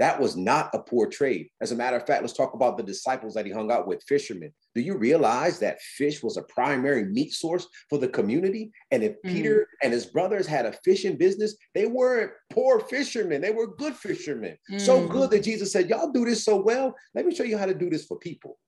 That 0.00 0.20
was 0.20 0.36
not 0.36 0.70
a 0.74 0.80
poor 0.80 1.06
trade. 1.06 1.48
As 1.60 1.70
a 1.70 1.76
matter 1.76 1.96
of 1.96 2.06
fact, 2.06 2.22
let's 2.22 2.32
talk 2.32 2.54
about 2.54 2.76
the 2.76 2.82
disciples 2.82 3.34
that 3.34 3.46
he 3.46 3.52
hung 3.52 3.70
out 3.70 3.86
with, 3.86 4.02
fishermen. 4.02 4.52
Do 4.74 4.80
you 4.80 4.96
realize 4.96 5.60
that 5.60 5.80
fish 5.80 6.20
was 6.20 6.36
a 6.36 6.42
primary 6.42 7.04
meat 7.04 7.32
source 7.32 7.68
for 7.88 7.98
the 7.98 8.08
community? 8.08 8.72
And 8.90 9.04
if 9.04 9.12
mm. 9.22 9.32
Peter 9.32 9.68
and 9.82 9.92
his 9.92 10.06
brothers 10.06 10.48
had 10.48 10.66
a 10.66 10.72
fishing 10.84 11.16
business, 11.16 11.56
they 11.74 11.86
weren't 11.86 12.32
poor 12.50 12.80
fishermen, 12.80 13.40
they 13.40 13.52
were 13.52 13.76
good 13.76 13.94
fishermen. 13.94 14.56
Mm. 14.70 14.80
So 14.80 15.06
good 15.06 15.30
that 15.30 15.44
Jesus 15.44 15.70
said, 15.70 15.88
Y'all 15.88 16.10
do 16.10 16.24
this 16.24 16.44
so 16.44 16.60
well. 16.60 16.94
Let 17.14 17.24
me 17.24 17.34
show 17.34 17.44
you 17.44 17.56
how 17.56 17.66
to 17.66 17.74
do 17.74 17.88
this 17.88 18.04
for 18.04 18.18
people. 18.18 18.58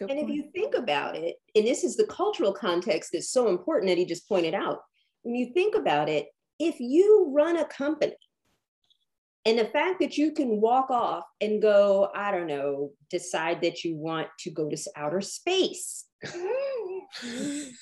And 0.00 0.08
point. 0.08 0.22
if 0.22 0.28
you 0.28 0.50
think 0.54 0.74
about 0.74 1.16
it, 1.16 1.36
and 1.54 1.66
this 1.66 1.84
is 1.84 1.96
the 1.96 2.06
cultural 2.06 2.52
context 2.52 3.10
that's 3.12 3.30
so 3.30 3.48
important 3.48 3.88
that 3.88 3.98
he 3.98 4.04
just 4.04 4.28
pointed 4.28 4.54
out. 4.54 4.80
When 5.22 5.34
you 5.34 5.52
think 5.52 5.74
about 5.74 6.08
it, 6.08 6.28
if 6.58 6.80
you 6.80 7.30
run 7.34 7.56
a 7.56 7.64
company 7.64 8.16
and 9.46 9.58
the 9.58 9.64
fact 9.64 10.00
that 10.00 10.18
you 10.18 10.32
can 10.32 10.60
walk 10.60 10.90
off 10.90 11.24
and 11.40 11.62
go, 11.62 12.10
I 12.14 12.30
don't 12.30 12.46
know, 12.46 12.92
decide 13.10 13.62
that 13.62 13.84
you 13.84 13.96
want 13.96 14.28
to 14.40 14.50
go 14.50 14.68
to 14.68 14.76
outer 14.96 15.20
space. 15.20 16.04
you 17.24 17.72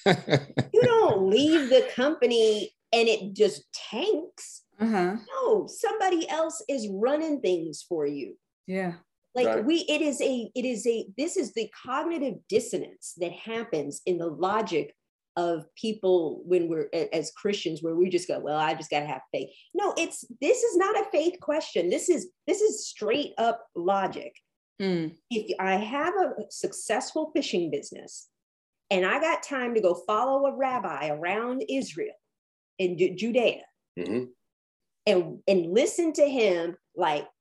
don't 0.82 1.28
leave 1.28 1.68
the 1.68 1.88
company 1.94 2.72
and 2.92 3.08
it 3.08 3.34
just 3.34 3.64
tanks. 3.72 4.62
Uh-huh. 4.80 5.16
No, 5.34 5.66
somebody 5.66 6.28
else 6.28 6.62
is 6.68 6.88
running 6.88 7.40
things 7.40 7.84
for 7.88 8.06
you. 8.06 8.36
Yeah 8.66 8.94
like 9.38 9.56
right. 9.56 9.64
we 9.64 9.84
it 9.88 10.02
is 10.02 10.20
a 10.20 10.50
it 10.54 10.64
is 10.64 10.86
a 10.86 11.06
this 11.16 11.36
is 11.36 11.52
the 11.52 11.70
cognitive 11.86 12.34
dissonance 12.48 13.14
that 13.18 13.32
happens 13.32 14.02
in 14.06 14.18
the 14.18 14.26
logic 14.26 14.94
of 15.36 15.64
people 15.76 16.42
when 16.44 16.68
we're 16.68 16.88
as 17.12 17.30
christians 17.32 17.82
where 17.82 17.94
we 17.94 18.08
just 18.08 18.26
go 18.26 18.40
well 18.40 18.58
i 18.58 18.74
just 18.74 18.90
got 18.90 19.00
to 19.00 19.06
have 19.06 19.20
faith 19.32 19.48
no 19.74 19.94
it's 19.96 20.24
this 20.40 20.62
is 20.62 20.76
not 20.76 20.98
a 20.98 21.10
faith 21.12 21.38
question 21.40 21.88
this 21.88 22.08
is 22.08 22.28
this 22.46 22.60
is 22.60 22.88
straight 22.88 23.32
up 23.38 23.64
logic 23.76 24.32
mm. 24.82 25.14
if 25.30 25.54
i 25.60 25.74
have 25.74 26.14
a 26.14 26.32
successful 26.50 27.30
fishing 27.34 27.70
business 27.70 28.28
and 28.90 29.06
i 29.06 29.20
got 29.20 29.42
time 29.42 29.74
to 29.74 29.80
go 29.80 29.94
follow 30.06 30.46
a 30.46 30.56
rabbi 30.56 31.08
around 31.08 31.62
israel 31.70 32.14
in 32.78 32.98
judea 32.98 33.62
mm-hmm. 33.98 34.24
and 35.06 35.38
and 35.46 35.72
listen 35.72 36.12
to 36.12 36.28
him 36.28 36.76
like 36.96 37.24
just 37.24 37.37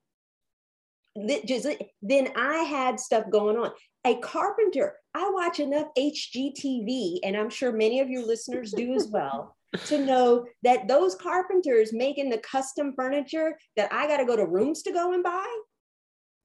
then 2.02 2.30
I 2.36 2.58
had 2.64 3.00
stuff 3.00 3.26
going 3.32 3.58
on. 3.58 3.72
A 4.06 4.16
carpenter, 4.18 4.96
I 5.14 5.30
watch 5.32 5.60
enough 5.60 5.88
HGTV, 5.98 7.20
and 7.24 7.36
I'm 7.36 7.50
sure 7.50 7.72
many 7.72 8.00
of 8.00 8.10
your 8.10 8.26
listeners 8.26 8.72
do 8.72 8.94
as 8.94 9.08
well, 9.08 9.56
to 9.88 9.98
know 10.06 10.46
that 10.64 10.88
those 10.88 11.16
carpenters 11.16 11.92
making 11.94 12.30
the 12.30 12.38
custom 12.40 12.94
furniture 12.96 13.58
that 13.76 13.92
I 13.92 14.08
got 14.08 14.18
to 14.18 14.26
go 14.26 14.36
to 14.36 14.46
rooms 14.46 14.84
to 14.84 14.92
go 14.92 15.14
and 15.14 15.24
buy. 15.24 15.48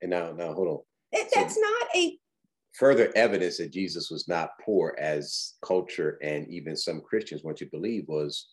And 0.00 0.10
now, 0.10 0.32
now 0.32 0.54
hold 0.54 0.68
on. 0.68 0.78
It, 1.12 1.28
that's 1.34 1.54
so, 1.54 1.60
not 1.60 1.88
a 1.94 2.18
further 2.72 3.12
evidence 3.14 3.58
that 3.58 3.72
Jesus 3.72 4.10
was 4.10 4.26
not 4.26 4.50
poor, 4.64 4.96
as 4.98 5.54
culture 5.64 6.18
and 6.22 6.48
even 6.48 6.76
some 6.76 7.00
Christians 7.00 7.44
want 7.44 7.60
you 7.60 7.66
to 7.66 7.76
believe 7.76 8.04
was. 8.08 8.48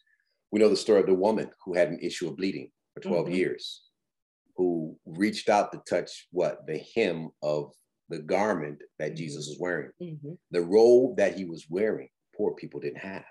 We 0.52 0.60
know 0.60 0.70
the 0.70 0.76
story 0.76 1.00
of 1.00 1.06
the 1.06 1.14
woman 1.14 1.52
who 1.64 1.76
had 1.76 1.90
an 1.90 2.00
issue 2.02 2.28
of 2.28 2.36
bleeding 2.36 2.72
for 2.94 3.02
12 3.02 3.28
mm-hmm. 3.28 3.36
years 3.36 3.89
who 4.60 4.94
reached 5.06 5.48
out 5.48 5.72
to 5.72 5.82
touch 5.90 6.28
what 6.32 6.68
the 6.68 6.84
hem 6.94 7.30
of 7.42 7.72
the 8.10 8.20
garment 8.20 8.82
that 9.00 9.16
Jesus 9.16 9.48
was 9.48 9.58
wearing. 9.58 9.92
Mhm. 10.02 10.38
The 10.52 10.62
robe 10.62 11.16
that 11.16 11.38
he 11.38 11.46
was 11.46 11.70
wearing, 11.70 12.10
poor 12.36 12.54
people 12.56 12.82
didn't 12.82 12.98
have. 12.98 13.24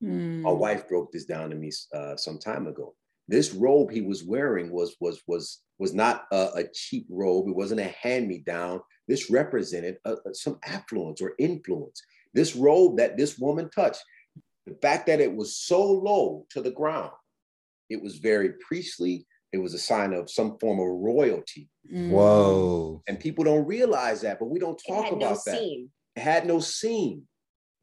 Mm. 0.00 0.42
My 0.42 0.52
wife 0.52 0.88
broke 0.88 1.10
this 1.10 1.24
down 1.24 1.50
to 1.50 1.56
me 1.56 1.72
uh, 1.92 2.16
some 2.16 2.38
time 2.38 2.68
ago. 2.68 2.94
This 3.26 3.52
robe 3.52 3.90
he 3.90 4.02
was 4.02 4.22
wearing 4.22 4.70
was 4.70 4.94
was 5.00 5.20
was 5.26 5.64
was 5.80 5.94
not 5.94 6.26
a, 6.30 6.50
a 6.54 6.64
cheap 6.72 7.08
robe. 7.10 7.48
It 7.48 7.56
wasn't 7.56 7.80
a 7.80 7.94
hand 8.00 8.28
me 8.28 8.38
down. 8.38 8.80
This 9.08 9.30
represented 9.30 9.98
uh, 10.04 10.16
uh, 10.24 10.32
some 10.32 10.60
affluence 10.64 11.20
or 11.20 11.34
influence. 11.40 12.00
This 12.34 12.54
robe 12.54 12.98
that 12.98 13.16
this 13.16 13.36
woman 13.36 13.68
touched, 13.70 14.04
the 14.64 14.76
fact 14.80 15.08
that 15.08 15.20
it 15.20 15.34
was 15.34 15.56
so 15.56 15.82
low 15.82 16.46
to 16.50 16.62
the 16.62 16.70
ground, 16.70 17.10
it 17.90 18.00
was 18.00 18.18
very 18.18 18.52
priestly. 18.64 19.26
It 19.52 19.58
was 19.58 19.74
a 19.74 19.78
sign 19.78 20.12
of 20.12 20.30
some 20.30 20.58
form 20.58 20.78
of 20.78 20.86
royalty, 20.86 21.68
Mm. 21.92 22.10
Whoa. 22.10 23.02
and 23.08 23.18
people 23.18 23.44
don't 23.44 23.66
realize 23.66 24.20
that. 24.20 24.38
But 24.38 24.46
we 24.50 24.58
don't 24.58 24.80
talk 24.86 25.06
about 25.08 25.18
no 25.20 25.28
that. 25.30 25.58
seam. 25.58 25.90
It 26.16 26.20
had 26.20 26.46
no 26.46 26.60
seam. 26.60 27.26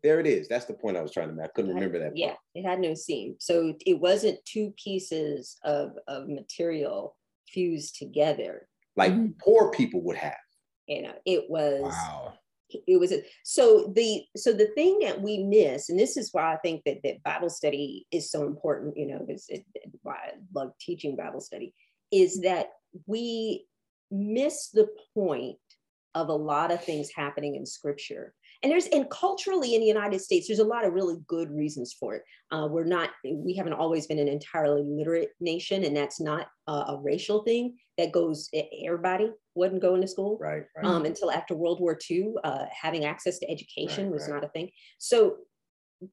There 0.04 0.20
it 0.20 0.28
is. 0.28 0.48
That's 0.48 0.66
the 0.66 0.76
point 0.76 0.98
I 0.98 1.02
was 1.02 1.12
trying 1.12 1.30
to 1.30 1.34
make. 1.34 1.46
I 1.46 1.50
couldn't 1.56 1.72
had- 1.72 1.76
remember 1.82 1.98
that. 2.00 2.16
Yeah, 2.16 2.28
part. 2.28 2.40
it 2.54 2.64
had 2.64 2.80
no 2.80 2.94
seam. 2.94 3.36
So 3.40 3.74
it 3.86 4.00
wasn't 4.00 4.44
two 4.46 4.72
pieces 4.82 5.58
of, 5.64 5.94
of 6.08 6.28
material 6.28 7.16
fused 7.48 7.96
together. 7.98 8.68
like 8.98 9.12
Mhm. 9.12 9.38
poor 9.40 9.72
people 9.72 10.02
would 10.04 10.16
have. 10.16 10.38
You 10.88 11.02
know, 11.02 11.14
it 11.26 11.50
was 11.50 11.82
Wow. 11.82 12.34
It 12.70 13.00
was 13.00 13.12
a, 13.12 13.24
so 13.44 13.92
the 13.96 14.24
so 14.36 14.52
the 14.52 14.68
thing 14.76 15.00
that 15.00 15.22
we 15.22 15.44
miss, 15.44 15.90
and 15.90 16.00
this 16.00 16.18
is 16.18 16.30
why 16.32 16.54
I 16.54 16.58
think 16.58 16.84
that 16.86 17.00
that 17.04 17.24
Bible 17.24 17.50
study 17.50 18.08
is 18.12 18.32
so 18.32 18.46
important. 18.46 18.98
You 18.98 19.08
know, 19.08 19.26
is 19.30 19.46
it, 19.50 19.66
why 20.02 20.14
I 20.14 20.32
love 20.54 20.72
teaching 20.80 21.16
Bible 21.16 21.42
study 21.42 21.74
is 22.12 22.40
mm-hmm. 22.40 22.54
that 22.54 22.68
we 23.06 23.66
miss 24.12 24.70
the 24.70 24.88
point 25.14 25.58
of 26.14 26.30
a 26.30 26.34
lot 26.34 26.72
of 26.72 26.84
things 26.84 27.10
happening 27.16 27.56
in 27.56 27.66
Scripture. 27.66 28.34
And 28.66 28.72
there's 28.72 28.88
and 28.88 29.08
culturally 29.12 29.76
in 29.76 29.82
the 29.82 29.86
United 29.86 30.22
States, 30.22 30.48
there's 30.48 30.58
a 30.58 30.64
lot 30.64 30.86
of 30.86 30.94
really 30.94 31.18
good 31.28 31.52
reasons 31.52 31.96
for 32.00 32.16
it. 32.16 32.24
Uh, 32.50 32.68
we're 32.68 32.84
not, 32.84 33.12
we 33.24 33.54
haven't 33.54 33.74
always 33.74 34.08
been 34.08 34.18
an 34.18 34.28
entirely 34.28 34.82
literate 34.84 35.30
nation, 35.40 35.84
and 35.84 35.96
that's 35.96 36.20
not 36.20 36.48
uh, 36.68 36.86
a 36.88 37.00
racial 37.00 37.44
thing. 37.44 37.78
That 38.00 38.12
goes, 38.12 38.50
everybody 38.84 39.30
wasn't 39.54 39.84
going 39.84 40.02
to 40.02 40.08
school 40.08 40.40
Right. 40.42 40.64
Right. 40.76 40.84
um, 40.84 41.06
until 41.06 41.30
after 41.30 41.54
World 41.54 41.80
War 41.80 41.96
II. 42.10 42.34
Uh, 42.44 42.66
having 42.72 43.06
access 43.06 43.38
to 43.38 43.52
education 43.52 44.06
Right, 44.06 44.14
was 44.14 44.28
not 44.28 44.44
a 44.44 44.48
thing. 44.48 44.72
So 44.98 45.36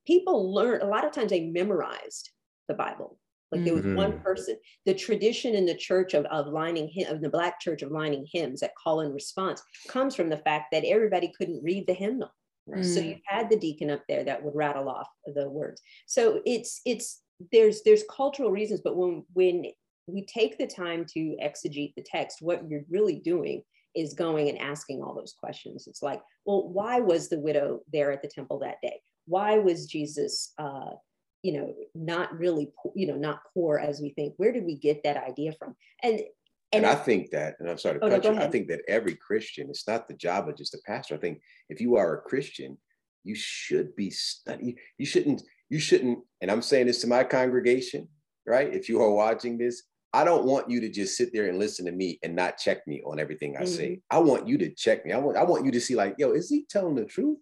people 0.06 0.52
learn 0.52 0.82
a 0.82 0.86
lot 0.86 1.06
of 1.06 1.12
times 1.12 1.30
they 1.30 1.46
memorized 1.46 2.32
the 2.68 2.74
Bible. 2.74 3.18
Like 3.50 3.64
there 3.64 3.74
was 3.74 3.86
one 3.86 4.12
Mhm. 4.12 4.22
person. 4.22 4.58
The 4.84 4.92
tradition 4.92 5.54
in 5.54 5.64
the 5.64 5.74
church 5.74 6.12
of, 6.12 6.26
of 6.26 6.48
lining 6.48 6.90
of 7.08 7.22
the 7.22 7.30
black 7.30 7.60
church 7.60 7.80
of 7.80 7.90
lining 7.90 8.26
hymns 8.30 8.60
that 8.60 8.72
call 8.76 9.00
and 9.00 9.14
response 9.14 9.62
comes 9.88 10.14
from 10.14 10.28
the 10.28 10.36
fact 10.38 10.66
that 10.72 10.84
everybody 10.84 11.32
couldn't 11.38 11.62
read 11.64 11.86
the 11.86 11.94
hymnal. 11.94 12.30
Right. 12.66 12.84
So 12.84 13.00
Mm. 13.00 13.08
you 13.08 13.16
had 13.24 13.50
the 13.50 13.58
deacon 13.58 13.90
up 13.90 14.02
there 14.08 14.24
that 14.24 14.42
would 14.42 14.54
rattle 14.54 14.88
off 14.88 15.08
the 15.26 15.48
words. 15.48 15.80
So 16.06 16.40
it's 16.46 16.80
it's 16.84 17.22
there's 17.50 17.82
there's 17.82 18.04
cultural 18.14 18.50
reasons, 18.50 18.80
but 18.82 18.96
when 18.96 19.24
when 19.32 19.72
we 20.06 20.24
take 20.26 20.58
the 20.58 20.66
time 20.66 21.04
to 21.14 21.36
exegete 21.42 21.94
the 21.96 22.04
text, 22.04 22.38
what 22.40 22.68
you're 22.68 22.84
really 22.90 23.16
doing 23.16 23.62
is 23.94 24.14
going 24.14 24.48
and 24.48 24.58
asking 24.58 25.02
all 25.02 25.14
those 25.14 25.34
questions. 25.38 25.86
It's 25.86 26.02
like, 26.02 26.20
well, 26.44 26.68
why 26.68 27.00
was 27.00 27.28
the 27.28 27.38
widow 27.38 27.80
there 27.92 28.10
at 28.10 28.22
the 28.22 28.28
temple 28.28 28.58
that 28.60 28.80
day? 28.82 29.00
Why 29.26 29.58
was 29.58 29.86
Jesus, 29.86 30.52
uh, 30.58 30.90
you 31.42 31.52
know, 31.52 31.74
not 31.94 32.36
really, 32.38 32.72
po- 32.82 32.94
you 32.96 33.06
know, 33.06 33.16
not 33.16 33.42
poor 33.52 33.78
as 33.78 34.00
we 34.00 34.10
think? 34.10 34.34
Where 34.38 34.52
did 34.52 34.64
we 34.64 34.76
get 34.76 35.02
that 35.04 35.16
idea 35.22 35.52
from? 35.52 35.76
And 36.02 36.20
And 36.72 36.84
and 36.84 36.86
I 36.86 36.94
think 36.94 37.30
that, 37.30 37.56
and 37.60 37.68
I'm 37.68 37.78
sorry 37.78 37.98
to 37.98 38.04
Oh, 38.04 38.08
cut 38.08 38.22
go 38.22 38.32
you, 38.32 38.38
I 38.38 38.48
think 38.48 38.68
that 38.68 38.80
every 38.88 39.14
Christian, 39.14 39.68
it's 39.68 39.86
not 39.86 40.08
the 40.08 40.14
job 40.14 40.48
of 40.48 40.56
just 40.56 40.74
a 40.74 40.78
pastor. 40.86 41.14
I 41.14 41.18
think 41.18 41.40
if 41.68 41.80
you 41.80 41.96
are 41.96 42.14
a 42.14 42.22
Christian, 42.22 42.78
you 43.24 43.34
should 43.34 43.94
be 43.94 44.10
studying. 44.10 44.76
You 44.98 45.06
shouldn't, 45.06 45.42
you 45.68 45.78
shouldn't, 45.78 46.20
and 46.40 46.50
I'm 46.50 46.62
saying 46.62 46.86
this 46.86 47.00
to 47.02 47.06
my 47.06 47.24
congregation, 47.24 48.08
right? 48.46 48.72
If 48.72 48.88
you 48.88 49.00
are 49.02 49.10
watching 49.10 49.58
this, 49.58 49.82
I 50.14 50.24
don't 50.24 50.44
want 50.44 50.68
you 50.68 50.80
to 50.80 50.90
just 50.90 51.16
sit 51.16 51.30
there 51.32 51.48
and 51.48 51.58
listen 51.58 51.86
to 51.86 51.92
me 51.92 52.18
and 52.22 52.34
not 52.36 52.58
check 52.58 52.86
me 52.86 53.02
on 53.06 53.20
everything 53.20 53.56
I 53.56 53.64
say. 53.64 53.90
Mm-hmm. 53.90 54.16
I 54.16 54.18
want 54.20 54.46
you 54.48 54.58
to 54.58 54.70
check 54.74 55.06
me. 55.06 55.12
I 55.12 55.18
want, 55.18 55.36
I 55.36 55.44
want 55.44 55.64
you 55.64 55.72
to 55.72 55.80
see, 55.80 55.94
like, 55.94 56.16
yo, 56.18 56.32
is 56.32 56.50
he 56.50 56.66
telling 56.68 56.96
the 56.96 57.04
truth? 57.04 57.38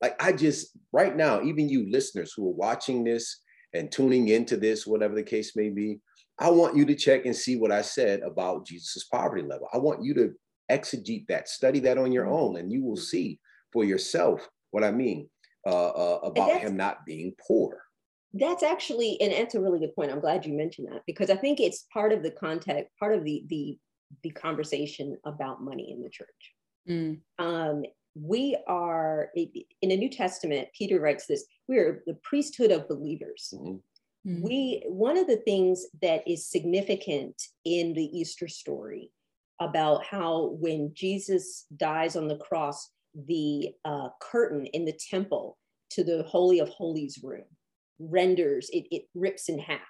Like, 0.00 0.20
I 0.20 0.32
just, 0.32 0.76
right 0.92 1.14
now, 1.14 1.42
even 1.42 1.68
you 1.68 1.88
listeners 1.90 2.32
who 2.36 2.48
are 2.48 2.54
watching 2.54 3.04
this 3.04 3.40
and 3.72 3.90
tuning 3.92 4.28
into 4.28 4.56
this, 4.56 4.84
whatever 4.84 5.14
the 5.14 5.22
case 5.22 5.54
may 5.54 5.68
be, 5.68 6.00
I 6.38 6.50
want 6.50 6.76
you 6.76 6.84
to 6.86 6.94
check 6.94 7.24
and 7.26 7.36
see 7.36 7.56
what 7.56 7.72
I 7.72 7.82
said 7.82 8.20
about 8.20 8.66
Jesus' 8.66 9.04
poverty 9.04 9.42
level. 9.42 9.68
I 9.72 9.78
want 9.78 10.02
you 10.04 10.14
to 10.14 10.32
exegete 10.70 11.26
that, 11.28 11.48
study 11.48 11.78
that 11.80 11.98
on 11.98 12.12
your 12.12 12.26
own, 12.26 12.56
and 12.56 12.72
you 12.72 12.82
will 12.82 12.96
see 12.96 13.38
for 13.72 13.84
yourself 13.84 14.48
what 14.70 14.84
I 14.84 14.90
mean 14.90 15.28
uh, 15.66 15.88
uh, 15.90 16.20
about 16.24 16.60
him 16.60 16.76
not 16.76 17.04
being 17.06 17.34
poor. 17.46 17.82
that's 18.34 18.62
actually 18.62 19.20
and 19.20 19.30
that's 19.32 19.54
a 19.54 19.60
really 19.60 19.78
good 19.78 19.94
point 19.94 20.10
i'm 20.10 20.18
glad 20.18 20.46
you 20.46 20.54
mentioned 20.54 20.88
that 20.90 21.02
because 21.06 21.28
i 21.28 21.36
think 21.36 21.60
it's 21.60 21.84
part 21.92 22.12
of 22.14 22.22
the 22.22 22.30
context 22.30 22.90
part 22.98 23.12
of 23.14 23.22
the 23.24 23.44
the 23.48 23.78
the 24.22 24.30
conversation 24.30 25.18
about 25.26 25.62
money 25.62 25.92
in 25.92 26.02
the 26.02 26.08
church 26.08 26.54
Mm. 26.88 27.20
um 27.38 27.84
we 28.14 28.56
are 28.66 29.28
in 29.36 29.88
the 29.92 29.96
new 29.96 30.08
testament 30.10 30.66
peter 30.76 30.98
writes 30.98 31.26
this 31.26 31.44
we're 31.68 32.02
the 32.06 32.14
priesthood 32.24 32.72
of 32.72 32.88
believers 32.88 33.52
Mhm. 33.54 33.80
Mm. 34.26 34.40
we 34.42 34.84
one 34.86 35.16
of 35.16 35.26
the 35.26 35.38
things 35.38 35.84
that 36.00 36.22
is 36.28 36.46
significant 36.48 37.34
in 37.64 37.92
the 37.92 38.04
easter 38.16 38.46
story 38.46 39.10
about 39.60 40.04
how 40.04 40.56
when 40.60 40.92
jesus 40.94 41.66
dies 41.76 42.14
on 42.14 42.28
the 42.28 42.36
cross 42.38 42.90
the 43.26 43.70
uh, 43.84 44.08
curtain 44.20 44.64
in 44.66 44.84
the 44.84 44.96
temple 45.10 45.58
to 45.90 46.04
the 46.04 46.22
holy 46.22 46.60
of 46.60 46.68
holies 46.68 47.18
room 47.22 47.44
renders 47.98 48.70
it, 48.72 48.86
it 48.90 49.02
rips 49.14 49.48
in 49.48 49.58
half 49.58 49.80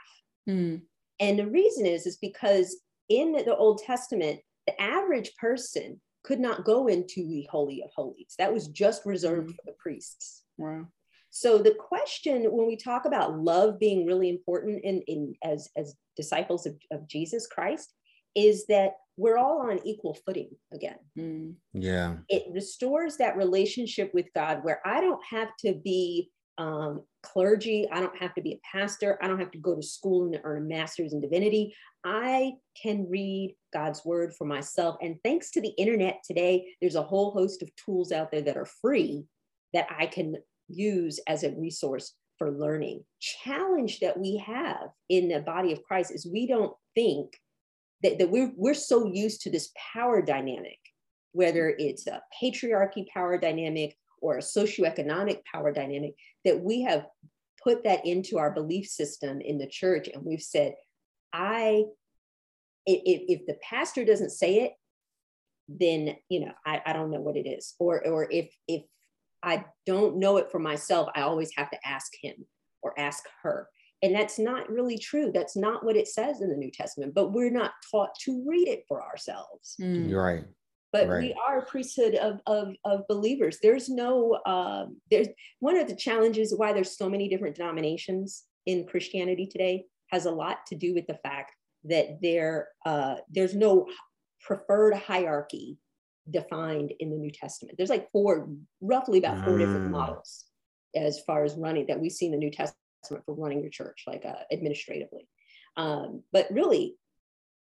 Mm. 0.49 0.83
and 1.21 1.39
the 1.39 1.47
reason 1.47 1.85
is 1.87 2.07
is 2.07 2.17
because 2.17 2.81
in 3.11 3.33
the 3.33 3.55
old 3.57 3.79
testament 3.85 4.41
the 4.67 4.81
average 4.81 5.37
person 5.37 6.01
could 6.25 6.41
not 6.41 6.65
go 6.65 6.87
into 6.89 7.27
the 7.29 7.47
holy 7.51 7.83
of 7.85 7.91
holies 7.95 8.35
that 8.39 8.53
was 8.53 8.69
just 8.69 9.05
reserved 9.05 9.51
Mhm. 9.51 9.57
for 9.57 9.63
the 9.67 9.77
priests 9.79 10.43
Wow. 10.59 10.87
So 11.35 11.57
the 11.57 11.75
question 11.75 12.45
when 12.45 12.67
we 12.67 12.77
talk 12.77 13.07
about 13.07 13.39
love 13.39 13.79
being 13.79 14.07
really 14.07 14.29
important 14.29 14.85
in, 14.85 15.01
in 15.09 15.35
as 15.43 15.69
as 15.77 15.97
disciples 16.17 16.67
of, 16.67 16.75
of 16.93 17.09
jesus 17.09 17.47
christ 17.47 17.95
is 18.35 18.67
that 18.67 18.93
we're 19.19 19.37
all 19.37 19.61
on 19.71 19.79
equal 19.85 20.17
footing 20.25 20.49
again. 20.73 20.97
Mm. 21.19 21.55
Yeah. 21.75 22.17
it 22.29 22.45
restores 22.53 23.17
that 23.17 23.37
relationship 23.37 24.13
with 24.15 24.27
god 24.35 24.63
where 24.63 24.81
i 24.85 25.01
don't 25.01 25.23
have 25.29 25.49
to 25.61 25.75
be 25.75 26.31
um, 26.59 27.03
clergy. 27.23 27.89
I 27.91 27.99
don't 27.99 28.17
have 28.19 28.35
to 28.35 28.43
be 28.43 28.53
a 28.53 28.61
pastor. 28.77 29.19
I 29.23 29.27
don't 29.27 29.41
have 29.41 29.51
to 29.53 29.59
go 29.59 29.75
to 29.75 29.83
school 29.83 30.27
and 30.27 30.39
earn 30.45 30.59
a 30.59 30.61
master's 30.61 31.15
in 31.15 31.21
divinity. 31.23 31.75
I 32.05 32.53
can 32.81 33.09
read 33.09 33.57
god's 33.73 34.05
word 34.05 34.35
for 34.37 34.45
myself. 34.45 34.97
And 35.01 35.17
thanks 35.25 35.51
to 35.53 35.63
the 35.63 35.71
internet 35.79 36.21
today 36.25 36.75
there's 36.81 36.95
a 36.95 37.03
whole 37.03 37.31
host 37.31 37.63
of 37.63 37.75
tools 37.77 38.13
out 38.13 38.31
there 38.31 38.43
that 38.43 38.59
are 38.59 38.67
free 38.67 39.25
that 39.73 39.87
i 39.99 40.07
can 40.07 40.37
use 40.73 41.21
as 41.27 41.45
a 41.45 41.53
resource 41.53 42.15
for 42.39 42.51
learning 42.51 43.05
challenge 43.21 44.01
that 44.01 44.19
we 44.19 44.37
have 44.45 44.89
in 45.09 45.29
the 45.29 45.41
body 45.41 45.73
of 45.73 45.83
christ 45.85 46.13
is 46.13 46.27
we 46.27 46.47
don't 46.47 46.75
think 46.95 47.33
that, 48.03 48.19
that 48.19 48.31
we're, 48.31 48.53
we're 48.57 48.75
so 48.75 49.07
used 49.07 49.43
to 49.43 49.51
this 49.51 49.71
power 49.95 50.21
dynamic 50.21 50.79
whether 51.33 51.75
it's 51.79 52.07
a 52.07 52.23
patriarchy 52.41 53.07
power 53.09 53.39
dynamic 53.39 53.97
or 54.21 54.37
a 54.37 54.43
socioeconomic 54.43 55.45
power 55.45 55.73
dynamic, 55.73 56.15
that 56.45 56.61
we 56.61 56.83
have 56.83 57.07
put 57.63 57.85
that 57.85 58.07
into 58.07 58.39
our 58.39 58.53
belief 58.53 58.87
system 58.87 59.41
in 59.41 59.59
the 59.59 59.67
church. 59.67 60.09
And 60.13 60.25
we've 60.25 60.43
said, 60.43 60.75
I, 61.33 61.85
if, 62.87 63.41
if 63.41 63.47
the 63.47 63.57
pastor 63.69 64.05
doesn't 64.05 64.31
say 64.31 64.61
it, 64.61 64.73
then, 65.69 66.17
you 66.29 66.41
know, 66.41 66.53
I, 66.67 66.83
I 66.87 66.93
don't 66.93 67.11
know 67.11 67.21
what 67.21 67.37
it 67.37 67.49
is. 67.49 67.75
Or, 67.79 68.07
or 68.07 68.31
if, 68.31 68.55
if 68.69 68.83
I 69.43 69.65
don't 69.87 70.19
know 70.19 70.37
it 70.37 70.51
for 70.51 70.59
myself, 70.59 71.09
I 71.15 71.23
always 71.23 71.51
have 71.57 71.71
to 71.71 71.79
ask 71.87 72.13
him 72.21 72.35
or 72.83 72.99
ask 72.99 73.25
her. 73.43 73.69
And 74.03 74.15
that's 74.15 74.39
not 74.39 74.69
really 74.69 74.99
true. 74.99 75.31
That's 75.33 75.57
not 75.57 75.85
what 75.85 75.97
it 75.97 76.09
says 76.09 76.41
in 76.41 76.49
the 76.49 76.57
New 76.57 76.71
Testament, 76.73 77.15
but 77.15 77.33
we're 77.33 77.51
not 77.51 77.73
taught 77.91 78.11
to 78.25 78.45
read 78.47 78.67
it 78.69 78.85
for 78.89 79.03
ourselves 79.03 79.77
Mm. 79.81 80.13
Right. 80.13 80.45
but 80.93 81.09
Right. 81.09 81.23
we 81.23 81.37
are 81.47 81.61
a 81.61 81.67
priesthood 81.67 82.17
of, 82.17 82.41
of, 82.47 82.75
of 82.85 83.07
believers. 83.09 83.59
There's 83.63 83.89
no, 83.89 84.39
um, 84.45 85.01
there's 85.11 85.29
one 85.61 85.77
of 85.77 85.89
the 85.89 85.97
challenges 85.97 86.55
why 86.57 86.73
there's 86.73 86.97
so 86.99 87.09
many 87.09 87.29
different 87.29 87.55
denominations 87.57 88.45
in 88.67 88.87
Christianity 88.87 89.47
today 89.47 89.87
has 90.11 90.27
a 90.27 90.31
lot 90.31 90.67
to 90.67 90.75
do 90.75 90.95
with 90.95 91.07
the 91.07 91.19
fact 91.23 91.53
that 91.85 92.21
there, 92.21 92.69
uh, 92.85 93.17
there's 93.31 93.55
no 93.55 93.89
preferred 94.41 94.95
hierarchy 94.95 95.79
defined 96.31 96.93
in 97.01 97.11
the 97.11 97.17
New 97.17 97.31
Testament. 97.31 97.77
There's 97.77 97.91
like 97.91 98.11
four, 98.13 98.49
roughly 98.81 99.19
about 99.19 99.45
four 99.45 99.59
different 99.59 99.89
Mm. 99.89 99.91
models 99.91 100.47
as 100.95 101.21
far 101.21 101.45
as 101.45 101.57
running 101.57 101.87
that 101.87 102.01
we 102.01 102.11
see 102.11 102.27
in 102.27 102.33
the 102.33 102.39
New 102.39 102.51
Testament 102.51 102.77
for 103.25 103.35
running 103.35 103.61
your 103.61 103.71
church, 103.71 104.05
like 104.07 104.25
uh, 104.25 104.45
administratively. 104.53 105.29
Um, 105.77 106.23
but 106.33 106.51
really, 106.51 106.97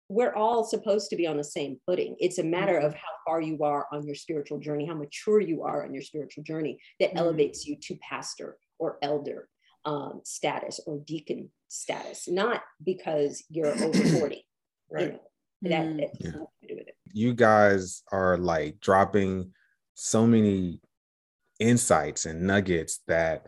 we're 0.09 0.33
all 0.33 0.63
supposed 0.63 1.09
to 1.09 1.15
be 1.15 1.25
on 1.25 1.37
the 1.37 1.43
same 1.43 1.79
footing. 1.85 2.15
It's 2.19 2.37
a 2.37 2.43
matter 2.43 2.77
of 2.77 2.93
how 2.93 3.09
far 3.25 3.41
you 3.41 3.63
are 3.63 3.87
on 3.91 4.05
your 4.05 4.15
spiritual 4.15 4.59
journey, 4.59 4.85
how 4.85 4.93
mature 4.93 5.39
you 5.39 5.63
are 5.63 5.83
on 5.83 5.93
your 5.93 6.03
spiritual 6.03 6.43
journey 6.43 6.79
that 6.99 7.09
mm-hmm. 7.09 7.19
elevates 7.19 7.65
you 7.65 7.77
to 7.81 7.95
pastor 7.97 8.57
or 8.77 8.97
elder 9.01 9.47
um, 9.85 10.21
status 10.23 10.79
or 10.85 10.99
deacon 11.05 11.49
status, 11.67 12.27
not 12.27 12.61
because 12.83 13.43
you're 13.49 13.67
over 13.67 13.93
40. 13.93 14.45
right. 14.91 15.19
You 15.61 15.69
know, 15.69 15.69
that, 15.69 15.85
mm. 15.85 16.09
yeah. 16.19 16.31
You 17.13 17.33
guys 17.33 18.03
are 18.11 18.37
like 18.37 18.79
dropping 18.81 19.51
so 19.93 20.27
many 20.27 20.81
insights 21.59 22.25
and 22.25 22.41
nuggets 22.41 22.99
that 23.07 23.45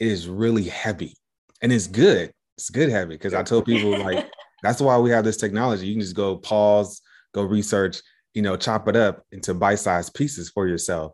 it 0.00 0.08
is 0.08 0.28
really 0.28 0.64
heavy 0.64 1.14
and 1.62 1.72
it's 1.72 1.86
good. 1.86 2.32
It's 2.58 2.70
good 2.70 2.90
heavy 2.90 3.14
because 3.14 3.34
I 3.34 3.42
tell 3.42 3.62
people 3.62 3.98
like 3.98 4.28
that's 4.62 4.80
why 4.80 4.98
we 4.98 5.10
have 5.10 5.24
this 5.24 5.36
technology. 5.36 5.86
You 5.86 5.94
can 5.94 6.02
just 6.02 6.16
go 6.16 6.36
pause, 6.36 7.00
go 7.34 7.42
research, 7.42 8.00
you 8.34 8.42
know, 8.42 8.56
chop 8.56 8.88
it 8.88 8.96
up 8.96 9.24
into 9.32 9.54
bite-sized 9.54 10.14
pieces 10.14 10.50
for 10.50 10.66
yourself. 10.66 11.12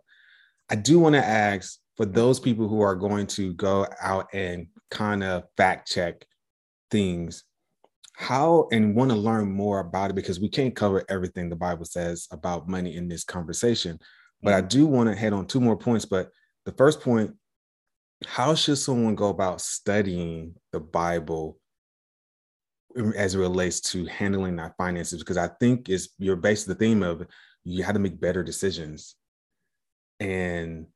I 0.70 0.76
do 0.76 0.98
want 0.98 1.14
to 1.14 1.24
ask 1.24 1.78
for 1.96 2.06
those 2.06 2.40
people 2.40 2.68
who 2.68 2.80
are 2.80 2.94
going 2.94 3.26
to 3.26 3.52
go 3.54 3.86
out 4.00 4.28
and 4.32 4.68
kind 4.90 5.22
of 5.22 5.44
fact 5.56 5.90
check 5.90 6.24
things 6.90 7.44
how 8.18 8.66
and 8.72 8.96
want 8.96 9.10
to 9.10 9.16
learn 9.16 9.48
more 9.48 9.78
about 9.78 10.10
it 10.10 10.14
because 10.14 10.40
we 10.40 10.48
can't 10.48 10.74
cover 10.74 11.04
everything 11.08 11.48
the 11.48 11.54
bible 11.54 11.84
says 11.84 12.26
about 12.32 12.68
money 12.68 12.96
in 12.96 13.08
this 13.08 13.22
conversation 13.22 13.96
but 14.42 14.52
i 14.52 14.60
do 14.60 14.86
want 14.86 15.08
to 15.08 15.14
head 15.14 15.32
on 15.32 15.46
two 15.46 15.60
more 15.60 15.76
points 15.76 16.04
but 16.04 16.28
the 16.64 16.72
first 16.72 17.00
point 17.00 17.32
how 18.26 18.56
should 18.56 18.76
someone 18.76 19.14
go 19.14 19.28
about 19.28 19.60
studying 19.60 20.52
the 20.72 20.80
bible 20.80 21.58
as 23.16 23.34
it 23.34 23.38
relates 23.38 23.80
to 23.80 24.06
handling 24.06 24.56
their 24.56 24.74
finances? 24.76 25.20
Because 25.20 25.36
i 25.36 25.48
think 25.60 25.88
is 25.88 26.10
you're 26.18 26.36
based 26.36 26.66
the 26.66 26.74
theme 26.74 27.02
of 27.02 27.24
you 27.64 27.84
had 27.84 27.92
to 27.92 28.00
make 28.00 28.20
better 28.20 28.42
decisions 28.42 29.14
and 30.20 30.86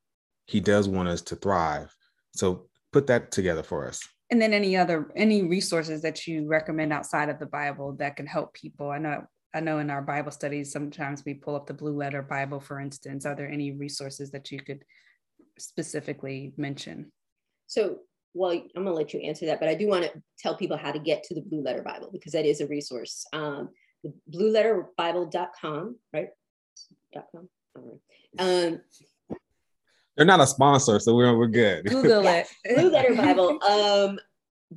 he 0.46 0.58
does 0.58 0.88
want 0.88 1.08
us 1.08 1.22
to 1.22 1.36
thrive. 1.36 1.94
So 2.34 2.66
put 2.92 3.06
that 3.06 3.30
together 3.30 3.62
for 3.62 3.86
us 3.86 4.02
and 4.32 4.40
then 4.40 4.52
any 4.52 4.76
other 4.76 5.12
any 5.14 5.42
resources 5.42 6.02
that 6.02 6.26
you 6.26 6.48
recommend 6.48 6.92
outside 6.92 7.28
of 7.28 7.38
the 7.38 7.46
bible 7.46 7.92
that 7.98 8.16
can 8.16 8.26
help 8.26 8.52
people 8.54 8.90
i 8.90 8.98
know 8.98 9.22
i 9.54 9.60
know 9.60 9.78
in 9.78 9.90
our 9.90 10.02
bible 10.02 10.32
studies 10.32 10.72
sometimes 10.72 11.22
we 11.24 11.34
pull 11.34 11.54
up 11.54 11.66
the 11.66 11.74
blue 11.74 11.94
letter 11.94 12.22
bible 12.22 12.58
for 12.58 12.80
instance 12.80 13.26
are 13.26 13.36
there 13.36 13.48
any 13.48 13.70
resources 13.70 14.30
that 14.30 14.50
you 14.50 14.58
could 14.58 14.84
specifically 15.58 16.52
mention 16.56 17.12
so 17.66 17.98
well, 18.34 18.52
I'm 18.52 18.84
going 18.84 18.86
to 18.86 18.92
let 18.92 19.12
you 19.12 19.20
answer 19.20 19.46
that, 19.46 19.60
but 19.60 19.68
I 19.68 19.74
do 19.74 19.86
want 19.86 20.04
to 20.04 20.22
tell 20.38 20.56
people 20.56 20.76
how 20.76 20.90
to 20.90 20.98
get 20.98 21.22
to 21.24 21.34
the 21.34 21.42
Blue 21.42 21.62
Letter 21.62 21.82
Bible 21.82 22.08
because 22.10 22.32
that 22.32 22.46
is 22.46 22.60
a 22.60 22.66
resource. 22.66 23.26
Um, 23.32 23.68
the 24.02 24.12
blueletterbible.com, 24.30 25.96
right? 26.12 26.28
.com. 27.14 27.48
All 27.76 28.00
right. 28.38 28.66
Um, 28.66 28.80
They're 30.16 30.26
not 30.26 30.40
a 30.40 30.46
sponsor, 30.46 30.98
so 30.98 31.14
we're, 31.14 31.36
we're 31.36 31.46
good. 31.46 31.84
Google 31.86 32.26
it. 32.26 32.46
Blue 32.74 32.90
Letter 32.90 33.14
Bible. 33.14 33.58
Um, 33.68 34.18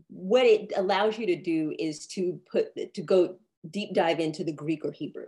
what 0.10 0.46
it 0.46 0.74
allows 0.76 1.18
you 1.18 1.26
to 1.28 1.42
do 1.42 1.74
is 1.80 2.06
to 2.08 2.40
put 2.52 2.76
to 2.94 3.02
go 3.02 3.38
deep 3.72 3.94
dive 3.94 4.20
into 4.20 4.44
the 4.44 4.52
Greek 4.52 4.84
or 4.84 4.92
Hebrew. 4.92 5.28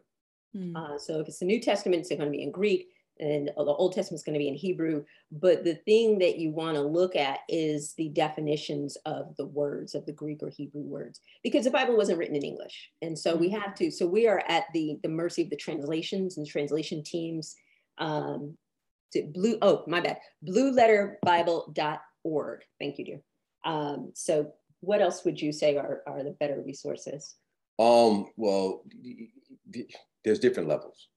Mm. 0.56 0.76
Uh, 0.76 0.98
so 0.98 1.22
if 1.22 1.28
it's 1.30 1.40
the 1.40 1.46
New 1.46 1.62
Testament, 1.62 2.02
it's 2.02 2.10
going 2.10 2.22
to 2.22 2.30
be 2.30 2.44
in 2.44 2.52
Greek 2.52 2.90
and 3.20 3.48
the 3.48 3.64
Old 3.64 3.94
Testament 3.94 4.20
is 4.20 4.24
going 4.24 4.34
to 4.34 4.40
be 4.40 4.48
in 4.48 4.56
Hebrew. 4.56 5.04
But 5.32 5.64
the 5.64 5.76
thing 5.76 6.20
that 6.20 6.38
you 6.38 6.52
want 6.52 6.76
to 6.76 6.82
look 6.82 7.16
at 7.16 7.40
is 7.50 7.94
the 7.94 8.10
definitions 8.10 8.98
of 9.06 9.36
the 9.38 9.46
words, 9.46 9.96
of 9.96 10.06
the 10.06 10.12
Greek 10.12 10.44
or 10.44 10.50
Hebrew 10.50 10.82
words, 10.82 11.22
because 11.44 11.66
the 11.66 11.72
Bible 11.72 11.98
wasn't 11.98 12.20
written 12.20 12.36
in 12.36 12.44
English. 12.44 12.92
And 13.02 13.18
so 13.18 13.36
we 13.36 13.50
mm-hmm. 13.50 13.62
have 13.62 13.76
to, 13.76 13.92
so 13.92 14.06
we 14.06 14.28
are 14.28 14.44
at 14.48 14.66
the, 14.74 15.00
the 15.04 15.10
mercy 15.10 15.44
of 15.44 15.50
the 15.50 15.56
translations 15.56 16.38
and 16.38 16.48
translation 16.48 17.04
teams. 17.04 17.56
Um, 17.98 18.58
to 18.67 18.67
blue, 19.34 19.58
oh, 19.62 19.84
my 19.88 20.02
bad, 20.02 20.18
blueletterbible.org. 20.48 22.62
Thank 22.80 23.00
you, 23.00 23.06
dear. 23.06 23.22
Um, 23.66 24.12
so 24.14 24.54
what 24.82 25.02
else 25.02 25.26
would 25.26 25.42
you 25.42 25.52
say 25.52 25.78
are, 25.78 26.04
are 26.08 26.24
the 26.24 26.36
better 26.40 26.62
resources? 26.66 27.36
Um, 27.80 28.28
well, 28.38 28.84
there's 30.24 30.40
different 30.40 30.70
levels 30.70 31.10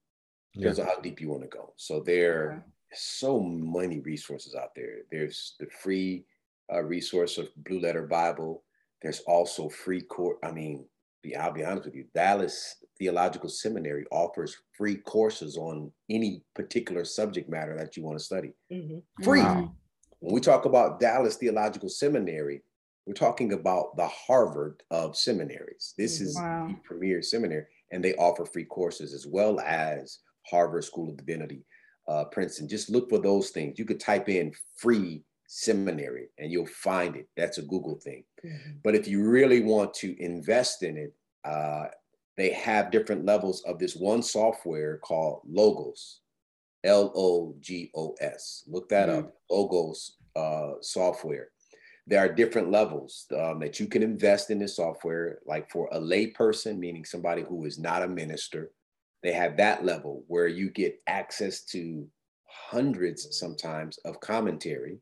depends 0.55 0.78
yeah. 0.78 0.84
on 0.84 0.91
how 0.91 1.01
deep 1.01 1.20
you 1.20 1.28
want 1.28 1.43
to 1.43 1.49
go. 1.49 1.72
So 1.76 2.01
there 2.01 2.43
are 2.43 2.64
so 2.93 3.41
many 3.41 4.01
resources 4.01 4.55
out 4.55 4.74
there. 4.74 4.99
There's 5.11 5.55
the 5.61 5.66
free 5.66 6.24
uh, 6.72 6.82
resource 6.82 7.38
of 7.38 7.49
Blue 7.57 7.80
Letter 7.80 8.07
Bible. 8.07 8.64
There's 9.03 9.20
also 9.20 9.68
free 9.68 10.03
course. 10.03 10.38
I 10.43 10.51
mean, 10.51 10.76
be 10.76 10.84
I'll 11.39 11.53
be 11.53 11.64
honest 11.64 11.87
with 11.87 11.95
you, 11.95 12.07
Dallas 12.14 12.77
Theological 12.99 13.49
Seminary 13.49 14.05
offers 14.11 14.57
free 14.77 14.97
courses 14.97 15.57
on 15.57 15.93
any 16.09 16.43
particular 16.55 17.05
subject 17.05 17.49
matter 17.49 17.77
that 17.77 17.97
you 17.97 18.03
want 18.03 18.18
to 18.18 18.25
study. 18.25 18.53
Mm-hmm. 18.73 19.23
Free. 19.23 19.43
Wow. 19.43 19.73
When 20.21 20.35
we 20.35 20.41
talk 20.41 20.64
about 20.64 21.01
Dallas 21.01 21.37
Theological 21.37 21.89
Seminary, 21.89 22.62
we're 23.07 23.14
talking 23.14 23.55
about 23.55 23.97
the 23.97 24.07
Harvard 24.07 24.83
of 24.91 25.16
seminaries. 25.16 25.95
This 25.97 26.21
is 26.21 26.37
wow. 26.37 26.68
the 26.68 26.75
premier 26.85 27.23
seminary, 27.23 27.64
and 27.91 28.05
they 28.05 28.14
offer 28.14 28.45
free 28.45 28.66
courses 28.66 29.14
as 29.14 29.27
well 29.27 29.59
as 29.61 30.18
Harvard 30.47 30.85
School 30.85 31.11
of 31.11 31.16
Divinity, 31.16 31.64
uh, 32.09 32.25
Princeton. 32.27 32.68
Just 32.68 32.91
look 32.91 33.09
for 33.09 33.18
those 33.18 33.51
things. 33.51 33.79
You 33.79 33.85
could 33.85 34.01
type 34.01 34.29
in 34.29 34.53
free 34.77 35.25
seminary 35.53 36.28
and 36.38 36.53
you'll 36.53 36.64
find 36.64 37.16
it. 37.16 37.28
That's 37.36 37.59
a 37.59 37.62
Google 37.62 37.96
thing. 37.96 38.22
Mm-hmm. 38.46 38.70
But 38.84 38.94
if 38.94 39.09
you 39.09 39.28
really 39.28 39.61
want 39.61 39.92
to 39.94 40.14
invest 40.22 40.84
in 40.84 40.96
it, 40.96 41.12
uh, 41.44 41.86
they 42.36 42.51
have 42.51 42.92
different 42.92 43.24
levels 43.26 43.61
of 43.62 43.80
this 43.80 43.96
one 43.96 44.22
software 44.22 44.98
called 44.98 45.40
Logos, 45.44 46.20
L 46.84 47.12
O 47.16 47.57
G 47.59 47.90
O 47.96 48.14
S. 48.20 48.62
Look 48.68 48.88
that 48.90 49.09
mm-hmm. 49.09 49.18
up, 49.18 49.34
Logos 49.51 50.16
uh, 50.36 50.74
software. 50.82 51.48
There 52.07 52.20
are 52.20 52.32
different 52.32 52.70
levels 52.70 53.26
um, 53.36 53.59
that 53.59 53.80
you 53.80 53.86
can 53.86 54.05
invest 54.05 54.51
in 54.51 54.59
this 54.61 54.76
software, 54.76 55.40
like 55.46 55.68
for 55.70 55.88
a 55.90 55.98
layperson, 55.98 56.78
meaning 56.78 57.05
somebody 57.05 57.42
who 57.42 57.64
is 57.66 57.78
not 57.78 58.03
a 58.03 58.09
minister, 58.09 58.70
they 59.22 59.32
have 59.32 59.57
that 59.57 59.84
level 59.84 60.24
where 60.28 60.46
you 60.46 60.70
get 60.70 61.01
access 61.09 61.64
to 61.64 62.07
hundreds 62.46 63.36
sometimes 63.36 63.98
of 64.05 64.20
commentary. 64.20 64.98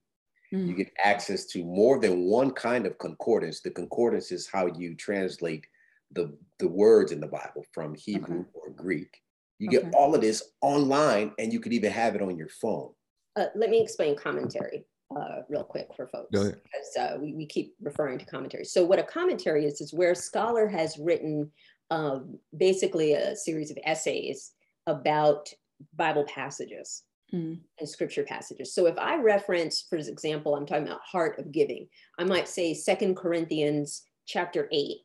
Mm. 0.53 0.69
You 0.69 0.75
get 0.75 0.93
access 1.03 1.45
to 1.47 1.65
more 1.65 1.99
than 1.99 2.25
one 2.25 2.51
kind 2.53 2.87
of 2.87 2.99
concordance. 2.99 3.61
The 3.61 3.71
concordance 3.71 4.33
is 4.33 4.49
how 4.49 4.67
you 4.67 4.95
translate 4.95 5.67
the, 6.13 6.37
the 6.59 6.69
words 6.69 7.13
in 7.13 7.21
the 7.21 7.27
Bible 7.27 7.65
from 7.73 7.95
Hebrew 7.95 8.41
okay. 8.41 8.49
or 8.55 8.71
Greek. 8.71 9.21
You 9.59 9.69
okay. 9.69 9.85
get 9.85 9.95
all 9.95 10.15
of 10.15 10.21
this 10.21 10.43
online 10.61 11.33
and 11.39 11.53
you 11.53 11.61
could 11.61 11.73
even 11.73 11.93
have 11.93 12.15
it 12.15 12.23
on 12.23 12.37
your 12.37 12.49
phone. 12.49 12.91
Uh, 13.37 13.47
let 13.55 13.71
me 13.71 13.83
explain 13.83 14.17
commentary 14.17 14.85
uh, 15.17 15.43
real 15.49 15.65
quick 15.65 15.89
for 15.97 16.07
folks 16.07 16.31
because 16.31 16.97
uh, 16.99 17.17
we, 17.21 17.35
we 17.35 17.47
keep 17.47 17.75
referring 17.81 18.19
to 18.19 18.25
commentary. 18.27 18.65
So 18.65 18.85
what 18.85 18.99
a 18.99 19.03
commentary 19.03 19.65
is, 19.65 19.81
is 19.81 19.93
where 19.93 20.13
a 20.13 20.17
scholar 20.17 20.67
has 20.69 20.99
written 20.99 21.51
um, 21.91 22.39
basically 22.57 23.15
a 23.15 23.35
series 23.35 23.71
of 23.71 23.79
essays 23.85 24.53
about 24.87 25.49
Bible 25.95 26.25
passages 26.25 27.05
mm. 27.33 27.59
and 27.79 27.89
scripture 27.89 28.25
passages. 28.25 28.75
So 28.75 28.87
if 28.87 28.99
I 28.99 29.17
reference, 29.17 29.87
for 29.89 29.97
example, 29.97 30.55
I'm 30.55 30.67
talking 30.67 30.87
about 30.87 31.01
heart 31.03 31.39
of 31.39 31.53
giving, 31.53 31.89
I 32.19 32.25
might 32.25 32.49
say 32.49 32.75
Second 32.75 33.17
Corinthians 33.17 34.03
chapter 34.27 34.69
8. 34.73 34.97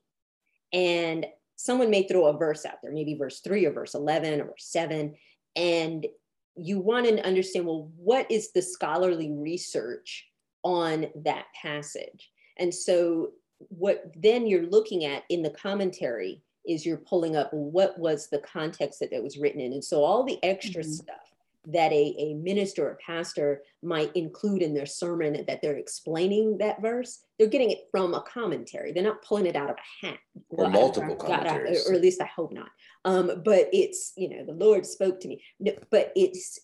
And 0.74 1.26
someone 1.56 1.90
may 1.90 2.08
throw 2.08 2.26
a 2.26 2.38
verse 2.38 2.66
out 2.66 2.78
there, 2.82 2.91
maybe 2.91 3.16
verse 3.16 3.40
3 3.41 3.66
or 3.66 3.72
verse 3.72 3.94
11 3.94 4.41
or 4.41 4.45
verse 4.45 4.66
7. 4.66 5.16
And 5.56 6.08
you 6.56 6.80
want 6.80 7.08
to 7.08 7.26
understand, 7.26 7.66
well, 7.66 7.91
what 7.95 8.30
is 8.30 8.52
the 8.52 8.62
scholarly 8.62 9.32
research 9.32 10.26
on 10.64 11.08
that 11.24 11.45
passage? 11.60 12.32
And 12.58 12.74
so 12.74 13.32
what 13.70 14.12
then 14.16 14.45
you're 14.48 14.68
looking 14.68 15.06
at 15.06 15.24
in 15.30 15.41
the 15.41 15.50
commentary 15.52 16.41
is 16.68 16.86
you're 16.86 16.98
pulling 16.98 17.36
up 17.36 17.50
what 17.52 17.98
was 17.98 18.30
the 18.30 18.40
context 18.40 19.00
that 19.00 19.14
it 19.14 19.24
was 19.24 19.38
written 19.38 19.60
in. 19.60 19.74
And 19.74 19.84
so 19.84 20.04
all 20.04 20.24
the 20.24 20.44
extra 20.44 20.82
mm-hmm. 20.82 20.91
stuff 20.91 21.33
that 21.68 21.91
a, 21.91 22.15
a 22.18 22.34
minister 22.34 22.88
or 22.88 22.98
pastor 23.06 23.61
might 23.81 24.14
include 24.15 24.61
in 24.61 24.73
their 24.73 24.85
sermon 24.85 25.45
that 25.48 25.61
they're 25.61 25.77
explaining 25.77 26.57
that 26.57 26.81
verse, 26.81 27.19
they're 27.38 27.48
getting 27.48 27.72
it 27.72 27.88
from 27.91 28.14
a 28.14 28.22
commentary. 28.22 28.91
They're 28.91 29.03
not 29.03 29.23
pulling 29.23 29.45
it 29.45 29.56
out 29.56 29.69
of 29.69 29.77
a 29.77 30.06
hat. 30.06 30.19
Or 30.49 30.65
well, 30.65 30.69
multiple 30.69 31.15
commentaries. 31.15 31.90
or 31.90 31.94
at 31.94 32.02
least 32.02 32.22
I 32.22 32.26
hope 32.26 32.52
not. 32.52 32.69
Um, 33.06 33.41
but 33.45 33.69
it's, 33.72 34.14
you 34.18 34.30
know, 34.30 34.45
the 34.45 34.53
Lord 34.53 34.85
spoke 34.85 35.19
to 35.22 35.27
me. 35.27 35.41
But 35.90 36.11
it's 36.15 36.60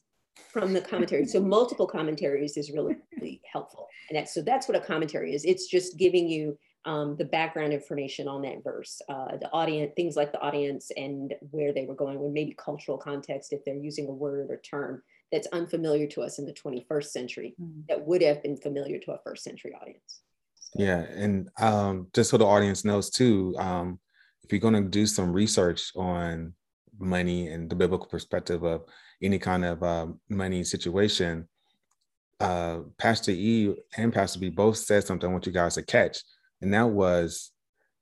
from 0.52 0.74
the 0.74 0.82
commentary. 0.82 1.26
So 1.26 1.40
multiple 1.40 1.88
commentaries 1.88 2.58
is 2.58 2.72
really, 2.72 2.96
really 3.16 3.42
helpful. 3.52 3.88
And 4.10 4.18
that's, 4.18 4.34
so 4.34 4.42
that's 4.42 4.68
what 4.68 4.78
a 4.78 4.82
commentary 4.82 5.34
is. 5.34 5.46
It's 5.46 5.68
just 5.68 5.98
giving 5.98 6.28
you 6.28 6.58
um, 6.86 7.16
the 7.18 7.26
background 7.26 7.74
information 7.74 8.28
on 8.28 8.42
that 8.44 8.64
verse, 8.64 9.02
uh, 9.10 9.38
the 9.38 9.50
audience, 9.52 9.92
things 9.96 10.16
like 10.16 10.32
the 10.32 10.40
audience 10.40 10.92
and 10.96 11.34
where 11.52 11.74
they 11.74 11.86
were 11.86 11.96
going, 11.96 12.20
with 12.20 12.32
maybe 12.32 12.56
cultural 12.58 12.98
context, 12.98 13.54
if 13.54 13.64
they're 13.66 13.76
using 13.76 14.08
a 14.08 14.12
word 14.12 14.50
or 14.50 14.58
term 14.58 15.02
that's 15.32 15.48
unfamiliar 15.48 16.08
to 16.08 16.22
us 16.22 16.40
in 16.40 16.46
the 16.46 16.54
21st 16.54 17.06
century, 17.06 17.56
mm-hmm. 17.62 17.82
that 17.90 18.06
would 18.06 18.22
have 18.22 18.42
been 18.42 18.58
familiar 18.58 18.98
to 19.00 19.12
a 19.12 19.20
first 19.24 19.44
century 19.44 19.74
audience. 19.80 20.22
Yeah, 20.76 21.00
and 21.00 21.50
um, 21.60 22.08
just 22.14 22.30
so 22.30 22.38
the 22.38 22.46
audience 22.46 22.86
knows 22.86 23.10
too, 23.10 23.56
um, 23.58 24.00
if 24.44 24.52
you're 24.52 24.60
going 24.60 24.82
to 24.82 24.90
do 24.90 25.06
some 25.06 25.34
research 25.34 25.92
on 25.96 26.54
money 26.98 27.48
and 27.48 27.70
the 27.70 27.76
biblical 27.76 28.08
perspective 28.08 28.64
of 28.64 28.86
any 29.22 29.40
kind 29.40 29.66
of 29.66 29.84
uh, 29.84 30.08
money 30.30 30.64
situation, 30.64 31.48
uh, 32.40 32.80
Pastor 32.98 33.32
E 33.32 33.76
and 33.98 34.14
Pastor 34.14 34.40
B 34.40 34.50
both 34.50 34.78
said 34.78 35.04
something 35.04 35.30
I 35.30 35.32
want 35.32 35.46
you 35.46 35.52
guys 35.52 35.76
to 35.76 35.84
catch, 35.84 36.20
and 36.62 36.74
that 36.74 36.90
was 36.90 37.52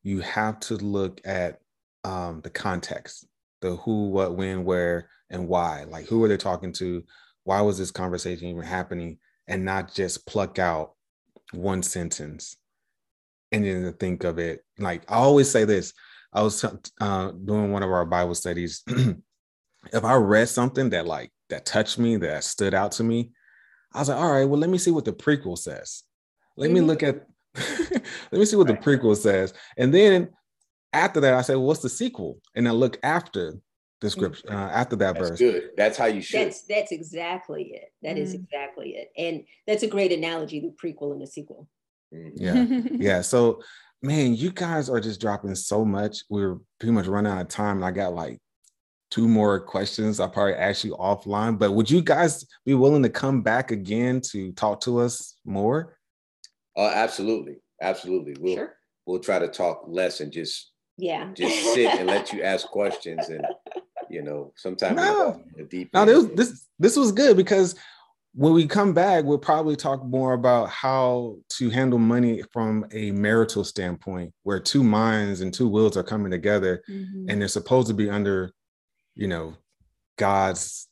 you 0.04 0.22
have 0.22 0.60
to 0.62 0.76
look 0.76 1.22
at 1.26 1.60
um, 2.04 2.42
the 2.42 2.50
context, 2.50 3.28
the 3.62 3.76
who, 3.76 4.10
what, 4.10 4.36
when, 4.36 4.64
where, 4.64 5.10
and 5.30 5.48
why. 5.48 5.84
Like, 5.84 6.06
who 6.06 6.24
are 6.24 6.28
they 6.28 6.38
talking 6.38 6.72
to? 6.74 7.04
Why 7.44 7.62
was 7.62 7.78
this 7.78 7.92
conversation 7.92 8.48
even 8.48 8.64
happening? 8.64 9.20
And 9.48 9.66
not 9.66 9.94
just 9.94 10.26
pluck 10.26 10.60
out 10.60 10.94
one 11.52 11.84
sentence 11.84 12.58
and 13.52 13.66
then 13.66 13.94
think 13.94 14.24
of 14.24 14.40
it. 14.40 14.64
Like, 14.80 15.10
I 15.12 15.16
always 15.16 15.50
say 15.50 15.66
this 15.66 15.94
I 16.34 16.42
was 16.42 16.64
uh, 17.00 17.32
doing 17.32 17.72
one 17.72 17.84
of 17.84 17.90
our 17.90 18.06
Bible 18.06 18.36
studies. 18.36 18.84
if 18.88 20.04
I 20.04 20.16
read 20.16 20.50
something 20.50 20.90
that 20.92 21.06
like 21.06 21.32
that 21.50 21.66
touched 21.66 21.98
me, 21.98 22.18
that 22.18 22.44
stood 22.44 22.74
out 22.74 22.92
to 22.94 23.04
me, 23.04 23.32
I 23.94 24.00
was 24.00 24.10
like, 24.10 24.18
all 24.18 24.32
right, 24.32 24.46
well, 24.46 24.60
let 24.60 24.70
me 24.70 24.78
see 24.78 24.92
what 24.92 25.06
the 25.06 25.14
prequel 25.14 25.58
says. 25.58 26.04
Let 26.56 26.68
mm-hmm. 26.68 26.74
me 26.76 26.82
look 26.82 27.04
at 27.04 27.26
let 28.32 28.40
me 28.40 28.46
see 28.46 28.56
what 28.56 28.68
the 28.68 28.74
prequel 28.74 29.16
says. 29.16 29.54
And 29.78 29.94
then 29.94 30.30
after 30.94 31.20
that, 31.22 31.34
I 31.34 31.42
said, 31.42 31.56
well, 31.56 31.66
what's 31.66 31.82
the 31.82 31.90
sequel? 31.90 32.40
And 32.56 32.68
I 32.68 32.72
look 32.72 32.98
after 33.04 33.56
the 34.02 34.10
script 34.10 34.46
mm-hmm. 34.46 34.56
uh, 34.56 34.70
after 34.70 34.96
that 34.98 35.16
that's 35.16 35.30
verse. 35.30 35.40
Good. 35.40 35.70
That's 35.76 35.98
how 35.98 36.06
you 36.06 36.22
should. 36.22 36.48
That's 36.48 36.64
that's 36.64 36.92
exactly 36.92 37.72
it. 37.74 37.92
That 38.04 38.16
mm. 38.16 38.20
is 38.20 38.36
exactly 38.36 38.92
it. 38.92 39.12
And 39.18 39.44
that's 39.66 39.84
a 39.84 39.88
great 39.88 40.12
analogy, 40.12 40.60
the 40.60 40.68
prequel 40.72 41.14
and 41.14 41.22
the 41.22 41.28
sequel. 41.28 41.68
Mm. 42.14 42.32
Yeah. 42.36 42.82
yeah. 42.92 43.22
So 43.22 43.62
man, 44.02 44.36
you 44.36 44.52
guys 44.52 44.90
are 44.90 45.00
just 45.00 45.20
dropping 45.20 45.56
so 45.56 45.84
much. 45.84 46.20
We're 46.30 46.58
pretty 46.80 46.94
much 46.94 47.08
running 47.08 47.32
out 47.32 47.42
of 47.42 47.48
time. 47.48 47.78
And 47.78 47.86
I 47.86 47.92
got 47.92 48.14
like 48.14 48.40
two 49.10 49.28
more 49.28 49.60
questions. 49.60 50.20
I'll 50.20 50.30
probably 50.30 50.54
ask 50.54 50.84
you 50.84 50.96
offline, 50.98 51.58
but 51.58 51.72
would 51.72 51.90
you 51.90 52.02
guys 52.02 52.46
be 52.66 52.74
willing 52.74 53.04
to 53.04 53.10
come 53.10 53.42
back 53.42 53.72
again 53.72 54.22
to 54.32 54.52
talk 54.54 54.82
to 54.82 55.00
us 55.00 55.38
more? 55.46 55.97
Uh, 56.78 56.92
absolutely. 56.94 57.56
Absolutely. 57.82 58.36
We'll, 58.40 58.56
sure. 58.56 58.74
we'll 59.06 59.20
try 59.20 59.40
to 59.40 59.48
talk 59.48 59.84
less 59.88 60.22
and 60.22 60.32
just, 60.32 60.72
yeah, 60.98 61.32
just 61.34 61.74
sit 61.74 61.94
and 61.94 62.08
let 62.08 62.32
you 62.32 62.42
ask 62.44 62.68
questions. 62.68 63.30
And, 63.30 63.46
you 64.10 64.22
know, 64.22 64.54
sometimes 64.56 64.96
no, 64.96 65.44
deep. 65.70 65.90
No, 65.94 66.06
this, 66.06 66.26
this, 66.36 66.68
this 66.80 66.96
was 66.96 67.12
good 67.12 67.36
because 67.36 67.76
when 68.38 68.54
we 68.54 68.68
come 68.68 68.94
back, 68.94 69.26
we'll 69.26 69.40
probably 69.40 69.76
talk 69.76 70.06
more 70.06 70.34
about 70.34 70.70
how 70.70 71.38
to 71.50 71.72
handle 71.72 71.98
money 71.98 72.44
from 72.54 72.86
a 72.92 73.10
marital 73.10 73.64
standpoint, 73.64 74.32
where 74.44 74.60
two 74.60 74.84
minds 74.84 75.42
and 75.42 75.52
two 75.52 75.68
wills 75.68 75.98
are 75.98 76.04
coming 76.04 76.30
together, 76.30 76.84
mm-hmm. 76.88 77.30
and 77.30 77.42
they're 77.42 77.48
supposed 77.48 77.88
to 77.88 77.96
be 77.96 78.12
under, 78.12 78.52
you 79.16 79.28
know, 79.28 79.56
God's 80.20 80.88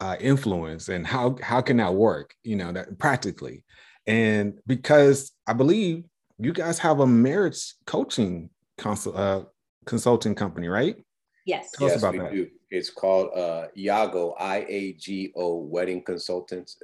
uh, 0.00 0.16
influence, 0.18 0.88
and 0.88 1.06
how 1.06 1.36
how 1.40 1.60
can 1.60 1.76
that 1.76 1.94
work? 1.94 2.34
You 2.42 2.56
know, 2.56 2.72
that 2.72 2.98
practically, 2.98 3.62
and 4.08 4.58
because 4.66 5.32
I 5.46 5.52
believe 5.52 6.04
you 6.38 6.52
guys 6.52 6.78
have 6.78 7.00
a 7.00 7.06
marriage 7.06 7.74
coaching 7.86 8.50
consult, 8.78 9.16
uh, 9.16 9.44
consulting 9.84 10.34
company, 10.34 10.68
right? 10.68 10.96
Yes. 11.44 11.70
Tell 11.72 11.88
yes, 11.88 11.96
us 11.96 12.02
about 12.02 12.16
that. 12.22 12.32
Do. 12.32 12.48
It's 12.70 12.90
called 12.90 13.30
uh, 13.36 13.68
Iago, 13.76 14.34
I-A-G-O 14.38 15.56
Wedding 15.56 16.02
Consultants. 16.02 16.76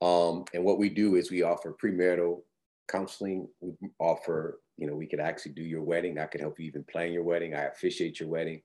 Um, 0.00 0.44
and 0.54 0.64
what 0.64 0.78
we 0.78 0.88
do 0.88 1.16
is 1.16 1.30
we 1.30 1.42
offer 1.42 1.74
premarital 1.82 2.42
counseling. 2.88 3.48
We 3.60 3.72
offer, 3.98 4.60
you 4.76 4.86
know, 4.86 4.94
we 4.94 5.06
could 5.06 5.20
actually 5.20 5.52
do 5.52 5.62
your 5.62 5.82
wedding. 5.82 6.18
I 6.18 6.26
could 6.26 6.40
help 6.40 6.60
you 6.60 6.66
even 6.66 6.84
plan 6.84 7.12
your 7.12 7.24
wedding. 7.24 7.54
I 7.54 7.62
officiate 7.62 8.20
your 8.20 8.28
wedding. 8.28 8.62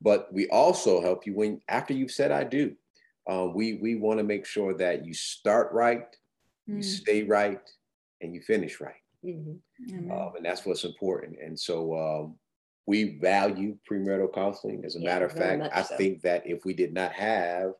But 0.00 0.32
we 0.32 0.48
also 0.48 1.00
help 1.00 1.26
you 1.26 1.34
when 1.34 1.60
after 1.68 1.94
you've 1.94 2.10
said 2.10 2.32
I 2.32 2.44
do. 2.44 2.74
Um, 3.28 3.54
we 3.54 3.74
we 3.74 3.96
want 3.96 4.18
to 4.18 4.24
make 4.24 4.46
sure 4.46 4.74
that 4.78 5.04
you 5.04 5.12
start 5.12 5.72
right, 5.72 6.04
mm. 6.70 6.76
you 6.76 6.82
stay 6.82 7.22
right, 7.24 7.60
and 8.20 8.34
you 8.34 8.40
finish 8.40 8.80
right. 8.80 8.94
Mm-hmm. 9.24 10.10
Um, 10.10 10.32
and 10.36 10.44
that's 10.44 10.64
what's 10.64 10.84
important. 10.84 11.36
And 11.42 11.58
so 11.58 11.96
um, 11.98 12.36
we 12.86 13.18
value 13.18 13.76
premarital 13.90 14.34
counseling. 14.34 14.84
As 14.84 14.96
a 14.96 15.00
yeah, 15.00 15.12
matter 15.12 15.26
of 15.26 15.32
fact, 15.32 15.68
I 15.74 15.82
so. 15.82 15.96
think 15.96 16.22
that 16.22 16.46
if 16.46 16.64
we 16.64 16.74
did 16.74 16.92
not 16.92 17.12
have 17.12 17.72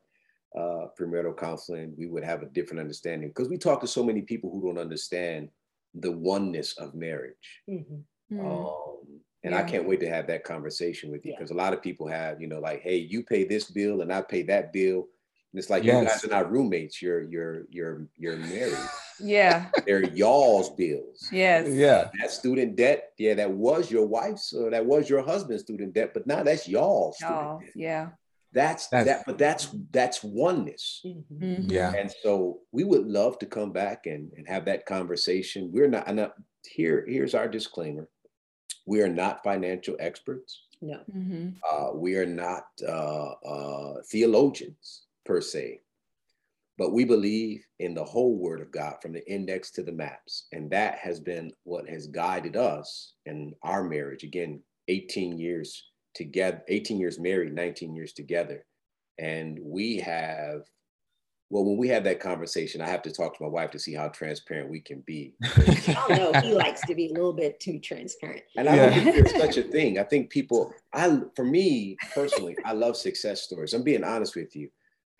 uh, 0.57 0.87
premarital 0.99 1.37
counseling, 1.37 1.93
we 1.97 2.07
would 2.07 2.23
have 2.23 2.43
a 2.43 2.47
different 2.47 2.79
understanding 2.79 3.29
because 3.29 3.49
we 3.49 3.57
talk 3.57 3.81
to 3.81 3.87
so 3.87 4.03
many 4.03 4.21
people 4.21 4.51
who 4.51 4.61
don't 4.61 4.81
understand 4.81 5.49
the 5.95 6.11
oneness 6.11 6.77
of 6.77 6.93
marriage. 6.93 7.61
Mm-hmm. 7.69 8.37
Mm. 8.37 8.45
Um, 8.45 9.21
and 9.43 9.53
yeah. 9.53 9.59
I 9.59 9.63
can't 9.63 9.87
wait 9.87 9.99
to 10.01 10.09
have 10.09 10.27
that 10.27 10.43
conversation 10.43 11.11
with 11.11 11.25
you 11.25 11.33
because 11.37 11.51
yeah. 11.51 11.57
a 11.57 11.61
lot 11.61 11.73
of 11.73 11.81
people 11.81 12.07
have, 12.07 12.39
you 12.39 12.47
know, 12.47 12.59
like, 12.59 12.81
hey, 12.81 12.97
you 12.97 13.23
pay 13.23 13.43
this 13.43 13.71
bill 13.71 14.01
and 14.01 14.13
I 14.13 14.21
pay 14.21 14.43
that 14.43 14.71
bill. 14.71 15.07
And 15.51 15.59
it's 15.59 15.69
like 15.69 15.83
yes. 15.83 16.01
you 16.01 16.07
guys 16.07 16.23
are 16.23 16.43
not 16.43 16.51
roommates. 16.51 17.01
You're 17.01 17.23
you're 17.23 17.65
you're 17.69 18.07
you're 18.17 18.37
married. 18.37 18.77
Yeah. 19.23 19.67
They're 19.85 20.03
y'all's 20.03 20.71
bills. 20.71 21.29
Yes. 21.31 21.67
Yeah. 21.69 22.09
That 22.19 22.31
student 22.31 22.75
debt, 22.75 23.11
yeah, 23.19 23.35
that 23.35 23.51
was 23.51 23.91
your 23.91 24.07
wife's 24.07 24.51
or 24.51 24.71
that 24.71 24.83
was 24.83 25.09
your 25.11 25.21
husband's 25.21 25.61
student 25.61 25.93
debt, 25.93 26.15
but 26.15 26.25
now 26.25 26.41
that's 26.41 26.67
y'all's 26.67 27.21
y'all. 27.21 27.61
Yeah. 27.75 28.09
That's, 28.51 28.87
that's, 28.87 29.05
that, 29.05 29.23
but 29.27 29.37
that's 29.37 29.69
that's 29.91 30.23
oneness. 30.23 31.03
Mm-hmm. 31.05 31.69
Yeah. 31.69 31.93
And 31.93 32.11
so 32.23 32.61
we 32.71 32.83
would 32.83 33.05
love 33.05 33.37
to 33.39 33.45
come 33.45 33.71
back 33.71 34.07
and, 34.07 34.31
and 34.35 34.47
have 34.47 34.65
that 34.65 34.87
conversation. 34.87 35.69
We're 35.71 35.87
not, 35.87 36.13
not 36.15 36.33
here. 36.65 37.05
Here's 37.07 37.35
our 37.35 37.47
disclaimer: 37.47 38.09
we 38.87 39.01
are 39.01 39.07
not 39.07 39.43
financial 39.43 39.95
experts. 39.99 40.63
No. 40.81 40.99
Mm-hmm. 41.15 41.49
Uh, 41.71 41.93
we 41.93 42.15
are 42.15 42.25
not 42.25 42.65
uh, 42.85 43.31
uh, 43.45 43.93
theologians 44.09 45.03
per 45.25 45.41
se, 45.41 45.81
but 46.77 46.93
we 46.93 47.05
believe 47.05 47.63
in 47.79 47.93
the 47.93 48.03
whole 48.03 48.37
Word 48.37 48.61
of 48.61 48.71
God 48.71 48.95
from 49.01 49.13
the 49.13 49.31
index 49.31 49.71
to 49.71 49.83
the 49.83 49.91
maps, 49.91 50.47
and 50.51 50.69
that 50.71 50.95
has 50.95 51.19
been 51.19 51.51
what 51.63 51.87
has 51.87 52.07
guided 52.07 52.55
us 52.55 53.13
in 53.25 53.53
our 53.63 53.83
marriage. 53.83 54.23
Again, 54.23 54.61
18 54.87 55.37
years 55.37 55.91
together, 56.15 56.61
18 56.67 56.99
years 56.99 57.19
married, 57.19 57.53
19 57.53 57.95
years 57.95 58.13
together. 58.13 58.65
And 59.19 59.59
we 59.61 59.97
have, 59.97 60.61
well, 61.49 61.65
when 61.65 61.77
we 61.77 61.87
have 61.89 62.03
that 62.05 62.19
conversation, 62.19 62.81
I 62.81 62.89
have 62.89 63.01
to 63.03 63.11
talk 63.11 63.37
to 63.37 63.43
my 63.43 63.49
wife 63.49 63.71
to 63.71 63.79
see 63.79 63.93
how 63.93 64.07
transparent 64.07 64.69
we 64.69 64.81
can 64.81 65.01
be. 65.01 65.35
oh 65.87 66.07
no, 66.09 66.31
he 66.41 66.53
likes 66.53 66.81
to 66.87 66.95
be 66.95 67.07
a 67.09 67.13
little 67.13 67.33
bit 67.33 67.59
too 67.59 67.79
transparent. 67.79 68.43
And 68.57 68.67
I 68.67 68.75
don't 68.75 68.93
think 68.93 69.15
there's 69.15 69.41
such 69.55 69.57
a 69.57 69.69
thing. 69.69 69.99
I 69.99 70.03
think 70.03 70.29
people, 70.29 70.73
I 70.93 71.19
for 71.35 71.45
me 71.45 71.97
personally, 72.13 72.55
I 72.65 72.73
love 72.73 72.97
success 72.97 73.41
stories. 73.43 73.73
I'm 73.73 73.83
being 73.83 74.03
honest 74.03 74.35
with 74.35 74.55
you. 74.55 74.69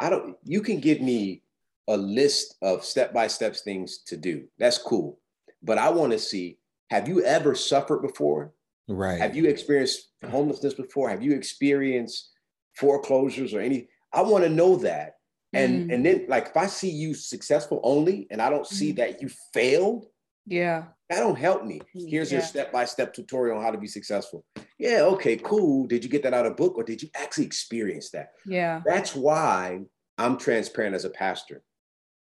I 0.01 0.09
don't, 0.09 0.35
you 0.43 0.61
can 0.61 0.81
give 0.81 0.99
me 0.99 1.43
a 1.87 1.95
list 1.95 2.55
of 2.61 2.83
step-by-step 2.83 3.55
things 3.55 3.99
to 4.07 4.17
do. 4.17 4.47
That's 4.57 4.77
cool. 4.77 5.19
But 5.63 5.77
I 5.77 5.89
want 5.89 6.11
to 6.11 6.19
see, 6.19 6.57
have 6.89 7.07
you 7.07 7.23
ever 7.23 7.55
suffered 7.55 8.01
before? 8.01 8.53
Right. 8.87 9.19
Have 9.19 9.35
you 9.35 9.45
experienced 9.45 10.09
homelessness 10.29 10.73
before? 10.73 11.09
Have 11.09 11.23
you 11.23 11.33
experienced 11.33 12.31
foreclosures 12.75 13.53
or 13.53 13.61
any? 13.61 13.87
I 14.11 14.23
want 14.23 14.43
to 14.43 14.49
know 14.49 14.75
that. 14.77 15.15
And 15.53 15.89
mm. 15.89 15.93
and 15.93 16.05
then 16.05 16.25
like 16.27 16.47
if 16.47 16.57
I 16.57 16.67
see 16.67 16.89
you 16.89 17.13
successful 17.13 17.81
only 17.83 18.27
and 18.31 18.41
I 18.41 18.49
don't 18.49 18.65
see 18.67 18.93
mm. 18.93 18.97
that 18.97 19.21
you 19.21 19.29
failed, 19.53 20.05
yeah. 20.45 20.85
That 21.11 21.19
don't 21.19 21.37
help 21.37 21.65
me. 21.65 21.81
Here's 21.93 22.31
yeah. 22.31 22.37
your 22.37 22.47
step-by-step 22.47 23.13
tutorial 23.13 23.57
on 23.57 23.63
how 23.63 23.71
to 23.71 23.77
be 23.77 23.85
successful. 23.85 24.45
Yeah, 24.79 25.01
okay, 25.01 25.35
cool. 25.35 25.85
Did 25.85 26.05
you 26.05 26.09
get 26.09 26.23
that 26.23 26.33
out 26.33 26.45
of 26.45 26.55
book 26.55 26.77
or 26.77 26.85
did 26.85 27.03
you 27.03 27.09
actually 27.15 27.45
experience 27.45 28.11
that? 28.11 28.31
Yeah. 28.45 28.81
That's 28.85 29.13
why 29.13 29.81
I'm 30.17 30.37
transparent 30.37 30.95
as 30.95 31.03
a 31.03 31.09
pastor. 31.09 31.63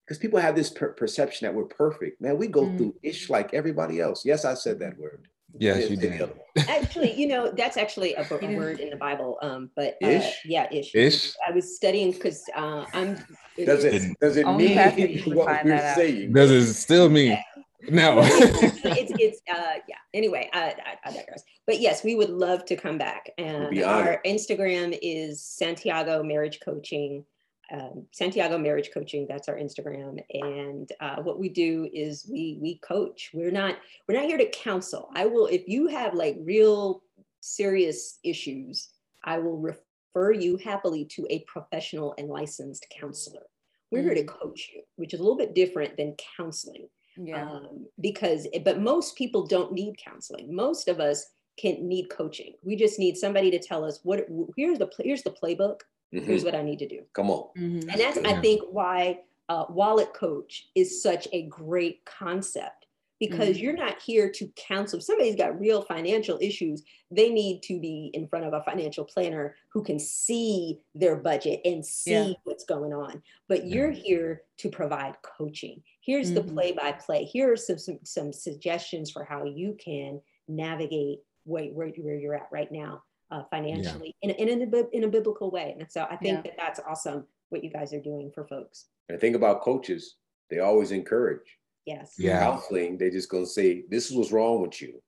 Because 0.07 0.17
people 0.17 0.41
have 0.41 0.57
this 0.57 0.71
per- 0.71 0.95
perception 0.95 1.45
that 1.45 1.55
we're 1.55 1.67
perfect. 1.67 2.23
Man, 2.23 2.39
we 2.39 2.47
go 2.47 2.63
mm. 2.63 2.79
through 2.79 2.95
ish 3.03 3.29
like 3.29 3.53
everybody 3.53 4.01
else. 4.01 4.25
Yes, 4.25 4.47
I 4.47 4.55
said 4.55 4.79
that 4.79 4.97
word. 4.97 5.29
Yes, 5.59 5.91
you 5.91 5.97
did. 5.97 6.31
actually, 6.57 7.13
you 7.13 7.29
know, 7.29 7.53
that's 7.55 7.77
actually 7.77 8.15
a, 8.15 8.23
a 8.43 8.57
word 8.57 8.81
in 8.81 8.89
the 8.89 8.97
Bible. 8.97 9.37
Um, 9.43 9.71
but 9.77 9.97
uh, 10.03 10.09
ish? 10.09 10.35
yeah, 10.47 10.67
ish. 10.73 10.95
Ish. 10.95 11.35
I 11.47 11.53
was 11.53 11.77
studying 11.77 12.13
because 12.13 12.43
uh, 12.57 12.87
I'm. 12.95 13.19
It 13.59 13.67
does 13.67 13.85
it 13.85 14.19
does 14.19 14.39
it 14.39 14.47
mean 14.47 14.77
what 15.37 15.67
you're 15.67 15.95
saying? 15.95 16.33
Does 16.33 16.51
it 16.51 16.73
still 16.73 17.11
mean? 17.11 17.39
No. 17.89 18.21
it's, 18.23 18.81
it's, 18.85 19.13
it's 19.19 19.41
uh 19.51 19.79
yeah. 19.89 19.97
Anyway, 20.15 20.49
I, 20.53 20.75
I, 20.85 21.09
I 21.09 21.13
digress. 21.13 21.43
But 21.67 21.81
yes, 21.81 22.05
we 22.05 22.15
would 22.15 22.31
love 22.31 22.65
to 22.67 22.77
come 22.77 22.99
back. 22.99 23.31
And 23.39 23.83
our 23.83 24.21
Instagram 24.25 24.99
is 25.03 25.45
Santiago 25.45 26.23
Marriage 26.23 26.61
Coaching 26.65 27.25
um, 27.73 28.07
Santiago 28.13 28.59
Marriage 28.59 28.91
Coaching. 28.93 29.27
That's 29.29 29.49
our 29.49 29.57
Instagram, 29.57 30.23
and 30.31 30.91
uh, 31.01 31.23
what 31.23 31.39
we 31.39 31.49
do 31.49 31.89
is 31.93 32.29
we 32.31 32.59
we 32.61 32.79
coach. 32.79 33.31
We're 33.33 33.51
not 33.51 33.77
we're 34.07 34.17
not 34.17 34.27
here 34.27 34.39
to 34.39 34.51
counsel. 34.51 35.09
I 35.15 35.27
will 35.27 35.47
if 35.47 35.67
you 35.67 35.89
have 35.89 36.15
like 36.15 36.37
real 36.41 37.03
serious 37.41 38.19
issues, 38.23 38.91
I 39.25 39.39
will 39.39 39.59
refer 39.59 40.33
you 40.33 40.59
happily 40.59 41.07
to 41.13 41.27
a 41.31 41.45
professional 41.47 42.15
and 42.19 42.29
licensed 42.29 42.87
counselor. 42.91 43.47
We're 43.91 43.99
mm-hmm. 43.99 44.09
here 44.09 44.17
to 44.17 44.25
mm. 44.25 44.41
coach 44.41 44.71
you, 44.75 44.83
which 44.97 45.15
is 45.15 45.21
a 45.21 45.23
little 45.23 45.39
bit 45.39 45.55
different 45.55 45.97
than 45.97 46.17
counseling. 46.37 46.89
Yeah. 47.17 47.49
Um, 47.49 47.87
because 48.01 48.47
but 48.65 48.81
most 48.81 49.17
people 49.17 49.47
don't 49.47 49.73
need 49.73 49.97
counseling. 50.03 50.55
Most 50.55 50.89
of 50.89 51.01
us 51.01 51.27
can 51.59 51.87
need 51.87 52.09
coaching. 52.09 52.55
We 52.63 52.77
just 52.77 52.99
need 52.99 53.17
somebody 53.17 53.51
to 53.51 53.59
tell 53.59 53.85
us 53.85 54.01
what 54.03 54.27
here's 54.57 54.79
the 54.79 54.91
here's 54.99 55.23
the 55.23 55.31
playbook. 55.31 55.81
Mm-hmm. 56.15 56.27
Here's 56.27 56.45
what 56.45 56.55
I 56.55 56.63
need 56.63 56.79
to 56.81 56.89
do. 56.89 57.01
Come 57.15 57.31
on. 57.31 57.49
Mm-hmm. 57.59 57.89
And 57.89 58.01
that's 58.01 58.19
I 58.19 58.41
think 58.41 58.63
why 58.71 59.21
uh, 59.49 59.65
wallet 59.69 60.13
coach 60.15 60.69
is 60.75 61.03
such 61.03 61.29
a 61.33 61.47
great 61.47 62.05
concept 62.05 62.87
because 63.23 63.51
mm-hmm. 63.51 63.65
you're 63.65 63.77
not 63.77 64.03
here 64.03 64.29
to 64.29 64.51
counsel. 64.57 64.99
If 64.99 65.05
somebody's 65.05 65.37
got 65.37 65.61
real 65.61 65.83
financial 65.83 66.39
issues, 66.41 66.83
they 67.11 67.31
need 67.31 67.63
to 67.63 67.79
be 67.79 68.11
in 68.15 68.27
front 68.27 68.47
of 68.47 68.53
a 68.53 68.65
financial 68.65 69.05
planner 69.05 69.55
who 69.73 69.85
can 69.85 69.99
see 69.99 70.81
their 70.95 71.15
budget 71.15 71.61
and 71.65 71.87
see 71.87 72.11
yeah. 72.11 72.33
what's 72.43 72.65
going 72.65 72.93
on. 72.93 73.23
But 73.49 73.67
you're 73.69 73.93
here 73.93 74.43
to 74.59 74.71
provide 74.71 75.15
coaching. 75.23 75.83
Here's 76.05 76.33
mm-hmm. 76.33 76.47
the 76.47 76.53
play 76.53 76.73
by 76.73 76.93
play. 76.93 77.25
Here 77.25 77.53
are 77.53 77.57
some, 77.57 77.79
some, 77.79 77.99
some, 78.03 78.33
suggestions 78.33 79.11
for 79.11 79.25
how 79.25 79.45
you 79.45 79.77
can 79.83 80.21
navigate 80.49 81.21
where, 81.45 81.67
where, 81.67 81.89
where 81.89 82.17
you're 82.17 82.35
at 82.35 82.49
right 82.51 82.71
now 82.71 83.03
uh, 83.31 83.45
financially 83.51 84.15
yeah. 84.23 84.33
in, 84.33 84.49
in, 84.49 84.75
a, 84.75 84.97
in 84.97 85.05
a 85.05 85.09
biblical 85.09 85.51
way. 85.51 85.77
And 85.79 85.91
so 85.91 86.07
I 86.11 86.17
think 86.17 86.39
yeah. 86.39 86.43
that 86.43 86.55
that's 86.57 86.81
awesome 86.87 87.25
what 87.51 87.63
you 87.63 87.71
guys 87.71 87.93
are 87.93 88.01
doing 88.01 88.33
for 88.35 88.45
folks. 88.45 88.87
And 89.09 89.21
think 89.21 89.37
about 89.37 89.63
coaches, 89.63 90.17
they 90.51 90.59
always 90.59 90.91
encourage. 90.91 91.59
Yes. 91.87 92.15
Yeah. 92.19 92.41
Counseling, 92.41 92.99
they're 92.99 93.11
just 93.11 93.29
going 93.29 93.45
to 93.45 93.51
say, 93.51 93.85
this 93.89 94.11
is 94.11 94.17
what's 94.17 94.33
wrong 94.33 94.61
with 94.61 94.81
you. 94.83 95.01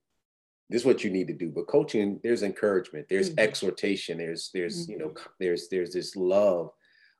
This 0.70 0.82
is 0.82 0.86
what 0.86 1.04
you 1.04 1.10
need 1.10 1.28
to 1.28 1.34
do. 1.34 1.50
But 1.50 1.66
coaching, 1.66 2.20
there's 2.22 2.42
encouragement, 2.42 3.06
there's 3.08 3.30
mm-hmm. 3.30 3.40
exhortation, 3.40 4.18
there's, 4.18 4.50
there's, 4.54 4.82
mm-hmm. 4.84 4.92
you 4.92 4.98
know, 4.98 5.14
there's, 5.40 5.68
there's 5.68 5.92
this 5.92 6.16
love 6.16 6.70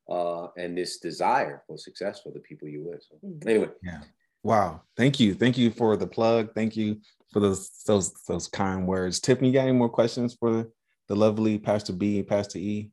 uh, 0.08 0.48
and 0.56 0.76
this 0.76 0.98
desire 0.98 1.62
for 1.66 1.78
success 1.78 2.20
for 2.22 2.32
the 2.32 2.40
people 2.40 2.68
you 2.68 2.82
with. 2.84 3.02
So, 3.02 3.16
mm-hmm. 3.24 3.48
anyway. 3.48 3.70
Yeah. 3.82 4.00
Wow. 4.42 4.82
Thank 4.96 5.18
you. 5.18 5.34
Thank 5.34 5.56
you 5.56 5.70
for 5.70 5.96
the 5.96 6.06
plug. 6.06 6.54
Thank 6.54 6.76
you 6.76 7.00
for 7.32 7.40
those 7.40 7.70
those 7.86 8.12
those 8.28 8.46
kind 8.46 8.86
words. 8.86 9.20
Tiffany, 9.20 9.48
you 9.48 9.54
got 9.54 9.62
any 9.62 9.72
more 9.72 9.88
questions 9.88 10.34
for 10.34 10.68
the 11.08 11.16
lovely 11.16 11.58
Pastor 11.58 11.92
B, 11.92 12.22
Pastor 12.22 12.58
E? 12.58 12.90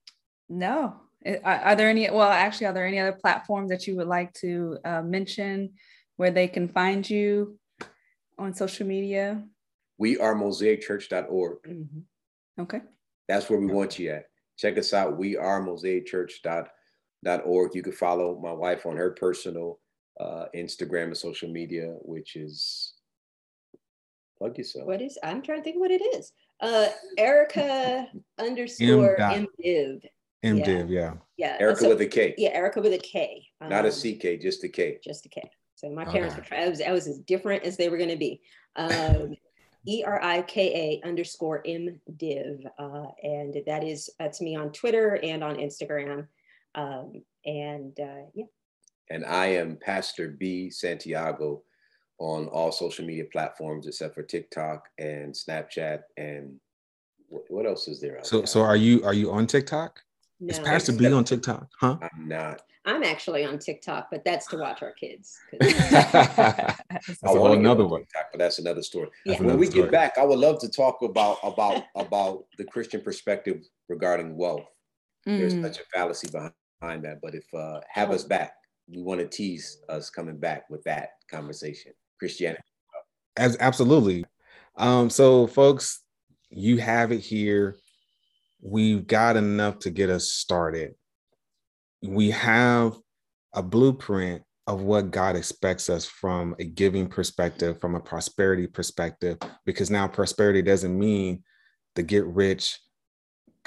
No. 0.49 0.95
Are 1.43 1.75
there 1.75 1.89
any? 1.89 2.09
Well, 2.09 2.29
actually, 2.29 2.67
are 2.67 2.73
there 2.73 2.87
any 2.87 2.99
other 2.99 3.11
platforms 3.11 3.69
that 3.69 3.85
you 3.85 3.95
would 3.97 4.07
like 4.07 4.33
to 4.35 4.79
uh, 4.83 5.01
mention 5.01 5.73
where 6.15 6.31
they 6.31 6.47
can 6.47 6.67
find 6.67 7.07
you 7.07 7.59
on 8.39 8.55
social 8.55 8.87
media? 8.87 9.43
We 9.99 10.17
are 10.17 10.33
mosaicchurch.org. 10.33 11.57
Mm-hmm. 11.67 12.61
Okay. 12.61 12.81
That's 13.27 13.49
where 13.49 13.59
we 13.59 13.67
want 13.67 13.99
you 13.99 14.11
at. 14.11 14.25
Check 14.57 14.79
us 14.79 14.93
out. 14.93 15.17
We 15.17 15.37
are 15.37 15.61
mosaicchurch.org. 15.61 16.67
You 17.23 17.81
can 17.83 17.91
follow 17.91 18.39
my 18.39 18.51
wife 18.51 18.85
on 18.85 18.97
her 18.97 19.11
personal 19.11 19.79
uh, 20.19 20.45
Instagram 20.55 21.05
and 21.05 21.17
social 21.17 21.49
media, 21.49 21.95
which 22.01 22.35
is 22.35 22.93
plug 24.37 24.57
yourself. 24.57 24.87
What 24.87 25.01
is? 25.01 25.17
I'm 25.23 25.41
trying 25.41 25.59
to 25.59 25.63
think 25.63 25.79
what 25.79 25.91
it 25.91 26.01
is. 26.15 26.31
Uh, 26.59 26.87
Erika 27.17 28.07
underscore 28.39 29.17
mdiv. 29.17 30.01
MDiv, 30.43 30.89
yeah. 30.89 31.13
Yeah. 31.37 31.57
Erika 31.59 31.81
so, 31.81 31.89
with 31.89 32.01
a 32.01 32.07
K. 32.07 32.33
Yeah, 32.37 32.49
Erika 32.49 32.81
with 32.81 32.93
a 32.93 32.97
K. 32.97 33.45
Um, 33.61 33.69
Not 33.69 33.85
a 33.85 33.89
um, 33.89 33.93
CK, 33.93 34.41
just 34.41 34.63
a 34.63 34.69
K. 34.69 34.97
Just 35.03 35.25
a 35.25 35.29
K. 35.29 35.41
So 35.75 35.89
my 35.89 36.05
parents 36.05 36.33
okay. 36.33 36.41
were 36.41 36.47
trying. 36.47 36.63
I 36.63 36.69
was, 36.69 36.81
I 36.81 36.91
was 36.91 37.07
as 37.07 37.19
different 37.19 37.63
as 37.63 37.77
they 37.77 37.89
were 37.89 37.97
going 37.97 38.09
to 38.09 38.17
be. 38.17 38.41
Um, 38.75 39.35
E 39.87 40.03
R 40.05 40.21
I 40.23 40.43
K 40.43 40.99
A 41.03 41.07
underscore 41.07 41.63
M 41.65 41.99
Div, 42.17 42.63
uh, 42.77 43.07
and 43.23 43.57
that 43.65 43.83
is 43.83 44.11
that's 44.19 44.39
me 44.39 44.55
on 44.55 44.71
Twitter 44.71 45.19
and 45.23 45.43
on 45.43 45.55
Instagram, 45.55 46.27
um, 46.75 47.23
and 47.45 47.97
uh, 47.99 48.25
yeah. 48.33 48.45
And 49.09 49.25
I 49.25 49.47
am 49.47 49.77
Pastor 49.81 50.29
B 50.39 50.69
Santiago 50.69 51.63
on 52.19 52.47
all 52.47 52.71
social 52.71 53.05
media 53.05 53.25
platforms 53.31 53.87
except 53.87 54.15
for 54.15 54.23
TikTok 54.23 54.87
and 54.99 55.33
Snapchat 55.33 56.01
and 56.17 56.55
what, 57.27 57.43
what 57.49 57.65
else 57.65 57.87
is 57.87 57.99
there? 57.99 58.19
so, 58.23 58.39
there? 58.39 58.47
so 58.47 58.61
are 58.61 58.75
you 58.75 59.03
are 59.03 59.13
you 59.13 59.31
on 59.31 59.47
TikTok? 59.47 60.01
No. 60.39 60.51
Is 60.51 60.59
Pastor 60.59 60.93
B 60.93 61.11
on 61.11 61.23
TikTok? 61.23 61.67
Huh? 61.79 61.97
I'm 62.01 62.27
not. 62.27 62.61
I'm 62.85 63.03
actually 63.03 63.45
on 63.45 63.59
TikTok, 63.59 64.07
but 64.09 64.23
that's 64.25 64.47
to 64.47 64.57
watch 64.57 64.81
our 64.81 64.91
kids. 64.93 65.37
that's 65.59 67.19
another 67.23 67.85
one. 67.85 68.01
TikTok, 68.01 68.31
but 68.31 68.39
that's 68.39 68.57
another 68.57 68.81
story. 68.81 69.09
Yeah. 69.23 69.39
When 69.39 69.59
we 69.59 69.67
story. 69.67 69.83
get 69.83 69.91
back, 69.91 70.17
I 70.17 70.25
would 70.25 70.39
love 70.39 70.59
to 70.61 70.69
talk 70.69 71.01
about 71.03 71.37
about 71.43 71.83
about 71.95 72.45
the 72.57 72.63
Christian 72.63 73.01
perspective 73.01 73.63
regarding 73.87 74.35
wealth. 74.35 74.65
Mm. 75.27 75.37
There's 75.37 75.61
such 75.61 75.79
a 75.79 75.87
fallacy 75.93 76.29
behind 76.31 76.53
that, 76.81 77.19
but 77.21 77.35
if 77.35 77.45
uh, 77.53 77.79
have 77.89 78.11
us 78.11 78.23
back, 78.23 78.53
we 78.87 79.01
want 79.01 79.19
to 79.19 79.27
tease 79.27 79.77
us 79.89 80.09
coming 80.09 80.37
back 80.37 80.69
with 80.69 80.83
that 80.83 81.09
conversation. 81.29 81.93
Christianity. 82.19 82.61
As 83.37 83.55
absolutely. 83.59 84.25
Um, 84.77 85.09
so, 85.09 85.47
folks, 85.47 86.03
you 86.49 86.77
have 86.77 87.11
it 87.11 87.19
here 87.19 87.75
we've 88.61 89.07
got 89.07 89.35
enough 89.35 89.79
to 89.79 89.89
get 89.89 90.09
us 90.09 90.29
started. 90.29 90.93
We 92.03 92.31
have 92.31 92.95
a 93.53 93.63
blueprint 93.63 94.43
of 94.67 94.81
what 94.81 95.11
God 95.11 95.35
expects 95.35 95.89
us 95.89 96.05
from 96.05 96.55
a 96.59 96.63
giving 96.63 97.07
perspective, 97.07 97.81
from 97.81 97.95
a 97.95 97.99
prosperity 97.99 98.67
perspective, 98.67 99.37
because 99.65 99.89
now 99.89 100.07
prosperity 100.07 100.61
doesn't 100.61 100.97
mean 100.97 101.43
the 101.95 102.03
get 102.03 102.25
rich, 102.25 102.79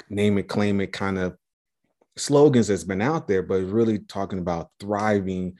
name 0.09 0.37
it, 0.37 0.47
claim 0.47 0.79
it 0.79 0.93
kind 0.93 1.17
of 1.17 1.35
slogans 2.17 2.67
that's 2.67 2.83
been 2.83 3.01
out 3.01 3.27
there, 3.27 3.43
but 3.43 3.63
really 3.63 3.99
talking 3.99 4.39
about 4.39 4.69
thriving. 4.79 5.57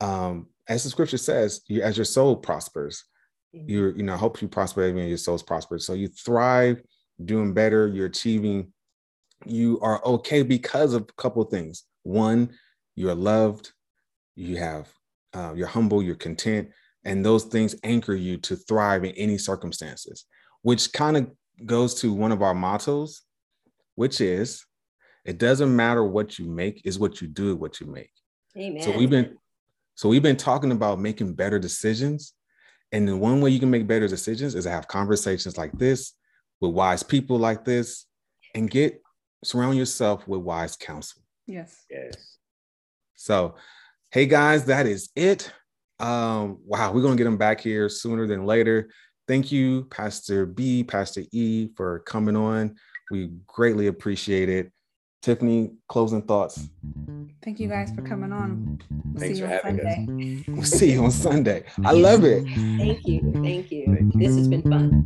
Um, 0.00 0.48
as 0.68 0.84
the 0.84 0.90
scripture 0.90 1.18
says, 1.18 1.62
you, 1.68 1.82
as 1.82 1.96
your 1.96 2.04
soul 2.04 2.36
prospers, 2.36 3.04
mm-hmm. 3.54 3.68
you're, 3.68 3.96
you 3.96 4.02
know, 4.02 4.14
I 4.14 4.18
hope 4.18 4.40
you 4.40 4.48
prosper 4.48 4.86
even 4.86 5.08
your 5.08 5.16
soul's 5.16 5.42
prosper. 5.42 5.78
So 5.78 5.94
you 5.94 6.08
thrive, 6.08 6.82
doing 7.24 7.54
better, 7.54 7.88
you're 7.88 8.06
achieving 8.06 8.72
you 9.44 9.78
are 9.80 10.04
okay 10.04 10.42
because 10.42 10.94
of 10.94 11.02
a 11.02 11.20
couple 11.20 11.42
of 11.42 11.50
things. 11.50 11.84
One, 12.02 12.50
you're 12.94 13.14
loved, 13.14 13.72
you 14.34 14.56
have, 14.56 14.88
uh, 15.34 15.52
you're 15.54 15.66
humble, 15.66 16.02
you're 16.02 16.14
content, 16.14 16.70
and 17.04 17.24
those 17.24 17.44
things 17.44 17.76
anchor 17.82 18.14
you 18.14 18.38
to 18.38 18.56
thrive 18.56 19.04
in 19.04 19.12
any 19.12 19.38
circumstances, 19.38 20.24
which 20.62 20.92
kind 20.92 21.16
of 21.16 21.30
goes 21.64 21.94
to 22.00 22.12
one 22.12 22.32
of 22.32 22.42
our 22.42 22.54
mottos, 22.54 23.22
which 23.94 24.20
is, 24.20 24.64
it 25.26 25.38
doesn't 25.38 25.74
matter 25.74 26.04
what 26.04 26.38
you 26.38 26.46
make, 26.46 26.82
is 26.84 26.98
what 26.98 27.20
you 27.20 27.26
do 27.26 27.56
what 27.56 27.80
you 27.80 27.86
make. 27.86 28.12
Amen. 28.56 28.82
So 28.82 28.96
we've 28.96 29.10
been, 29.10 29.36
so 29.96 30.08
we've 30.08 30.22
been 30.22 30.36
talking 30.36 30.72
about 30.72 31.00
making 31.00 31.34
better 31.34 31.58
decisions, 31.58 32.32
and 32.92 33.08
the 33.08 33.16
one 33.16 33.40
way 33.40 33.50
you 33.50 33.58
can 33.58 33.70
make 33.70 33.86
better 33.86 34.08
decisions 34.08 34.54
is 34.54 34.64
to 34.64 34.70
have 34.70 34.88
conversations 34.88 35.58
like 35.58 35.72
this 35.72 36.12
with 36.60 36.72
wise 36.72 37.02
people 37.02 37.38
like 37.38 37.64
this, 37.64 38.06
and 38.54 38.70
get 38.70 39.02
surround 39.44 39.76
yourself 39.76 40.26
with 40.26 40.40
wise 40.40 40.76
counsel. 40.76 41.22
Yes. 41.46 41.84
Yes. 41.90 42.38
So, 43.16 43.56
hey 44.10 44.26
guys, 44.26 44.64
that 44.66 44.86
is 44.86 45.10
it. 45.16 45.52
Um, 45.98 46.58
wow, 46.64 46.92
we're 46.92 47.02
gonna 47.02 47.16
get 47.16 47.24
them 47.24 47.36
back 47.36 47.60
here 47.60 47.88
sooner 47.88 48.26
than 48.26 48.44
later. 48.46 48.90
Thank 49.26 49.50
you, 49.50 49.84
Pastor 49.86 50.46
B, 50.46 50.84
Pastor 50.84 51.22
E, 51.32 51.70
for 51.76 51.98
coming 52.00 52.36
on. 52.36 52.76
We 53.10 53.30
greatly 53.46 53.88
appreciate 53.88 54.48
it. 54.48 54.70
Tiffany, 55.26 55.72
closing 55.88 56.22
thoughts. 56.22 56.68
Thank 57.42 57.58
you 57.58 57.68
guys 57.68 57.90
for 57.92 58.02
coming 58.02 58.30
on. 58.32 58.80
We'll 59.12 59.20
Thanks 59.20 59.38
see 59.38 59.42
you 59.42 59.50
on 59.50 59.60
Sunday. 59.60 60.06
Us. 60.38 60.46
We'll 60.46 60.62
see 60.62 60.92
you 60.92 61.02
on 61.02 61.10
Sunday. 61.10 61.64
I 61.84 61.90
love 61.90 62.22
it. 62.22 62.44
Thank 62.78 63.04
you. 63.08 63.32
Thank 63.42 63.72
you. 63.72 64.12
This 64.14 64.36
has 64.36 64.46
been 64.46 64.62
fun. 64.62 65.02